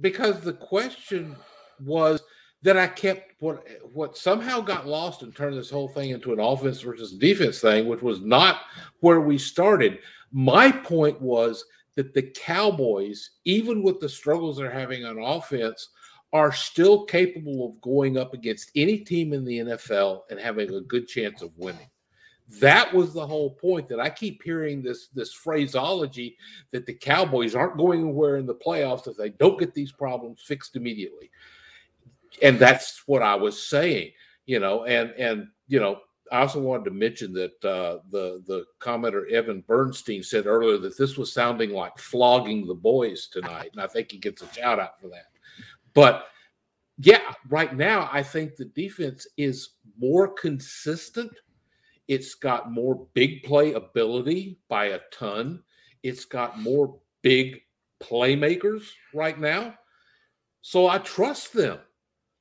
because 0.00 0.40
the 0.40 0.52
question 0.52 1.36
was 1.80 2.22
that 2.62 2.76
I 2.76 2.86
kept 2.86 3.34
what 3.40 3.66
what 3.92 4.16
somehow 4.16 4.60
got 4.60 4.86
lost 4.86 5.22
and 5.22 5.34
turned 5.34 5.56
this 5.56 5.70
whole 5.70 5.88
thing 5.88 6.10
into 6.10 6.32
an 6.32 6.40
offense 6.40 6.80
versus 6.80 7.12
defense 7.12 7.60
thing, 7.60 7.86
which 7.86 8.02
was 8.02 8.20
not 8.20 8.62
where 9.00 9.20
we 9.20 9.38
started. 9.38 9.98
My 10.32 10.70
point 10.70 11.20
was 11.20 11.64
that 11.94 12.12
the 12.12 12.22
Cowboys, 12.34 13.30
even 13.44 13.82
with 13.82 14.00
the 14.00 14.08
struggles 14.08 14.56
they're 14.56 14.70
having 14.70 15.04
on 15.04 15.18
offense, 15.18 15.90
are 16.32 16.52
still 16.52 17.04
capable 17.04 17.66
of 17.66 17.80
going 17.80 18.18
up 18.18 18.34
against 18.34 18.70
any 18.74 18.98
team 18.98 19.32
in 19.32 19.44
the 19.44 19.58
NFL 19.58 20.22
and 20.30 20.38
having 20.38 20.74
a 20.74 20.80
good 20.80 21.08
chance 21.08 21.42
of 21.42 21.56
winning. 21.56 21.88
That 22.60 22.92
was 22.92 23.12
the 23.12 23.26
whole 23.26 23.50
point 23.50 23.88
that 23.88 23.98
I 23.98 24.08
keep 24.08 24.42
hearing 24.42 24.82
this 24.82 25.08
this 25.08 25.32
phraseology 25.32 26.36
that 26.70 26.86
the 26.86 26.94
Cowboys 26.94 27.54
aren't 27.54 27.76
going 27.76 28.00
anywhere 28.00 28.36
in 28.36 28.46
the 28.46 28.54
playoffs 28.54 29.08
if 29.08 29.16
they 29.16 29.30
don't 29.30 29.58
get 29.58 29.74
these 29.74 29.92
problems 29.92 30.42
fixed 30.42 30.76
immediately. 30.76 31.30
And 32.42 32.58
that's 32.58 33.02
what 33.06 33.22
I 33.22 33.34
was 33.34 33.62
saying, 33.62 34.12
you 34.46 34.60
know, 34.60 34.84
and 34.84 35.10
and 35.12 35.48
you 35.68 35.80
know, 35.80 36.00
I 36.32 36.40
also 36.40 36.60
wanted 36.60 36.84
to 36.86 36.90
mention 36.90 37.32
that 37.34 37.64
uh, 37.64 37.98
the 38.10 38.42
the 38.46 38.64
commenter 38.80 39.30
Evan 39.30 39.62
Bernstein 39.66 40.22
said 40.22 40.46
earlier 40.46 40.78
that 40.78 40.98
this 40.98 41.16
was 41.16 41.32
sounding 41.32 41.70
like 41.70 41.98
flogging 41.98 42.66
the 42.66 42.74
boys 42.74 43.28
tonight, 43.28 43.70
and 43.72 43.80
I 43.80 43.86
think 43.86 44.10
he 44.10 44.18
gets 44.18 44.42
a 44.42 44.52
shout 44.52 44.80
out 44.80 45.00
for 45.00 45.08
that. 45.08 45.26
But 45.94 46.26
yeah, 46.98 47.32
right 47.48 47.74
now 47.76 48.08
I 48.12 48.22
think 48.22 48.56
the 48.56 48.66
defense 48.66 49.26
is 49.36 49.70
more 49.98 50.28
consistent. 50.28 51.32
It's 52.08 52.34
got 52.34 52.70
more 52.70 53.06
big 53.14 53.42
play 53.42 53.72
ability 53.72 54.58
by 54.68 54.86
a 54.86 55.00
ton. 55.12 55.62
It's 56.02 56.24
got 56.24 56.58
more 56.58 56.98
big 57.22 57.60
playmakers 58.02 58.84
right 59.12 59.38
now. 59.38 59.74
So 60.60 60.88
I 60.88 60.98
trust 60.98 61.52
them. 61.52 61.78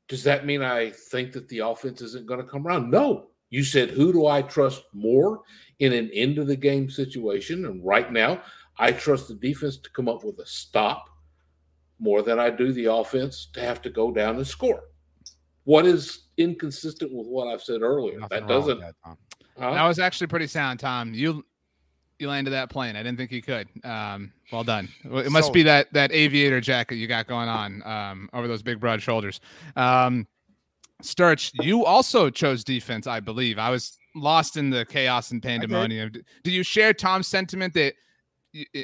Does 0.07 0.23
that 0.23 0.45
mean 0.45 0.61
I 0.61 0.91
think 0.91 1.31
that 1.33 1.47
the 1.47 1.59
offense 1.59 2.01
isn't 2.01 2.27
going 2.27 2.39
to 2.39 2.45
come 2.45 2.67
around? 2.67 2.91
No. 2.91 3.27
You 3.49 3.63
said, 3.63 3.89
who 3.89 4.11
do 4.11 4.27
I 4.27 4.41
trust 4.41 4.83
more 4.93 5.41
in 5.79 5.93
an 5.93 6.09
end 6.13 6.37
of 6.37 6.47
the 6.47 6.55
game 6.55 6.89
situation? 6.89 7.65
And 7.65 7.83
right 7.83 8.11
now, 8.11 8.41
I 8.77 8.91
trust 8.91 9.27
the 9.27 9.35
defense 9.35 9.77
to 9.77 9.89
come 9.91 10.09
up 10.09 10.23
with 10.23 10.39
a 10.39 10.45
stop 10.45 11.09
more 11.99 12.21
than 12.21 12.39
I 12.39 12.49
do 12.49 12.73
the 12.73 12.85
offense 12.85 13.47
to 13.53 13.61
have 13.61 13.81
to 13.83 13.89
go 13.89 14.11
down 14.11 14.35
and 14.35 14.45
score. 14.45 14.83
What 15.63 15.85
is 15.85 16.27
inconsistent 16.37 17.13
with 17.13 17.27
what 17.27 17.47
I've 17.47 17.63
said 17.63 17.81
earlier? 17.81 18.19
Nothing 18.19 18.39
that 18.39 18.47
doesn't. 18.47 18.79
that, 18.79 18.95
huh? 19.03 19.15
That 19.57 19.87
was 19.87 19.99
actually 19.99 20.27
pretty 20.27 20.47
sound, 20.47 20.79
Tom. 20.79 21.13
You 21.13 21.45
you 22.19 22.29
landed 22.29 22.51
that 22.51 22.69
plane. 22.69 22.95
I 22.95 23.03
didn't 23.03 23.17
think 23.17 23.31
you 23.31 23.41
could. 23.41 23.67
Um, 23.83 24.31
well 24.51 24.63
done. 24.63 24.89
It 25.03 25.31
must 25.31 25.47
So- 25.47 25.53
be 25.53 25.63
that 25.63 25.91
that 25.93 26.11
aviator 26.11 26.61
jacket 26.61 26.95
you 26.95 27.07
got 27.07 27.27
going 27.27 27.49
on 27.49 27.83
um, 27.85 28.29
over 28.33 28.47
those 28.47 28.61
big 28.61 28.79
broad 28.79 29.01
shoulders. 29.01 29.41
Um, 29.75 30.27
Sturch, 31.01 31.51
you 31.61 31.83
also 31.85 32.29
chose 32.29 32.63
defense, 32.63 33.05
I 33.05 33.19
believe. 33.19 33.59
I 33.59 33.69
was 33.69 33.97
lost 34.15 34.55
in 34.55 34.69
the 34.69 34.85
chaos 34.85 35.31
and 35.31 35.43
pandemonium. 35.43 36.11
Do 36.43 36.51
you 36.51 36.63
share 36.63 36.93
Tom's 36.93 37.27
sentiment 37.27 37.73
that? 37.73 37.95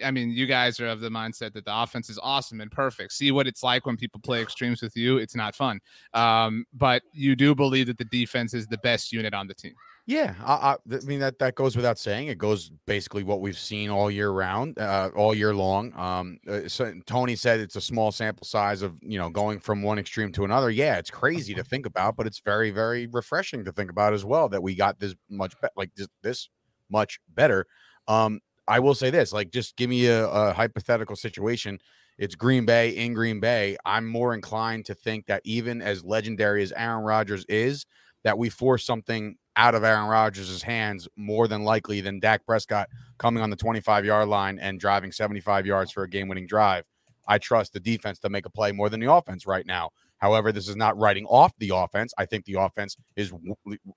I 0.04 0.12
mean, 0.12 0.32
you 0.32 0.48
guys 0.48 0.82
are 0.82 0.88
of 0.88 1.00
the 1.00 1.08
mindset 1.08 1.54
that 1.54 1.64
the 1.64 1.74
offense 1.74 2.10
is 2.10 2.20
awesome 2.22 2.60
and 2.60 2.70
perfect. 2.70 3.14
See 3.14 3.32
what 3.32 3.48
it's 3.48 3.64
like 3.64 3.86
when 3.86 3.96
people 3.96 4.20
play 4.20 4.42
extremes 4.42 4.82
with 4.82 4.98
you. 4.98 5.16
It's 5.18 5.34
not 5.34 5.56
fun. 5.56 5.80
Um, 6.14 6.66
but 6.74 7.04
you 7.14 7.38
do 7.38 7.56
believe 7.56 7.88
that 7.88 7.98
the 7.98 8.04
defense 8.04 8.54
is 8.54 8.68
the 8.68 8.80
best 8.80 9.14
unit 9.14 9.34
on 9.34 9.48
the 9.48 9.54
team. 9.54 9.74
Yeah, 10.08 10.34
I, 10.44 10.54
I, 10.54 10.96
I 10.96 11.00
mean 11.06 11.20
that 11.20 11.38
that 11.40 11.56
goes 11.56 11.76
without 11.76 12.00
saying. 12.00 12.28
It 12.28 12.38
goes 12.38 12.72
basically 12.88 13.24
what 13.24 13.40
we've 13.40 13.58
seen 13.58 13.90
all 13.90 14.10
year 14.10 14.32
round, 14.32 14.78
uh, 14.80 15.12
all 15.16 15.36
year 15.36 15.54
long. 15.54 15.94
Um, 15.98 16.38
uh, 16.50 16.68
so 16.68 16.94
Tony 17.06 17.36
said 17.36 17.60
it's 17.60 17.76
a 17.76 17.82
small 17.82 18.12
sample 18.12 18.46
size 18.46 18.82
of 18.82 18.98
you 19.02 19.20
know 19.20 19.30
going 19.30 19.60
from 19.60 19.84
one 19.84 20.00
extreme 20.00 20.32
to 20.34 20.44
another. 20.44 20.72
Yeah, 20.72 20.98
it's 20.98 21.12
crazy 21.12 21.54
to 21.54 21.64
think 21.64 21.86
about, 21.86 22.16
but 22.18 22.26
it's 22.26 22.40
very 22.40 22.72
very 22.72 23.08
refreshing 23.08 23.64
to 23.66 23.72
think 23.72 23.92
about 23.92 24.14
as 24.14 24.26
well 24.26 24.50
that 24.50 24.64
we 24.64 24.76
got 24.76 25.00
this 25.00 25.14
much 25.30 25.54
be- 25.62 25.68
like 25.76 25.92
this, 25.96 26.08
this 26.24 26.50
much 26.90 27.20
better. 27.30 27.68
Um, 28.08 28.40
I 28.68 28.80
will 28.80 28.96
say 28.96 29.12
this: 29.12 29.32
like, 29.32 29.52
just 29.52 29.76
give 29.78 29.90
me 29.90 30.08
a, 30.08 30.28
a 30.28 30.54
hypothetical 30.54 31.16
situation. 31.16 31.80
It's 32.18 32.36
Green 32.36 32.66
Bay 32.66 32.90
in 32.92 33.14
Green 33.14 33.40
Bay. 33.40 33.78
I'm 33.86 34.06
more 34.08 34.34
inclined 34.34 34.86
to 34.86 34.96
think 34.96 35.28
that 35.28 35.42
even 35.46 35.82
as 35.82 36.04
legendary 36.04 36.62
as 36.64 36.72
Aaron 36.74 37.04
Rodgers 37.04 37.46
is, 37.50 37.86
that 38.24 38.38
we 38.38 38.50
force 38.50 38.86
something 38.86 39.38
out 39.56 39.76
of 39.76 39.84
Aaron 39.84 40.08
Rodgers' 40.08 40.64
hands 40.64 41.08
more 41.16 41.48
than 41.48 41.64
likely 41.64 42.02
than 42.02 42.20
Dak 42.20 42.46
Prescott 42.46 42.90
coming 43.18 43.44
on 43.44 43.50
the 43.50 43.56
25 43.56 44.06
yard 44.06 44.28
line 44.28 44.60
and 44.60 44.80
driving 44.80 45.12
75 45.12 45.66
yards 45.66 45.92
for 45.92 46.04
a 46.04 46.10
game 46.10 46.28
winning 46.28 46.48
drive. 46.48 46.86
I 47.28 47.38
trust 47.38 47.74
the 47.74 47.80
defense 47.80 48.20
to 48.20 48.30
make 48.30 48.46
a 48.46 48.50
play 48.50 48.72
more 48.72 48.90
than 48.90 49.00
the 49.00 49.12
offense 49.12 49.46
right 49.46 49.66
now. 49.66 49.92
However, 50.18 50.52
this 50.52 50.68
is 50.68 50.76
not 50.76 50.98
writing 50.98 51.26
off 51.26 51.52
the 51.58 51.72
offense. 51.74 52.14
I 52.18 52.26
think 52.26 52.46
the 52.46 52.56
offense 52.56 52.96
is 53.16 53.34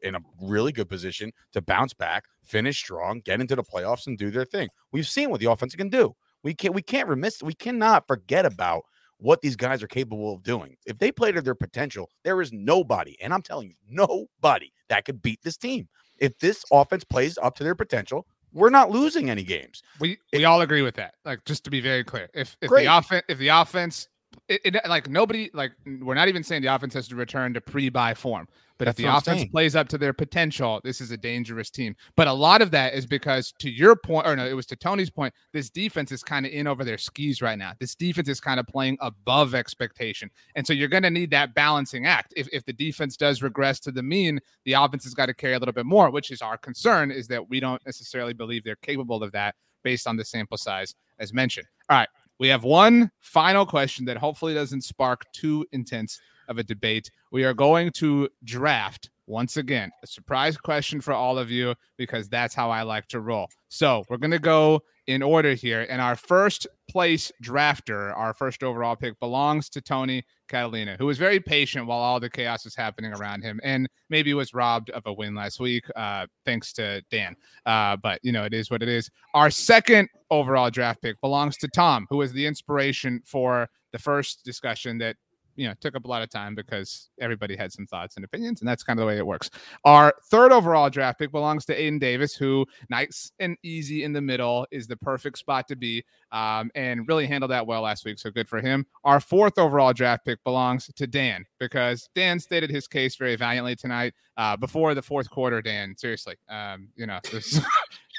in 0.03 0.15
a 0.15 0.21
really 0.41 0.73
good 0.73 0.89
position 0.89 1.33
to 1.53 1.61
bounce 1.61 1.93
back, 1.93 2.25
finish 2.43 2.79
strong, 2.79 3.21
get 3.25 3.41
into 3.41 3.55
the 3.57 3.63
playoffs, 3.63 4.07
and 4.07 4.17
do 4.17 4.31
their 4.31 4.47
thing. 4.47 4.69
We've 4.91 5.07
seen 5.07 5.31
what 5.31 5.41
the 5.41 5.51
offense 5.51 5.75
can 5.75 5.91
do. 5.91 6.15
We 6.43 6.55
can't 6.55 6.75
we 6.75 6.83
can't 6.83 7.09
remiss 7.09 7.43
we 7.43 7.55
cannot 7.55 8.07
forget 8.07 8.45
about 8.47 8.85
what 9.19 9.41
these 9.43 9.57
guys 9.57 9.83
are 9.83 9.89
capable 9.89 10.35
of 10.35 10.43
doing. 10.43 10.77
If 10.87 10.99
they 10.99 11.13
play 11.13 11.33
to 11.33 11.41
their 11.41 11.55
potential, 11.55 12.11
there 12.25 12.41
is 12.41 12.53
nobody, 12.53 13.17
and 13.21 13.33
I'm 13.33 13.43
telling 13.43 13.69
you, 13.69 13.77
nobody 13.89 14.73
that 14.89 15.05
could 15.05 15.23
beat 15.23 15.41
this 15.43 15.57
team. 15.57 15.89
If 16.19 16.39
this 16.39 16.65
offense 16.71 17.05
plays 17.05 17.39
up 17.39 17.57
to 17.57 17.65
their 17.65 17.75
potential, 17.75 18.27
we're 18.53 18.71
not 18.71 18.91
losing 18.91 19.31
any 19.31 19.43
games. 19.43 19.83
We 19.99 20.19
we 20.33 20.45
all 20.45 20.61
agree 20.61 20.83
with 20.83 20.95
that. 20.95 21.15
Like 21.25 21.45
just 21.45 21.65
to 21.65 21.71
be 21.71 21.81
very 21.81 22.05
clear, 22.05 22.29
if 22.35 22.57
if 22.63 22.69
Great. 22.69 22.85
the 22.85 22.97
offense 22.97 23.25
if 23.29 23.39
the 23.39 23.49
offense 23.49 24.09
it, 24.49 24.61
it, 24.65 24.89
like 24.89 25.09
nobody 25.09 25.51
like 25.55 25.73
we're 26.01 26.15
not 26.15 26.29
even 26.29 26.43
saying 26.43 26.63
the 26.63 26.75
offense 26.75 26.95
has 26.95 27.09
to 27.09 27.17
return 27.17 27.55
to 27.55 27.61
pre-bye 27.61 28.15
form. 28.15 28.47
But 28.77 28.87
That's 28.87 28.99
if 28.99 29.05
the 29.05 29.17
offense 29.17 29.45
plays 29.51 29.77
up 29.77 29.89
to 29.91 29.99
their 29.99 30.13
potential, 30.13 30.81
this 30.83 31.01
is 31.01 31.13
a 31.13 31.17
dangerous 31.17 31.71
team. 31.71 31.95
But 32.17 32.27
a 32.27 32.33
lot 32.33 32.61
of 32.61 32.73
that 32.73 32.95
is 32.95 33.07
because, 33.07 33.53
to 33.61 33.71
your 33.71 33.95
point, 33.95 34.27
or 34.27 34.35
no, 34.35 34.45
it 34.45 34.55
was 34.55 34.67
to 34.67 34.77
Tony's 34.77 35.11
point, 35.11 35.33
this 35.53 35.71
defense 35.71 36.11
is 36.11 36.25
kind 36.25 36.45
of 36.45 36.51
in 36.51 36.67
over 36.67 36.83
their 36.83 36.99
skis 36.99 37.41
right 37.41 37.57
now. 37.57 37.75
This 37.79 37.95
defense 37.95 38.29
is 38.29 38.41
kind 38.41 38.59
of 38.59 38.67
playing 38.67 38.99
above 39.01 39.55
expectation. 39.55 40.29
And 40.57 40.67
so 40.67 40.73
you're 40.73 40.89
going 40.89 41.05
to 41.05 41.11
need 41.11 41.31
that 41.31 41.55
balancing 41.55 42.05
act. 42.05 42.35
If, 42.37 42.49
if 42.53 42.65
the 42.65 42.73
defense 42.73 43.17
does 43.17 43.43
regress 43.43 43.79
to 43.81 43.93
the 43.93 44.03
mean, 44.03 44.41
the 44.65 44.73
offense 44.73 45.05
has 45.05 45.15
got 45.15 45.27
to 45.27 45.35
carry 45.35 45.55
a 45.55 45.59
little 45.61 45.73
bit 45.73 45.87
more, 45.87 46.11
which 46.11 46.33
is 46.33 46.43
our 46.43 46.59
concern, 46.59 47.13
is 47.13 47.29
that 47.29 47.49
we 47.49 47.61
don't 47.61 47.85
necessarily 47.87 48.33
believe 48.33 48.65
they're 48.65 48.75
capable 48.77 49.23
of 49.23 49.31
that 49.33 49.55
based 49.85 50.09
on 50.09 50.17
the 50.17 50.25
sample 50.25 50.57
size 50.57 50.97
as 51.21 51.33
mentioned. 51.33 51.69
All 51.89 51.97
right. 51.97 52.09
We 52.39 52.49
have 52.49 52.65
one 52.65 53.11
final 53.21 53.65
question 53.65 54.05
that 54.07 54.17
hopefully 54.17 54.55
doesn't 54.55 54.83
spark 54.83 55.25
too 55.33 55.67
intense 55.73 56.21
of 56.49 56.59
a 56.59 56.65
debate. 56.65 57.11
We 57.31 57.45
are 57.45 57.55
going 57.55 57.91
to 57.93 58.29
draft 58.43 59.11
once 59.27 59.57
again 59.57 59.91
a 60.03 60.07
surprise 60.07 60.57
question 60.57 61.01
for 61.01 61.15
all 61.15 61.39
of 61.39 61.51
you 61.51 61.75
because 61.97 62.29
that's 62.29 62.55
how 62.55 62.71
I 62.71 62.83
like 62.83 63.07
to 63.09 63.21
roll. 63.21 63.49
So 63.69 64.05
we're 64.09 64.19
going 64.19 64.31
to 64.33 64.39
go 64.39 64.83
in 65.07 65.23
order 65.23 65.55
here. 65.55 65.87
And 65.89 66.01
our 66.01 66.17
first 66.17 66.67
place 66.89 67.33
drafter, 67.43 68.17
our 68.17 68.35
first 68.35 68.63
overall 68.63 68.97
pick, 68.97 69.19
belongs 69.21 69.69
to 69.71 69.81
Tony 69.81 70.25
Catalina, 70.49 70.97
who 70.99 71.07
was 71.07 71.19
very 71.19 71.41
patient 71.41 71.87
while 71.87 71.99
all 71.99 72.21
the 72.21 72.31
chaos 72.31 72.65
was 72.65 72.75
happening 72.75 73.13
around 73.13 73.43
him 73.43 73.61
and 73.63 73.89
maybe 74.11 74.35
was 74.35 74.55
robbed 74.55 74.91
of 74.91 75.03
a 75.07 75.13
win 75.13 75.35
last 75.35 75.61
week, 75.61 75.85
uh, 75.97 76.27
thanks 76.45 76.73
to 76.75 77.03
Dan. 77.11 77.35
Uh, 77.67 77.97
but, 77.97 78.21
you 78.23 78.33
know, 78.33 78.45
it 78.45 78.55
is 78.55 78.71
what 78.71 78.83
it 78.83 78.89
is. 78.89 79.11
Our 79.35 79.51
second 79.51 80.09
overall 80.31 80.71
draft 80.71 81.03
pick 81.03 81.21
belongs 81.21 81.57
to 81.59 81.69
Tom, 81.69 82.07
who 82.11 82.19
was 82.19 82.33
the 82.33 82.47
inspiration 82.47 83.21
for 83.25 83.69
the 83.93 83.99
first 83.99 84.45
discussion 84.45 84.99
that 84.99 85.17
you 85.57 85.69
know 85.69 85.75
took 85.81 85.95
up 85.95 86.05
a 86.05 86.09
lot 86.09 86.23
of 86.23 86.31
time 86.31 86.55
because 86.55 87.11
everybody 87.21 87.57
had 87.57 87.73
some 87.73 87.87
thoughts 87.87 88.17
and 88.17 88.25
opinions, 88.25 88.61
and 88.61 88.69
that's 88.69 88.83
kind 88.83 88.99
of 88.99 89.03
the 89.03 89.07
way 89.07 89.17
it 89.17 89.27
works. 89.27 89.51
Our 89.85 90.13
third 90.31 90.53
overall 90.53 90.91
draft 90.91 91.19
pick 91.19 91.31
belongs 91.31 91.65
to 91.67 91.75
Aidan 91.75 91.99
Davis, 91.99 92.35
who 92.35 92.67
nice 92.91 93.31
and 93.39 93.57
easy 93.63 94.05
in 94.05 94.13
the 94.13 94.21
middle 94.21 94.67
is 94.71 94.87
the 94.87 94.97
perfect 94.97 95.39
spot 95.39 95.69
to 95.69 95.77
be, 95.77 96.05
um, 96.35 96.71
and 96.75 97.07
really 97.07 97.27
handled 97.27 97.53
that 97.53 97.67
well 97.67 97.83
last 97.83 98.05
week. 98.05 98.19
So 98.19 98.29
good 98.29 98.49
for 98.49 98.61
him. 98.61 98.85
Our 99.05 99.21
fourth 99.21 99.57
overall 99.57 99.93
draft 99.93 100.25
pick 100.25 100.43
belongs 100.43 100.91
to 100.95 101.07
Dan 101.07 101.47
because 101.61 102.09
Dan 102.15 102.41
stated 102.41 102.71
his 102.71 102.89
case 102.89 103.15
very 103.15 103.37
valiantly 103.37 103.77
tonight 103.77 104.15
uh, 104.37 104.57
before 104.57 104.95
the 104.95 105.01
fourth 105.01 105.31
quarter. 105.31 105.63
Dan, 105.63 105.97
seriously, 105.97 106.35
um, 106.49 106.89
you 106.97 107.07
know, 107.07 107.21
this 107.31 107.61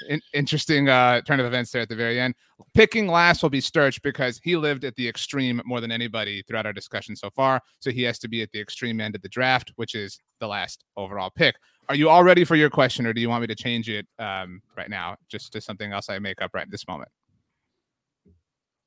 in- 0.08 0.22
interesting 0.32 0.88
uh, 0.88 1.20
turn 1.20 1.40
of 1.40 1.46
events 1.46 1.70
there 1.70 1.82
at 1.82 1.90
the 1.90 1.94
very 1.94 2.18
end. 2.18 2.34
Picking 2.72 3.06
last 3.06 3.42
will 3.42 3.50
be 3.50 3.60
Sturch 3.60 4.00
because 4.00 4.40
he 4.42 4.56
lived 4.56 4.84
at 4.84 4.96
the 4.96 5.06
extreme 5.06 5.60
more 5.66 5.82
than 5.82 5.92
anybody 5.92 6.42
throughout 6.42 6.64
our 6.64 6.72
discussion 6.72 7.14
so 7.14 7.28
far. 7.28 7.60
So 7.80 7.90
he 7.90 8.02
has 8.04 8.18
to 8.20 8.28
be 8.28 8.40
at 8.40 8.50
the 8.50 8.60
extreme 8.60 8.98
end 8.98 9.14
of 9.14 9.20
the 9.20 9.28
draft, 9.28 9.72
which 9.76 9.94
is 9.94 10.18
the 10.40 10.48
last 10.48 10.84
overall 10.96 11.30
pick. 11.30 11.56
Are 11.90 11.94
you 11.94 12.08
all 12.08 12.24
ready 12.24 12.44
for 12.44 12.56
your 12.56 12.70
question, 12.70 13.06
or 13.06 13.12
do 13.12 13.20
you 13.20 13.28
want 13.28 13.42
me 13.42 13.46
to 13.46 13.54
change 13.54 13.90
it 13.90 14.06
um, 14.18 14.62
right 14.74 14.88
now, 14.88 15.16
just 15.28 15.52
to 15.52 15.60
something 15.60 15.92
else 15.92 16.08
I 16.08 16.18
make 16.18 16.40
up 16.40 16.52
right 16.54 16.68
this 16.70 16.88
moment? 16.88 17.10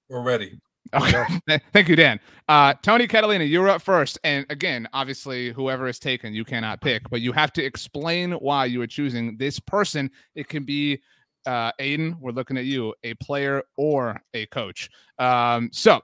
We're 0.10 0.22
ready. 0.22 0.60
Okay. 0.93 1.24
Thank 1.74 1.88
you, 1.88 1.95
Dan. 1.95 2.20
Uh, 2.47 2.74
Tony 2.82 3.07
Catalina, 3.07 3.43
you're 3.43 3.70
up 3.70 3.82
first. 3.82 4.18
And 4.24 4.45
again, 4.49 4.88
obviously, 4.91 5.51
whoever 5.51 5.88
is 5.88 5.99
taken, 5.99 6.34
you 6.34 6.43
cannot 6.43 6.82
pick, 6.82 7.07
but 7.10 7.22
you 7.22 7.32
have 7.32 7.53
to 7.53 7.64
explain 7.64 8.32
why 8.32 8.66
you 8.66 8.82
are 8.82 8.88
choosing 8.88 9.38
this 9.38 9.60
person. 9.60 10.10
It 10.34 10.47
can 10.47 10.64
be 10.64 11.01
uh, 11.45 11.72
Aidan, 11.80 12.18
we're 12.20 12.32
looking 12.32 12.57
at 12.57 12.66
you, 12.66 12.93
a 13.03 13.14
player 13.16 13.64
or 13.78 14.22
a 14.34 14.45
coach. 14.47 14.89
Um, 15.18 15.70
so, 15.72 16.01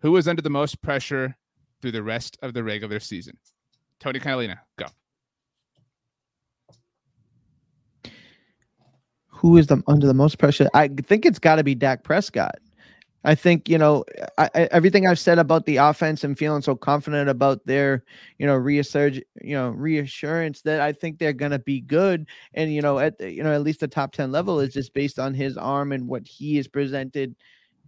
who 0.00 0.16
is 0.16 0.26
under 0.26 0.42
the 0.42 0.50
most 0.50 0.80
pressure 0.82 1.36
through 1.80 1.92
the 1.92 2.02
rest 2.02 2.38
of 2.42 2.54
the 2.54 2.64
regular 2.64 3.00
season? 3.00 3.36
Tony 4.00 4.18
Catalina, 4.18 4.60
go. 4.76 4.86
Who 9.28 9.56
is 9.56 9.66
the, 9.66 9.82
under 9.86 10.06
the 10.06 10.14
most 10.14 10.38
pressure? 10.38 10.68
I 10.74 10.88
think 10.88 11.24
it's 11.24 11.38
got 11.38 11.56
to 11.56 11.64
be 11.64 11.74
Dak 11.74 12.04
Prescott. 12.04 12.58
I 13.24 13.34
think 13.34 13.68
you 13.68 13.78
know 13.78 14.04
I, 14.38 14.50
I, 14.54 14.62
everything 14.72 15.06
I've 15.06 15.18
said 15.18 15.38
about 15.38 15.66
the 15.66 15.76
offense 15.76 16.24
and 16.24 16.36
feeling 16.36 16.62
so 16.62 16.74
confident 16.74 17.28
about 17.28 17.64
their 17.66 18.04
you 18.38 18.46
know 18.46 18.56
reassurge 18.56 19.22
you 19.42 19.54
know 19.54 19.70
reassurance 19.70 20.62
that 20.62 20.80
I 20.80 20.92
think 20.92 21.18
they're 21.18 21.32
gonna 21.32 21.58
be 21.58 21.80
good 21.80 22.26
and 22.54 22.72
you 22.74 22.82
know 22.82 22.98
at 22.98 23.20
you 23.20 23.42
know 23.42 23.52
at 23.52 23.62
least 23.62 23.80
the 23.80 23.88
top 23.88 24.12
ten 24.12 24.32
level 24.32 24.60
is 24.60 24.74
just 24.74 24.92
based 24.94 25.18
on 25.18 25.34
his 25.34 25.56
arm 25.56 25.92
and 25.92 26.08
what 26.08 26.26
he 26.26 26.56
has 26.56 26.68
presented 26.68 27.36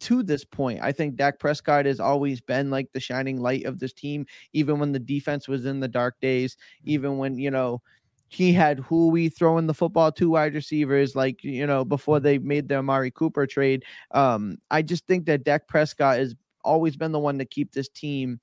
to 0.00 0.22
this 0.22 0.44
point. 0.44 0.80
I 0.82 0.92
think 0.92 1.16
Dak 1.16 1.38
Prescott 1.38 1.86
has 1.86 2.00
always 2.00 2.40
been 2.40 2.70
like 2.70 2.92
the 2.92 3.00
shining 3.00 3.40
light 3.40 3.64
of 3.64 3.78
this 3.78 3.92
team, 3.92 4.26
even 4.52 4.78
when 4.78 4.92
the 4.92 4.98
defense 4.98 5.48
was 5.48 5.66
in 5.66 5.80
the 5.80 5.88
dark 5.88 6.20
days, 6.20 6.56
even 6.84 7.18
when 7.18 7.38
you 7.38 7.50
know 7.50 7.80
he 8.28 8.52
had 8.52 8.80
who 8.80 9.08
we 9.08 9.28
throwing 9.28 9.66
the 9.66 9.74
football 9.74 10.10
to 10.12 10.30
wide 10.30 10.54
receivers, 10.54 11.14
like 11.14 11.42
you 11.44 11.66
know, 11.66 11.84
before 11.84 12.20
they 12.20 12.38
made 12.38 12.68
the 12.68 12.76
Amari 12.76 13.10
Cooper 13.10 13.46
trade. 13.46 13.84
Um, 14.10 14.58
I 14.70 14.82
just 14.82 15.06
think 15.06 15.26
that 15.26 15.44
Dak 15.44 15.68
Prescott 15.68 16.18
has 16.18 16.34
always 16.64 16.96
been 16.96 17.12
the 17.12 17.18
one 17.18 17.38
to 17.38 17.44
keep 17.44 17.72
this 17.72 17.88
team 17.88 18.40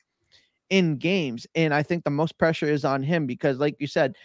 in 0.69 0.97
games. 0.97 1.45
And 1.55 1.73
I 1.73 1.83
think 1.83 2.03
the 2.03 2.09
most 2.09 2.37
pressure 2.37 2.67
is 2.67 2.85
on 2.85 3.03
him 3.03 3.25
because, 3.25 3.59
like 3.59 3.75
you 3.79 3.87
said, 3.87 4.15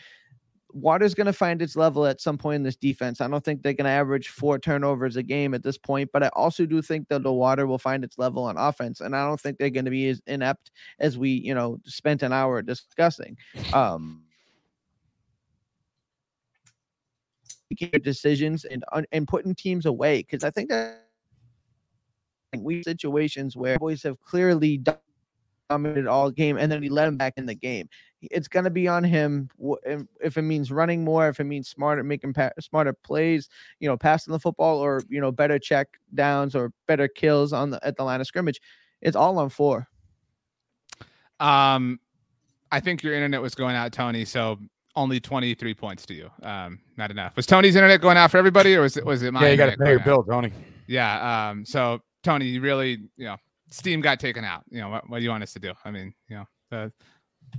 Water's 0.73 1.15
going 1.15 1.27
to 1.27 1.33
find 1.33 1.63
its 1.63 1.75
level 1.75 2.07
at 2.07 2.21
some 2.21 2.37
point 2.37 2.57
in 2.57 2.63
this 2.63 2.77
defense. 2.77 3.21
I 3.21 3.29
don't 3.29 3.43
think 3.43 3.63
they're 3.63 3.73
going 3.73 3.87
to 3.87 3.91
average 3.91 4.29
four 4.29 4.59
turnovers 4.59 5.17
a 5.17 5.23
game 5.23 5.55
at 5.55 5.63
this 5.63 5.79
point, 5.79 6.11
but 6.13 6.23
I 6.23 6.29
also 6.35 6.67
do 6.67 6.83
think 6.83 7.09
that 7.09 7.23
the 7.23 7.33
Water 7.33 7.67
will 7.67 7.79
find 7.79 8.05
its 8.05 8.19
level 8.19 8.45
on 8.45 8.59
offense, 8.59 9.01
and 9.01 9.17
I 9.17 9.27
don't 9.27 9.41
think 9.41 9.57
they're 9.57 9.71
going 9.71 9.87
to 9.87 9.91
be 9.91 10.09
as 10.09 10.21
inept 10.27 10.71
as 10.99 11.17
we, 11.17 11.31
you 11.31 11.55
know, 11.55 11.79
spent 11.87 12.23
an 12.23 12.33
hour 12.33 12.61
discussing. 12.61 13.39
Um, 13.73 14.26
making 17.71 18.01
decisions 18.03 18.65
and 18.65 18.85
and 19.13 19.29
putting 19.29 19.55
teams 19.55 19.87
away 19.87 20.19
because 20.19 20.45
I 20.45 20.51
think 20.51 20.69
that 20.71 21.03
we 22.57 22.83
situations 22.83 23.57
where 23.57 23.79
boys 23.79 24.03
have 24.03 24.21
clearly 24.21 24.83
dominated 25.69 26.07
all 26.07 26.31
game 26.31 26.57
and 26.57 26.71
then 26.71 26.81
we 26.81 26.89
let 26.89 27.09
him 27.09 27.17
back 27.17 27.35
in 27.37 27.47
the 27.47 27.55
game. 27.55 27.89
It's 28.23 28.49
going 28.49 28.65
to 28.65 28.71
be 28.71 28.89
on 28.89 29.05
him 29.05 29.51
if 30.21 30.37
it 30.37 30.43
means 30.43 30.73
running 30.73 31.05
more, 31.05 31.29
if 31.29 31.39
it 31.39 31.45
means 31.45 31.69
smarter, 31.69 32.03
making 32.03 32.33
pa- 32.33 32.51
smarter 32.61 32.93
plays, 32.93 33.49
you 33.81 33.89
know, 33.89 33.97
passing 33.97 34.33
the 34.33 34.39
football 34.39 34.79
or 34.79 35.03
you 35.09 35.21
know 35.21 35.31
better 35.31 35.59
check 35.59 35.89
downs 36.15 36.55
or 36.55 36.73
better 36.87 37.09
kills 37.09 37.53
on 37.53 37.71
the 37.71 37.87
at 37.87 37.97
the 37.97 38.05
line 38.05 38.21
of 38.21 38.27
scrimmage. 38.27 38.61
It's 39.03 39.17
all 39.17 39.39
on 39.39 39.51
four. 39.51 39.87
Um, 41.39 42.01
I 42.73 42.81
think 42.81 43.03
your 43.03 43.15
internet 43.15 43.43
was 43.43 43.55
going 43.55 43.77
out, 43.77 43.93
Tony. 43.93 44.25
So 44.25 44.59
only 44.97 45.21
23 45.21 45.75
points 45.75 46.07
to 46.07 46.15
you. 46.15 46.31
Um, 46.43 46.81
not 46.97 47.11
enough. 47.11 47.37
Was 47.37 47.47
Tony's 47.47 47.77
internet 47.77 48.01
going 48.01 48.17
out 48.17 48.31
for 48.31 48.39
everybody 48.39 48.75
or 48.75 48.83
was 48.83 48.97
it, 48.97 49.05
was 49.05 49.23
it 49.23 49.33
my 49.33 49.43
Yeah, 49.43 49.51
you 49.51 49.57
got 49.57 49.71
to 49.71 49.77
pay 49.77 49.91
your 49.91 50.01
bill, 50.01 50.25
Tony. 50.25 50.53
Yeah. 50.87 51.51
Um, 51.51 51.65
so 51.65 52.01
Tony, 52.23 52.47
you 52.47 52.61
really, 52.61 52.99
you 53.17 53.27
know, 53.27 53.37
Steam 53.71 54.01
got 54.01 54.19
taken 54.19 54.45
out. 54.45 54.63
You 54.71 54.81
know, 54.81 54.89
what, 54.89 55.09
what 55.09 55.19
do 55.19 55.25
you 55.25 55.31
want 55.31 55.43
us 55.43 55.53
to 55.53 55.61
do? 55.61 55.73
I 55.85 55.91
mean, 55.91 56.15
you 56.29 56.37
know, 56.37 56.45
the, 56.71 56.93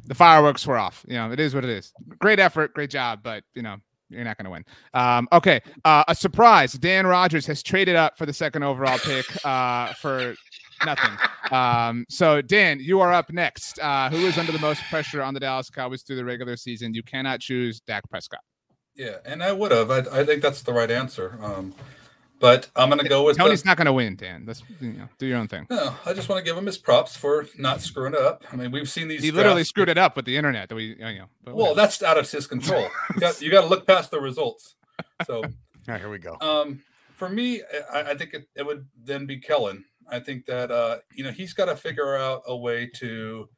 the 0.06 0.16
fireworks 0.16 0.66
were 0.66 0.78
off. 0.78 1.06
You 1.08 1.16
know, 1.16 1.32
it 1.32 1.40
is 1.40 1.54
what 1.54 1.64
it 1.64 1.70
is. 1.70 1.94
Great 2.20 2.40
effort, 2.40 2.74
great 2.74 2.90
job, 2.90 3.20
but 3.24 3.44
you 3.54 3.62
know, 3.62 3.78
you're 4.10 4.24
not 4.24 4.38
going 4.38 4.46
to 4.46 4.52
win. 4.52 4.66
Um, 4.94 5.28
okay, 5.32 5.62
uh, 5.86 6.04
a 6.08 6.16
surprise. 6.16 6.74
Dan 6.74 7.06
Rogers 7.06 7.46
has 7.48 7.62
traded 7.62 7.96
up 7.96 8.18
for 8.18 8.26
the 8.26 8.34
second 8.34 8.64
overall 8.64 8.98
pick 9.00 9.26
uh, 9.46 9.94
for 9.94 10.36
nothing. 10.86 11.12
Um, 11.52 12.06
so, 12.10 12.42
Dan, 12.42 12.80
you 12.80 13.00
are 13.00 13.14
up 13.14 13.32
next. 13.32 13.80
Uh, 13.80 14.10
who 14.10 14.18
is 14.18 14.38
under 14.38 14.52
the 14.52 14.60
most 14.60 14.82
pressure 14.90 15.22
on 15.22 15.34
the 15.34 15.40
Dallas 15.40 15.70
Cowboys 15.70 16.04
through 16.04 16.18
the 16.18 16.26
regular 16.26 16.58
season? 16.58 16.94
You 16.94 17.04
cannot 17.04 17.40
choose 17.40 17.80
Dak 17.82 18.10
Prescott. 18.10 18.42
Yeah, 18.96 19.18
and 19.26 19.44
I 19.44 19.52
would 19.52 19.72
have. 19.72 19.92
I, 19.92 20.00
I 20.12 20.26
think 20.26 20.42
that's 20.42 20.62
the 20.64 20.74
right 20.74 20.90
answer. 20.90 21.38
Um, 21.42 21.74
but 22.40 22.70
I'm 22.76 22.90
going 22.90 23.00
to 23.00 23.10
go 23.10 23.24
with 23.24 23.38
Tony's 23.38 23.64
the, 23.64 23.70
not 23.70 23.78
going 23.78 23.86
to 23.86 23.94
win, 23.94 24.16
Dan. 24.16 24.44
Let's 24.46 24.62
you 24.80 24.94
know, 24.94 25.10
do 25.18 25.26
your 25.26 25.38
own 25.38 25.48
thing. 25.48 25.66
No, 25.70 25.96
I 26.06 26.14
just 26.14 26.30
want 26.30 26.40
to 26.40 26.46
give 26.46 26.58
him 26.58 26.66
his 26.66 26.78
props 26.78 27.16
for 27.16 27.48
not 27.58 27.82
screwing 27.82 28.14
it 28.14 28.20
up. 28.20 28.44
I 28.52 28.56
mean, 28.56 28.72
we've 28.72 28.90
seen 28.90 29.08
these. 29.08 29.24
He 29.24 29.32
literally 29.32 29.64
screwed 29.64 29.90
it 29.90 29.98
up 29.98 30.16
with 30.16 30.26
the 30.26 30.38
internet. 30.38 30.70
That 30.70 30.76
we, 30.76 30.96
you 30.96 30.98
know. 30.98 31.26
but 31.44 31.56
Well, 31.56 31.68
whatever. 31.70 31.82
that's 31.82 32.04
out 32.04 32.18
of 32.18 32.30
his 32.30 32.46
control. 32.48 32.88
You 33.16 33.22
got, 33.22 33.42
you 33.42 33.50
got 33.52 33.62
to 33.62 33.68
look 33.68 33.88
past 33.88 34.12
the 34.12 34.20
results. 34.20 34.76
So, 35.26 35.38
All 35.44 35.52
right, 35.88 36.00
here 36.00 36.10
we 36.10 36.20
go. 36.20 36.38
um, 36.42 36.82
for 37.16 37.30
me, 37.30 37.62
I, 37.92 38.12
I 38.12 38.16
think 38.16 38.34
it, 38.36 38.48
it 38.56 38.66
would 38.66 38.86
then 39.04 39.26
be 39.26 39.38
Kellen. 39.38 39.86
I 40.10 40.20
think 40.20 40.46
that 40.46 40.72
uh, 40.72 40.98
you 41.14 41.24
know 41.24 41.32
he's 41.32 41.54
got 41.54 41.66
to 41.66 41.76
figure 41.76 42.16
out 42.16 42.44
a 42.48 42.56
way 42.56 42.88
to 42.96 43.50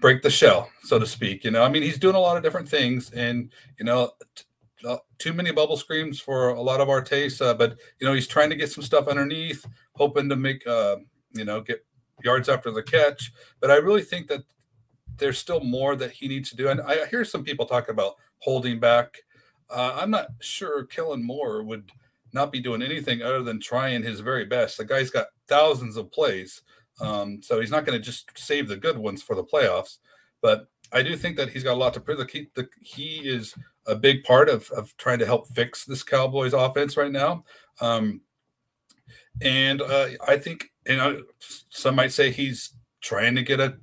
break 0.00 0.22
the 0.22 0.30
shell, 0.30 0.70
so 0.82 0.98
to 0.98 1.06
speak. 1.06 1.44
You 1.44 1.50
know, 1.50 1.62
I 1.62 1.68
mean, 1.68 1.82
he's 1.82 1.98
doing 1.98 2.16
a 2.16 2.20
lot 2.20 2.36
of 2.36 2.42
different 2.42 2.68
things, 2.68 3.10
and 3.12 3.50
you 3.78 3.84
know, 3.84 4.12
t- 4.34 4.44
uh, 4.86 4.98
too 5.18 5.32
many 5.32 5.50
bubble 5.50 5.76
screens 5.76 6.20
for 6.20 6.50
a 6.50 6.60
lot 6.60 6.80
of 6.80 6.88
our 6.88 7.00
tastes. 7.00 7.40
Uh, 7.40 7.54
but 7.54 7.76
you 7.98 8.06
know, 8.06 8.12
he's 8.12 8.26
trying 8.26 8.50
to 8.50 8.56
get 8.56 8.70
some 8.70 8.84
stuff 8.84 9.08
underneath, 9.08 9.66
hoping 9.94 10.28
to 10.28 10.36
make 10.36 10.66
uh, 10.66 10.96
you 11.32 11.44
know 11.44 11.60
get 11.60 11.84
yards 12.22 12.48
after 12.48 12.70
the 12.70 12.82
catch. 12.82 13.32
But 13.60 13.70
I 13.70 13.76
really 13.76 14.02
think 14.02 14.28
that 14.28 14.42
there's 15.18 15.38
still 15.38 15.60
more 15.60 15.96
that 15.96 16.10
he 16.10 16.28
needs 16.28 16.50
to 16.50 16.56
do. 16.56 16.68
And 16.68 16.80
I 16.80 17.06
hear 17.06 17.24
some 17.24 17.44
people 17.44 17.66
talk 17.66 17.88
about 17.88 18.14
holding 18.38 18.78
back. 18.78 19.16
Uh, 19.70 19.96
I'm 19.96 20.10
not 20.10 20.28
sure 20.40 20.84
Kellen 20.84 21.24
Moore 21.24 21.62
would 21.62 21.90
not 22.36 22.52
be 22.52 22.60
doing 22.60 22.82
anything 22.82 23.22
other 23.22 23.42
than 23.42 23.58
trying 23.60 24.04
his 24.04 24.20
very 24.20 24.44
best. 24.44 24.78
The 24.78 24.84
guy's 24.84 25.10
got 25.10 25.26
thousands 25.48 25.96
of 25.96 26.12
plays, 26.12 26.62
um, 27.00 27.42
so 27.42 27.60
he's 27.60 27.72
not 27.72 27.84
going 27.84 27.98
to 27.98 28.04
just 28.04 28.38
save 28.38 28.68
the 28.68 28.76
good 28.76 28.96
ones 28.96 29.22
for 29.22 29.34
the 29.34 29.42
playoffs. 29.44 29.98
But 30.40 30.68
I 30.92 31.02
do 31.02 31.16
think 31.16 31.36
that 31.36 31.48
he's 31.48 31.64
got 31.64 31.74
a 31.74 31.82
lot 31.82 31.94
to 31.94 32.00
prove. 32.00 32.30
He, 32.30 32.48
the, 32.54 32.68
he 32.80 33.16
is 33.24 33.54
a 33.86 33.96
big 33.96 34.22
part 34.22 34.48
of, 34.48 34.70
of 34.70 34.96
trying 34.96 35.18
to 35.18 35.26
help 35.26 35.48
fix 35.48 35.84
this 35.84 36.02
Cowboys 36.02 36.52
offense 36.52 36.96
right 36.96 37.10
now. 37.10 37.44
Um, 37.80 38.20
and 39.40 39.82
uh, 39.82 40.08
I 40.26 40.36
think, 40.36 40.70
you 40.86 40.96
know, 40.96 41.22
some 41.40 41.96
might 41.96 42.12
say 42.12 42.30
he's 42.30 42.72
trying 43.00 43.34
to 43.34 43.42
get 43.42 43.60
a 43.60 43.76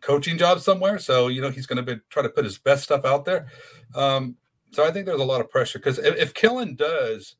coaching 0.00 0.38
job 0.38 0.60
somewhere. 0.60 0.98
So, 0.98 1.28
you 1.28 1.40
know, 1.40 1.50
he's 1.50 1.66
going 1.66 1.84
to 1.84 1.94
be 1.94 2.00
try 2.10 2.22
to 2.22 2.28
put 2.28 2.44
his 2.44 2.58
best 2.58 2.84
stuff 2.84 3.04
out 3.04 3.24
there. 3.24 3.46
Um, 3.94 4.36
so 4.72 4.84
I 4.84 4.90
think 4.90 5.06
there's 5.06 5.20
a 5.20 5.24
lot 5.24 5.40
of 5.40 5.50
pressure 5.50 5.78
because 5.78 5.98
if, 5.98 6.16
if 6.16 6.34
Kellen 6.34 6.74
does 6.74 7.36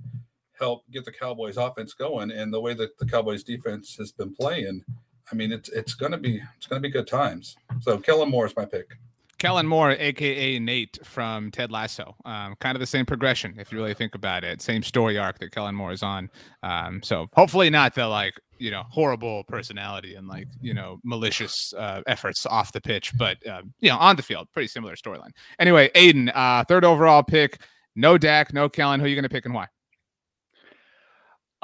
help 0.59 0.85
get 0.91 1.05
the 1.05 1.13
Cowboys 1.13 1.57
offense 1.57 1.95
going 1.95 2.31
and 2.31 2.53
the 2.53 2.61
way 2.61 2.75
that 2.75 2.99
the 2.99 3.07
Cowboys 3.07 3.43
defense 3.43 3.97
has 3.97 4.13
been 4.13 4.35
playing, 4.35 4.85
I 5.31 5.35
mean, 5.35 5.53
it's 5.53 5.69
it's 5.71 5.95
to 5.95 6.17
be 6.17 6.41
it's 6.57 6.67
to 6.69 6.81
be 6.81 6.91
good 6.91 7.07
times. 7.07 7.57
So 7.81 7.99
Kellen 7.99 8.31
Moore 8.31 8.47
is 8.47 8.57
my 8.57 8.65
pick. 8.65 8.95
Kellen 9.39 9.67
Moore, 9.67 9.91
aka 9.91 10.59
Nate 10.59 10.99
from 11.05 11.51
Ted 11.51 11.71
Lasso. 11.71 12.17
Um, 12.25 12.55
kind 12.61 12.77
of 12.77 12.81
the 12.81 12.87
same 12.87 13.05
progression, 13.05 13.55
if 13.59 13.73
you 13.73 13.79
really 13.79 13.95
think 13.95 14.15
about 14.15 14.45
it. 14.45 14.63
Same 14.63 14.83
story 14.83 15.19
arc 15.19 15.39
that 15.41 15.51
Kellen 15.51 15.75
Moore 15.75 15.93
is 15.93 16.03
on. 16.03 16.31
Um, 16.63 17.03
so 17.03 17.27
hopefully 17.35 17.69
not 17.69 17.95
the 17.95 18.07
like 18.07 18.41
you 18.59 18.71
know 18.71 18.85
horrible 18.89 19.45
personality 19.45 20.15
and 20.15 20.29
like 20.29 20.47
you 20.61 20.73
know 20.73 20.99
malicious 21.05 21.75
uh, 21.77 22.03
efforts 22.07 22.47
off 22.47 22.73
the 22.73 22.81
pitch, 22.81 23.13
but 23.19 23.45
uh, 23.47 23.63
you 23.81 23.91
know 23.91 23.99
on 23.99 24.17
the 24.17 24.23
field, 24.23 24.49
pretty 24.53 24.69
similar 24.69 24.95
storyline. 24.95 25.33
Anyway, 25.59 25.91
Aidan, 25.95 26.31
uh, 26.31 26.65
third 26.67 26.85
overall 26.85 27.23
pick. 27.23 27.61
No 27.97 28.19
Dak, 28.19 28.53
no 28.53 28.69
Kellen. 28.69 28.99
Who 28.99 29.07
are 29.07 29.09
you 29.09 29.15
going 29.15 29.25
to 29.25 29.29
pick 29.29 29.45
and 29.45 29.55
why? 29.55 29.67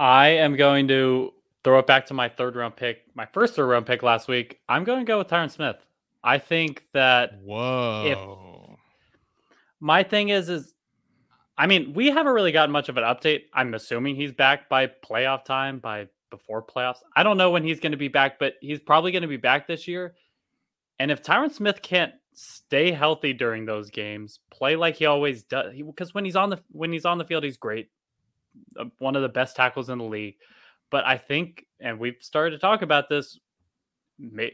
I 0.01 0.29
am 0.29 0.57
going 0.57 0.89
to 0.89 1.35
throw 1.63 1.79
it 1.79 1.87
back 1.87 2.07
to 2.07 2.15
my 2.15 2.31
third 2.31 2.57
round 2.57 2.75
pick, 2.75 3.03
my 3.15 3.27
first 3.27 3.55
third 3.55 3.67
round 3.67 3.85
pick 3.85 4.03
last 4.03 4.29
week. 4.29 4.59
I'm 4.67 4.83
going 4.83 5.01
to 5.01 5.05
go 5.05 5.19
with 5.19 5.29
Tyron 5.29 5.51
Smith. 5.51 5.77
I 6.25 6.39
think 6.39 6.87
that 6.95 7.39
Whoa. 7.43 8.79
my 9.79 10.03
thing 10.03 10.31
is 10.31 10.49
is 10.49 10.73
I 11.59 11.67
mean, 11.67 11.93
we 11.93 12.09
haven't 12.09 12.33
really 12.33 12.53
gotten 12.53 12.73
much 12.73 12.89
of 12.89 12.97
an 12.97 13.05
update. 13.05 13.43
I'm 13.53 13.75
assuming 13.75 14.17
he's 14.17 14.33
back 14.33 14.71
by 14.71 14.87
playoff 14.87 15.45
time, 15.45 15.79
by 15.81 16.09
before 16.31 16.65
playoffs. 16.65 17.01
I 17.15 17.23
don't 17.23 17.37
know 17.37 17.51
when 17.51 17.63
he's 17.63 17.81
going 17.81 17.93
to 17.93 17.99
be 17.99 18.09
back, 18.09 18.39
but 18.39 18.55
he's 18.63 18.81
probably 18.81 19.13
going 19.13 19.21
to 19.21 19.29
be 19.29 19.37
back 19.37 19.69
this 19.69 19.87
year. 19.87 20.15
And 20.99 21.11
if 21.11 21.23
Tyron 21.23 21.53
Smith 21.53 21.83
can't 21.83 22.15
stay 22.33 22.91
healthy 22.91 23.35
during 23.35 23.67
those 23.67 23.91
games, 23.91 24.41
play 24.51 24.77
like 24.77 24.97
he 24.97 25.05
always 25.05 25.43
does, 25.43 25.75
because 25.75 26.15
when 26.15 26.25
he's 26.25 26.37
on 26.37 26.49
the 26.49 26.59
when 26.71 26.91
he's 26.91 27.05
on 27.05 27.19
the 27.19 27.25
field, 27.27 27.45
he's 27.45 27.59
great, 27.59 27.91
one 28.99 29.17
of 29.17 29.23
the 29.23 29.29
best 29.29 29.57
tackles 29.57 29.89
in 29.89 29.99
the 29.99 30.05
league. 30.05 30.37
But 30.91 31.05
I 31.07 31.19
think, 31.19 31.67
and 31.81 31.99
we've 31.99 32.17
started 32.21 32.51
to 32.53 32.59
talk 32.59 32.83
about 32.83 33.09
this. 33.09 33.39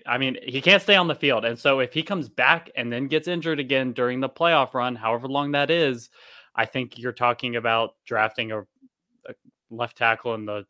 I 0.06 0.18
mean, 0.18 0.36
he 0.42 0.60
can't 0.60 0.82
stay 0.82 0.94
on 0.94 1.08
the 1.08 1.14
field, 1.14 1.44
and 1.44 1.58
so 1.58 1.80
if 1.80 1.92
he 1.92 2.02
comes 2.02 2.28
back 2.28 2.70
and 2.76 2.92
then 2.92 3.08
gets 3.08 3.26
injured 3.26 3.58
again 3.58 3.92
during 3.92 4.20
the 4.20 4.28
playoff 4.28 4.74
run, 4.74 4.94
however 4.94 5.26
long 5.26 5.52
that 5.52 5.70
is, 5.70 6.08
I 6.54 6.66
think 6.66 6.98
you're 6.98 7.12
talking 7.12 7.56
about 7.56 7.94
drafting 8.06 8.52
a, 8.52 8.60
a 8.60 9.34
left 9.70 9.98
tackle 9.98 10.34
in 10.34 10.46
the 10.46 10.66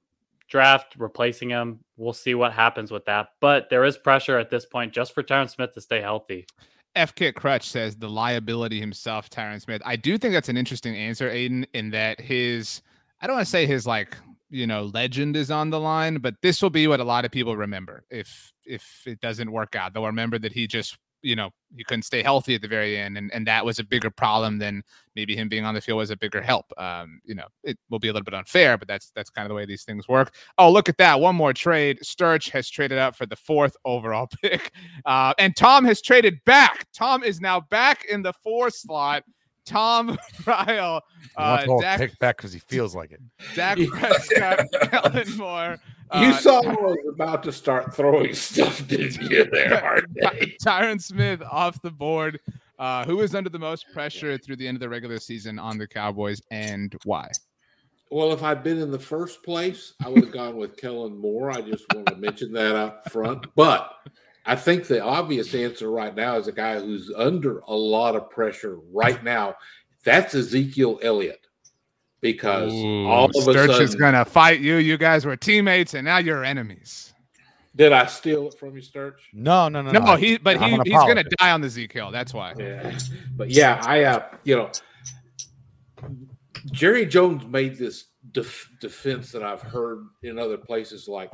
draft, 0.49 0.95
replacing 0.97 1.51
him. 1.51 1.81
We'll 1.97 2.13
see 2.13 2.35
what 2.35 2.53
happens 2.53 2.91
with 2.91 3.05
that. 3.07 3.29
But 3.41 3.69
there 3.69 3.85
is 3.85 3.99
pressure 3.99 4.39
at 4.39 4.51
this 4.51 4.65
point 4.65 4.93
just 4.93 5.13
for 5.13 5.23
Tyron 5.23 5.51
Smith 5.51 5.75
to 5.75 5.81
stay 5.81 6.01
healthy. 6.01 6.47
F. 6.95 7.15
Kit 7.15 7.35
Crutch 7.35 7.69
says 7.69 7.97
the 7.97 8.09
liability 8.09 8.81
himself, 8.81 9.29
Tyron 9.29 9.61
Smith. 9.61 9.83
I 9.85 9.97
do 9.97 10.17
think 10.17 10.33
that's 10.33 10.49
an 10.49 10.57
interesting 10.57 10.97
answer, 10.97 11.29
Aidan, 11.29 11.67
in 11.75 11.91
that 11.91 12.21
his, 12.21 12.81
I 13.21 13.27
don't 13.27 13.37
want 13.37 13.47
to 13.47 13.51
say 13.51 13.67
his 13.67 13.87
like, 13.87 14.17
you 14.51 14.67
know, 14.67 14.85
legend 14.95 15.37
is 15.37 15.51
on 15.51 15.71
the 15.71 15.81
line, 15.81 16.19
but 16.19 16.35
this 16.43 16.63
will 16.63 16.71
be 16.71 16.87
what 16.87 17.01
a 17.01 17.05
lot 17.05 17.25
of 17.25 17.31
people 17.31 17.57
remember 17.57 18.05
if 18.11 18.53
if 18.65 19.03
it 19.07 19.21
doesn't 19.21 19.51
work 19.51 19.75
out. 19.75 19.95
They'll 19.95 20.07
remember 20.07 20.39
that 20.39 20.53
he 20.53 20.67
just, 20.67 20.99
you 21.23 21.35
know, 21.35 21.51
he 21.77 21.83
couldn't 21.83 22.05
stay 22.05 22.23
healthy 22.23 22.55
at 22.55 22.63
the 22.63 22.69
very 22.69 22.97
end, 22.97 23.19
and 23.19 23.33
and 23.33 23.47
that 23.47 23.65
was 23.65 23.79
a 23.79 23.85
bigger 23.85 24.11
problem 24.11 24.59
than 24.59 24.83
maybe 25.17 25.35
him 25.35 25.49
being 25.49 25.65
on 25.65 25.75
the 25.75 25.81
field 25.81 25.99
was 25.99 26.11
a 26.11 26.17
bigger 26.17 26.41
help. 26.41 26.67
Um, 26.79 27.21
you 27.25 27.35
know, 27.35 27.47
it 27.65 27.77
will 27.91 27.99
be 27.99 28.09
a 28.09 28.13
little 28.13 28.25
bit 28.25 28.35
unfair, 28.35 28.79
but 28.79 28.87
that's 28.87 29.11
that's 29.17 29.31
kind 29.31 29.47
of 29.47 29.49
the 29.49 29.55
way 29.55 29.65
these 29.65 29.85
things 29.85 30.07
work. 30.09 30.35
Oh, 30.59 30.71
look 30.71 30.89
at 30.89 30.99
that! 30.99 31.19
One 31.19 31.35
more 31.35 31.53
trade. 31.53 32.05
Sturch 32.05 32.51
has 32.51 32.71
traded 32.71 32.99
up 32.99 33.17
for 33.17 33.27
the 33.27 33.37
fourth 33.37 33.77
overall 33.85 34.29
pick, 34.43 34.71
uh, 35.07 35.35
and 35.39 35.57
Tom 35.57 35.85
has 35.87 36.01
traded 36.01 36.39
back. 36.45 36.87
Tom 36.93 37.25
is 37.25 37.41
now 37.41 37.61
back 37.61 38.05
in 38.05 38.23
the 38.23 38.33
four 38.33 38.71
slot. 38.71 39.25
Tom 39.67 40.17
Ryle, 40.47 41.03
He 41.21 41.29
uh, 41.37 41.67
to 41.67 41.79
Dak, 41.81 41.99
pick 41.99 42.19
back 42.19 42.37
because 42.39 42.53
he 42.53 42.61
feels 42.61 42.95
like 42.95 43.11
it. 43.13 43.21
Dak 43.55 43.79
Prescott, 43.91 44.67
Kellen 44.91 45.37
Moore. 45.37 45.77
You 46.15 46.29
uh, 46.29 46.37
saw 46.39 46.61
I 46.61 46.73
was 46.73 46.99
about 47.13 47.43
to 47.43 47.53
start 47.53 47.93
throwing 47.93 48.33
stuff, 48.33 48.87
didn't 48.87 49.29
you? 49.29 49.45
There, 49.51 49.81
Hard 49.81 50.07
Ty- 50.23 50.53
Tyron 50.65 51.03
Smith 51.03 51.43
off 51.43 51.83
the 51.83 51.91
board. 51.91 52.39
Uh, 52.79 53.05
who 53.05 53.23
is 53.23 53.35
under 53.35 53.51
the 53.51 53.59
most 53.59 53.87
pressure 53.93 54.39
through 54.39 54.55
the 54.55 54.69
end 54.69 54.77
of 54.77 54.81
the 54.81 54.89
regular 54.89 55.19
season 55.19 55.59
on 55.59 55.79
the 55.79 55.89
Cowboys 55.89 56.41
and 56.53 56.95
why? 57.03 57.29
Well, 58.13 58.33
if 58.33 58.45
I'd 58.45 58.63
been 58.63 58.81
in 58.81 58.93
the 58.93 59.01
first 59.01 59.43
place, 59.43 59.95
I 60.05 60.09
would 60.09 60.23
have 60.23 60.33
gone 60.33 60.57
with 60.57 60.77
Kellen 60.77 61.19
Moore. 61.19 61.51
I 61.51 61.61
just 61.61 61.85
want 61.93 62.07
to 62.07 62.15
mention 62.17 62.53
that 62.53 62.77
up 62.77 63.11
front. 63.11 63.45
But 63.57 63.91
I 64.47 64.55
think 64.55 64.87
the 64.87 65.03
obvious 65.03 65.55
answer 65.55 65.91
right 65.91 66.15
now 66.15 66.37
is 66.37 66.47
a 66.47 66.53
guy 66.53 66.79
who's 66.79 67.13
under 67.17 67.59
a 67.61 67.75
lot 67.75 68.15
of 68.15 68.31
pressure 68.31 68.79
right 68.93 69.23
now. 69.25 69.57
That's 70.05 70.35
Ezekiel 70.35 71.01
Elliott. 71.03 71.41
Because 72.21 72.73
all 72.73 73.27
of 73.27 73.37
a 73.37 73.43
Sturch 73.43 73.81
is 73.81 73.95
gonna 73.95 74.25
fight 74.25 74.61
you. 74.61 74.77
You 74.77 74.97
guys 74.97 75.27
were 75.27 75.37
teammates, 75.37 75.95
and 75.95 76.05
now 76.05 76.19
you're 76.19 76.45
enemies. 76.45 77.13
did 77.77 77.93
I 77.93 78.07
steal 78.07 78.49
it 78.49 78.59
from 78.59 78.75
you, 78.75 78.83
Sturch? 78.83 79.29
No, 79.33 79.69
no, 79.69 79.83
no, 79.83 79.93
No, 79.93 80.17
he, 80.17 80.39
but 80.39 80.61
he, 80.61 80.71
he's 80.85 80.95
gonna 80.95 81.25
die 81.39 81.51
on 81.51 81.61
the 81.61 81.69
Zeke 81.69 81.93
Hill. 81.93 82.11
That's 82.11 82.33
why. 82.33 82.55
Yeah, 82.59 82.99
but 83.37 83.51
yeah, 83.51 83.83
I 83.85 84.05
uh, 84.05 84.25
you 84.45 84.57
know, 84.57 84.71
Jerry 86.73 87.05
Jones 87.05 87.45
made 87.47 87.77
this 87.77 88.07
def- 88.33 88.71
defense 88.81 89.31
that 89.33 89.43
I've 89.43 89.63
heard 89.63 90.07
in 90.23 90.39
other 90.39 90.57
places. 90.57 91.07
Like 91.09 91.31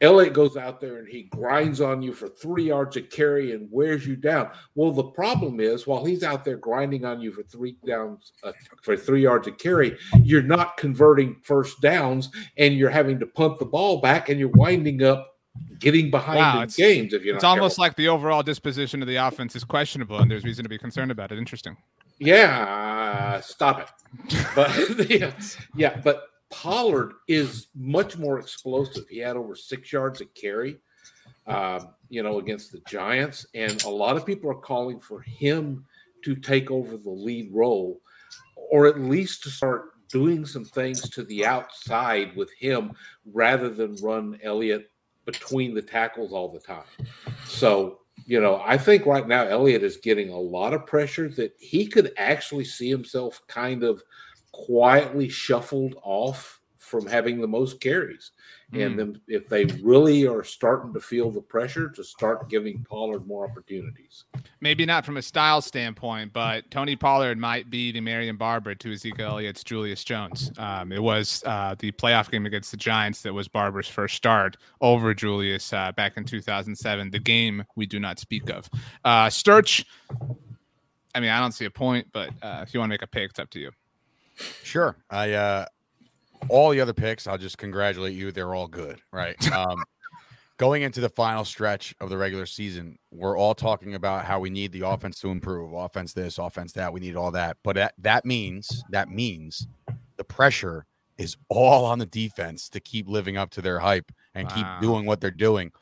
Elliott 0.00 0.32
goes 0.32 0.56
out 0.56 0.80
there 0.80 0.98
and 0.98 1.08
he 1.08 1.24
grinds 1.24 1.80
on 1.80 2.02
you 2.02 2.12
for 2.12 2.28
three 2.28 2.64
yards 2.68 2.96
of 2.96 3.10
carry 3.10 3.52
and 3.52 3.68
wears 3.70 4.06
you 4.06 4.14
down. 4.16 4.50
Well, 4.74 4.92
the 4.92 5.04
problem 5.04 5.58
is 5.60 5.86
while 5.86 6.04
he's 6.04 6.22
out 6.22 6.44
there 6.44 6.56
grinding 6.56 7.04
on 7.04 7.20
you 7.20 7.32
for 7.32 7.42
three 7.42 7.76
downs 7.86 8.32
uh, 8.44 8.52
for 8.82 8.96
three 8.96 9.22
yards 9.22 9.48
of 9.48 9.58
carry, 9.58 9.96
you're 10.22 10.42
not 10.42 10.76
converting 10.76 11.36
first 11.42 11.80
downs 11.80 12.30
and 12.56 12.74
you're 12.74 12.90
having 12.90 13.18
to 13.18 13.26
punt 13.26 13.58
the 13.58 13.64
ball 13.64 14.00
back 14.00 14.28
and 14.28 14.38
you're 14.38 14.48
winding 14.50 15.02
up 15.02 15.34
getting 15.80 16.10
behind 16.10 16.38
Wow, 16.38 16.56
in 16.58 16.62
it's- 16.62 16.76
games 16.76 17.12
if 17.12 17.24
you're 17.24 17.34
It's 17.34 17.42
almost 17.44 17.72
careful. 17.76 17.82
like 17.82 17.96
the 17.96 18.06
overall 18.08 18.44
disposition 18.44 19.02
of 19.02 19.08
the 19.08 19.16
offense 19.16 19.56
is 19.56 19.64
questionable, 19.64 20.18
and 20.18 20.30
there's 20.30 20.44
reason 20.44 20.62
to 20.62 20.68
be 20.68 20.78
concerned 20.78 21.10
about 21.10 21.32
it. 21.32 21.38
Interesting. 21.38 21.76
Yeah, 22.20 23.40
stop 23.40 23.80
it. 23.80 23.88
But 24.54 24.70
yeah, 25.10 25.32
yeah, 25.76 26.00
but 26.02 26.22
Pollard 26.50 27.12
is 27.26 27.68
much 27.74 28.16
more 28.16 28.38
explosive. 28.38 29.06
He 29.08 29.18
had 29.18 29.36
over 29.36 29.54
six 29.54 29.92
yards 29.92 30.20
of 30.20 30.32
carry, 30.34 30.78
um, 31.46 31.88
you 32.08 32.22
know, 32.22 32.38
against 32.38 32.72
the 32.72 32.80
Giants, 32.88 33.46
and 33.54 33.82
a 33.84 33.90
lot 33.90 34.16
of 34.16 34.26
people 34.26 34.50
are 34.50 34.54
calling 34.54 34.98
for 34.98 35.20
him 35.20 35.84
to 36.24 36.34
take 36.34 36.70
over 36.70 36.96
the 36.96 37.10
lead 37.10 37.50
role, 37.52 38.00
or 38.56 38.86
at 38.86 39.00
least 39.00 39.42
to 39.44 39.50
start 39.50 39.90
doing 40.08 40.46
some 40.46 40.64
things 40.64 41.08
to 41.10 41.22
the 41.24 41.44
outside 41.44 42.34
with 42.34 42.50
him 42.54 42.92
rather 43.26 43.68
than 43.68 43.94
run 43.96 44.38
Elliott 44.42 44.90
between 45.26 45.74
the 45.74 45.82
tackles 45.82 46.32
all 46.32 46.48
the 46.48 46.60
time. 46.60 46.86
So 47.46 48.00
you 48.26 48.42
know, 48.42 48.62
I 48.62 48.76
think 48.76 49.06
right 49.06 49.26
now 49.26 49.44
Elliott 49.44 49.82
is 49.82 49.96
getting 49.96 50.28
a 50.28 50.38
lot 50.38 50.74
of 50.74 50.86
pressure 50.86 51.30
that 51.30 51.52
he 51.58 51.86
could 51.86 52.12
actually 52.18 52.64
see 52.64 52.90
himself 52.90 53.40
kind 53.48 53.82
of 53.82 54.02
quietly 54.52 55.28
shuffled 55.28 55.96
off 56.02 56.58
from 56.88 57.06
having 57.06 57.40
the 57.40 57.46
most 57.46 57.80
carries. 57.80 58.32
Mm. 58.72 58.86
And 58.86 58.98
then 58.98 59.20
if 59.28 59.48
they 59.48 59.66
really 59.82 60.26
are 60.26 60.42
starting 60.42 60.92
to 60.94 61.00
feel 61.00 61.30
the 61.30 61.40
pressure 61.40 61.88
to 61.90 62.02
start 62.02 62.48
giving 62.48 62.84
Pollard 62.84 63.26
more 63.26 63.48
opportunities. 63.48 64.24
Maybe 64.60 64.86
not 64.86 65.04
from 65.04 65.16
a 65.16 65.22
style 65.22 65.60
standpoint, 65.60 66.32
but 66.32 66.70
Tony 66.70 66.96
Pollard 66.96 67.38
might 67.38 67.70
be 67.70 67.92
the 67.92 68.00
Marion 68.00 68.36
Barber 68.36 68.74
to 68.74 68.92
Ezekiel 68.92 69.32
Elliott's 69.32 69.62
Julius 69.62 70.02
Jones. 70.02 70.50
Um, 70.58 70.92
it 70.92 71.02
was 71.02 71.42
uh, 71.46 71.74
the 71.78 71.92
playoff 71.92 72.30
game 72.30 72.46
against 72.46 72.70
the 72.70 72.76
Giants 72.76 73.22
that 73.22 73.32
was 73.32 73.48
Barber's 73.48 73.88
first 73.88 74.16
start 74.16 74.56
over 74.80 75.14
Julius 75.14 75.72
uh, 75.72 75.92
back 75.92 76.16
in 76.16 76.24
2007, 76.24 77.10
the 77.10 77.18
game 77.18 77.64
we 77.76 77.86
do 77.86 78.00
not 78.00 78.18
speak 78.18 78.50
of. 78.50 78.68
Uh, 79.04 79.30
Sturch, 79.30 79.84
I 81.14 81.20
mean, 81.20 81.30
I 81.30 81.38
don't 81.40 81.52
see 81.52 81.64
a 81.64 81.70
point, 81.70 82.08
but 82.12 82.30
uh, 82.42 82.64
if 82.66 82.74
you 82.74 82.80
want 82.80 82.90
to 82.90 82.94
make 82.94 83.02
a 83.02 83.06
pick, 83.06 83.30
it's 83.30 83.38
up 83.38 83.50
to 83.50 83.60
you. 83.60 83.70
Sure. 84.62 84.96
I 85.10 85.32
uh 85.32 85.66
all 86.48 86.70
the 86.70 86.80
other 86.80 86.92
picks, 86.92 87.26
I'll 87.26 87.38
just 87.38 87.58
congratulate 87.58 88.14
you. 88.14 88.30
They're 88.32 88.54
all 88.54 88.68
good, 88.68 89.00
right? 89.12 89.36
Um, 89.52 89.82
going 90.56 90.82
into 90.82 91.00
the 91.00 91.08
final 91.08 91.44
stretch 91.44 91.94
of 92.00 92.10
the 92.10 92.16
regular 92.16 92.46
season, 92.46 92.98
we're 93.10 93.36
all 93.36 93.54
talking 93.54 93.94
about 93.94 94.24
how 94.24 94.38
we 94.38 94.50
need 94.50 94.72
the 94.72 94.82
offense 94.82 95.20
to 95.20 95.28
improve, 95.28 95.72
offense 95.72 96.12
this, 96.12 96.38
offense 96.38 96.72
that. 96.72 96.92
We 96.92 97.00
need 97.00 97.16
all 97.16 97.30
that, 97.32 97.56
but 97.64 97.76
that, 97.76 97.94
that 97.98 98.24
means 98.24 98.84
that 98.90 99.08
means 99.08 99.66
the 100.16 100.24
pressure 100.24 100.86
is 101.16 101.36
all 101.48 101.84
on 101.84 101.98
the 101.98 102.06
defense 102.06 102.68
to 102.68 102.80
keep 102.80 103.08
living 103.08 103.36
up 103.36 103.50
to 103.50 103.60
their 103.60 103.80
hype 103.80 104.12
and 104.34 104.48
wow. 104.48 104.54
keep 104.54 104.66
doing 104.80 105.06
what 105.06 105.20
they're 105.20 105.30
doing. 105.30 105.72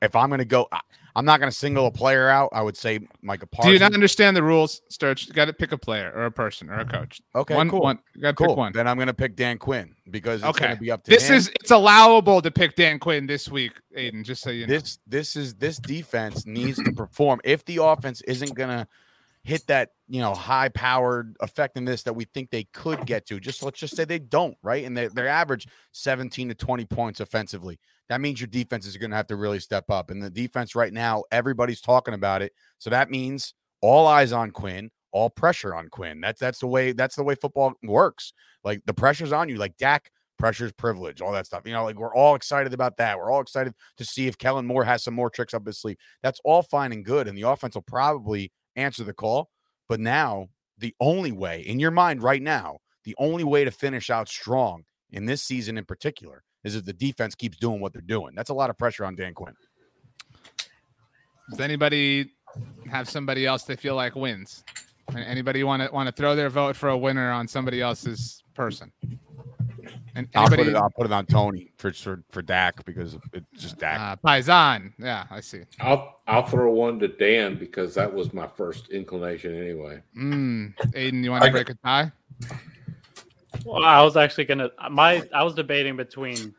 If 0.00 0.14
I'm 0.14 0.28
going 0.28 0.38
to 0.38 0.44
go, 0.44 0.68
I'm 1.16 1.24
not 1.24 1.38
going 1.38 1.50
to 1.50 1.56
single 1.56 1.86
a 1.86 1.92
player 1.92 2.28
out. 2.28 2.50
I 2.52 2.60
would 2.60 2.76
say 2.76 3.00
Micah 3.22 3.46
Parsons. 3.46 3.70
Do 3.70 3.72
you 3.72 3.78
not 3.78 3.94
understand 3.94 4.36
the 4.36 4.42
rules, 4.42 4.82
Sturch? 4.88 5.28
You 5.28 5.32
got 5.32 5.44
to 5.44 5.52
pick 5.52 5.70
a 5.70 5.78
player 5.78 6.12
or 6.14 6.24
a 6.26 6.30
person 6.30 6.68
or 6.68 6.74
a 6.74 6.84
mm-hmm. 6.84 6.96
coach. 6.96 7.20
Okay, 7.34 7.54
one, 7.54 7.70
cool. 7.70 7.80
One, 7.80 8.00
you 8.14 8.22
got 8.22 8.30
to 8.30 8.34
cool. 8.34 8.48
pick 8.48 8.56
one. 8.56 8.72
Then 8.72 8.88
I'm 8.88 8.96
going 8.96 9.06
to 9.06 9.14
pick 9.14 9.36
Dan 9.36 9.58
Quinn 9.58 9.94
because 10.10 10.40
it's 10.40 10.50
okay. 10.50 10.66
going 10.66 10.76
to 10.76 10.80
be 10.80 10.90
up 10.90 11.04
to 11.04 11.10
this 11.10 11.28
him. 11.28 11.36
is 11.36 11.52
it's 11.60 11.70
allowable 11.70 12.42
to 12.42 12.50
pick 12.50 12.74
Dan 12.74 12.98
Quinn 12.98 13.26
this 13.26 13.48
week, 13.48 13.72
Aiden. 13.96 14.24
Just 14.24 14.42
so 14.42 14.50
you 14.50 14.66
know, 14.66 14.74
this 14.74 14.98
this 15.06 15.36
is 15.36 15.54
this 15.54 15.78
defense 15.78 16.46
needs 16.46 16.82
to 16.82 16.92
perform. 16.92 17.40
If 17.44 17.64
the 17.64 17.76
offense 17.82 18.20
isn't 18.22 18.54
going 18.54 18.70
to 18.70 18.88
hit 19.44 19.66
that 19.68 19.90
you 20.08 20.20
know 20.20 20.34
high 20.34 20.68
powered 20.70 21.36
effectiveness 21.42 22.02
that 22.02 22.14
we 22.14 22.24
think 22.24 22.50
they 22.50 22.64
could 22.72 23.06
get 23.06 23.26
to, 23.26 23.38
just 23.38 23.62
let's 23.62 23.78
just 23.78 23.96
say 23.96 24.04
they 24.04 24.18
don't, 24.18 24.56
right? 24.62 24.84
And 24.84 24.96
they 24.96 25.06
they 25.08 25.28
average 25.28 25.68
17 25.92 26.48
to 26.48 26.54
20 26.54 26.84
points 26.86 27.20
offensively 27.20 27.78
that 28.08 28.20
means 28.20 28.40
your 28.40 28.48
defense 28.48 28.86
is 28.86 28.96
going 28.96 29.10
to 29.10 29.16
have 29.16 29.28
to 29.28 29.36
really 29.36 29.60
step 29.60 29.90
up. 29.90 30.10
And 30.10 30.22
the 30.22 30.30
defense 30.30 30.74
right 30.74 30.92
now, 30.92 31.24
everybody's 31.32 31.80
talking 31.80 32.14
about 32.14 32.42
it. 32.42 32.52
So 32.78 32.90
that 32.90 33.10
means 33.10 33.54
all 33.80 34.06
eyes 34.06 34.32
on 34.32 34.50
Quinn, 34.50 34.90
all 35.12 35.30
pressure 35.30 35.74
on 35.74 35.88
Quinn. 35.88 36.20
That's 36.20 36.40
that's 36.40 36.58
the 36.58 36.66
way 36.66 36.92
that's 36.92 37.16
the 37.16 37.22
way 37.22 37.34
football 37.34 37.74
works. 37.82 38.32
Like 38.62 38.82
the 38.84 38.94
pressure's 38.94 39.32
on 39.32 39.48
you. 39.48 39.56
Like 39.56 39.76
Dak, 39.78 40.10
pressure's 40.38 40.72
privilege, 40.72 41.22
all 41.22 41.32
that 41.32 41.46
stuff. 41.46 41.62
You 41.64 41.72
know, 41.72 41.84
like 41.84 41.98
we're 41.98 42.14
all 42.14 42.34
excited 42.34 42.74
about 42.74 42.98
that. 42.98 43.18
We're 43.18 43.30
all 43.30 43.40
excited 43.40 43.74
to 43.96 44.04
see 44.04 44.26
if 44.26 44.36
Kellen 44.36 44.66
Moore 44.66 44.84
has 44.84 45.02
some 45.02 45.14
more 45.14 45.30
tricks 45.30 45.54
up 45.54 45.66
his 45.66 45.78
sleeve. 45.80 45.96
That's 46.22 46.40
all 46.44 46.62
fine 46.62 46.92
and 46.92 47.04
good. 47.04 47.26
And 47.26 47.38
the 47.38 47.48
offense 47.48 47.74
will 47.74 47.82
probably 47.82 48.52
answer 48.76 49.04
the 49.04 49.12
call. 49.12 49.50
But 49.88 50.00
now 50.00 50.48
the 50.78 50.94
only 51.00 51.32
way 51.32 51.60
in 51.60 51.78
your 51.78 51.90
mind 51.90 52.22
right 52.22 52.42
now, 52.42 52.78
the 53.04 53.14
only 53.18 53.44
way 53.44 53.64
to 53.64 53.70
finish 53.70 54.10
out 54.10 54.28
strong 54.28 54.84
in 55.10 55.26
this 55.26 55.42
season 55.42 55.78
in 55.78 55.84
particular 55.84 56.42
is 56.64 56.74
if 56.74 56.84
the 56.84 56.92
defense 56.92 57.34
keeps 57.34 57.58
doing 57.58 57.80
what 57.80 57.92
they're 57.92 58.02
doing. 58.02 58.34
That's 58.34 58.50
a 58.50 58.54
lot 58.54 58.70
of 58.70 58.78
pressure 58.78 59.04
on 59.04 59.14
Dan 59.14 59.34
Quinn. 59.34 59.54
Does 61.50 61.60
anybody 61.60 62.30
have 62.90 63.08
somebody 63.08 63.46
else 63.46 63.64
they 63.64 63.76
feel 63.76 63.94
like 63.94 64.16
wins? 64.16 64.64
Anybody 65.14 65.62
want 65.64 65.82
to 65.82 65.92
want 65.92 66.06
to 66.06 66.12
throw 66.12 66.34
their 66.34 66.48
vote 66.48 66.74
for 66.74 66.88
a 66.88 66.96
winner 66.96 67.30
on 67.30 67.46
somebody 67.46 67.82
else's 67.82 68.42
person? 68.54 68.90
And 70.14 70.28
I'll 70.34 70.48
put, 70.48 70.60
it, 70.60 70.74
I'll 70.76 70.90
put 70.90 71.06
it 71.06 71.12
on 71.12 71.26
Tony 71.26 71.72
for 71.76 71.92
for, 71.92 72.22
for 72.30 72.42
Dak 72.42 72.84
because 72.84 73.16
it's 73.32 73.62
just 73.62 73.78
Dak. 73.78 74.00
Uh, 74.00 74.16
Paisan, 74.24 74.92
yeah, 74.98 75.26
I 75.30 75.40
see. 75.40 75.62
I'll 75.80 76.20
I'll 76.26 76.46
throw 76.46 76.72
one 76.72 76.98
to 77.00 77.08
Dan 77.08 77.58
because 77.58 77.94
that 77.94 78.12
was 78.12 78.32
my 78.32 78.46
first 78.46 78.90
inclination 78.90 79.60
anyway. 79.60 80.02
Mm, 80.16 80.74
Aidan, 80.94 81.24
you 81.24 81.30
want 81.30 81.44
to 81.44 81.50
break 81.50 81.68
a 81.70 81.74
tie? 81.74 82.12
Well, 83.64 83.84
I 83.84 84.02
was 84.02 84.16
actually 84.16 84.44
gonna 84.44 84.70
my 84.90 85.22
I 85.32 85.42
was 85.42 85.54
debating 85.54 85.96
between 85.96 86.54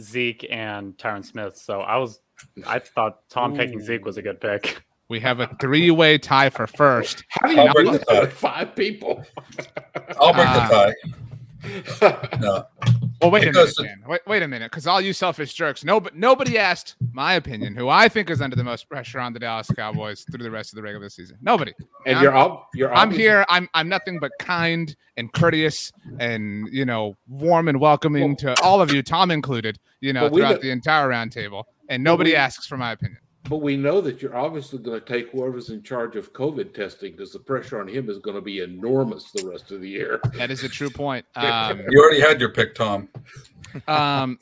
Zeke 0.00 0.46
and 0.50 0.96
Tyron 0.96 1.24
Smith, 1.24 1.56
so 1.56 1.80
I 1.80 1.96
was 1.96 2.20
I 2.66 2.78
thought 2.78 3.28
Tom 3.28 3.52
Ooh. 3.52 3.56
picking 3.56 3.80
Zeke 3.80 4.04
was 4.04 4.16
a 4.16 4.22
good 4.22 4.40
pick. 4.40 4.82
We 5.08 5.18
have 5.20 5.40
a 5.40 5.48
three-way 5.60 6.18
tie 6.18 6.50
for 6.50 6.68
first. 6.68 7.24
How 7.28 7.48
do 7.48 7.54
you 7.54 7.72
do 7.74 7.98
that? 7.98 8.32
Five 8.32 8.76
people. 8.76 9.24
I'll 10.20 10.32
break 10.32 10.46
uh, 10.46 10.68
the 10.68 10.74
tie. 10.74 10.94
no. 12.40 12.66
Well, 13.20 13.30
wait 13.30 13.48
a 13.48 13.52
minute, 13.52 13.74
man. 13.80 14.02
Wait, 14.06 14.20
wait 14.26 14.42
a 14.42 14.48
minute, 14.48 14.70
because 14.70 14.86
all 14.86 15.00
you 15.00 15.12
selfish 15.12 15.52
jerks, 15.52 15.84
nobody, 15.84 16.18
nobody 16.18 16.58
asked 16.58 16.96
my 17.12 17.34
opinion, 17.34 17.74
who 17.74 17.88
I 17.88 18.08
think 18.08 18.30
is 18.30 18.40
under 18.40 18.56
the 18.56 18.64
most 18.64 18.88
pressure 18.88 19.20
on 19.20 19.32
the 19.32 19.38
Dallas 19.38 19.68
Cowboys 19.76 20.24
through 20.30 20.42
the 20.42 20.50
rest 20.50 20.72
of 20.72 20.76
the 20.76 20.82
regular 20.82 21.08
season. 21.10 21.36
Nobody. 21.42 21.72
And, 22.06 22.16
and 22.16 22.22
you're 22.22 22.36
up. 22.36 22.68
You're. 22.74 22.94
I'm 22.94 23.10
here. 23.10 23.44
I'm. 23.48 23.68
I'm 23.74 23.88
nothing 23.88 24.18
but 24.18 24.32
kind 24.38 24.94
and 25.16 25.32
courteous, 25.32 25.92
and 26.18 26.68
you 26.72 26.84
know, 26.84 27.16
warm 27.28 27.68
and 27.68 27.78
welcoming 27.78 28.28
well, 28.28 28.54
to 28.54 28.62
all 28.62 28.80
of 28.80 28.92
you, 28.92 29.02
Tom 29.02 29.30
included. 29.30 29.78
You 30.00 30.14
know, 30.14 30.30
throughout 30.30 30.62
the 30.62 30.70
entire 30.70 31.08
roundtable, 31.08 31.64
and 31.90 32.02
nobody 32.02 32.30
we, 32.30 32.36
asks 32.36 32.66
for 32.66 32.78
my 32.78 32.92
opinion. 32.92 33.18
But 33.50 33.62
we 33.62 33.76
know 33.76 34.00
that 34.02 34.22
you're 34.22 34.36
obviously 34.36 34.78
going 34.78 35.00
to 35.00 35.04
take 35.04 35.30
whoever's 35.30 35.70
in 35.70 35.82
charge 35.82 36.14
of 36.14 36.32
COVID 36.32 36.72
testing 36.72 37.10
because 37.10 37.32
the 37.32 37.40
pressure 37.40 37.80
on 37.80 37.88
him 37.88 38.08
is 38.08 38.18
going 38.18 38.36
to 38.36 38.40
be 38.40 38.60
enormous 38.60 39.32
the 39.32 39.44
rest 39.44 39.72
of 39.72 39.80
the 39.80 39.88
year. 39.88 40.20
That 40.34 40.52
is 40.52 40.62
a 40.62 40.68
true 40.68 40.88
point. 40.88 41.26
Um, 41.36 41.80
you 41.88 42.00
already 42.00 42.20
had 42.20 42.38
your 42.38 42.50
pick, 42.50 42.76
Tom. 42.76 43.08
Um, 43.88 44.38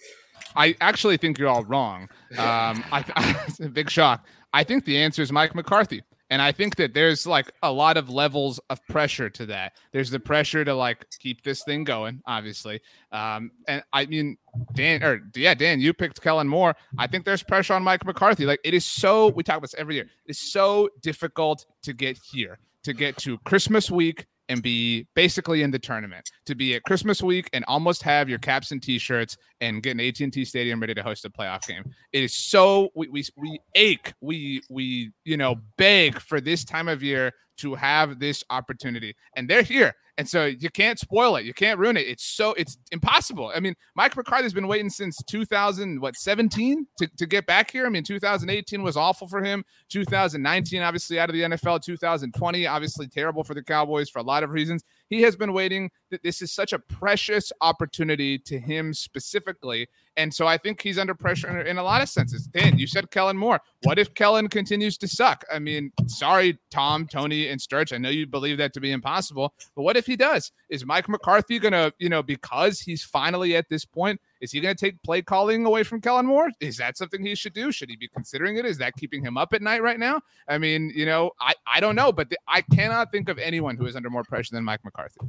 I 0.57 0.77
actually 0.81 1.17
think 1.17 1.39
you're 1.39 1.49
all 1.49 1.65
wrong. 1.65 2.03
Um, 2.33 2.85
I, 2.93 3.05
I, 3.17 3.67
big 3.73 3.89
shock. 3.89 4.27
I 4.53 4.63
think 4.63 4.85
the 4.85 4.99
answer 4.99 5.23
is 5.23 5.33
Mike 5.33 5.55
McCarthy. 5.55 6.03
And 6.31 6.43
I 6.43 6.53
think 6.53 6.77
that 6.77 6.93
there's 6.93 7.27
like 7.27 7.51
a 7.63 7.73
lot 7.73 7.97
of 7.97 8.11
levels 8.11 8.61
of 8.69 8.85
pressure 8.87 9.31
to 9.31 9.47
that. 9.47 9.73
There's 9.93 10.11
the 10.11 10.21
pressure 10.21 10.65
to 10.65 10.75
like 10.75 11.07
keep 11.19 11.43
this 11.43 11.63
thing 11.65 11.85
going, 11.85 12.21
obviously. 12.27 12.81
Um, 13.13 13.51
and 13.67 13.83
I 13.93 14.07
mean, 14.07 14.37
Dan, 14.75 15.03
or 15.03 15.21
yeah, 15.35 15.55
Dan, 15.55 15.81
you 15.81 15.95
picked 15.95 16.21
Kellen 16.21 16.49
Moore. 16.49 16.77
I 16.99 17.07
think 17.07 17.25
there's 17.25 17.43
pressure 17.43 17.75
on 17.75 17.83
Mike 17.83 18.05
McCarthy. 18.05 18.45
Like 18.45 18.61
it 18.65 18.75
is 18.75 18.85
so, 18.85 19.29
we 19.29 19.43
talk 19.43 19.57
about 19.57 19.71
this 19.71 19.75
every 19.79 19.95
year. 19.95 20.09
It's 20.27 20.53
so 20.53 20.91
difficult 21.01 21.65
to 21.83 21.93
get 21.93 22.19
here, 22.31 22.59
to 22.85 22.93
get 22.93 23.17
to 23.19 23.39
Christmas 23.39 23.91
week 23.91 24.27
and 24.49 24.63
be 24.63 25.07
basically 25.15 25.63
in 25.63 25.71
the 25.71 25.79
tournament 25.79 26.31
to 26.47 26.55
be 26.55 26.75
at 26.75 26.83
Christmas 26.85 27.23
week 27.23 27.49
and 27.53 27.65
almost 27.69 28.03
have 28.03 28.29
your 28.29 28.39
caps 28.39 28.71
and 28.71 28.83
t-shirts 28.83 29.37
and 29.61 29.83
get 29.83 29.93
an 29.93 30.01
AT&T 30.01 30.45
Stadium 30.45 30.81
ready 30.81 30.95
to 30.95 31.03
host 31.03 31.25
a 31.25 31.31
playoff 31.31 31.67
game. 31.67 31.85
It 32.13 32.23
is 32.23 32.35
so 32.35 32.91
we 32.95 33.09
we, 33.09 33.25
we 33.37 33.61
ache, 33.75 34.13
we 34.21 34.63
we 34.71 35.13
you 35.25 35.37
know 35.37 35.57
beg 35.77 36.19
for 36.21 36.41
this 36.41 36.65
time 36.65 36.89
of 36.89 37.03
year 37.03 37.33
to 37.59 37.75
have 37.75 38.19
this 38.19 38.45
opportunity, 38.51 39.15
and 39.37 39.49
they're 39.49 39.63
here. 39.63 39.95
And 40.19 40.29
so 40.29 40.47
you 40.47 40.69
can't 40.69 40.99
spoil 40.99 41.37
it. 41.37 41.45
You 41.45 41.55
can't 41.55 41.79
ruin 41.79 41.97
it. 41.97 42.09
It's 42.09 42.25
so 42.25 42.53
it's 42.55 42.77
impossible. 42.91 43.53
I 43.55 43.61
mean, 43.61 43.75
Mike 43.95 44.17
McCarthy's 44.17 44.53
been 44.53 44.67
waiting 44.67 44.91
since 44.91 45.17
2000, 45.29 46.01
what 46.01 46.17
17 46.17 46.87
to, 46.99 47.07
to 47.19 47.27
get 47.27 47.47
back 47.47 47.71
here. 47.71 47.87
I 47.87 47.89
mean, 47.89 48.03
2018 48.03 48.83
was 48.83 48.97
awful 48.97 49.29
for 49.29 49.45
him. 49.45 49.65
2019, 49.91 50.83
obviously 50.83 51.21
out 51.21 51.29
of 51.29 51.35
the 51.35 51.43
NFL. 51.43 51.83
2020, 51.83 52.67
obviously 52.67 53.07
terrible 53.07 53.45
for 53.45 53.55
the 53.55 53.63
Cowboys 53.63 54.11
for 54.11 54.19
a 54.19 54.25
lot 54.25 54.43
of 54.43 54.51
reasons. 54.51 54.83
He 55.09 55.23
has 55.23 55.37
been 55.37 55.53
waiting. 55.53 55.91
This 56.23 56.43
is 56.43 56.53
such 56.53 56.73
a 56.73 56.79
precious 56.79 57.53
opportunity 57.61 58.39
to 58.41 58.59
him 58.59 58.93
specifically. 58.95 59.89
And 60.17 60.33
so 60.35 60.47
I 60.47 60.59
think 60.59 60.83
he's 60.83 60.99
under 60.99 61.15
pressure 61.15 61.61
in 61.61 61.79
a 61.79 61.83
lot 61.83 62.03
of 62.03 62.09
senses. 62.09 62.47
Dan, 62.47 62.79
you 62.79 62.87
said 62.87 63.11
Kellen 63.11 63.37
Moore. 63.37 63.61
What 63.85 63.99
if 63.99 64.15
Kellen 64.15 64.49
continues 64.49 64.99
to 64.99 65.09
suck? 65.09 65.45
I 65.53 65.59
mean, 65.59 65.93
sorry, 66.07 66.59
Tom, 66.71 67.07
Tony, 67.07 67.49
and 67.49 67.61
Sturch. 67.61 67.93
I 67.93 67.99
know 67.99 68.11
you 68.11 68.27
believe 68.27 68.59
that 68.59 68.73
to 68.75 68.81
be 68.81 68.91
impossible, 68.91 69.55
but 69.77 69.83
what 69.83 69.97
if 69.97 70.07
he 70.07 70.17
does? 70.17 70.53
Is 70.69 70.85
Mike 70.85 71.09
McCarthy 71.09 71.61
to, 71.61 71.93
you 71.99 72.09
know, 72.09 72.23
because 72.23 72.81
he's 72.81 73.05
finally 73.05 73.57
at 73.57 73.69
this 73.69 73.85
point, 73.85 74.21
is 74.41 74.53
he 74.53 74.61
going 74.61 74.75
to 74.75 74.79
take 74.79 75.03
play 75.03 75.23
calling 75.23 75.67
away 75.67 75.83
from 75.83 76.01
Kellen 76.01 76.27
Moore? 76.27 76.51
Is 76.61 76.77
that 76.77 76.97
something 76.97 77.25
he 77.25 77.35
should 77.35 77.55
do? 77.55 77.73
Should 77.73 77.91
he 77.91 77.97
be 77.97 78.09
considering 78.09 78.57
it? 78.57 78.65
Is 78.65 78.79
that 78.79 78.95
keeping 78.95 79.25
him 79.25 79.37
up 79.37 79.53
at 79.53 79.63
night 79.63 79.83
right 79.83 79.99
now? 79.99 80.21
I 80.49 80.59
mean, 80.59 80.93
you 80.95 81.07
know, 81.07 81.33
I, 81.41 81.55
I 81.67 81.81
don't 81.81 81.97
know, 81.97 82.13
but 82.13 82.33
I 82.47 82.63
cannot 82.63 83.11
think 83.13 83.29
of 83.29 83.39
anyone 83.39 83.77
who 83.77 83.87
is 83.87 83.97
under 83.97 84.11
more 84.11 84.25
pressure 84.25 84.55
than 84.55 84.65
Mike 84.65 84.85
McCarthy. 84.85 85.21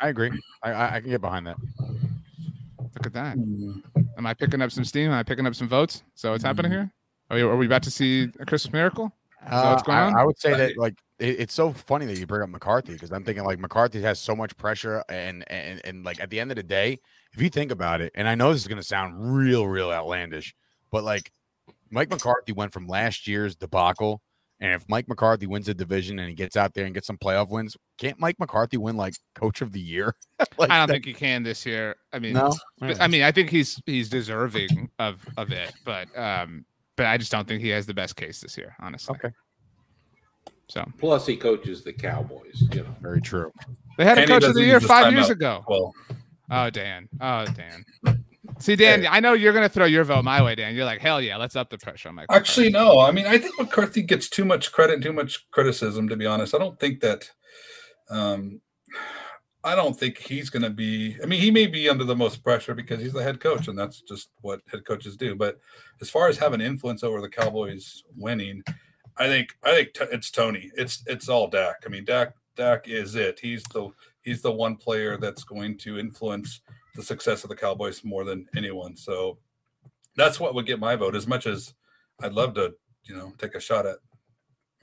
I 0.00 0.08
agree. 0.08 0.30
I, 0.62 0.96
I 0.96 1.00
can 1.00 1.10
get 1.10 1.20
behind 1.20 1.46
that. 1.46 1.56
Look 2.94 3.06
at 3.06 3.12
that. 3.12 3.36
Mm. 3.36 3.82
Am 4.16 4.26
I 4.26 4.34
picking 4.34 4.62
up 4.62 4.70
some 4.70 4.84
steam? 4.84 5.10
Am 5.10 5.18
I 5.18 5.22
picking 5.22 5.46
up 5.46 5.54
some 5.54 5.68
votes? 5.68 6.02
So 6.14 6.32
what's 6.32 6.44
happening 6.44 6.70
here? 6.70 6.90
Are 7.30 7.36
we, 7.36 7.42
are 7.42 7.56
we 7.56 7.66
about 7.66 7.82
to 7.84 7.90
see 7.90 8.28
a 8.40 8.46
Christmas 8.46 8.72
miracle? 8.72 9.12
Uh, 9.46 9.70
what's 9.70 9.82
going 9.82 9.98
on? 9.98 10.16
I, 10.16 10.20
I 10.20 10.24
would 10.24 10.38
say 10.38 10.54
that 10.54 10.76
like 10.76 10.94
it, 11.18 11.40
it's 11.40 11.54
so 11.54 11.72
funny 11.72 12.06
that 12.06 12.18
you 12.18 12.26
bring 12.26 12.42
up 12.42 12.50
McCarthy 12.50 12.92
because 12.92 13.10
I'm 13.10 13.24
thinking 13.24 13.44
like 13.44 13.58
McCarthy 13.58 14.02
has 14.02 14.18
so 14.18 14.36
much 14.36 14.56
pressure 14.56 15.02
and 15.08 15.50
and 15.50 15.80
and 15.84 16.04
like 16.04 16.20
at 16.20 16.30
the 16.30 16.40
end 16.40 16.50
of 16.50 16.56
the 16.56 16.62
day, 16.62 16.98
if 17.32 17.40
you 17.42 17.48
think 17.50 17.70
about 17.70 18.00
it, 18.00 18.12
and 18.14 18.28
I 18.28 18.34
know 18.34 18.52
this 18.52 18.62
is 18.62 18.68
going 18.68 18.80
to 18.80 18.86
sound 18.86 19.14
real, 19.36 19.66
real 19.66 19.90
outlandish, 19.90 20.54
but 20.90 21.04
like 21.04 21.30
Mike 21.90 22.10
McCarthy 22.10 22.52
went 22.52 22.72
from 22.72 22.86
last 22.86 23.26
year's 23.26 23.56
debacle, 23.56 24.20
and 24.60 24.72
if 24.74 24.84
Mike 24.88 25.08
McCarthy 25.08 25.46
wins 25.46 25.66
the 25.66 25.74
division 25.74 26.18
and 26.18 26.28
he 26.28 26.34
gets 26.34 26.56
out 26.56 26.74
there 26.74 26.84
and 26.84 26.92
gets 26.94 27.06
some 27.06 27.16
playoff 27.16 27.48
wins, 27.48 27.76
can't 27.98 28.18
Mike 28.20 28.36
McCarthy 28.38 28.76
win 28.76 28.96
like 28.96 29.14
Coach 29.34 29.62
of 29.62 29.72
the 29.72 29.80
Year? 29.80 30.14
like 30.58 30.70
I 30.70 30.78
don't 30.78 30.88
that- 30.88 30.92
think 30.94 31.04
he 31.06 31.14
can 31.14 31.42
this 31.42 31.64
year. 31.64 31.96
I 32.12 32.18
mean, 32.18 32.34
No, 32.34 32.52
I 32.82 33.06
mean, 33.08 33.22
I 33.22 33.32
think 33.32 33.48
he's 33.50 33.80
he's 33.86 34.08
deserving 34.08 34.90
of 34.98 35.24
of 35.36 35.50
it, 35.52 35.72
but 35.84 36.08
um, 36.18 36.64
but 36.96 37.06
I 37.06 37.16
just 37.16 37.32
don't 37.32 37.46
think 37.48 37.62
he 37.62 37.68
has 37.70 37.86
the 37.86 37.94
best 37.94 38.16
case 38.16 38.40
this 38.40 38.58
year, 38.58 38.74
honestly. 38.80 39.14
Okay. 39.16 39.34
So 40.68 40.84
Plus, 40.98 41.26
he 41.26 41.36
coaches 41.36 41.82
the 41.82 41.92
Cowboys. 41.92 42.62
You 42.72 42.82
know, 42.82 42.94
very 43.00 43.20
true. 43.20 43.50
they 43.98 44.04
had 44.04 44.18
a 44.18 44.20
And 44.22 44.30
he 44.30 44.34
coach 44.36 44.44
of 44.44 44.54
the 44.54 44.62
year 44.64 44.78
five 44.80 45.12
years 45.12 45.26
timeout. 45.26 45.30
ago. 45.30 45.64
Well, 45.68 45.94
Oh, 46.50 46.70
Dan. 46.70 47.08
Oh, 47.20 47.46
Dan. 47.46 47.84
See, 48.58 48.76
Dan, 48.76 49.06
I 49.06 49.20
know 49.20 49.32
you're 49.32 49.52
gonna 49.52 49.68
throw 49.68 49.86
your 49.86 50.04
vote 50.04 50.24
my 50.24 50.42
way, 50.42 50.54
Dan. 50.54 50.74
You're 50.74 50.84
like, 50.84 51.00
hell 51.00 51.20
yeah, 51.20 51.36
let's 51.36 51.56
up 51.56 51.70
the 51.70 51.78
pressure 51.78 52.08
on 52.08 52.16
Mike. 52.16 52.26
actually, 52.30 52.70
no. 52.70 53.00
I 53.00 53.10
mean, 53.10 53.26
I 53.26 53.38
think 53.38 53.58
McCarthy 53.58 54.02
gets 54.02 54.28
too 54.28 54.44
much 54.44 54.72
credit, 54.72 54.94
and 54.94 55.02
too 55.02 55.12
much 55.12 55.48
criticism. 55.50 56.08
To 56.08 56.16
be 56.16 56.26
honest, 56.26 56.54
I 56.54 56.58
don't 56.58 56.78
think 56.78 57.00
that. 57.00 57.30
Um, 58.10 58.60
I 59.62 59.74
don't 59.74 59.98
think 59.98 60.16
he's 60.18 60.48
going 60.48 60.62
to 60.62 60.70
be. 60.70 61.16
I 61.22 61.26
mean, 61.26 61.40
he 61.40 61.50
may 61.50 61.66
be 61.66 61.88
under 61.88 62.04
the 62.04 62.16
most 62.16 62.42
pressure 62.42 62.74
because 62.74 63.00
he's 63.00 63.12
the 63.12 63.22
head 63.22 63.40
coach, 63.40 63.68
and 63.68 63.78
that's 63.78 64.00
just 64.00 64.30
what 64.40 64.60
head 64.70 64.86
coaches 64.86 65.16
do. 65.16 65.34
But 65.34 65.58
as 66.00 66.08
far 66.08 66.28
as 66.28 66.38
having 66.38 66.62
influence 66.62 67.04
over 67.04 67.20
the 67.20 67.28
Cowboys 67.28 68.02
winning, 68.16 68.62
I 69.18 69.26
think 69.26 69.54
I 69.62 69.72
think 69.72 69.92
t- 69.94 70.04
it's 70.12 70.30
Tony. 70.30 70.70
It's 70.76 71.02
it's 71.06 71.28
all 71.28 71.48
Dak. 71.48 71.76
I 71.84 71.88
mean, 71.88 72.04
Dak 72.06 72.34
Dak 72.56 72.88
is 72.88 73.14
it. 73.16 73.38
He's 73.40 73.62
the 73.64 73.90
he's 74.22 74.42
the 74.42 74.52
one 74.52 74.76
player 74.76 75.16
that's 75.16 75.44
going 75.44 75.78
to 75.78 75.98
influence 75.98 76.60
the 76.94 77.02
success 77.02 77.44
of 77.44 77.50
the 77.50 77.56
Cowboys 77.56 78.04
more 78.04 78.24
than 78.24 78.46
anyone. 78.56 78.96
So 78.96 79.38
that's 80.16 80.40
what 80.40 80.54
would 80.54 80.66
get 80.66 80.78
my 80.80 80.96
vote. 80.96 81.14
As 81.14 81.26
much 81.26 81.46
as 81.46 81.74
I'd 82.20 82.32
love 82.32 82.54
to, 82.54 82.74
you 83.04 83.16
know, 83.16 83.32
take 83.38 83.54
a 83.54 83.60
shot 83.60 83.86
at 83.86 83.96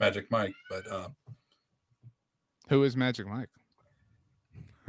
Magic 0.00 0.30
Mike, 0.30 0.54
but 0.70 0.90
uh, 0.90 1.08
Who 2.68 2.82
is 2.84 2.96
Magic 2.96 3.26
Mike? 3.26 3.48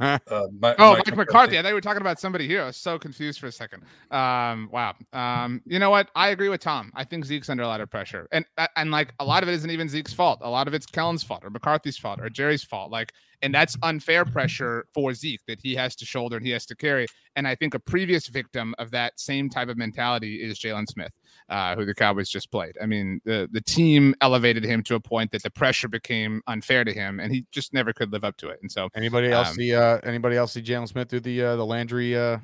uh, 0.00 0.18
Mi- 0.28 0.74
Oh, 0.78 0.96
Mike, 0.96 1.14
McCarthy. 1.14 1.58
I 1.58 1.62
thought 1.62 1.68
you 1.68 1.74
were 1.74 1.80
talking 1.82 2.00
about 2.00 2.18
somebody 2.18 2.46
here. 2.46 2.62
I 2.62 2.66
was 2.66 2.76
so 2.78 2.98
confused 2.98 3.38
for 3.38 3.48
a 3.48 3.52
second. 3.52 3.82
Um, 4.10 4.70
wow. 4.72 4.94
Um, 5.12 5.60
you 5.66 5.78
know 5.78 5.90
what? 5.90 6.10
I 6.14 6.28
agree 6.28 6.48
with 6.48 6.62
Tom. 6.62 6.90
I 6.94 7.04
think 7.04 7.26
Zeke's 7.26 7.50
under 7.50 7.64
a 7.64 7.66
lot 7.66 7.82
of 7.82 7.90
pressure, 7.90 8.26
and 8.32 8.46
uh, 8.56 8.66
and 8.76 8.90
like 8.90 9.12
a 9.20 9.24
lot 9.24 9.42
of 9.42 9.50
it 9.50 9.52
isn't 9.52 9.70
even 9.70 9.90
Zeke's 9.90 10.14
fault. 10.14 10.38
A 10.40 10.48
lot 10.48 10.68
of 10.68 10.74
it's 10.74 10.86
Kellen's 10.86 11.22
fault, 11.22 11.44
or 11.44 11.50
McCarthy's 11.50 11.98
fault, 11.98 12.18
or 12.22 12.30
Jerry's 12.30 12.64
fault. 12.64 12.90
Like, 12.90 13.12
and 13.42 13.54
that's 13.54 13.76
unfair 13.82 14.24
pressure 14.24 14.86
for 14.92 15.14
Zeke 15.14 15.40
that 15.46 15.60
he 15.62 15.74
has 15.74 15.96
to 15.96 16.04
shoulder 16.04 16.36
and 16.36 16.46
he 16.46 16.52
has 16.52 16.66
to 16.66 16.76
carry. 16.76 17.06
And 17.36 17.46
I 17.46 17.54
think 17.54 17.74
a 17.74 17.78
previous 17.78 18.26
victim 18.28 18.74
of 18.78 18.90
that 18.90 19.18
same 19.18 19.48
type 19.48 19.68
of 19.68 19.76
mentality 19.76 20.42
is 20.42 20.58
Jaylon 20.58 20.86
Smith, 20.88 21.14
uh, 21.50 21.74
who 21.76 21.84
the 21.84 21.94
Cowboys 21.94 22.30
just 22.30 22.50
played. 22.50 22.76
I 22.80 22.86
mean, 22.86 23.20
the 23.24 23.48
the 23.52 23.60
team 23.60 24.14
elevated 24.20 24.64
him 24.64 24.82
to 24.84 24.94
a 24.94 25.00
point 25.00 25.30
that 25.32 25.42
the 25.42 25.50
pressure 25.50 25.88
became 25.88 26.40
unfair 26.46 26.84
to 26.84 26.92
him, 26.92 27.20
and 27.20 27.32
he 27.32 27.44
just 27.52 27.74
never 27.74 27.92
could 27.92 28.12
live 28.12 28.24
up 28.24 28.36
to 28.38 28.48
it. 28.48 28.60
And 28.62 28.70
so, 28.70 28.88
Anybody 28.94 29.30
else 29.32 29.48
Um, 29.50 29.54
see? 29.56 29.74
Uh, 29.74 29.98
anybody 30.04 30.36
else 30.36 30.52
see 30.52 30.62
Jaylon 30.62 30.88
Smith 30.88 31.08
do 31.08 31.20
the 31.20 31.42
uh, 31.42 31.56
the 31.56 31.66
Landry 31.66 32.16
uh, 32.16 32.38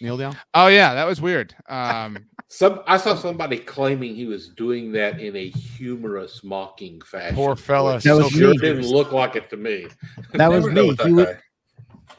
kneel 0.00 0.16
down? 0.16 0.36
oh 0.54 0.68
yeah, 0.68 0.94
that 0.94 1.04
was 1.04 1.20
weird. 1.20 1.54
Um, 1.68 2.24
some 2.48 2.80
I 2.86 2.96
saw 2.96 3.14
somebody 3.16 3.58
claiming 3.58 4.14
he 4.14 4.26
was 4.26 4.48
doing 4.50 4.92
that 4.92 5.20
in 5.20 5.34
a 5.34 5.48
humorous, 5.48 6.44
mocking 6.44 7.00
fashion. 7.00 7.34
Poor 7.34 7.56
fella. 7.56 7.94
which 7.96 8.04
That 8.04 8.14
was 8.14 8.32
so 8.32 8.38
sure 8.38 8.50
me. 8.50 8.58
didn't 8.58 8.86
look 8.86 9.12
like 9.12 9.34
it 9.36 9.50
to 9.50 9.56
me. 9.56 9.88
That 10.34 10.50
was 10.50 10.64
me. 10.68 10.92
that 10.92 11.06
He 11.06 11.12
was 11.12 11.28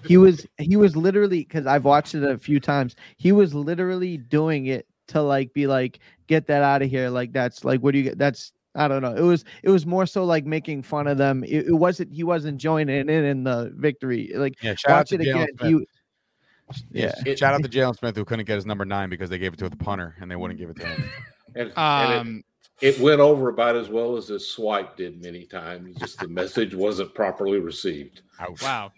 he 0.05 0.17
was 0.17 0.45
he 0.57 0.75
was 0.75 0.95
literally 0.95 1.39
because 1.39 1.65
I've 1.65 1.85
watched 1.85 2.13
it 2.13 2.23
a 2.23 2.37
few 2.37 2.59
times. 2.59 2.95
He 3.17 3.31
was 3.31 3.53
literally 3.53 4.17
doing 4.17 4.65
it 4.67 4.85
to 5.07 5.21
like 5.21 5.53
be 5.53 5.67
like, 5.67 5.99
get 6.27 6.47
that 6.47 6.63
out 6.63 6.81
of 6.81 6.89
here. 6.89 7.09
Like 7.09 7.31
that's 7.31 7.63
like 7.63 7.81
what 7.81 7.91
do 7.91 7.97
you 7.99 8.03
get? 8.05 8.17
That's 8.17 8.53
I 8.75 8.87
don't 8.87 9.01
know. 9.01 9.15
It 9.15 9.21
was 9.21 9.45
it 9.63 9.69
was 9.69 9.85
more 9.85 10.05
so 10.05 10.25
like 10.25 10.45
making 10.45 10.83
fun 10.83 11.07
of 11.07 11.17
them. 11.17 11.43
It, 11.43 11.67
it 11.67 11.73
wasn't 11.73 12.13
he 12.13 12.23
wasn't 12.23 12.57
joining 12.57 13.09
in 13.09 13.09
in 13.09 13.43
the 13.43 13.71
victory. 13.75 14.31
Like 14.35 14.61
Yeah, 14.61 14.75
shout 14.75 14.91
out 14.91 14.97
watch 14.97 15.09
to 15.09 15.15
it 15.15 15.21
Jaylon 15.21 15.43
again. 15.43 15.47
Smith. 15.59 15.87
He, 16.91 16.99
yeah. 17.01 17.13
It- 17.25 17.39
Shout 17.39 17.53
out 17.53 17.63
to 17.63 17.69
Jaylon 17.69 17.97
Smith 17.97 18.15
who 18.15 18.25
couldn't 18.25 18.45
get 18.45 18.55
his 18.55 18.65
number 18.65 18.85
nine 18.85 19.09
because 19.09 19.29
they 19.29 19.37
gave 19.37 19.53
it 19.53 19.59
to 19.59 19.69
the 19.69 19.77
punter 19.77 20.15
and 20.19 20.29
they 20.29 20.35
wouldn't 20.35 20.59
give 20.59 20.69
it 20.69 20.77
to 20.77 20.85
him. 20.87 21.09
And, 21.55 21.71
and 21.77 22.13
um, 22.13 22.43
it, 22.81 22.97
it 22.97 23.01
went 23.01 23.21
over 23.21 23.49
about 23.49 23.75
as 23.77 23.87
well 23.87 24.17
as 24.17 24.27
his 24.27 24.47
swipe 24.49 24.97
did 24.97 25.23
many 25.23 25.45
times. 25.45 25.95
Just 25.97 26.19
the 26.19 26.27
message 26.27 26.75
wasn't 26.75 27.13
properly 27.13 27.59
received. 27.59 28.23
Ouch. 28.39 28.61
wow. 28.61 28.91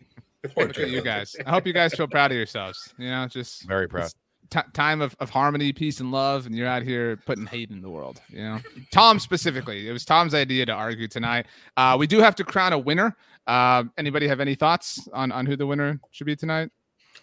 Poor 0.56 0.68
Look 0.68 0.80
at 0.80 0.90
you 0.90 1.02
guys. 1.02 1.36
I 1.46 1.52
hope 1.52 1.68
you 1.68 1.74
guys 1.74 1.94
feel 1.94 2.08
proud 2.08 2.32
of 2.32 2.38
yourselves. 2.38 2.94
You 2.98 3.10
know, 3.10 3.28
just 3.28 3.64
Very 3.68 3.88
proud. 3.88 4.12
It's 4.48 4.56
ti- 4.56 4.72
time 4.74 5.02
of, 5.02 5.16
of 5.20 5.30
harmony, 5.30 5.74
peace, 5.74 6.00
and 6.00 6.12
love, 6.12 6.46
and 6.46 6.56
you're 6.56 6.68
out 6.68 6.84
here 6.84 7.18
putting 7.26 7.46
hate 7.46 7.70
in 7.70 7.82
the 7.82 7.90
world. 7.90 8.22
You 8.30 8.44
know, 8.44 8.60
Tom 8.92 9.20
specifically. 9.20 9.88
It 9.88 9.92
was 9.92 10.06
Tom's 10.06 10.34
idea 10.34 10.66
to 10.66 10.74
argue 10.74 11.08
tonight. 11.08 11.48
Uh, 11.76 11.96
we 12.00 12.08
do 12.08 12.20
have 12.20 12.36
to 12.36 12.44
crown 12.44 12.74
a 12.74 12.80
winner. 12.80 13.16
Uh, 13.46 13.86
anybody 13.98 14.28
have 14.28 14.40
any 14.40 14.56
thoughts 14.56 15.08
on 15.14 15.32
on 15.32 15.46
who 15.46 15.56
the 15.56 15.66
winner 15.66 16.00
should 16.12 16.28
be 16.28 16.36
tonight? 16.36 16.70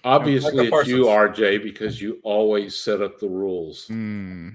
Obviously, 0.05 0.69
Micah 0.69 0.81
it's 0.81 0.89
you, 0.89 1.05
Parsons. 1.05 1.39
RJ, 1.39 1.63
because 1.63 2.01
you 2.01 2.21
always 2.23 2.77
set 2.77 3.01
up 3.01 3.19
the 3.19 3.29
rules. 3.29 3.87
Hmm. 3.87 4.51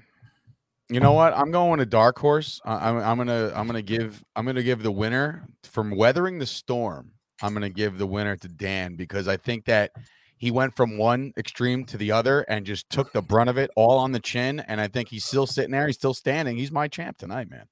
You 0.88 0.98
know 0.98 1.12
what? 1.12 1.32
I'm 1.36 1.52
going 1.52 1.78
to 1.78 1.86
dark 1.86 2.18
horse. 2.18 2.60
I'm, 2.64 2.98
I'm 2.98 3.16
gonna 3.16 3.52
I'm 3.54 3.66
gonna 3.66 3.80
give 3.80 4.24
I'm 4.34 4.44
gonna 4.44 4.62
give 4.62 4.82
the 4.82 4.90
winner 4.90 5.46
from 5.62 5.92
weathering 5.92 6.38
the 6.38 6.46
storm. 6.46 7.12
I'm 7.42 7.54
gonna 7.54 7.70
give 7.70 7.96
the 7.96 8.06
winner 8.06 8.36
to 8.36 8.48
Dan 8.48 8.96
because 8.96 9.28
I 9.28 9.36
think 9.36 9.66
that 9.66 9.92
he 10.40 10.50
went 10.50 10.74
from 10.74 10.96
one 10.96 11.34
extreme 11.36 11.84
to 11.84 11.98
the 11.98 12.10
other 12.10 12.40
and 12.48 12.64
just 12.64 12.88
took 12.88 13.12
the 13.12 13.20
brunt 13.20 13.50
of 13.50 13.58
it 13.58 13.70
all 13.76 13.98
on 13.98 14.12
the 14.12 14.18
chin. 14.20 14.60
And 14.60 14.80
I 14.80 14.88
think 14.88 15.10
he's 15.10 15.22
still 15.26 15.46
sitting 15.46 15.70
there. 15.70 15.86
He's 15.86 15.96
still 15.96 16.14
standing. 16.14 16.56
He's 16.56 16.72
my 16.72 16.88
champ 16.88 17.18
tonight, 17.18 17.50
man. 17.50 17.66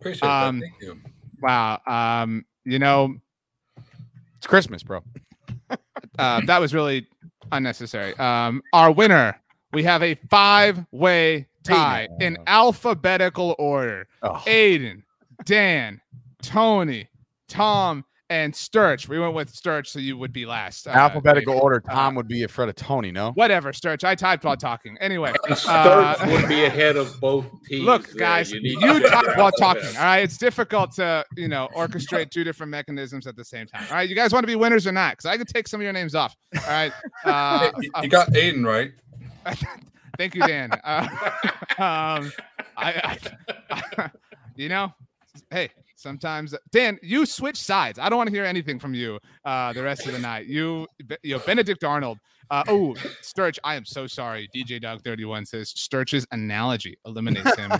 Appreciate 0.00 0.26
Um, 0.26 0.60
that. 0.60 0.70
Thank 0.70 0.82
you. 0.82 1.00
Wow. 1.42 1.80
Um, 1.86 2.46
you 2.64 2.78
know, 2.78 3.14
It's 4.38 4.46
Christmas, 4.46 4.82
bro. 4.82 5.02
uh, 6.18 6.40
that 6.46 6.58
was 6.62 6.72
really 6.74 7.06
unnecessary. 7.52 8.16
Um, 8.18 8.62
our 8.72 8.90
winner, 8.90 9.38
we 9.74 9.82
have 9.82 10.02
a 10.02 10.14
five 10.30 10.86
way 10.92 11.46
tie 11.62 12.08
in 12.20 12.38
alphabetical 12.46 13.54
order. 13.58 14.08
Oh, 14.22 14.42
Aidan, 14.46 15.04
Dan, 15.44 16.00
Tony, 16.40 17.08
Tom, 17.48 18.02
and 18.30 18.54
Sturch. 18.54 19.08
We 19.08 19.18
went 19.18 19.34
with 19.34 19.50
Sturch, 19.50 19.88
so 19.90 19.98
you 19.98 20.16
would 20.18 20.32
be 20.32 20.44
last. 20.46 20.86
uh, 20.86 20.90
alphabetical 20.90 21.54
Aidan. 21.54 21.62
order. 21.62 21.80
Tom 21.80 22.14
would 22.14 22.28
be 22.28 22.42
afraid 22.42 22.68
of 22.68 22.74
Tony. 22.76 23.10
No. 23.10 23.32
Whatever, 23.32 23.72
Sturch. 23.72 24.04
I 24.04 24.14
typed 24.14 24.44
while 24.44 24.56
talking. 24.56 24.96
Anyway, 25.00 25.32
And 25.44 25.52
Uh, 25.52 25.54
Sturch 26.14 26.28
would 26.30 26.48
be 26.48 26.64
ahead 26.64 26.96
of 26.96 27.18
both 27.20 27.46
teams. 27.66 27.84
look, 27.84 28.06
there. 28.08 28.16
guys, 28.16 28.50
you, 28.50 28.60
need 28.60 28.78
type 28.80 29.36
while 29.36 29.52
talking. 29.52 29.88
All 29.96 30.02
right, 30.04 30.18
it's 30.22 30.36
difficult 30.38 30.92
to 30.96 31.24
you 31.36 31.48
know 31.48 31.68
orchestrate 31.74 32.30
two 32.30 32.44
different 32.44 32.70
mechanisms 32.70 33.26
at 33.26 33.36
the 33.36 33.44
same 33.44 33.66
time. 33.66 33.84
All 33.90 33.96
right, 33.96 34.08
you 34.08 34.14
guys 34.14 34.32
want 34.32 34.42
to 34.42 34.48
be 34.48 34.56
winners 34.56 34.86
or 34.86 34.92
not? 34.92 35.12
Because 35.12 35.26
I 35.26 35.36
could 35.36 35.48
take 35.48 35.66
some 35.68 35.80
of 35.80 35.84
your 35.84 35.92
names 35.92 36.14
off. 36.14 36.36
All 36.54 36.62
right. 36.68 36.92
Uh, 37.24 37.70
you, 37.80 37.90
you 38.02 38.08
got 38.08 38.34
Aidan 38.36 38.64
right. 38.64 38.92
Thank 40.18 40.34
you, 40.34 40.42
Dan. 40.42 40.70
Uh, 40.84 41.08
um, 41.78 42.32
I, 42.76 43.18
I, 43.96 44.10
you 44.56 44.68
know, 44.68 44.92
hey, 45.50 45.70
sometimes 45.98 46.54
Dan, 46.70 46.98
you 47.02 47.26
switch 47.26 47.56
sides. 47.56 47.98
I 47.98 48.08
don't 48.08 48.16
want 48.16 48.28
to 48.28 48.34
hear 48.34 48.44
anything 48.44 48.78
from 48.78 48.94
you 48.94 49.18
uh, 49.44 49.72
the 49.72 49.82
rest 49.82 50.06
of 50.06 50.12
the 50.12 50.18
night. 50.18 50.46
You, 50.46 50.86
you 51.22 51.36
know, 51.36 51.42
Benedict 51.44 51.84
Arnold. 51.84 52.18
Uh, 52.50 52.62
oh, 52.68 52.94
Sturch, 53.20 53.58
I 53.62 53.74
am 53.74 53.84
so 53.84 54.06
sorry. 54.06 54.48
DJ 54.56 54.80
Dog 54.80 55.02
31 55.04 55.44
says 55.44 55.68
Sturch's 55.76 56.26
analogy 56.32 56.96
eliminates 57.04 57.54
him. 57.56 57.70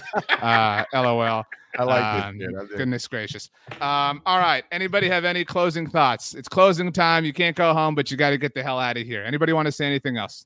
uh, 0.42 0.84
LOL. 0.92 1.44
I 1.78 1.82
like 1.84 2.24
Um, 2.26 2.38
this. 2.38 2.48
Dude. 2.48 2.76
Goodness 2.76 3.06
gracious. 3.08 3.50
Um, 3.80 4.20
all 4.26 4.38
right. 4.38 4.64
Anybody 4.70 5.08
have 5.08 5.24
any 5.24 5.44
closing 5.44 5.88
thoughts? 5.88 6.34
It's 6.34 6.48
closing 6.48 6.92
time. 6.92 7.24
You 7.24 7.32
can't 7.32 7.56
go 7.56 7.72
home, 7.72 7.94
but 7.94 8.10
you 8.10 8.16
got 8.18 8.30
to 8.30 8.38
get 8.38 8.52
the 8.54 8.62
hell 8.62 8.78
out 8.78 8.98
of 8.98 9.06
here. 9.06 9.22
Anybody 9.24 9.54
want 9.54 9.66
to 9.66 9.72
say 9.72 9.86
anything 9.86 10.18
else? 10.18 10.44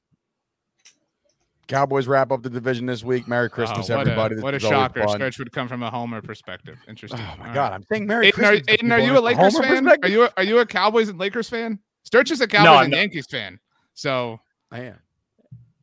Cowboys 1.73 2.07
wrap 2.07 2.31
up 2.31 2.43
the 2.43 2.51
division 2.51 2.87
this 2.87 3.03
week. 3.03 3.27
Merry 3.27 3.47
oh, 3.47 3.49
Christmas, 3.49 3.89
Oh, 3.89 3.97
what 3.97 4.07
everybody. 4.07 4.35
A, 4.35 4.37
This 4.37 4.43
what 4.43 4.55
a 4.55 4.61
shocker. 4.61 5.03
fun. 5.05 5.17
Sturch 5.17 5.39
would 5.39 5.53
come 5.53 5.69
from 5.69 5.83
a 5.83 5.91
homer 5.91 6.21
perspective. 6.21 6.79
Interesting. 6.87 7.21
Oh 7.21 7.37
my 7.39 7.49
All 7.49 7.55
God! 7.55 7.63
right. 7.71 7.73
I'm 7.73 7.85
saying 7.91 8.07
Merry 8.07 8.29
Aidan, 8.29 8.45
are, 8.45 8.49
Christmas. 8.49 8.67
to 8.67 8.73
Aidan, 8.75 8.93
are 8.93 9.01
you 9.01 9.17
a 9.17 9.19
a 9.19 9.23
Lakers 9.23 9.55
homer 9.57 9.69
fan? 9.69 9.89
Are 10.03 10.09
you 10.09 10.25
a, 10.25 10.33
are 10.37 10.43
you 10.43 10.59
a 10.59 10.67
Cowboys 10.67 11.09
and 11.09 11.19
Lakers 11.19 11.49
fan? 11.49 11.79
Sturch 12.05 12.31
is 12.31 12.41
a 12.41 12.47
Cowboys 12.47 12.69
I'm 12.69 12.85
and 12.85 12.91
not. 12.93 12.97
Yankees 12.99 13.27
fan. 13.27 13.59
So 13.95 14.39
I 14.71 14.81
am. 14.81 14.99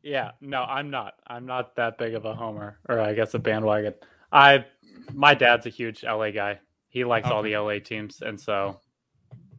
Yeah, 0.02 0.30
no, 0.40 0.62
I'm 0.62 0.90
not. 0.90 1.14
I'm 1.26 1.44
not 1.44 1.76
that 1.76 1.98
big 1.98 2.14
of 2.14 2.24
a 2.24 2.34
homer, 2.34 2.78
or 2.88 3.00
I 3.00 3.12
guess 3.12 3.34
a 3.34 3.38
bandwagon. 3.38 3.94
I, 4.32 4.64
my 5.12 5.34
dad's 5.34 5.66
a 5.66 5.70
huge 5.70 6.04
LA 6.04 6.30
guy. 6.30 6.60
He 6.88 7.04
likes 7.04 7.28
all 7.28 7.42
the 7.42 7.56
LA 7.56 7.80
teams, 7.80 8.22
and 8.22 8.40
so, 8.40 8.80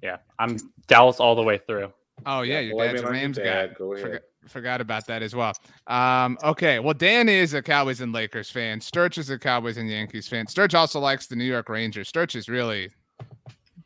yeah, 0.02 0.18
I'm 0.40 0.58
Dallas 0.88 1.20
all 1.20 1.36
the 1.36 1.44
way 1.44 1.60
through. 1.60 1.94
Oh 2.26 2.42
yeah, 2.42 2.60
your 2.60 2.76
blame 2.76 2.92
dad's 2.92 3.02
a 3.04 3.06
on 3.08 3.12
Rams 3.12 3.38
guy. 3.38 3.68
Go 3.68 3.94
ahead. 3.94 4.06
Forgot, 4.06 4.22
forgot 4.48 4.82
about 4.82 5.08
that 5.08 5.22
as 5.22 5.36
well. 5.36 5.54
Um, 5.88 6.38
okay, 6.44 6.80
well 6.80 6.94
Dan 6.94 7.30
is 7.30 7.54
a 7.54 7.62
Cowboys 7.62 8.02
and 8.02 8.12
Lakers 8.14 8.50
fan. 8.50 8.82
Sturch 8.82 9.18
is 9.18 9.30
a 9.30 9.38
Cowboys 9.38 9.78
and 9.78 9.90
Yankees 9.90 10.28
fan. 10.28 10.48
Sturch 10.48 10.74
also 10.74 11.00
likes 11.00 11.28
the 11.28 11.36
New 11.36 11.46
York 11.46 11.70
Rangers. 11.70 12.08
Sturch 12.08 12.36
is 12.36 12.50
really 12.50 12.90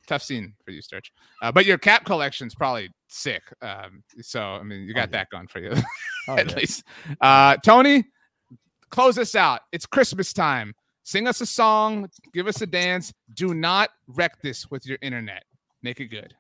tough 0.08 0.24
scene 0.24 0.54
for 0.64 0.72
you, 0.72 0.82
Sturch. 0.82 1.12
Uh, 1.42 1.52
but 1.52 1.66
your 1.66 1.78
cap 1.78 2.06
collection's 2.06 2.56
probably 2.56 2.90
sick. 3.08 3.44
Um, 3.62 4.04
so 4.22 4.42
I 4.42 4.64
mean, 4.64 4.82
you 4.86 4.94
got 4.94 5.10
yeah. 5.10 5.18
that 5.18 5.30
going 5.30 5.48
for 5.48 5.60
you 5.60 5.74
Oh, 6.28 6.38
at 6.38 6.50
yeah. 6.50 6.56
least. 6.56 6.84
Uh, 7.22 7.58
Tony, 7.58 8.06
close 8.90 9.18
us 9.18 9.36
out. 9.36 9.62
It's 9.72 9.86
Christmas 9.86 10.34
time. 10.34 10.74
Sing 11.04 11.28
us 11.28 11.40
a 11.40 11.46
song, 11.46 12.10
give 12.34 12.48
us 12.48 12.62
a 12.64 12.66
dance. 12.66 13.14
Do 13.36 13.54
not 13.54 13.92
wreck 14.08 14.42
this 14.42 14.72
with 14.72 14.88
your 14.88 14.98
internet. 15.04 15.44
Make 15.84 16.00
it 16.00 16.08
good. 16.08 16.34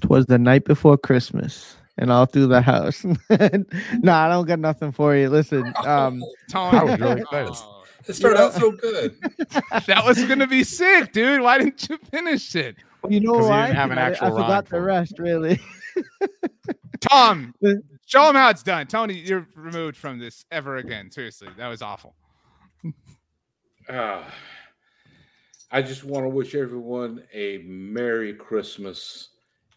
Twas 0.00 0.24
the 0.26 0.38
night 0.38 0.64
before 0.64 0.96
Christmas, 0.96 1.76
and 1.98 2.10
all 2.10 2.26
through 2.26 2.48
the 2.48 2.60
house. 2.62 3.04
no, 3.30 4.12
I 4.12 4.28
don't 4.28 4.46
got 4.46 4.58
nothing 4.58 4.92
for 4.92 5.14
you. 5.16 5.28
Listen, 5.28 5.72
um, 5.84 6.22
Tony, 6.50 6.78
I 6.78 6.84
was 6.84 7.00
really 7.00 7.20
excited. 7.22 7.52
oh, 7.54 7.84
It 8.06 8.14
started 8.14 8.40
out 8.40 8.52
so 8.52 8.70
good. 8.72 9.16
that 9.86 10.02
was 10.04 10.22
gonna 10.24 10.46
be 10.46 10.64
sick, 10.64 11.12
dude. 11.12 11.40
Why 11.40 11.58
didn't 11.58 11.88
you 11.88 11.98
finish 12.10 12.54
it? 12.56 12.76
you 13.08 13.20
know 13.20 13.32
'Cause 13.34 13.44
you 13.44 13.50
why? 13.50 13.66
didn't 13.66 13.76
have 13.76 13.90
an 13.90 13.98
I- 13.98 14.10
I, 14.12 14.30
forgot 14.30 14.66
for 14.68 14.78
the 14.78 14.84
rest, 14.86 15.18
really. 15.18 15.60
Tom, 17.00 17.54
show 18.06 18.28
him 18.30 18.34
how 18.34 18.48
it's 18.48 18.62
done. 18.62 18.86
Tony, 18.86 19.14
you're 19.14 19.46
removed 19.54 19.96
from 19.96 20.18
this 20.18 20.44
ever 20.50 20.76
again. 20.76 21.10
Seriously, 21.10 21.48
that 21.58 21.68
was 21.68 21.82
awful. 21.82 22.14
Ah, 23.90 24.24
I 25.70 25.82
just 25.82 26.04
want 26.04 26.24
to 26.24 26.28
wish 26.30 26.54
everyone 26.54 27.22
a 27.34 27.58
Merry 27.58 28.32
Christmas 28.32 29.28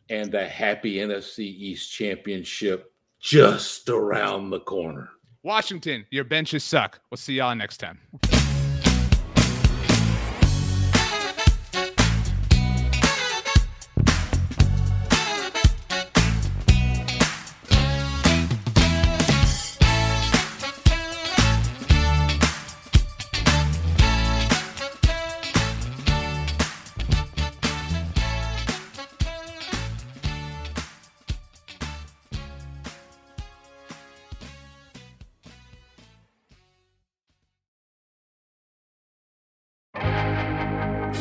and 0.09 0.33
a 0.33 0.47
happy 0.47 0.95
NFC 0.95 1.39
East 1.39 1.91
Championship 1.91 2.93
just 3.19 3.89
around 3.89 4.49
the 4.49 4.59
corner. 4.59 5.09
Washington, 5.43 6.05
your 6.11 6.23
benches 6.23 6.63
suck. 6.63 6.99
We'll 7.09 7.17
see 7.17 7.35
y'all 7.35 7.55
next 7.55 7.77
time. 7.77 7.99